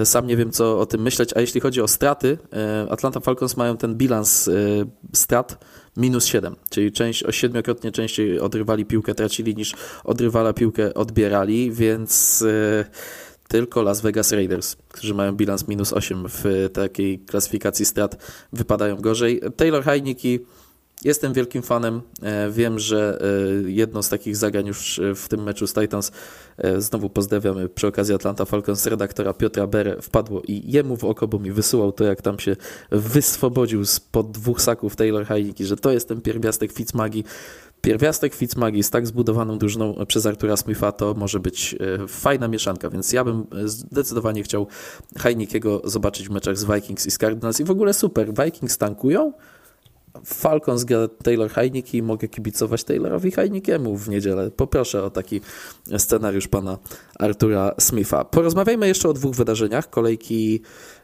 y, 0.00 0.06
sam 0.06 0.26
nie 0.26 0.36
wiem, 0.36 0.50
co 0.50 0.80
o 0.80 0.86
tym 0.86 1.02
myśleć. 1.02 1.30
A 1.36 1.40
jeśli 1.40 1.60
chodzi 1.60 1.80
o 1.80 1.88
straty, 1.88 2.38
y, 2.86 2.90
Atlanta 2.90 3.20
Falcons 3.20 3.56
mają 3.56 3.76
ten 3.76 3.94
bilans 3.94 4.50
strat 5.12 5.64
minus 5.96 6.24
7, 6.24 6.56
czyli 6.70 6.92
część, 6.92 7.24
o 7.24 7.32
siedmiokrotnie 7.32 7.92
częściej 7.92 8.40
odrywali 8.40 8.84
piłkę, 8.84 9.14
tracili 9.14 9.54
niż 9.54 9.74
odrywala 10.04 10.52
piłkę 10.52 10.94
odbierali, 10.94 11.72
więc 11.72 12.44
tylko 13.48 13.82
Las 13.82 14.00
Vegas 14.00 14.32
Raiders, 14.32 14.76
którzy 14.88 15.14
mają 15.14 15.32
bilans 15.32 15.68
minus 15.68 15.92
8 15.92 16.24
w 16.28 16.70
takiej 16.72 17.18
klasyfikacji 17.18 17.84
strat, 17.84 18.16
wypadają 18.52 18.96
gorzej. 18.96 19.40
Taylor 19.56 19.84
Heineke 19.84 20.38
Jestem 21.04 21.32
wielkim 21.32 21.62
fanem. 21.62 22.00
E, 22.22 22.50
wiem, 22.50 22.78
że 22.78 23.18
e, 23.66 23.70
jedno 23.70 24.02
z 24.02 24.08
takich 24.08 24.36
zagrań 24.36 24.66
już 24.66 25.00
w 25.14 25.28
tym 25.28 25.42
meczu 25.42 25.66
z 25.66 25.74
Titans, 25.74 26.12
e, 26.58 26.80
znowu 26.80 27.10
pozdrawiamy 27.10 27.68
przy 27.68 27.86
okazji 27.86 28.14
Atlanta 28.14 28.44
Falcons 28.44 28.86
redaktora 28.86 29.32
Piotra 29.32 29.66
Bere, 29.66 30.02
wpadło 30.02 30.42
i 30.48 30.72
jemu 30.72 30.96
w 30.96 31.04
oko, 31.04 31.28
bo 31.28 31.38
mi 31.38 31.52
wysyłał 31.52 31.92
to, 31.92 32.04
jak 32.04 32.22
tam 32.22 32.38
się 32.38 32.56
wyswobodził 32.90 33.84
spod 33.84 34.30
dwóch 34.30 34.60
saków 34.60 34.96
Taylor 34.96 35.26
Heineke, 35.26 35.64
że 35.64 35.76
to 35.76 35.92
jest 35.92 36.08
ten 36.08 36.20
pierwiastek 36.20 36.72
Fitzmagi. 36.72 37.24
Pierwiastek 37.86 38.34
Fitzmagi 38.34 38.82
z 38.82 38.90
tak 38.90 39.06
zbudowaną 39.06 39.58
drużyną 39.58 39.94
przez 40.08 40.26
Artura 40.26 40.56
Smitha 40.56 40.92
to 40.92 41.14
może 41.14 41.40
być 41.40 41.76
fajna 42.08 42.48
mieszanka, 42.48 42.90
więc 42.90 43.12
ja 43.12 43.24
bym 43.24 43.46
zdecydowanie 43.64 44.42
chciał 44.42 44.66
Heinekiego 45.18 45.82
zobaczyć 45.84 46.28
w 46.28 46.30
meczach 46.30 46.58
z 46.58 46.64
Vikings 46.64 47.06
i 47.06 47.10
z 47.10 47.18
Cardinals 47.18 47.60
i 47.60 47.64
w 47.64 47.70
ogóle 47.70 47.94
super. 47.94 48.32
Vikings 48.44 48.78
tankują, 48.78 49.32
Falcons 50.24 50.84
gra 50.84 51.08
Taylor 51.08 51.50
Heineke 51.50 51.98
i 51.98 52.02
mogę 52.02 52.28
kibicować 52.28 52.84
Taylorowi 52.84 53.30
Heinekiemu 53.30 53.96
w 53.96 54.08
niedzielę. 54.08 54.50
Poproszę 54.50 55.02
o 55.02 55.10
taki 55.10 55.40
scenariusz 55.98 56.48
pana 56.48 56.78
Artura 57.18 57.74
Smitha. 57.78 58.24
Porozmawiajmy 58.24 58.88
jeszcze 58.88 59.08
o 59.08 59.12
dwóch 59.12 59.34
wydarzeniach 59.36 59.90
kolejki 59.90 60.62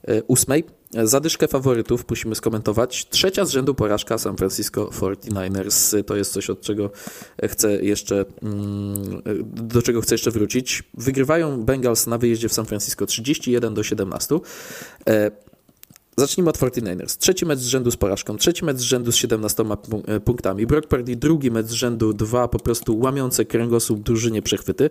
e, 0.09 0.23
ósmej. 0.23 0.65
Zadyszkę 1.05 1.48
faworytów 1.48 2.05
musimy 2.10 2.35
skomentować. 2.35 3.09
Trzecia 3.09 3.44
z 3.44 3.51
rzędu 3.51 3.74
porażka 3.74 4.19
San 4.19 4.36
Francisco 4.36 4.85
49ers. 4.85 6.05
To 6.05 6.16
jest 6.16 6.32
coś, 6.32 6.51
od 6.51 6.60
czego 6.60 6.90
chcę 7.44 7.82
jeszcze, 7.82 8.24
mm, 8.43 9.23
do 9.44 9.82
czego 9.82 10.01
chcę 10.01 10.14
jeszcze 10.14 10.31
wrócić. 10.31 10.82
Wygrywają 10.94 11.62
Bengals 11.62 12.06
na 12.06 12.19
wyjeździe 12.19 12.48
w 12.48 12.52
San 12.52 12.66
Francisco 12.66 13.06
31 13.06 13.74
do 13.74 13.82
17. 13.82 14.40
Zacznijmy 16.16 16.51
od 16.51 16.59
49ers. 16.59 17.19
Trzeci 17.19 17.47
mecz 17.47 17.59
z 17.59 17.66
rzędu 17.66 17.90
z 17.90 17.97
porażką, 17.97 18.36
trzeci 18.36 18.64
mecz 18.64 18.77
z 18.77 18.82
rzędu 18.82 19.12
z 19.12 19.16
17 19.16 19.64
e, 20.06 20.20
punktami. 20.20 20.66
Brock 20.66 20.89
Purdy 20.89 21.16
drugi 21.16 21.51
mecz 21.51 21.66
z 21.66 21.73
rzędu, 21.73 22.12
dwa 22.12 22.48
po 22.48 22.59
prostu 22.59 22.98
łamiące 22.98 23.44
kręgosłup 23.44 24.01
drużynie 24.01 24.43
przechwyty. 24.43 24.90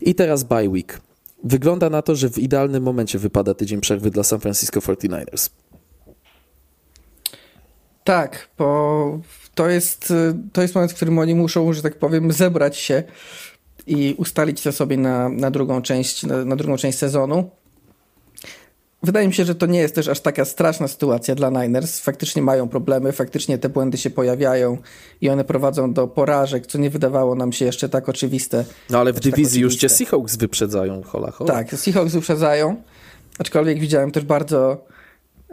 I 0.00 0.14
teraz 0.14 0.44
bye 0.44 0.68
week. 0.68 1.00
Wygląda 1.44 1.90
na 1.90 2.02
to, 2.02 2.16
że 2.16 2.30
w 2.30 2.38
idealnym 2.38 2.82
momencie 2.82 3.18
wypada 3.18 3.54
tydzień 3.54 3.80
przerwy 3.80 4.10
dla 4.10 4.22
San 4.22 4.40
Francisco 4.40 4.80
49ers. 4.80 5.50
Tak, 8.04 8.48
bo 8.58 9.20
to 9.54 9.68
jest, 9.68 10.12
to 10.52 10.62
jest 10.62 10.74
moment, 10.74 10.92
w 10.92 10.94
którym 10.94 11.18
oni 11.18 11.34
muszą, 11.34 11.72
że 11.72 11.82
tak 11.82 11.98
powiem, 11.98 12.32
zebrać 12.32 12.76
się 12.76 13.02
i 13.86 14.14
ustalić 14.18 14.62
to 14.62 14.72
sobie 14.72 14.96
na, 14.96 15.28
na 15.28 15.50
drugą 15.50 15.82
część, 15.82 16.22
na, 16.22 16.44
na 16.44 16.56
drugą 16.56 16.76
część 16.76 16.98
sezonu. 16.98 17.50
Wydaje 19.02 19.28
mi 19.28 19.34
się, 19.34 19.44
że 19.44 19.54
to 19.54 19.66
nie 19.66 19.78
jest 19.78 19.94
też 19.94 20.08
aż 20.08 20.20
taka 20.20 20.44
straszna 20.44 20.88
sytuacja 20.88 21.34
dla 21.34 21.50
Niners. 21.50 22.00
Faktycznie 22.00 22.42
mają 22.42 22.68
problemy, 22.68 23.12
faktycznie 23.12 23.58
te 23.58 23.68
błędy 23.68 23.98
się 23.98 24.10
pojawiają 24.10 24.78
i 25.20 25.28
one 25.28 25.44
prowadzą 25.44 25.92
do 25.92 26.08
porażek, 26.08 26.66
co 26.66 26.78
nie 26.78 26.90
wydawało 26.90 27.34
nam 27.34 27.52
się 27.52 27.64
jeszcze 27.64 27.88
tak 27.88 28.08
oczywiste. 28.08 28.64
No 28.90 28.98
ale 28.98 29.12
w 29.12 29.14
tak 29.14 29.24
dywizji 29.24 29.60
tak 29.60 29.62
już 29.62 29.76
cię 29.76 29.88
Seahawks 29.88 30.36
wyprzedzają, 30.36 31.02
hola, 31.02 31.30
hola. 31.30 31.54
Tak, 31.54 31.74
Seahawks 31.74 32.12
wyprzedzają, 32.12 32.76
aczkolwiek 33.38 33.80
widziałem 33.80 34.10
też 34.10 34.24
bardzo, 34.24 34.84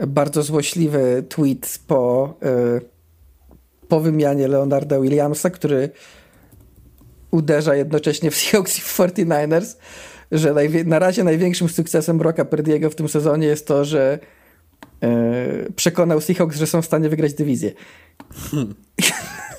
bardzo 0.08 0.44
złośliwy 0.44 1.24
tweet 1.30 1.80
po, 1.88 2.34
yy, 2.42 2.82
po 3.88 4.00
wymianie 4.00 4.48
Leonarda 4.48 5.00
Williamsa, 5.00 5.50
który 5.50 5.90
uderza 7.32 7.76
jednocześnie 7.76 8.32
w 8.32 8.36
Seahawks 8.36 8.78
i 8.78 8.82
w 8.82 8.98
49ers 8.98 9.76
że 10.32 10.54
na 10.86 11.00
razie 11.00 11.24
największym 11.24 11.70
sukcesem 11.70 12.18
Broka 12.18 12.46
Perdiego 12.46 12.90
w 12.90 12.96
tym 12.96 13.10
sezonie 13.10 13.48
jest 13.48 13.68
to, 13.68 13.86
że 13.86 14.20
e, 15.02 15.72
przekonał 15.76 16.22
Seahawks, 16.22 16.58
że 16.58 16.68
są 16.68 16.82
w 16.82 16.86
stanie 16.86 17.10
wygrać 17.10 17.34
dywizję. 17.34 17.72
Hmm. 18.34 18.76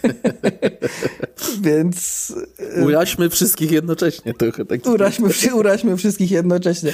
Więc... 1.61 2.35
E, 2.77 2.85
uraźmy 2.85 3.31
wszystkich 3.31 3.70
jednocześnie 3.70 4.35
trochę. 4.35 4.65
Tak 4.65 4.86
uraźmy, 4.86 5.28
uraźmy 5.55 5.97
wszystkich 5.97 6.31
jednocześnie. 6.31 6.93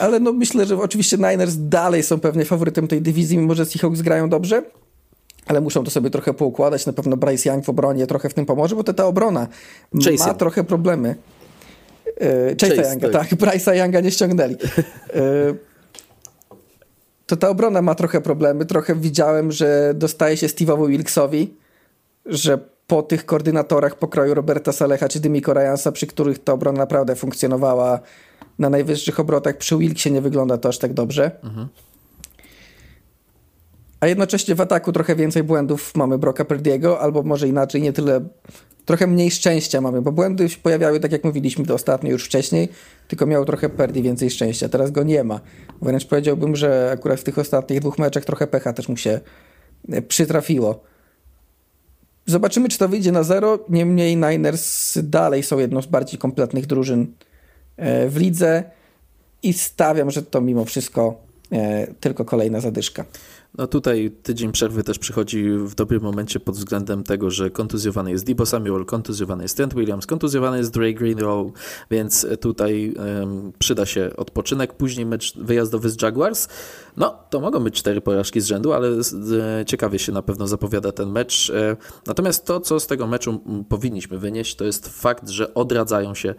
Ale 0.00 0.20
no 0.20 0.32
myślę, 0.32 0.66
że 0.66 0.78
oczywiście 0.78 1.16
Niners 1.16 1.54
dalej 1.58 2.02
są 2.02 2.20
pewnie 2.20 2.44
faworytem 2.44 2.88
tej 2.88 3.02
dywizji, 3.02 3.38
mimo 3.38 3.54
że 3.54 3.66
Seahawks 3.66 4.00
grają 4.00 4.28
dobrze. 4.28 4.62
Ale 5.46 5.60
muszą 5.60 5.84
to 5.84 5.90
sobie 5.90 6.10
trochę 6.10 6.34
poukładać. 6.34 6.86
Na 6.86 6.92
pewno 6.92 7.16
Bryce 7.16 7.50
Young 7.50 7.64
w 7.64 7.68
obronie 7.68 8.06
trochę 8.06 8.28
w 8.28 8.34
tym 8.34 8.46
pomoże, 8.46 8.76
bo 8.76 8.84
to 8.84 8.94
ta 8.94 9.06
obrona 9.06 9.46
ma 10.18 10.34
trochę 10.34 10.64
problemy. 10.64 11.14
Yy, 12.20 12.56
Chase'a 12.56 12.76
Chase, 12.76 12.90
Younga, 12.90 13.10
tak. 13.10 13.28
tak. 13.28 13.38
Bryce'a 13.38 13.74
Younga 13.74 14.00
nie 14.00 14.10
ściągnęli. 14.10 14.56
Yy, 15.14 15.58
to 17.26 17.36
ta 17.36 17.48
obrona 17.48 17.82
ma 17.82 17.94
trochę 17.94 18.20
problemy. 18.20 18.66
Trochę 18.66 18.94
widziałem, 18.94 19.52
że 19.52 19.94
dostaje 19.94 20.36
się 20.36 20.46
Steve'owi 20.46 20.88
Wilksowi, 20.88 21.56
że 22.26 22.58
po 22.86 23.02
tych 23.02 23.26
koordynatorach 23.26 23.98
pokroju 23.98 24.34
Roberta 24.34 24.72
Salecha 24.72 25.08
czy 25.08 25.20
Dymiko 25.20 25.54
Ryansa, 25.54 25.92
przy 25.92 26.06
których 26.06 26.44
ta 26.44 26.52
obrona 26.52 26.78
naprawdę 26.78 27.16
funkcjonowała 27.16 28.00
na 28.58 28.70
najwyższych 28.70 29.20
obrotach, 29.20 29.56
przy 29.56 29.78
Wilksie 29.78 30.12
nie 30.12 30.20
wygląda 30.20 30.58
to 30.58 30.68
aż 30.68 30.78
tak 30.78 30.92
dobrze. 30.92 31.30
Mhm. 31.44 31.68
A 34.00 34.06
jednocześnie 34.06 34.54
w 34.54 34.60
ataku 34.60 34.92
trochę 34.92 35.16
więcej 35.16 35.42
błędów 35.42 35.94
mamy 35.94 36.18
Broka 36.18 36.44
Perdiego, 36.44 37.00
albo 37.00 37.22
może 37.22 37.48
inaczej, 37.48 37.82
nie 37.82 37.92
tyle, 37.92 38.20
trochę 38.84 39.06
mniej 39.06 39.30
szczęścia 39.30 39.80
mamy, 39.80 40.02
bo 40.02 40.12
błędy 40.12 40.48
się 40.48 40.58
pojawiały, 40.58 41.00
tak 41.00 41.12
jak 41.12 41.24
mówiliśmy 41.24 41.66
to 41.66 41.74
ostatnio 41.74 42.10
już 42.10 42.24
wcześniej, 42.24 42.68
tylko 43.08 43.26
miał 43.26 43.44
trochę 43.44 43.68
Perdi 43.68 44.02
więcej 44.02 44.30
szczęścia. 44.30 44.68
Teraz 44.68 44.90
go 44.90 45.02
nie 45.02 45.24
ma. 45.24 45.40
Wręcz 45.82 46.06
powiedziałbym, 46.06 46.56
że 46.56 46.90
akurat 46.92 47.20
w 47.20 47.24
tych 47.24 47.38
ostatnich 47.38 47.80
dwóch 47.80 47.98
meczach 47.98 48.24
trochę 48.24 48.46
pecha 48.46 48.72
też 48.72 48.88
mu 48.88 48.96
się 48.96 49.20
e, 49.92 50.02
przytrafiło. 50.02 50.80
Zobaczymy, 52.26 52.68
czy 52.68 52.78
to 52.78 52.88
wyjdzie 52.88 53.12
na 53.12 53.22
zero. 53.22 53.58
Niemniej 53.68 54.16
Niners 54.16 54.98
dalej 55.02 55.42
są 55.42 55.58
jedną 55.58 55.82
z 55.82 55.86
bardziej 55.86 56.18
kompletnych 56.18 56.66
drużyn 56.66 57.06
e, 57.76 58.08
w 58.08 58.16
lidze 58.16 58.64
i 59.42 59.52
stawiam, 59.52 60.10
że 60.10 60.22
to 60.22 60.40
mimo 60.40 60.64
wszystko 60.64 61.22
e, 61.52 61.86
tylko 62.00 62.24
kolejna 62.24 62.60
zadyszka. 62.60 63.04
No 63.58 63.66
tutaj 63.66 64.10
tydzień 64.22 64.52
przerwy 64.52 64.84
też 64.84 64.98
przychodzi 64.98 65.50
w 65.50 65.74
dobrym 65.74 66.02
momencie 66.02 66.40
pod 66.40 66.54
względem 66.54 67.04
tego, 67.04 67.30
że 67.30 67.50
kontuzjowany 67.50 68.10
jest 68.10 68.26
Debo 68.26 68.46
Samuel, 68.46 68.84
kontuzjowany 68.84 69.42
jest 69.42 69.56
Trent 69.56 69.74
Williams, 69.74 70.06
kontuzjowany 70.06 70.58
jest 70.58 70.70
Dre 70.70 70.94
Greenrow, 70.94 71.52
więc 71.90 72.26
tutaj 72.40 72.94
um, 73.20 73.52
przyda 73.58 73.86
się 73.86 74.10
odpoczynek. 74.16 74.72
Później 74.72 75.06
mecz 75.06 75.36
wyjazdowy 75.38 75.90
z 75.90 76.02
Jaguars. 76.02 76.48
No, 76.96 77.18
to 77.30 77.40
mogą 77.40 77.60
być 77.60 77.74
cztery 77.74 78.00
porażki 78.00 78.40
z 78.40 78.46
rzędu, 78.46 78.72
ale 78.72 78.88
e, 78.88 79.64
ciekawie 79.66 79.98
się 79.98 80.12
na 80.12 80.22
pewno 80.22 80.46
zapowiada 80.46 80.92
ten 80.92 81.10
mecz. 81.10 81.50
E, 81.50 81.76
natomiast 82.06 82.44
to, 82.44 82.60
co 82.60 82.80
z 82.80 82.86
tego 82.86 83.06
meczu 83.06 83.40
powinniśmy 83.68 84.18
wynieść, 84.18 84.56
to 84.56 84.64
jest 84.64 84.88
fakt, 84.88 85.28
że 85.28 85.54
odradzają 85.54 86.14
się 86.14 86.34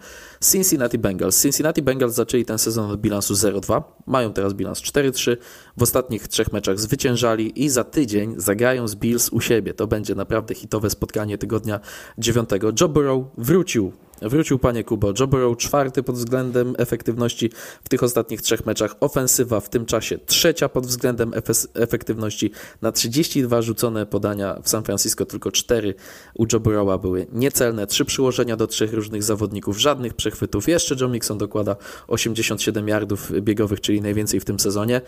Cincinnati 0.50 0.98
Bengals. 0.98 1.42
Cincinnati 1.42 1.82
Bengals 1.82 2.14
zaczęli 2.14 2.44
ten 2.44 2.58
sezon 2.58 2.90
od 2.90 3.00
bilansu 3.00 3.34
0-2, 3.34 3.82
mają 4.06 4.32
teraz 4.32 4.54
bilans 4.54 4.78
4-3, 4.78 5.36
w 5.76 5.82
ostatnich 5.82 6.28
trzech 6.28 6.52
meczach 6.52 6.80
zwyciężali 6.80 7.64
i 7.64 7.68
za 7.68 7.84
tydzień 7.84 8.34
zagrają 8.36 8.88
z 8.88 8.94
Bills 8.94 9.28
u 9.28 9.40
siebie. 9.40 9.74
To 9.74 9.86
będzie 9.86 10.14
naprawdę 10.14 10.54
hitowe 10.54 10.90
spotkanie 10.90 11.38
tygodnia 11.38 11.80
9. 12.18 12.50
Joe 12.80 12.88
Burrow 12.88 13.24
wrócił 13.38 13.92
Wrócił 14.22 14.58
panie 14.58 14.84
Kubo. 14.84 15.12
Joe 15.20 15.26
Burrow 15.26 15.56
czwarty 15.56 16.02
pod 16.02 16.16
względem 16.16 16.74
efektywności 16.78 17.50
w 17.84 17.88
tych 17.88 18.02
ostatnich 18.02 18.42
trzech 18.42 18.66
meczach. 18.66 18.96
Ofensywa 19.00 19.60
w 19.60 19.68
tym 19.68 19.86
czasie 19.86 20.18
trzecia 20.18 20.68
pod 20.68 20.86
względem 20.86 21.32
efektywności. 21.74 22.50
Na 22.82 22.92
32 22.92 23.62
rzucone 23.62 24.06
podania 24.06 24.60
w 24.62 24.68
San 24.68 24.84
Francisco 24.84 25.26
tylko 25.26 25.52
4 25.52 25.94
u 26.34 26.46
Joe 26.52 26.60
Burrowa 26.60 26.98
były 26.98 27.26
niecelne. 27.32 27.86
Trzy 27.86 28.04
przyłożenia 28.04 28.56
do 28.56 28.66
trzech 28.66 28.92
różnych 28.92 29.22
zawodników, 29.22 29.78
żadnych 29.78 30.14
przechwytów. 30.14 30.68
Jeszcze 30.68 30.94
Joe 31.00 31.08
Mixon 31.08 31.38
dokłada 31.38 31.76
87 32.06 32.88
yardów 32.88 33.32
biegowych, 33.40 33.80
czyli 33.80 34.00
najwięcej 34.02 34.40
w 34.40 34.44
tym 34.44 34.60
sezonie. 34.60 35.00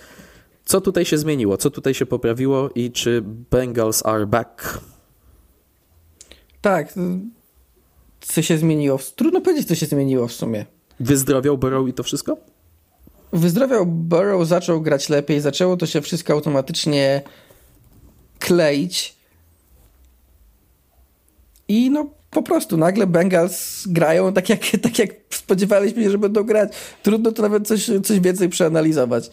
Co 0.69 0.81
tutaj 0.81 1.05
się 1.05 1.19
zmieniło? 1.19 1.57
Co 1.57 1.71
tutaj 1.71 1.95
się 1.95 2.07
poprawiło 2.07 2.71
i 2.75 2.93
czy 2.93 3.23
Bengals 3.25 4.07
are 4.07 4.27
back? 4.27 4.81
Tak, 6.61 6.95
co 8.21 8.43
się 8.43 8.59
zmieniło. 8.59 8.99
Trudno 9.17 9.41
powiedzieć, 9.41 9.69
co 9.69 9.75
się 9.75 9.87
zmieniło 9.87 10.29
w 10.29 10.33
sumie. 10.33 10.67
Wyzdrowiał 11.01 11.59
Burrow 11.59 11.89
i 11.89 11.93
to 11.93 12.03
wszystko? 12.03 12.37
Wyzdrowiał 13.33 13.87
Burrow, 13.87 14.49
zaczął 14.49 14.81
grać 14.81 15.09
lepiej, 15.09 15.41
zaczęło 15.41 15.77
to 15.77 15.87
się 15.87 16.01
wszystko 16.01 16.33
automatycznie 16.33 17.23
kleić. 18.39 19.17
I 21.69 21.91
no 21.91 22.11
po 22.31 22.43
prostu 22.43 22.77
nagle 22.77 23.07
Bengals 23.07 23.87
grają 23.87 24.33
tak 24.33 24.49
jak, 24.49 24.61
tak 24.83 24.99
jak 24.99 25.11
spodziewaliśmy 25.31 26.03
się, 26.03 26.11
że 26.11 26.19
będą 26.19 26.43
grać. 26.43 26.73
Trudno 27.03 27.33
to 27.33 27.43
nawet 27.43 27.67
coś, 27.67 27.91
coś 28.05 28.21
więcej 28.21 28.49
przeanalizować, 28.49 29.31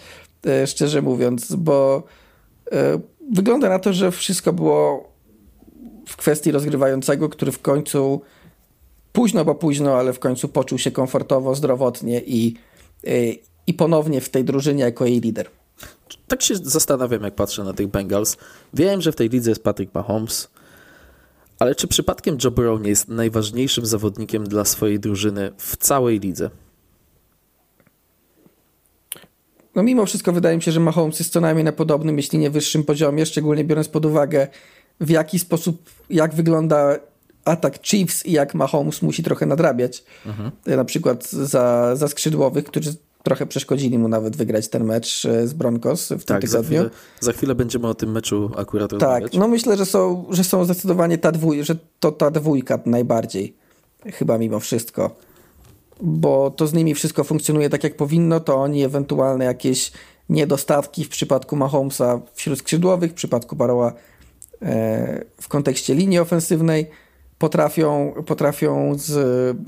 szczerze 0.66 1.02
mówiąc, 1.02 1.56
bo 1.56 2.04
e, 2.72 3.00
wygląda 3.32 3.70
na 3.70 3.80
to, 3.80 3.94
że 3.94 4.12
wszystko 4.12 4.54
było 4.54 5.12
w 6.08 6.18
kwestii 6.18 6.52
rozgrywającego, 6.52 7.30
który 7.30 7.52
w 7.52 7.62
końcu 7.62 8.22
późno, 9.14 9.46
bo 9.46 9.56
późno, 9.56 9.96
ale 9.96 10.14
w 10.14 10.20
końcu 10.20 10.48
poczuł 10.48 10.78
się 10.78 10.92
komfortowo, 10.92 11.56
zdrowotnie 11.56 12.22
i, 12.26 12.56
y, 13.08 13.38
i 13.68 13.74
ponownie 13.74 14.22
w 14.22 14.30
tej 14.30 14.44
drużynie 14.44 14.84
jako 14.84 15.06
jej 15.06 15.22
lider. 15.22 15.50
Tak 16.28 16.42
się 16.42 16.56
zastanawiam, 16.56 17.24
jak 17.24 17.36
patrzę 17.36 17.64
na 17.64 17.74
tych 17.74 17.88
Bengals. 17.88 18.38
Wiem, 18.74 19.02
że 19.02 19.12
w 19.12 19.16
tej 19.16 19.30
lidze 19.30 19.52
jest 19.52 19.64
Patrick 19.64 19.94
Mahomes, 19.94 20.48
ale 21.60 21.76
czy 21.76 21.88
przypadkiem 21.88 22.38
Joe 22.44 22.52
Burrow 22.52 22.86
jest 22.86 23.08
najważniejszym 23.08 23.86
zawodnikiem 23.86 24.44
dla 24.44 24.66
swojej 24.66 25.00
drużyny 25.00 25.52
w 25.58 25.78
całej 25.78 26.20
lidze? 26.20 26.50
No 29.76 29.84
mimo 29.84 30.06
wszystko 30.06 30.32
wydaje 30.32 30.56
mi 30.56 30.64
się, 30.64 30.72
że 30.72 30.80
Mahomes 30.80 31.20
jest 31.20 31.32
co 31.32 31.42
najmniej 31.42 31.64
na 31.64 31.72
podobnym, 31.72 32.18
jeśli 32.18 32.40
nie 32.40 32.50
wyższym 32.50 32.84
poziomie, 32.84 33.26
szczególnie 33.26 33.64
biorąc 33.64 33.88
pod 33.88 34.06
uwagę 34.06 34.48
w 35.00 35.10
jaki 35.10 35.40
sposób, 35.40 35.90
jak 36.10 36.34
wygląda 36.34 36.98
atak 37.46 37.80
Chiefs 37.84 38.26
i 38.26 38.32
jak 38.32 38.54
Mahomes 38.54 39.02
musi 39.02 39.24
trochę 39.24 39.46
nadrabiać. 39.46 40.04
Mhm. 40.26 40.52
Na 40.66 40.86
przykład 40.86 41.30
za, 41.30 41.96
za 41.96 42.08
skrzydłowych, 42.08 42.66
którzy 42.66 42.96
trochę 43.24 43.46
przeszkodzili 43.46 43.98
mu 43.98 44.08
nawet 44.08 44.36
wygrać 44.36 44.68
ten 44.68 44.84
mecz 44.84 45.26
e, 45.26 45.48
z 45.48 45.54
Broncos 45.54 46.10
w 46.10 46.26
tak, 46.26 46.42
tym 46.42 46.50
tygodniu. 46.50 46.78
Za 46.78 46.90
chwilę, 46.90 46.90
za 47.20 47.34
chwilę 47.34 47.56
będziemy 47.56 47.88
o 47.88 47.94
tym 47.94 48.12
meczu 48.12 48.52
akurat 48.58 48.90
tak, 48.90 49.02
rozmawiać. 49.02 49.32
Tak, 49.32 49.40
no 49.40 49.48
myślę, 49.48 49.78
że 49.78 49.86
są, 49.86 50.26
że 50.30 50.44
są 50.44 50.66
zdecydowanie 50.66 51.18
ta 51.18 51.32
dwójka, 51.32 51.64
że 51.64 51.76
to 52.00 52.12
ta 52.12 52.32
dwójka 52.32 52.80
najbardziej 52.86 53.56
chyba 54.06 54.38
mimo 54.38 54.60
wszystko. 54.60 55.16
Bo 56.02 56.52
to 56.52 56.68
z 56.68 56.74
nimi 56.74 56.94
wszystko 56.94 57.24
funkcjonuje 57.24 57.70
tak 57.70 57.84
jak 57.84 57.96
powinno, 57.96 58.40
to 58.40 58.56
oni 58.56 58.84
ewentualne 58.84 59.46
jakieś 59.46 59.92
niedostatki 60.30 61.06
w 61.06 61.10
przypadku 61.10 61.56
Mahomesa 61.56 62.22
wśród 62.34 62.60
skrzydłowych, 62.60 63.12
w 63.12 63.16
przypadku 63.16 63.56
Baroła 63.56 63.94
e, 64.62 65.26
w 65.42 65.48
kontekście 65.48 65.96
linii 65.96 66.20
ofensywnej 66.20 66.90
potrafią, 67.40 68.14
potrafią 68.26 68.96
z 68.98 69.12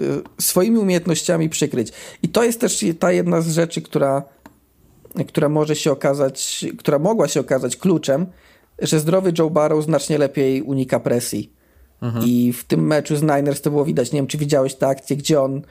y, 0.01 0.43
swoimi 0.43 0.77
umiejętnościami 0.77 1.49
przykryć. 1.49 1.91
I 2.23 2.29
to 2.29 2.43
jest 2.43 2.61
też 2.61 2.85
ta 2.99 3.11
jedna 3.11 3.41
z 3.41 3.49
rzeczy, 3.49 3.81
która, 3.81 4.23
która 5.27 5.49
może 5.49 5.75
się 5.75 5.91
okazać, 5.91 6.65
która 6.77 6.99
mogła 6.99 7.27
się 7.27 7.39
okazać 7.39 7.77
kluczem, 7.77 8.25
że 8.79 8.99
zdrowy 8.99 9.33
Joe 9.39 9.49
Barrow 9.49 9.83
znacznie 9.85 10.17
lepiej 10.17 10.61
unika 10.61 10.99
presji. 10.99 11.51
Mhm. 12.01 12.25
I 12.25 12.53
w 12.53 12.63
tym 12.63 12.87
meczu 12.87 13.15
z 13.15 13.21
Niners 13.21 13.61
to 13.61 13.69
było 13.69 13.85
widać. 13.85 14.11
Nie 14.11 14.19
wiem, 14.19 14.27
czy 14.27 14.37
widziałeś 14.37 14.75
tę 14.75 14.87
akcję, 14.87 15.17
gdzie 15.17 15.41
on 15.41 15.61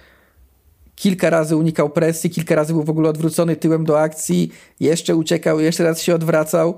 kilka 0.97 1.31
razy 1.31 1.57
unikał 1.57 1.91
presji, 1.91 2.31
kilka 2.31 2.55
razy 2.55 2.73
był 2.73 2.83
w 2.83 2.91
ogóle 2.91 3.09
odwrócony 3.09 3.57
tyłem 3.57 3.85
do 3.85 4.01
akcji, 4.01 4.53
jeszcze 4.81 5.17
uciekał, 5.17 5.61
jeszcze 5.61 5.85
raz 5.85 6.03
się 6.03 6.15
odwracał, 6.15 6.75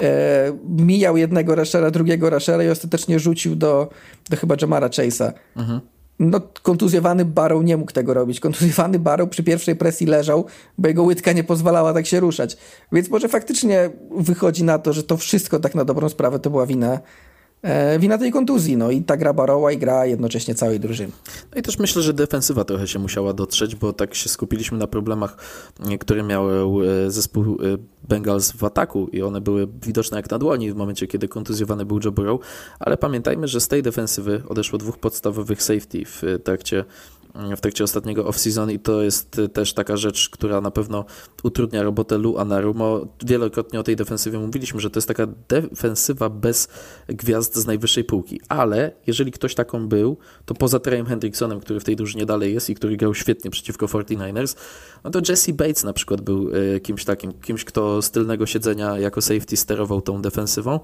e, 0.00 0.52
mijał 0.68 1.16
jednego 1.16 1.54
raszera, 1.54 1.90
drugiego 1.90 2.30
raszera 2.30 2.64
i 2.64 2.68
ostatecznie 2.68 3.18
rzucił 3.18 3.56
do, 3.56 3.90
do 4.30 4.36
chyba 4.36 4.56
Jamara 4.60 4.88
Chase'a. 4.88 5.32
Mhm. 5.56 5.80
No, 6.18 6.40
kontuzjowany 6.62 7.24
Barrow 7.24 7.64
nie 7.64 7.76
mógł 7.76 7.92
tego 7.92 8.14
robić. 8.14 8.40
Kontuzjowany 8.40 8.98
Barrow 8.98 9.30
przy 9.30 9.42
pierwszej 9.42 9.76
presji 9.76 10.06
leżał, 10.06 10.44
bo 10.78 10.88
jego 10.88 11.02
łydka 11.02 11.32
nie 11.32 11.44
pozwalała 11.44 11.92
tak 11.92 12.06
się 12.06 12.20
ruszać. 12.20 12.56
Więc 12.92 13.10
może 13.10 13.28
faktycznie 13.28 13.90
wychodzi 14.16 14.64
na 14.64 14.78
to, 14.78 14.92
że 14.92 15.02
to 15.02 15.16
wszystko 15.16 15.60
tak 15.60 15.74
na 15.74 15.84
dobrą 15.84 16.08
sprawę 16.08 16.38
to 16.38 16.50
była 16.50 16.66
wina 16.66 16.98
wina 17.98 18.18
tej 18.18 18.32
kontuzji. 18.32 18.76
No 18.76 18.90
i 18.90 19.02
ta 19.02 19.16
gra 19.16 19.32
Baroła 19.32 19.72
i 19.72 19.78
gra 19.78 20.06
jednocześnie 20.06 20.54
całej 20.54 20.80
drużyny. 20.80 21.12
No 21.52 21.60
i 21.60 21.62
też 21.62 21.78
myślę, 21.78 22.02
że 22.02 22.12
defensywa 22.12 22.64
trochę 22.64 22.88
się 22.88 22.98
musiała 22.98 23.32
dotrzeć, 23.32 23.76
bo 23.76 23.92
tak 23.92 24.14
się 24.14 24.28
skupiliśmy 24.28 24.78
na 24.78 24.86
problemach, 24.86 25.36
które 26.00 26.22
miał 26.22 26.48
e, 26.82 27.10
zespół 27.10 27.44
e, 27.44 27.56
Bengals 28.08 28.52
w 28.52 28.64
ataku 28.64 29.08
i 29.12 29.22
one 29.22 29.40
były 29.40 29.68
widoczne 29.82 30.16
jak 30.16 30.30
na 30.30 30.38
dłoni 30.38 30.72
w 30.72 30.76
momencie, 30.76 31.06
kiedy 31.06 31.28
kontuzjowany 31.28 31.84
był 31.84 32.00
Joe 32.04 32.12
Burrow, 32.12 32.40
ale 32.80 32.96
pamiętajmy, 32.96 33.48
że 33.48 33.60
z 33.60 33.68
tej 33.68 33.82
defensywy 33.82 34.42
odeszło 34.48 34.78
dwóch 34.78 34.98
podstawowych 34.98 35.62
safety 35.62 36.04
w 36.04 36.22
trakcie 36.44 36.84
w 37.56 37.60
trakcie 37.60 37.84
ostatniego 37.84 38.24
off-season 38.24 38.72
i 38.72 38.78
to 38.78 39.02
jest 39.02 39.40
też 39.52 39.74
taka 39.74 39.96
rzecz, 39.96 40.30
która 40.30 40.60
na 40.60 40.70
pewno 40.70 41.04
utrudnia 41.42 41.82
robotę 41.82 42.18
Lu 42.18 42.38
Anarumo. 42.38 43.06
Wielokrotnie 43.24 43.80
o 43.80 43.82
tej 43.82 43.96
defensywie 43.96 44.38
mówiliśmy, 44.38 44.80
że 44.80 44.90
to 44.90 44.98
jest 44.98 45.08
taka 45.08 45.26
defensywa 45.48 46.30
bez 46.30 46.68
gwiazd 47.08 47.56
z 47.56 47.66
najwyższej 47.66 48.04
półki, 48.04 48.40
ale 48.48 48.92
jeżeli 49.06 49.32
ktoś 49.32 49.54
taką 49.54 49.88
był, 49.88 50.16
to 50.44 50.54
poza 50.54 50.80
Treyem 50.80 51.06
Hendricksonem, 51.06 51.60
który 51.60 51.80
w 51.80 51.84
tej 51.84 51.96
drużynie 51.96 52.26
dalej 52.26 52.54
jest 52.54 52.70
i 52.70 52.74
który 52.74 52.96
grał 52.96 53.14
świetnie 53.14 53.50
przeciwko 53.50 53.86
49ers, 53.86 54.56
no 55.04 55.10
to 55.10 55.20
Jesse 55.28 55.52
Bates 55.52 55.84
na 55.84 55.92
przykład 55.92 56.20
był 56.20 56.50
e, 56.76 56.80
kimś 56.80 57.04
takim, 57.04 57.32
kimś, 57.32 57.64
kto 57.64 58.02
z 58.02 58.10
tylnego 58.10 58.46
siedzenia 58.46 58.98
jako 58.98 59.22
safety 59.22 59.56
sterował 59.56 60.00
tą 60.00 60.22
defensywą, 60.22 60.80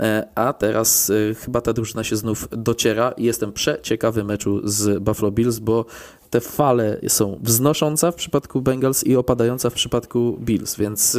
e, 0.00 0.28
a 0.34 0.52
teraz 0.52 1.10
e, 1.10 1.34
chyba 1.34 1.60
ta 1.60 1.72
drużyna 1.72 2.04
się 2.04 2.16
znów 2.16 2.48
dociera 2.50 3.10
i 3.10 3.24
jestem 3.24 3.52
przeciekawy 3.52 4.24
meczu 4.24 4.60
z 4.64 5.02
Buffalo 5.02 5.32
Bills, 5.32 5.58
bo 5.58 5.84
te 6.30 6.40
fale 6.40 7.00
są 7.08 7.38
wznoszące 7.42 8.12
w 8.12 8.14
przypadku 8.14 8.62
Bengals 8.62 9.04
i 9.04 9.16
opadające 9.16 9.70
w 9.70 9.74
przypadku 9.74 10.38
Bills, 10.40 10.76
więc 10.76 11.18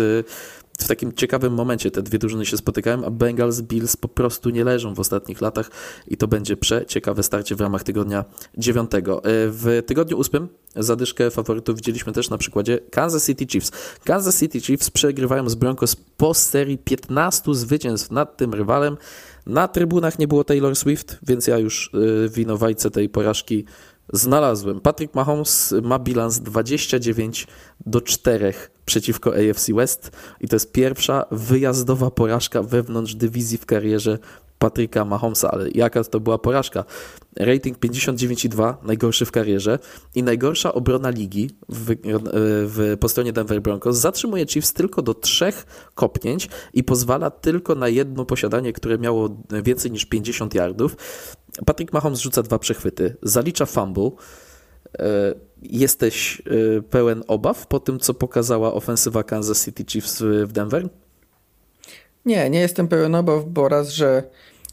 w 0.83 0.87
takim 0.87 1.13
ciekawym 1.13 1.53
momencie 1.53 1.91
te 1.91 2.03
dwie 2.03 2.19
drużyny 2.19 2.45
się 2.45 2.57
spotykają, 2.57 3.05
a 3.05 3.09
Bengals, 3.09 3.61
Bills 3.61 3.97
po 3.97 4.07
prostu 4.07 4.49
nie 4.49 4.63
leżą 4.63 4.93
w 4.93 4.99
ostatnich 4.99 5.41
latach 5.41 5.71
i 6.07 6.17
to 6.17 6.27
będzie 6.27 6.57
przeciekawe 6.57 7.23
starcie 7.23 7.55
w 7.55 7.61
ramach 7.61 7.83
tygodnia 7.83 8.25
dziewiątego. 8.57 9.21
W 9.25 9.83
tygodniu 9.85 10.17
ósmym 10.17 10.47
zadyszkę 10.75 11.31
faworytów 11.31 11.75
widzieliśmy 11.75 12.13
też 12.13 12.29
na 12.29 12.37
przykładzie 12.37 12.79
Kansas 12.91 13.25
City 13.25 13.47
Chiefs. 13.47 13.71
Kansas 14.03 14.39
City 14.39 14.61
Chiefs 14.61 14.89
przegrywają 14.89 15.49
z 15.49 15.55
Broncos 15.55 15.95
po 16.17 16.33
serii 16.33 16.77
15 16.77 17.55
zwycięstw 17.55 18.11
nad 18.11 18.37
tym 18.37 18.53
rywalem. 18.53 18.97
Na 19.45 19.67
trybunach 19.67 20.19
nie 20.19 20.27
było 20.27 20.43
Taylor 20.43 20.75
Swift, 20.75 21.19
więc 21.23 21.47
ja 21.47 21.57
już 21.57 21.91
y, 21.93 22.29
winowajcę 22.29 22.91
tej 22.91 23.09
porażki 23.09 23.65
znalazłem. 24.13 24.79
Patrick 24.79 25.15
Mahomes 25.15 25.73
ma 25.81 25.99
bilans 25.99 26.39
29 26.39 27.47
do 27.85 28.01
4 28.01 28.53
przeciwko 28.91 29.33
AFC 29.35 29.71
West 29.73 30.11
i 30.41 30.47
to 30.47 30.55
jest 30.55 30.71
pierwsza 30.71 31.25
wyjazdowa 31.31 32.11
porażka 32.11 32.63
wewnątrz 32.63 33.15
dywizji 33.15 33.57
w 33.57 33.65
karierze 33.65 34.17
Patryka 34.59 35.05
Mahomesa, 35.05 35.51
ale 35.51 35.69
jaka 35.69 36.03
to 36.03 36.19
była 36.19 36.37
porażka. 36.37 36.83
Rating 37.39 37.77
59,2, 37.79 38.73
najgorszy 38.83 39.25
w 39.25 39.31
karierze 39.31 39.79
i 40.15 40.23
najgorsza 40.23 40.73
obrona 40.73 41.09
ligi 41.09 41.49
w, 41.69 41.95
w, 42.67 42.97
po 42.99 43.09
stronie 43.09 43.33
Denver 43.33 43.61
Broncos 43.61 43.97
zatrzymuje 43.97 44.45
Chiefs 44.45 44.73
tylko 44.73 45.01
do 45.01 45.13
trzech 45.13 45.65
kopnięć 45.95 46.49
i 46.73 46.83
pozwala 46.83 47.29
tylko 47.29 47.75
na 47.75 47.89
jedno 47.89 48.25
posiadanie, 48.25 48.73
które 48.73 48.97
miało 48.97 49.29
więcej 49.63 49.91
niż 49.91 50.05
50 50.05 50.55
yardów. 50.55 50.97
Patrick 51.65 51.93
Mahomes 51.93 52.19
rzuca 52.19 52.43
dwa 52.43 52.59
przechwyty, 52.59 53.15
zalicza 53.23 53.65
fumble. 53.65 54.11
E, 54.99 55.33
jesteś 55.61 56.41
e, 56.77 56.81
pełen 56.81 57.23
obaw 57.27 57.67
po 57.67 57.79
tym, 57.79 57.99
co 57.99 58.13
pokazała 58.13 58.73
ofensywa 58.73 59.23
Kansas 59.23 59.65
City 59.65 59.85
Chiefs 59.87 60.23
w 60.45 60.51
Denver? 60.51 60.89
Nie, 62.25 62.49
nie 62.49 62.59
jestem 62.59 62.87
pełen 62.87 63.15
obaw, 63.15 63.45
bo 63.45 63.69
raz, 63.69 63.89
że 63.89 64.23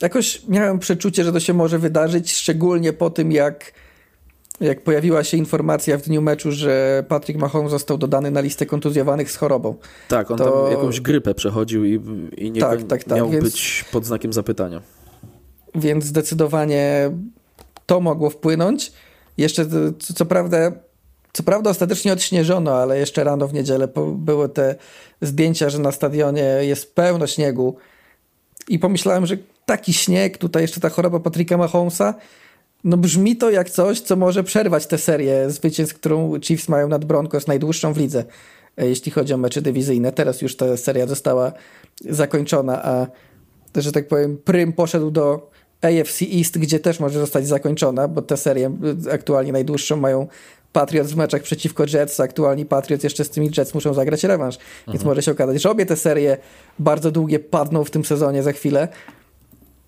jakoś 0.02 0.42
miałem 0.48 0.78
przeczucie, 0.78 1.24
że 1.24 1.32
to 1.32 1.40
się 1.40 1.54
może 1.54 1.78
wydarzyć, 1.78 2.32
szczególnie 2.34 2.92
po 2.92 3.10
tym, 3.10 3.32
jak, 3.32 3.72
jak 4.60 4.82
pojawiła 4.82 5.24
się 5.24 5.36
informacja 5.36 5.98
w 5.98 6.02
dniu 6.02 6.22
meczu, 6.22 6.52
że 6.52 7.04
Patrick 7.08 7.40
Mahomes 7.40 7.70
został 7.70 7.98
dodany 7.98 8.30
na 8.30 8.40
listę 8.40 8.66
kontuzjowanych 8.66 9.30
z 9.30 9.36
chorobą. 9.36 9.74
Tak, 10.08 10.30
on 10.30 10.38
to... 10.38 10.62
tam 10.62 10.72
jakąś 10.72 11.00
grypę 11.00 11.34
przechodził 11.34 11.84
i, 11.84 12.00
i 12.36 12.50
nie 12.50 12.60
tak, 12.60 12.82
tak, 12.82 13.04
tak, 13.04 13.16
miał 13.18 13.30
więc... 13.30 13.44
być 13.44 13.84
pod 13.92 14.06
znakiem 14.06 14.32
zapytania. 14.32 14.82
Więc 15.74 16.04
zdecydowanie 16.04 17.10
to 17.86 18.00
mogło 18.00 18.30
wpłynąć. 18.30 18.92
Jeszcze 19.38 19.66
co, 19.98 20.14
co 20.14 20.26
prawda 20.26 20.72
co 21.32 21.42
prawda 21.42 21.70
ostatecznie 21.70 22.12
odśnieżono, 22.12 22.74
ale 22.74 22.98
jeszcze 22.98 23.24
rano 23.24 23.48
w 23.48 23.54
niedzielę 23.54 23.88
były 24.16 24.48
te 24.48 24.74
zdjęcia, 25.22 25.70
że 25.70 25.78
na 25.78 25.92
stadionie 25.92 26.42
jest 26.42 26.94
pełno 26.94 27.26
śniegu 27.26 27.76
i 28.68 28.78
pomyślałem, 28.78 29.26
że 29.26 29.36
taki 29.66 29.92
śnieg, 29.92 30.38
tutaj 30.38 30.62
jeszcze 30.62 30.80
ta 30.80 30.88
choroba 30.88 31.20
Patryka 31.20 31.56
Mahomesa, 31.56 32.14
no 32.84 32.96
brzmi 32.96 33.36
to 33.36 33.50
jak 33.50 33.70
coś, 33.70 34.00
co 34.00 34.16
może 34.16 34.44
przerwać 34.44 34.86
tę 34.86 34.98
serię 34.98 35.50
zwycięstw, 35.50 35.94
którą 35.94 36.40
Chiefs 36.40 36.68
mają 36.68 36.88
nad 36.88 37.04
Broncos, 37.04 37.46
najdłuższą 37.46 37.92
w 37.92 37.98
lidze, 37.98 38.24
e, 38.76 38.88
jeśli 38.88 39.12
chodzi 39.12 39.34
o 39.34 39.36
mecze 39.36 39.62
dywizyjne. 39.62 40.12
Teraz 40.12 40.42
już 40.42 40.56
ta 40.56 40.76
seria 40.76 41.06
została 41.06 41.52
zakończona, 42.04 42.84
a 42.84 43.06
że 43.76 43.92
tak 43.92 44.08
powiem, 44.08 44.38
Prym 44.44 44.72
poszedł 44.72 45.10
do 45.10 45.50
AFC 45.82 46.22
East, 46.38 46.58
gdzie 46.58 46.80
też 46.80 47.00
może 47.00 47.20
zostać 47.20 47.46
zakończona, 47.46 48.08
bo 48.08 48.22
tę 48.22 48.36
serię 48.36 48.76
e, 49.06 49.12
aktualnie 49.12 49.52
najdłuższą 49.52 49.96
mają 49.96 50.26
Patriots 50.72 51.10
w 51.10 51.16
meczach 51.16 51.42
przeciwko 51.42 51.84
Jets, 51.94 52.20
aktualni 52.20 52.66
Patriots 52.66 53.04
jeszcze 53.04 53.24
z 53.24 53.30
tymi 53.30 53.50
Jets 53.56 53.74
muszą 53.74 53.94
zagrać 53.94 54.24
rewanż, 54.24 54.54
mhm. 54.56 54.92
więc 54.92 55.04
może 55.04 55.22
się 55.22 55.32
okazać, 55.32 55.62
że 55.62 55.70
obie 55.70 55.86
te 55.86 55.96
serie 55.96 56.36
bardzo 56.78 57.10
długie 57.10 57.38
padną 57.38 57.84
w 57.84 57.90
tym 57.90 58.04
sezonie 58.04 58.42
za 58.42 58.52
chwilę. 58.52 58.88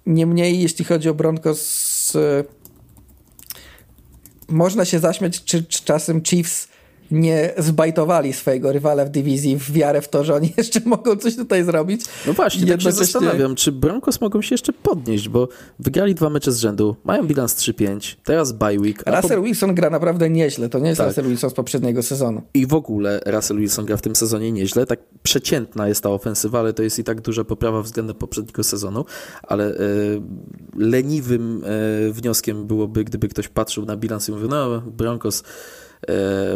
Niemniej, 0.07 0.61
jeśli 0.61 0.85
chodzi 0.85 1.09
o 1.09 1.15
Broncos, 1.15 2.17
można 4.49 4.85
się 4.85 4.99
zaśmiać, 4.99 5.45
czy, 5.45 5.65
czy 5.65 5.85
czasem 5.85 6.23
Chiefs 6.23 6.70
nie 7.11 7.55
zbajtowali 7.59 8.33
swojego 8.33 8.73
rywala 8.73 9.05
w 9.05 9.11
dywizji 9.11 9.57
w 9.57 9.73
wiarę 9.73 10.03
w 10.03 10.09
to, 10.09 10.25
że 10.25 10.35
oni 10.35 10.53
jeszcze 10.59 10.81
mogą 10.85 11.17
coś 11.17 11.37
tutaj 11.37 11.65
zrobić. 11.65 12.05
No 12.27 12.33
właśnie, 12.33 12.67
tak 12.67 12.83
się 12.83 12.93
zastanawiam, 12.93 13.55
czy 13.55 13.73
Broncos 13.73 14.21
mogą 14.21 14.43
się 14.43 14.55
jeszcze 14.55 14.73
podnieść, 14.73 15.29
bo 15.29 15.49
wygrali 15.79 16.15
dwa 16.15 16.31
mecze 16.31 16.53
z 16.53 16.59
rzędu, 16.59 16.97
mają 17.05 17.27
bilans 17.27 17.57
3-5, 17.57 18.17
teraz 18.25 18.53
bye 18.53 18.81
week. 18.81 19.03
Russell 19.07 19.37
po... 19.37 19.43
Wilson 19.43 19.75
gra 19.75 19.91
naprawdę 19.91 20.31
nieźle, 20.31 20.69
to 20.69 20.79
nie 20.79 20.89
jest 20.89 20.99
tak. 20.99 21.09
Russell 21.09 21.29
Wilson 21.29 21.51
z 21.51 21.55
poprzedniego 21.55 22.03
sezonu. 22.03 22.43
I 22.55 22.67
w 22.67 22.75
ogóle 22.75 23.21
Russell 23.27 23.59
Wilson 23.59 23.87
gra 23.87 23.97
w 23.97 24.03
tym 24.03 24.17
sezonie 24.17 24.53
nieźle, 24.53 24.87
tak 24.87 25.01
przeciętna 25.23 25.89
jest 25.89 26.03
ta 26.03 26.11
ofensywa, 26.11 26.59
ale 26.61 26.73
to 26.73 26.83
jest 26.83 26.99
i 26.99 27.05
tak 27.05 27.21
duża 27.21 27.45
poprawa 27.45 27.83
względem 27.83 28.17
poprzedniego 28.17 28.65
sezonu, 28.65 29.05
ale 29.43 29.65
e, 29.65 29.77
leniwym 30.77 31.65
e, 31.65 32.13
wnioskiem 32.13 32.67
byłoby, 32.67 33.05
gdyby 33.05 33.29
ktoś 33.29 33.49
patrzył 33.49 33.85
na 33.85 33.97
bilans 33.97 34.29
i 34.29 34.33
mówił, 34.33 34.49
no 34.49 34.81
Broncos 34.81 35.43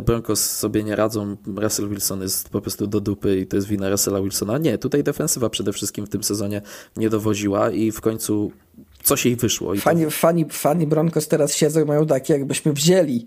Broncos 0.07 0.51
sobie 0.51 0.85
nie 0.85 0.97
radzą, 0.97 1.37
Russell 1.57 1.89
Wilson 1.89 2.23
jest 2.23 2.49
po 2.49 2.61
prostu 2.61 2.87
do 2.87 3.01
dupy 3.01 3.39
i 3.39 3.47
to 3.47 3.57
jest 3.57 3.69
wina 3.69 3.91
Russella 3.91 4.23
Wilsona. 4.23 4.59
Nie, 4.59 4.79
tutaj 4.79 5.03
defensywa 5.03 5.51
przede 5.51 5.73
wszystkim 5.73 6.07
w 6.07 6.09
tym 6.09 6.25
sezonie 6.25 6.63
nie 6.97 7.11
dowoziła 7.11 7.71
i 7.71 7.93
w 7.93 8.01
końcu 8.01 8.53
coś 9.03 9.25
jej 9.25 9.37
wyszło. 9.37 9.75
Fani, 9.77 10.05
to... 10.05 10.11
fani, 10.11 10.47
fani 10.51 10.87
Broncos 10.87 11.29
teraz 11.29 11.55
siedzą 11.55 11.81
i 11.81 11.85
mają 11.85 12.07
takie, 12.07 12.33
jakbyśmy 12.33 12.73
wzięli 12.73 13.27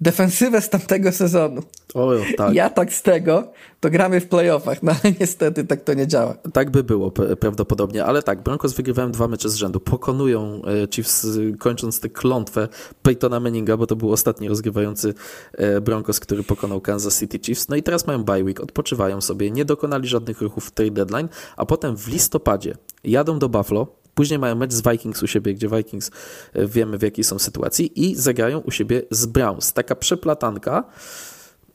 defensywę 0.00 0.60
z 0.60 0.70
tamtego 0.70 1.12
sezonu. 1.12 1.62
O, 1.94 2.12
tak. 2.36 2.54
Ja 2.54 2.70
tak 2.70 2.92
z 2.92 3.02
tego, 3.02 3.52
to 3.80 3.90
gramy 3.90 4.20
w 4.20 4.28
playoffach, 4.28 4.82
no 4.82 4.92
ale 4.92 5.14
niestety 5.20 5.64
tak 5.64 5.84
to 5.84 5.94
nie 5.94 6.06
działa. 6.06 6.34
Tak 6.52 6.70
by 6.70 6.84
było 6.84 7.10
prawdopodobnie, 7.10 8.04
ale 8.04 8.22
tak, 8.22 8.42
Broncos 8.42 8.74
wygrywają 8.74 9.12
dwa 9.12 9.28
mecze 9.28 9.48
z 9.48 9.54
rzędu, 9.54 9.80
pokonują 9.80 10.62
e, 10.64 10.88
Chiefs 10.88 11.26
kończąc 11.58 12.00
tę 12.00 12.08
klątwę 12.08 12.68
Peytona 13.02 13.40
Manninga, 13.40 13.76
bo 13.76 13.86
to 13.86 13.96
był 13.96 14.12
ostatni 14.12 14.48
rozgrywający 14.48 15.14
e, 15.52 15.80
Broncos, 15.80 16.20
który 16.20 16.42
pokonał 16.42 16.80
Kansas 16.80 17.20
City 17.20 17.38
Chiefs, 17.38 17.68
no 17.68 17.76
i 17.76 17.82
teraz 17.82 18.06
mają 18.06 18.24
bye 18.24 18.44
week, 18.44 18.60
odpoczywają 18.60 19.20
sobie, 19.20 19.50
nie 19.50 19.64
dokonali 19.64 20.08
żadnych 20.08 20.40
ruchów 20.40 20.66
w 20.66 20.70
trade 20.70 20.90
deadline, 20.90 21.28
a 21.56 21.66
potem 21.66 21.96
w 21.96 22.08
listopadzie 22.08 22.76
jadą 23.04 23.38
do 23.38 23.48
Buffalo, 23.48 23.86
Później 24.16 24.38
mają 24.38 24.54
mecz 24.54 24.72
z 24.72 24.82
Vikings 24.90 25.22
u 25.22 25.26
siebie, 25.26 25.54
gdzie 25.54 25.68
Vikings 25.68 26.10
e, 26.52 26.66
wiemy 26.66 26.98
w 26.98 27.02
jakiej 27.02 27.24
są 27.24 27.38
sytuacji 27.38 28.08
i 28.08 28.14
zagrają 28.14 28.58
u 28.58 28.70
siebie 28.70 29.02
z 29.10 29.26
Browns. 29.26 29.72
Taka 29.72 29.94
przeplatanka, 29.94 30.84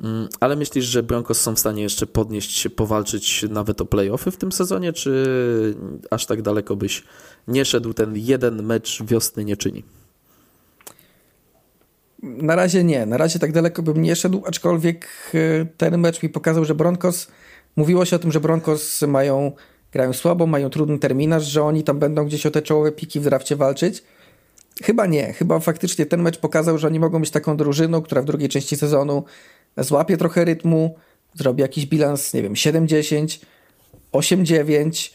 mm, 0.04 0.28
ale 0.40 0.56
myślisz, 0.56 0.86
że 0.86 1.04
Broncos 1.04 1.42
są 1.42 1.56
w 1.56 1.60
stanie 1.60 1.84
jeszcze 1.84 2.08
podnieść 2.08 2.58
się, 2.58 2.70
powalczyć 2.70 3.46
nawet 3.50 3.82
o 3.82 3.86
playoffy 3.86 4.32
w 4.32 4.38
tym 4.38 4.52
sezonie, 4.52 4.94
czy 4.94 5.76
aż 6.12 6.26
tak 6.26 6.42
daleko 6.42 6.76
byś 6.76 7.04
nie 7.48 7.66
szedł, 7.66 7.94
ten 7.94 8.14
jeden 8.16 8.64
mecz 8.64 9.04
wiosny 9.04 9.46
nie 9.46 9.58
czyni? 9.58 9.84
Na 12.24 12.56
razie 12.56 12.84
nie, 12.84 13.06
na 13.06 13.18
razie 13.18 13.40
tak 13.40 13.52
daleko 13.52 13.84
bym 13.84 14.02
nie 14.02 14.16
szedł, 14.16 14.44
aczkolwiek 14.46 15.10
e, 15.34 15.66
ten 15.78 15.98
mecz 15.98 16.24
mi 16.24 16.30
pokazał, 16.30 16.66
że 16.66 16.76
Broncos, 16.76 17.28
mówiło 17.76 18.06
się 18.06 18.16
o 18.16 18.20
tym, 18.20 18.32
że 18.32 18.40
Broncos 18.40 19.02
mają 19.02 19.52
grają 19.92 20.14
słabo, 20.14 20.48
mają 20.48 20.70
trudny 20.70 21.00
terminarz, 21.00 21.44
że 21.44 21.64
oni 21.64 21.84
tam 21.84 22.00
będą 22.00 22.26
gdzieś 22.26 22.46
o 22.46 22.52
te 22.52 22.62
czołowe 22.62 22.92
piki 22.92 23.20
w 23.20 23.24
drafcie 23.24 23.56
walczyć. 23.56 24.04
Chyba 24.84 25.06
nie. 25.06 25.34
Chyba 25.34 25.60
faktycznie 25.60 26.06
ten 26.06 26.22
mecz 26.22 26.38
pokazał, 26.38 26.78
że 26.78 26.88
oni 26.88 27.00
mogą 27.00 27.20
być 27.20 27.32
taką 27.32 27.58
drużyną, 27.58 28.02
która 28.02 28.22
w 28.22 28.26
drugiej 28.26 28.50
części 28.50 28.78
sezonu 28.78 29.24
złapie 29.78 30.18
trochę 30.18 30.46
rytmu, 30.46 30.96
zrobi 31.36 31.62
jakiś 31.62 31.86
bilans, 31.86 32.34
nie 32.34 32.42
wiem, 32.42 32.54
7-10, 32.54 33.40
8-9 34.12 35.12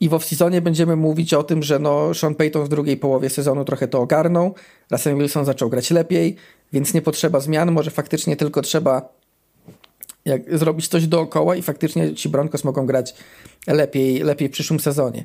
i 0.00 0.08
w 0.08 0.12
off-seasonie 0.12 0.60
będziemy 0.60 0.96
mówić 0.96 1.34
o 1.34 1.42
tym, 1.42 1.62
że 1.62 1.78
no 1.78 2.14
Sean 2.14 2.34
Payton 2.34 2.64
w 2.64 2.68
drugiej 2.68 2.96
połowie 2.96 3.30
sezonu 3.30 3.64
trochę 3.64 3.88
to 3.88 4.00
ogarnął, 4.00 4.54
Russell 4.90 5.16
Wilson 5.16 5.44
zaczął 5.44 5.70
grać 5.70 5.90
lepiej, 5.90 6.36
więc 6.72 6.94
nie 6.94 7.02
potrzeba 7.02 7.40
zmian, 7.40 7.72
może 7.72 7.90
faktycznie 7.90 8.36
tylko 8.36 8.62
trzeba 8.62 9.19
jak 10.24 10.58
zrobić 10.58 10.88
coś 10.88 11.06
dookoła 11.06 11.56
i 11.56 11.62
faktycznie 11.62 12.14
ci 12.14 12.28
Broncos 12.28 12.64
mogą 12.64 12.86
grać 12.86 13.14
lepiej, 13.66 14.22
lepiej 14.22 14.48
w 14.48 14.52
przyszłym 14.52 14.80
sezonie. 14.80 15.24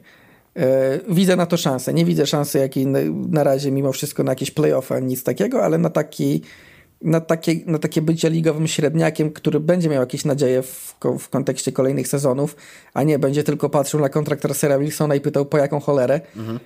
E, 0.55 0.99
widzę 1.09 1.35
na 1.35 1.45
to 1.45 1.57
szansę. 1.57 1.93
Nie 1.93 2.05
widzę 2.05 2.27
szansy 2.27 2.59
jakiej 2.59 2.87
na 3.29 3.43
razie 3.43 3.71
mimo 3.71 3.91
wszystko 3.91 4.23
na 4.23 4.31
jakieś 4.31 4.51
playoffy, 4.51 5.01
nic 5.01 5.23
takiego, 5.23 5.63
ale 5.63 5.77
na 5.77 5.89
taki 5.89 6.41
na 7.01 7.21
takie, 7.21 7.55
na 7.65 7.79
takie 7.79 8.01
bycie 8.01 8.29
ligowym 8.29 8.67
średniakiem, 8.67 9.31
który 9.31 9.59
będzie 9.59 9.89
miał 9.89 9.99
jakieś 9.99 10.25
nadzieje 10.25 10.61
w, 10.61 10.95
w 11.19 11.29
kontekście 11.29 11.71
kolejnych 11.71 12.07
sezonów, 12.07 12.55
a 12.93 13.03
nie 13.03 13.19
będzie 13.19 13.43
tylko 13.43 13.69
patrzył 13.69 13.99
na 13.99 14.09
kontrakt 14.09 14.45
Russella 14.45 14.79
Wilsona 14.79 15.15
i 15.15 15.21
pytał 15.21 15.45
po 15.45 15.57
jaką 15.57 15.79
cholerę. 15.79 16.21
Mhm. 16.35 16.59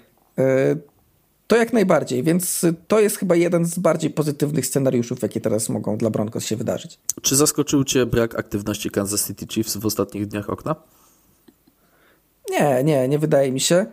To 1.49 1.55
jak 1.55 1.73
najbardziej, 1.73 2.23
więc 2.23 2.65
to 2.88 2.99
jest 2.99 3.17
chyba 3.17 3.35
jeden 3.35 3.65
z 3.65 3.80
bardziej 3.80 4.09
pozytywnych 4.09 4.65
scenariuszów, 4.65 5.21
jakie 5.21 5.41
teraz 5.41 5.69
mogą 5.69 5.97
dla 5.97 6.09
Broncos 6.09 6.45
się 6.45 6.55
wydarzyć. 6.55 6.99
Czy 7.21 7.35
zaskoczył 7.35 7.84
Cię 7.84 8.05
brak 8.05 8.39
aktywności 8.39 8.89
Kansas 8.89 9.27
City 9.27 9.47
Chiefs 9.47 9.77
w 9.77 9.85
ostatnich 9.85 10.27
dniach 10.27 10.49
okna? 10.49 10.76
Nie, 12.49 12.84
nie, 12.84 13.07
nie 13.07 13.19
wydaje 13.19 13.51
mi 13.51 13.59
się. 13.59 13.85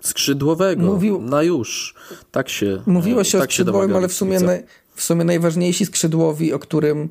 Skrzydłowego, 0.00 0.82
Mówił... 0.82 1.22
na 1.22 1.42
już. 1.42 1.94
Tak 2.30 2.48
się 2.48 2.82
Mówiło 2.86 3.24
się 3.24 3.38
tak 3.38 3.48
o 3.48 3.50
skrzydłowym, 3.50 3.96
ale 3.96 4.08
w 4.08 4.12
sumie, 4.12 4.40
na, 4.40 4.52
w 4.94 5.02
sumie 5.02 5.24
najważniejsi 5.24 5.86
skrzydłowi, 5.86 6.52
o, 6.52 6.58
którym, 6.58 7.08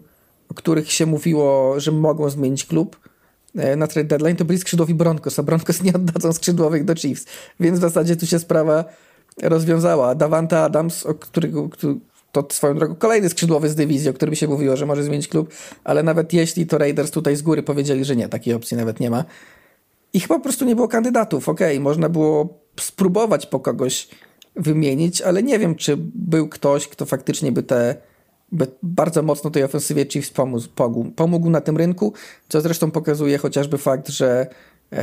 o 0.50 0.54
których 0.54 0.92
się 0.92 1.06
mówiło, 1.06 1.80
że 1.80 1.92
mogą 1.92 2.30
zmienić 2.30 2.66
klub 2.66 3.00
e, 3.56 3.76
na 3.76 3.88
trade 3.88 4.08
deadline, 4.08 4.36
to 4.36 4.46
byli 4.46 4.60
skrzydłowi 4.60 4.94
Broncos, 4.94 5.40
a 5.40 5.44
Broncos 5.44 5.84
nie 5.84 5.94
oddadzą 5.94 6.34
skrzydłowych 6.34 6.86
do 6.86 6.96
Chiefs. 6.96 7.26
Więc 7.60 7.78
w 7.78 7.82
zasadzie 7.82 8.16
tu 8.16 8.26
się 8.26 8.40
sprawa 8.40 8.86
rozwiązała. 9.42 10.16
Davanta 10.16 10.64
Adams, 10.64 11.06
o 11.06 11.14
którego, 11.14 11.70
to 12.32 12.48
swoją 12.52 12.76
drogą 12.76 12.96
kolejny 12.96 13.30
skrzydłowy 13.30 13.70
z 13.70 13.76
dywizji, 13.76 14.10
o 14.10 14.14
którym 14.14 14.36
się 14.36 14.48
mówiło, 14.48 14.78
że 14.78 14.86
może 14.86 15.04
zmienić 15.04 15.28
klub, 15.28 15.54
ale 15.84 16.04
nawet 16.04 16.34
jeśli 16.34 16.68
to 16.68 16.78
Raiders 16.78 17.12
tutaj 17.12 17.36
z 17.36 17.42
góry 17.42 17.64
powiedzieli, 17.64 18.06
że 18.06 18.16
nie, 18.16 18.30
takiej 18.30 18.54
opcji 18.54 18.78
nawet 18.78 19.00
nie 19.00 19.10
ma. 19.10 19.26
I 20.14 20.20
chyba 20.20 20.36
po 20.36 20.44
prostu 20.44 20.66
nie 20.66 20.76
było 20.76 20.88
kandydatów. 20.88 21.50
Okej, 21.50 21.74
okay, 21.74 21.84
można 21.84 22.10
było 22.10 22.60
spróbować 22.80 23.46
po 23.46 23.60
kogoś 23.60 24.08
wymienić, 24.56 25.22
ale 25.22 25.44
nie 25.44 25.60
wiem, 25.60 25.76
czy 25.76 25.98
był 26.16 26.50
ktoś, 26.50 26.88
kto 26.88 27.06
faktycznie 27.06 27.52
by 27.52 27.64
te 27.64 27.96
by 28.52 28.68
bardzo 28.84 29.24
mocno 29.24 29.50
tej 29.50 29.64
ofensywie 29.64 30.06
Chiefs 30.06 30.30
pomógł, 30.30 30.64
pomógł, 31.16 31.50
na 31.50 31.62
tym 31.62 31.78
rynku, 31.78 32.14
co 32.50 32.62
zresztą 32.62 32.92
pokazuje 32.92 33.38
chociażby 33.38 33.78
fakt, 33.78 34.10
że 34.10 34.48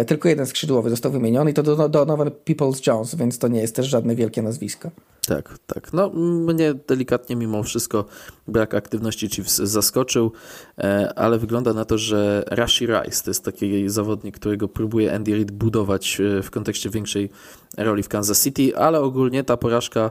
tylko 0.07 0.29
jeden 0.29 0.47
skrzydłowy 0.47 0.91
został 0.91 1.13
wymieniony 1.13 1.51
i 1.51 1.55
to 1.55 1.89
Donovan 1.89 2.31
Peoples 2.45 2.87
Jones, 2.87 3.15
więc 3.15 3.39
to 3.39 3.49
nie 3.49 3.61
jest 3.61 3.77
też 3.77 3.87
żadne 3.87 4.15
wielkie 4.15 4.43
nazwisko. 4.43 4.91
Tak, 5.27 5.59
tak. 5.67 5.93
No 5.93 6.11
mnie 6.11 6.75
delikatnie 6.75 7.37
mimo 7.37 7.63
wszystko 7.63 8.05
brak 8.49 8.75
aktywności 8.75 9.29
Chiefs 9.29 9.57
zaskoczył, 9.57 10.33
e, 10.79 11.13
ale 11.17 11.39
wygląda 11.39 11.73
na 11.73 11.85
to, 11.85 11.99
że 11.99 12.45
Rashi 12.47 12.87
Rice 12.87 13.25
to 13.25 13.31
jest 13.31 13.45
taki 13.45 13.89
zawodnik, 13.89 14.37
którego 14.37 14.69
próbuje 14.69 15.15
Andy 15.15 15.33
Reid 15.33 15.51
budować 15.51 16.21
e, 16.21 16.43
w 16.43 16.51
kontekście 16.51 16.91
większej 16.91 17.31
roli 17.79 18.03
w 18.03 18.09
Kansas 18.09 18.45
City, 18.45 18.77
ale 18.77 19.01
ogólnie 19.01 19.45
ta 19.45 19.57
porażka 19.57 20.11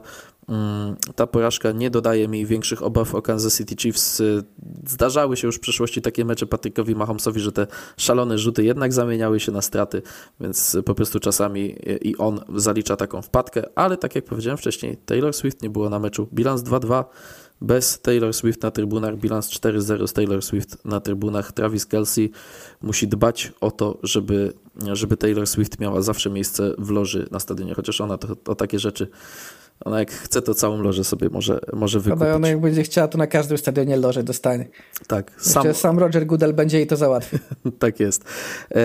ta 1.16 1.28
porażka 1.28 1.72
nie 1.72 1.90
dodaje 1.90 2.28
mi 2.28 2.46
większych 2.46 2.84
obaw 2.84 3.16
o 3.16 3.22
Kansas 3.22 3.58
City 3.58 3.76
Chiefs. 3.76 4.20
Y, 4.20 4.44
zdarzały 4.88 5.38
się 5.38 5.48
już 5.48 5.56
w 5.56 5.60
przeszłości 5.60 6.02
takie 6.02 6.26
mecze 6.26 6.46
Patrykowi 6.46 6.96
Mahomesowi, 6.96 7.40
że 7.40 7.52
te 7.52 7.68
szalone 7.98 8.38
rzuty 8.38 8.64
jednak 8.64 8.94
zamieniały 8.94 9.40
się 9.40 9.52
na 9.52 9.62
straty, 9.62 10.02
więc 10.40 10.78
po 10.86 10.96
prostu 10.96 11.20
czasami 11.20 11.76
i 12.02 12.18
on 12.18 12.40
zalicza 12.56 12.96
taką 12.96 13.22
wpadkę, 13.22 13.64
ale 13.76 13.98
tak 13.98 14.16
jak 14.16 14.26
powiedziałem 14.26 14.58
wcześniej, 14.58 14.98
Taylor 14.98 15.34
Swift 15.34 15.62
nie 15.62 15.70
było 15.70 15.90
na 15.90 16.00
meczu. 16.00 16.28
Bilans 16.34 16.62
2-2 16.62 17.04
bez 17.62 18.00
Taylor 18.02 18.34
Swift 18.34 18.64
na 18.64 18.72
trybunach, 18.72 19.18
bilans 19.18 19.50
4-0 19.50 20.08
z 20.08 20.14
Taylor 20.14 20.42
Swift 20.42 20.86
na 20.86 21.00
trybunach. 21.00 21.52
Travis 21.52 21.86
Kelsey 21.86 22.32
musi 22.82 23.08
dbać 23.08 23.52
o 23.62 23.72
to, 23.72 23.98
żeby, 24.04 24.54
żeby 24.94 25.18
Taylor 25.18 25.48
Swift 25.48 25.80
miała 25.80 26.02
zawsze 26.02 26.30
miejsce 26.30 26.74
w 26.78 26.90
loży 26.90 27.28
na 27.32 27.40
stadionie, 27.40 27.74
chociaż 27.74 28.02
ona 28.02 28.18
to, 28.18 28.28
o 28.52 28.56
takie 28.56 28.80
rzeczy 28.80 29.08
ona 29.86 30.00
jak 30.00 30.12
chce, 30.12 30.42
to 30.42 30.54
całą 30.54 30.82
lożę 30.82 31.04
sobie 31.04 31.30
może, 31.30 31.60
może 31.74 32.00
wykupić. 32.00 32.28
Ona 32.28 32.48
jak 32.48 32.62
będzie 32.62 32.84
chciała, 32.84 33.08
to 33.08 33.18
na 33.18 33.28
każdym 33.28 33.58
stadionie 33.58 33.98
lożę 33.98 34.24
dostanie. 34.24 34.68
Tak. 35.08 35.32
Sam, 35.38 35.74
sam 35.74 36.00
Roger 36.00 36.26
Goodell 36.26 36.54
będzie 36.54 36.78
jej 36.78 36.88
to 36.88 36.98
załatwił. 36.98 37.40
tak 37.80 38.00
jest. 38.00 38.24
E, 38.72 38.80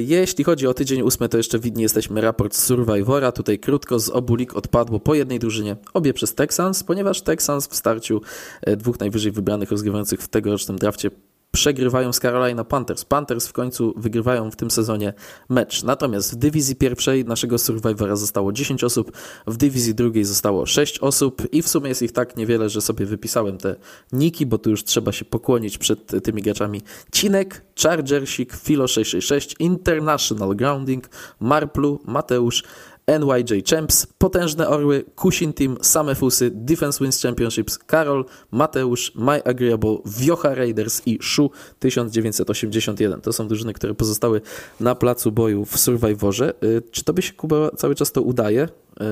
jeśli 0.00 0.44
chodzi 0.44 0.66
o 0.66 0.74
tydzień 0.74 1.02
ósmy, 1.02 1.28
to 1.28 1.36
jeszcze 1.36 1.58
widni 1.58 1.82
jesteśmy 1.82 2.20
raport 2.20 2.54
z 2.54 2.64
Survivora. 2.64 3.32
Tutaj 3.32 3.58
krótko 3.58 3.98
z 3.98 4.10
obu 4.10 4.34
lig 4.34 4.56
odpadło 4.56 5.00
po 5.00 5.14
jednej 5.14 5.38
drużynie, 5.38 5.76
obie 5.94 6.14
przez 6.14 6.34
Texans, 6.34 6.82
ponieważ 6.82 7.22
Texans 7.22 7.68
w 7.68 7.76
starciu 7.76 8.20
e, 8.62 8.76
dwóch 8.76 9.00
najwyżej 9.00 9.32
wybranych 9.32 9.70
rozgrywających 9.70 10.20
w 10.20 10.28
tegorocznym 10.28 10.78
drafcie 10.78 11.10
przegrywają 11.52 12.12
z 12.12 12.20
Carolina 12.20 12.64
Panthers. 12.64 13.04
Panthers 13.04 13.46
w 13.46 13.52
końcu 13.52 13.94
wygrywają 13.96 14.50
w 14.50 14.56
tym 14.56 14.70
sezonie 14.70 15.12
mecz. 15.48 15.82
Natomiast 15.82 16.32
w 16.32 16.36
dywizji 16.36 16.76
pierwszej 16.76 17.24
naszego 17.24 17.58
Survivora 17.58 18.16
zostało 18.16 18.52
10 18.52 18.84
osób, 18.84 19.12
w 19.46 19.56
dywizji 19.56 19.94
drugiej 19.94 20.24
zostało 20.24 20.66
6 20.66 20.98
osób 20.98 21.42
i 21.52 21.62
w 21.62 21.68
sumie 21.68 21.88
jest 21.88 22.02
ich 22.02 22.12
tak 22.12 22.36
niewiele, 22.36 22.68
że 22.68 22.80
sobie 22.80 23.06
wypisałem 23.06 23.58
te 23.58 23.76
niki, 24.12 24.46
bo 24.46 24.58
tu 24.58 24.70
już 24.70 24.84
trzeba 24.84 25.12
się 25.12 25.24
pokłonić 25.24 25.78
przed 25.78 26.24
tymi 26.24 26.42
graczami. 26.42 26.82
Cinek, 27.12 27.64
Chargersik, 27.82 28.54
Filo666, 28.54 29.54
International 29.58 30.56
Grounding, 30.56 31.08
Marplu, 31.40 32.00
Mateusz, 32.04 32.64
NYJ 33.08 33.62
Champs, 33.70 34.06
Potężne 34.18 34.68
Orły, 34.68 35.04
Kusin 35.16 35.52
Team, 35.52 35.76
Same 35.82 36.14
Fusy, 36.14 36.50
Defense 36.54 37.04
Wins 37.04 37.22
Championships, 37.22 37.78
Karol, 37.78 38.24
Mateusz, 38.50 39.12
My 39.14 39.44
Agreeable, 39.44 39.98
Wiocha 40.06 40.54
Raiders 40.54 41.02
i 41.06 41.18
Shu 41.22 41.50
1981. 41.78 43.20
To 43.20 43.32
są 43.32 43.48
drużyny, 43.48 43.72
które 43.72 43.94
pozostały 43.94 44.40
na 44.80 44.94
placu 44.94 45.32
boju 45.32 45.64
w 45.64 45.78
Survivorze. 45.78 46.54
Y, 46.62 46.82
czy 46.90 47.04
tobie 47.04 47.22
się, 47.22 47.32
Kuba, 47.32 47.70
cały 47.76 47.94
czas 47.94 48.12
to 48.12 48.22
udaje, 48.22 48.68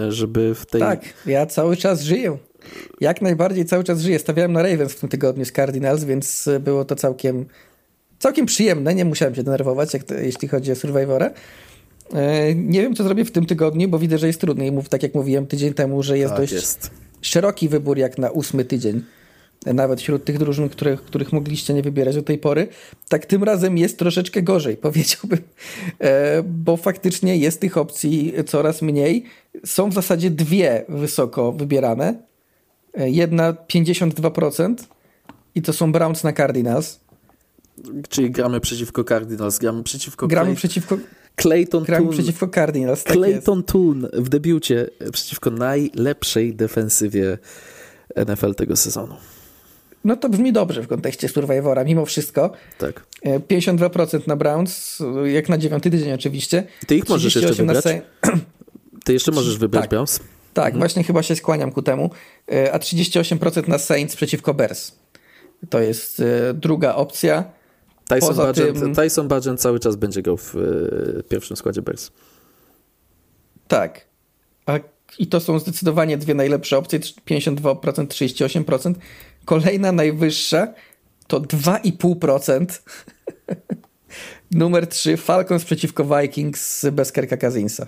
y, 0.09 0.13
żeby 0.13 0.55
w 0.55 0.67
tej... 0.67 0.81
Tak, 0.81 1.01
ja 1.27 1.47
cały 1.47 1.77
czas 1.77 2.03
żyję. 2.03 2.39
Jak 3.01 3.23
najbardziej 3.23 3.65
cały 3.65 3.85
czas 3.85 4.01
żyję. 4.01 4.19
Stawiałem 4.19 4.53
na 4.53 4.63
Ravens 4.63 4.93
w 4.93 5.01
tym 5.01 5.09
tygodniu 5.09 5.45
z 5.45 5.53
Cardinals, 5.53 6.05
więc 6.05 6.49
było 6.61 6.85
to 6.85 6.97
całkiem, 6.97 7.47
całkiem 8.19 8.47
przyjemne. 8.47 8.95
Nie 8.95 9.05
musiałem 9.05 9.35
się 9.35 9.43
denerwować, 9.43 9.95
jak 9.95 10.05
to, 10.05 10.15
jeśli 10.15 10.49
chodzi 10.49 10.73
o 10.73 10.77
Survivora. 10.77 11.31
E, 12.15 12.55
nie 12.55 12.83
wiem, 12.83 12.95
co 12.95 13.05
zrobię 13.05 13.25
w 13.25 13.31
tym 13.31 13.47
tygodniu, 13.47 13.89
bo 13.89 13.99
widzę, 13.99 14.19
że 14.19 14.27
jest 14.27 14.41
trudniej. 14.41 14.73
Mów, 14.73 14.89
tak 14.89 15.03
jak 15.03 15.15
mówiłem 15.15 15.47
tydzień 15.47 15.75
temu, 15.75 16.03
że 16.03 16.19
jest 16.19 16.31
tak 16.31 16.41
dość 16.41 16.53
jest. 16.53 16.91
szeroki 17.21 17.69
wybór 17.69 17.99
jak 17.99 18.19
na 18.19 18.31
ósmy 18.31 18.65
tydzień. 18.65 19.03
Nawet 19.67 20.01
wśród 20.01 20.25
tych 20.25 20.39
drużyn, 20.39 20.69
których, 20.69 21.03
których 21.03 21.33
mogliście 21.33 21.75
nie 21.75 21.83
wybierać 21.83 22.15
do 22.15 22.23
tej 22.23 22.39
pory. 22.39 22.69
Tak 23.09 23.27
tym 23.27 23.45
razem 23.45 23.79
jest 23.79 23.99
troszeczkę 23.99 24.43
gorzej, 24.43 24.77
powiedziałbym. 24.87 25.39
E, 25.99 26.43
bo 26.43 26.77
faktycznie 26.77 27.37
jest 27.37 27.61
tych 27.61 27.77
opcji 27.77 28.33
coraz 28.47 28.83
mniej. 28.83 29.25
Są 29.65 29.91
w 29.91 29.95
zasadzie 29.95 30.31
dwie 30.31 30.85
wysoko 30.89 31.53
wybierane. 31.53 32.15
E, 32.95 33.11
jedna 33.11 33.53
52% 33.53 34.75
i 35.55 35.63
to 35.63 35.73
są 35.73 35.93
Browns 35.93 36.25
na 36.25 36.33
Cardinals. 36.33 37.01
Czyli 38.09 38.31
gramy 38.31 38.61
przeciwko 38.61 39.05
Cardinals, 39.05 39.59
gramy 39.59 39.83
przeciwko 39.83 40.27
Gramy 40.27 40.55
przeciwko 40.55 40.99
Clayton 41.37 41.85
Toon. 41.85 42.09
przeciwko 42.09 42.49
Cardinals. 42.49 43.05
Tak 43.05 43.17
Clayton 43.17 43.63
Toon 43.63 44.09
w 44.13 44.29
debiucie 44.29 44.87
przeciwko 45.13 45.51
najlepszej 45.51 46.55
defensywie 46.55 47.39
NFL 48.17 48.55
tego 48.55 48.77
sezonu. 48.77 49.15
No 50.05 50.17
to 50.17 50.29
brzmi 50.29 50.53
dobrze 50.53 50.83
w 50.83 50.89
kontekście 50.89 51.29
Survivora, 51.29 51.85
mimo 51.85 52.07
wszystko. 52.07 52.53
Tak. 52.79 53.07
52% 53.25 54.17
e, 54.17 54.21
na 54.27 54.37
Browns, 54.37 55.03
jak 55.25 55.49
na 55.49 55.59
dziewiąty 55.59 55.91
tydzień 55.91 56.13
oczywiście. 56.13 56.67
Ty 56.87 56.97
ich 56.97 57.09
możesz 57.09 57.35
jeszcze 57.35 57.53
wybrać? 57.53 57.85
Ty 59.05 59.13
jeszcze 59.13 59.33
możesz 59.33 59.59
wybrać 59.59 59.83
tak. 59.83 59.91
Browns? 59.91 60.21
Tak, 60.55 60.65
mhm. 60.65 60.79
właśnie 60.79 61.05
chyba 61.05 61.23
się 61.23 61.37
skłaniam 61.37 61.73
ku 61.73 61.83
temu. 61.83 62.11
E, 62.53 62.73
a 62.73 62.79
38% 62.79 63.69
na 63.69 63.79
Saints 63.79 64.17
przeciwko 64.17 64.55
Bears. 64.55 64.93
To 65.71 65.81
jest 65.81 66.21
e, 66.21 66.55
druga 66.55 66.95
opcja. 66.95 67.45
Tyson, 68.09 68.29
Poza 68.29 68.43
Bagent, 68.43 68.81
tym... 68.81 68.95
Tyson 68.95 69.29
Bagent 69.29 69.61
cały 69.61 69.81
czas 69.81 69.97
będzie 69.97 70.23
go 70.23 70.37
w 70.37 70.55
y, 70.57 71.23
pierwszym 71.29 71.57
składzie 71.57 71.83
Bears. 71.83 72.11
Tak. 73.69 74.07
A, 74.67 74.79
I 75.19 75.27
to 75.27 75.41
są 75.41 75.59
zdecydowanie 75.59 76.19
dwie 76.19 76.35
najlepsze 76.35 76.79
opcje, 76.79 76.99
52%, 76.99 78.07
38%. 78.07 78.95
Kolejna 79.45 79.93
najwyższa 79.93 80.75
to 81.27 81.41
2,5%. 81.41 82.67
Numer 84.51 84.87
3 84.87 85.17
Falcons 85.17 85.65
przeciwko 85.65 86.05
Vikings 86.05 86.87
bez 86.93 87.13
Kerka 87.13 87.37
Kazinsa. 87.37 87.87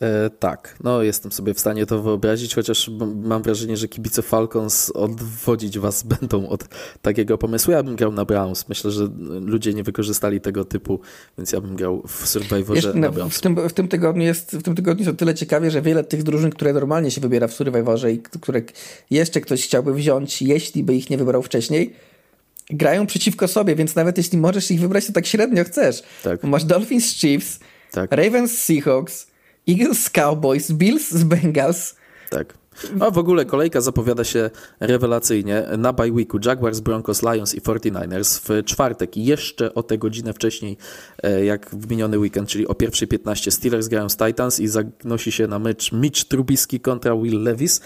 E, 0.00 0.30
tak, 0.30 0.76
no 0.84 1.02
jestem 1.02 1.32
sobie 1.32 1.54
w 1.54 1.60
stanie 1.60 1.86
to 1.86 2.02
wyobrazić, 2.02 2.54
chociaż 2.54 2.90
mam 3.22 3.42
wrażenie, 3.42 3.76
że 3.76 3.88
kibice 3.88 4.22
Falcons 4.22 4.90
odwodzić 4.90 5.78
was 5.78 6.02
będą 6.20 6.48
od 6.48 6.64
takiego 7.02 7.38
pomysłu. 7.38 7.72
Ja 7.72 7.82
bym 7.82 7.96
grał 7.96 8.12
na 8.12 8.24
Browns. 8.24 8.68
Myślę, 8.68 8.90
że 8.90 9.08
ludzie 9.40 9.74
nie 9.74 9.82
wykorzystali 9.82 10.40
tego 10.40 10.64
typu, 10.64 11.00
więc 11.38 11.52
ja 11.52 11.60
bym 11.60 11.76
grał 11.76 12.02
w 12.06 12.28
Survivorze 12.28 12.74
Wiesz, 12.74 12.94
na 12.94 13.00
no, 13.00 13.12
Browns. 13.12 13.36
W 13.36 13.40
tym, 13.40 13.68
w 13.68 13.72
tym 13.72 13.88
tygodniu 13.88 14.22
jest 14.22 14.56
w 14.56 14.62
tym 14.62 14.74
tygodniu 14.74 15.04
jest 15.04 15.14
o 15.14 15.18
tyle 15.18 15.34
ciekawie, 15.34 15.70
że 15.70 15.82
wiele 15.82 16.04
tych 16.04 16.22
drużyn, 16.22 16.50
które 16.50 16.72
normalnie 16.72 17.10
się 17.10 17.20
wybiera 17.20 17.48
w 17.48 17.52
Survivorze 17.52 18.12
i 18.12 18.18
które 18.18 18.62
jeszcze 19.10 19.40
ktoś 19.40 19.64
chciałby 19.64 19.94
wziąć, 19.94 20.42
jeśli 20.42 20.84
by 20.84 20.94
ich 20.94 21.10
nie 21.10 21.18
wybrał 21.18 21.42
wcześniej, 21.42 21.94
grają 22.70 23.06
przeciwko 23.06 23.48
sobie, 23.48 23.76
więc 23.76 23.94
nawet 23.94 24.18
jeśli 24.18 24.38
możesz 24.38 24.70
ich 24.70 24.80
wybrać, 24.80 25.06
to 25.06 25.12
tak 25.12 25.26
średnio 25.26 25.64
chcesz. 25.64 26.02
Tak. 26.22 26.44
Masz 26.44 26.64
Dolphins 26.64 27.14
Chiefs, 27.14 27.60
tak. 27.90 28.12
Ravens 28.12 28.58
Seahawks, 28.58 29.29
Eagles 29.70 30.10
Cowboys, 30.10 30.72
Bills 30.72 31.10
z 31.10 31.24
Bengals. 31.24 31.96
Tak. 32.30 32.60
A 33.00 33.10
w 33.10 33.18
ogóle 33.18 33.44
kolejka 33.44 33.80
zapowiada 33.80 34.24
się 34.24 34.50
rewelacyjnie. 34.80 35.62
Na 35.78 35.92
bye 35.92 36.12
weeku 36.12 36.38
Jaguars, 36.44 36.80
Broncos, 36.80 37.22
Lions 37.22 37.54
i 37.54 37.60
49ers 37.60 38.40
w 38.44 38.64
czwartek, 38.64 39.16
jeszcze 39.16 39.74
o 39.74 39.82
tę 39.82 39.98
godzinę 39.98 40.32
wcześniej 40.32 40.76
e, 41.22 41.44
jak 41.44 41.70
w 41.70 41.90
miniony 41.90 42.18
weekend, 42.18 42.48
czyli 42.48 42.68
o 42.68 42.72
1.15 42.72 43.50
Steelers 43.50 43.88
grają 43.88 44.08
z 44.08 44.16
Titans 44.16 44.60
i 44.60 44.68
zagnosi 44.68 45.32
się 45.32 45.46
na 45.46 45.58
mecz 45.58 45.92
Mitch 45.92 46.24
Trubisky 46.24 46.80
kontra 46.80 47.16
Will 47.16 47.42
Levis. 47.42 47.80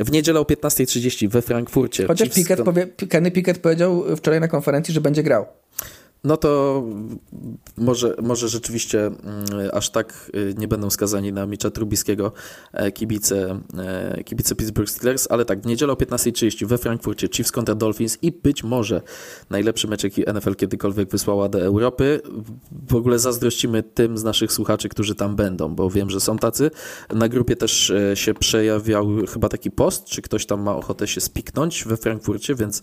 W 0.00 0.10
niedzielę 0.12 0.40
o 0.40 0.42
15.30 0.42 1.28
we 1.28 1.42
Frankfurcie. 1.42 2.06
Chociaż 2.06 2.28
Pickett 2.28 2.62
powie, 2.62 2.86
Kenny 2.86 3.30
Pickett 3.30 3.58
powiedział 3.58 4.04
wczoraj 4.16 4.40
na 4.40 4.48
konferencji, 4.48 4.94
że 4.94 5.00
będzie 5.00 5.22
grał 5.22 5.46
no 6.24 6.36
to 6.36 6.82
może, 7.76 8.14
może 8.22 8.48
rzeczywiście 8.48 9.06
mm, 9.06 9.16
aż 9.72 9.90
tak 9.90 10.30
y, 10.34 10.54
nie 10.58 10.68
będą 10.68 10.90
skazani 10.90 11.32
na 11.32 11.46
Micza 11.46 11.70
Trubiskiego 11.70 12.32
e, 12.72 12.92
kibice, 12.92 13.60
e, 13.78 14.24
kibice 14.24 14.54
Pittsburgh 14.54 14.90
Steelers, 14.90 15.26
ale 15.30 15.44
tak, 15.44 15.60
w 15.60 15.66
niedzielę 15.66 15.92
o 15.92 15.96
15.30 15.96 16.66
we 16.66 16.78
Frankfurcie 16.78 17.28
Chiefs 17.28 17.52
kontra 17.52 17.74
Dolphins 17.74 18.18
i 18.22 18.32
być 18.32 18.64
może 18.64 19.02
najlepszy 19.50 19.88
mecz, 19.88 20.04
jaki 20.04 20.24
NFL 20.34 20.54
kiedykolwiek 20.54 21.10
wysłała 21.10 21.48
do 21.48 21.60
Europy. 21.60 22.20
W 22.88 22.94
ogóle 22.94 23.18
zazdrościmy 23.18 23.82
tym 23.82 24.18
z 24.18 24.24
naszych 24.24 24.52
słuchaczy, 24.52 24.88
którzy 24.88 25.14
tam 25.14 25.36
będą, 25.36 25.74
bo 25.74 25.90
wiem, 25.90 26.10
że 26.10 26.20
są 26.20 26.38
tacy. 26.38 26.70
Na 27.14 27.28
grupie 27.28 27.56
też 27.56 27.90
e, 27.90 28.16
się 28.16 28.34
przejawiał 28.34 29.08
chyba 29.32 29.48
taki 29.48 29.70
post, 29.70 30.04
czy 30.04 30.22
ktoś 30.22 30.46
tam 30.46 30.62
ma 30.62 30.76
ochotę 30.76 31.06
się 31.06 31.20
spiknąć 31.20 31.84
we 31.84 31.96
Frankfurcie, 31.96 32.54
więc 32.54 32.82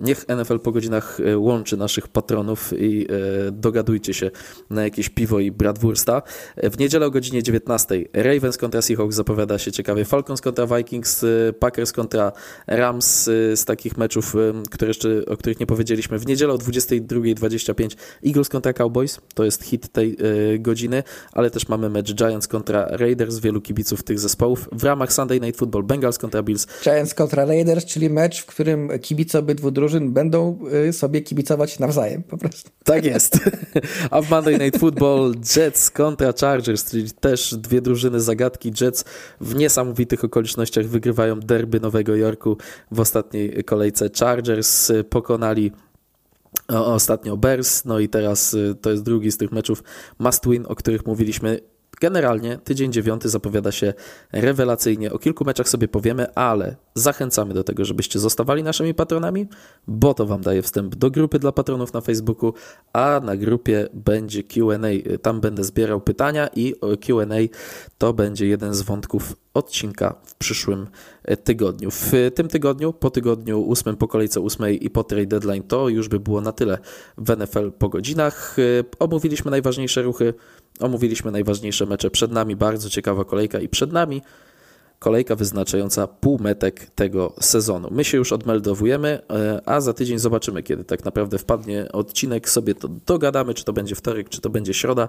niech 0.00 0.28
NFL 0.28 0.58
po 0.58 0.72
godzinach 0.72 1.18
łączy 1.36 1.76
naszych 1.76 2.08
patronów 2.08 2.33
patronów 2.34 2.72
i 2.78 3.06
e, 3.48 3.50
dogadujcie 3.52 4.14
się 4.14 4.30
na 4.70 4.82
jakieś 4.82 5.08
piwo 5.08 5.40
i 5.40 5.50
bratwursta. 5.50 6.22
W 6.56 6.78
niedzielę 6.78 7.06
o 7.06 7.10
godzinie 7.10 7.42
19 7.42 8.04
Ravens 8.12 8.56
kontra 8.58 8.82
Seahawks 8.82 9.16
zapowiada 9.16 9.58
się 9.58 9.72
ciekawie, 9.72 10.04
Falcons 10.04 10.40
kontra 10.40 10.66
Vikings, 10.66 11.24
e, 11.24 11.52
Packers 11.52 11.92
kontra 11.92 12.32
Rams 12.66 13.28
e, 13.28 13.56
z 13.56 13.64
takich 13.64 13.96
meczów, 13.96 14.34
które 14.70 14.90
jeszcze, 14.90 15.26
o 15.26 15.36
których 15.36 15.60
nie 15.60 15.66
powiedzieliśmy. 15.66 16.18
W 16.18 16.26
niedzielę 16.26 16.52
o 16.52 16.56
22.25 16.56 17.96
Eagles 18.26 18.48
kontra 18.48 18.72
Cowboys, 18.72 19.20
to 19.34 19.44
jest 19.44 19.64
hit 19.64 19.88
tej 19.88 20.16
godziny, 20.58 21.02
ale 21.32 21.50
też 21.50 21.68
mamy 21.68 21.90
mecz 21.90 22.14
Giants 22.14 22.48
kontra 22.48 22.86
Raiders, 22.90 23.38
wielu 23.38 23.60
kibiców 23.60 24.02
tych 24.02 24.18
zespołów. 24.18 24.68
W 24.72 24.84
ramach 24.84 25.12
Sunday 25.12 25.40
Night 25.40 25.58
Football 25.58 25.82
Bengals 25.82 26.18
kontra 26.18 26.42
Bills. 26.42 26.66
Giants 26.84 27.14
kontra 27.14 27.44
Raiders, 27.44 27.84
czyli 27.84 28.10
mecz, 28.10 28.42
w 28.42 28.46
którym 28.46 28.90
kibice 29.02 29.38
obydwu 29.38 29.70
drużyn 29.70 30.12
będą 30.12 30.58
sobie 30.92 31.20
kibicować 31.20 31.78
nawzajem 31.78 32.23
po 32.28 32.38
prostu. 32.38 32.70
Tak 32.84 33.04
jest. 33.04 33.38
A 34.10 34.22
w 34.22 34.30
Monday 34.30 34.58
Night 34.58 34.80
Football 34.80 35.34
Jets 35.56 35.90
kontra 35.90 36.32
Chargers, 36.40 36.90
czyli 36.90 37.10
też 37.10 37.54
dwie 37.54 37.80
drużyny 37.80 38.20
zagadki. 38.20 38.72
Jets 38.80 39.04
w 39.40 39.54
niesamowitych 39.54 40.24
okolicznościach 40.24 40.86
wygrywają 40.86 41.40
derby 41.40 41.80
Nowego 41.80 42.16
Jorku 42.16 42.56
w 42.90 43.00
ostatniej 43.00 43.64
kolejce. 43.64 44.10
Chargers 44.20 44.92
pokonali 45.10 45.72
ostatnio 46.68 47.36
Bears, 47.36 47.84
no 47.84 47.98
i 47.98 48.08
teraz 48.08 48.54
y, 48.54 48.74
to 48.80 48.90
jest 48.90 49.02
drugi 49.02 49.32
z 49.32 49.36
tych 49.36 49.52
meczów 49.52 49.82
must 50.18 50.48
win, 50.48 50.64
o 50.68 50.74
których 50.74 51.06
mówiliśmy 51.06 51.60
Generalnie 52.00 52.58
tydzień 52.58 52.92
dziewiąty 52.92 53.28
zapowiada 53.28 53.72
się 53.72 53.94
rewelacyjnie. 54.32 55.12
O 55.12 55.18
kilku 55.18 55.44
meczach 55.44 55.68
sobie 55.68 55.88
powiemy, 55.88 56.34
ale 56.34 56.76
zachęcamy 56.94 57.54
do 57.54 57.64
tego, 57.64 57.84
żebyście 57.84 58.18
zostawali 58.18 58.62
naszymi 58.62 58.94
patronami, 58.94 59.46
bo 59.86 60.14
to 60.14 60.26
Wam 60.26 60.40
daje 60.40 60.62
wstęp 60.62 60.94
do 60.94 61.10
grupy 61.10 61.38
dla 61.38 61.52
patronów 61.52 61.92
na 61.92 62.00
Facebooku, 62.00 62.52
a 62.92 63.20
na 63.24 63.36
grupie 63.36 63.88
będzie 63.94 64.42
QA. 64.42 64.78
Tam 65.22 65.40
będę 65.40 65.64
zbierał 65.64 66.00
pytania 66.00 66.48
i 66.56 66.74
QA 67.00 67.36
to 67.98 68.12
będzie 68.12 68.46
jeden 68.46 68.74
z 68.74 68.82
wątków 68.82 69.36
odcinka 69.54 70.14
w 70.24 70.34
przyszłym 70.34 70.86
e, 71.24 71.36
tygodniu. 71.36 71.90
W 71.90 72.12
tym 72.34 72.48
tygodniu, 72.48 72.92
po 72.92 73.10
tygodniu 73.10 73.62
ósmym, 73.62 73.96
po 73.96 74.08
kolejce 74.08 74.40
ósmej 74.40 74.84
i 74.86 74.90
po 74.90 75.04
trade 75.04 75.26
deadline, 75.26 75.62
to 75.62 75.88
już 75.88 76.08
by 76.08 76.20
było 76.20 76.40
na 76.40 76.52
tyle 76.52 76.78
w 77.18 77.36
NFL 77.36 77.72
po 77.72 77.88
godzinach. 77.88 78.56
E, 78.58 78.62
omówiliśmy 78.98 79.50
najważniejsze 79.50 80.02
ruchy 80.02 80.34
Omówiliśmy 80.80 81.30
najważniejsze 81.30 81.86
mecze 81.86 82.10
przed 82.10 82.32
nami, 82.32 82.56
bardzo 82.56 82.90
ciekawa 82.90 83.24
kolejka 83.24 83.60
i 83.60 83.68
przed 83.68 83.92
nami 83.92 84.22
kolejka 84.98 85.36
wyznaczająca 85.36 86.06
półmetek 86.06 86.86
tego 86.94 87.32
sezonu. 87.40 87.88
My 87.90 88.04
się 88.04 88.18
już 88.18 88.32
odmeldowujemy, 88.32 89.20
e, 89.30 89.60
a 89.68 89.80
za 89.80 89.92
tydzień 89.92 90.18
zobaczymy, 90.18 90.62
kiedy 90.62 90.84
tak 90.84 91.04
naprawdę 91.04 91.38
wpadnie 91.38 91.92
odcinek, 91.92 92.48
sobie 92.50 92.74
to 92.74 92.88
dogadamy, 92.88 93.54
czy 93.54 93.64
to 93.64 93.72
będzie 93.72 93.94
wtorek, 93.94 94.28
czy 94.28 94.40
to 94.40 94.50
będzie 94.50 94.74
środa. 94.74 95.08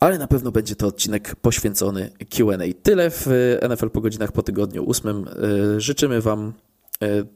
Ale 0.00 0.18
na 0.18 0.26
pewno 0.26 0.52
będzie 0.52 0.76
to 0.76 0.86
odcinek 0.86 1.36
poświęcony 1.36 2.10
QA. 2.30 2.58
Tyle 2.82 3.10
w 3.10 3.26
NFL 3.68 3.90
po 3.90 4.00
godzinach 4.00 4.32
po 4.32 4.42
tygodniu 4.42 4.84
ósmym. 4.84 5.28
E, 5.76 5.80
życzymy 5.80 6.20
Wam 6.20 6.52
E, 6.69 6.69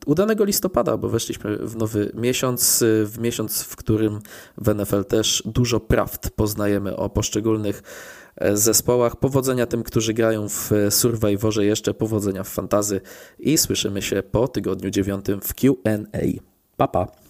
udanego 0.06 0.44
listopada, 0.44 0.96
bo 0.96 1.08
weszliśmy 1.08 1.56
w 1.56 1.76
nowy 1.76 2.12
miesiąc, 2.14 2.82
e, 2.82 3.04
w 3.04 3.18
miesiąc, 3.18 3.62
w 3.62 3.76
którym 3.76 4.20
w 4.58 4.74
NFL 4.74 5.04
też 5.04 5.42
dużo 5.46 5.80
prawd 5.80 6.30
poznajemy 6.30 6.96
o 6.96 7.10
poszczególnych 7.10 7.82
e, 8.36 8.56
zespołach. 8.56 9.16
Powodzenia 9.16 9.66
tym, 9.66 9.82
którzy 9.82 10.14
grają 10.14 10.48
w 10.48 10.70
Survivorze, 10.90 11.64
jeszcze 11.64 11.94
powodzenia 11.94 12.44
w 12.44 12.48
fantazy 12.48 13.00
i 13.38 13.58
słyszymy 13.58 14.02
się 14.02 14.22
po 14.22 14.48
tygodniu 14.48 14.90
dziewiątym 14.90 15.40
w 15.40 15.54
Q&A. 15.54 16.18
Pa, 16.76 16.88
pa. 16.88 17.23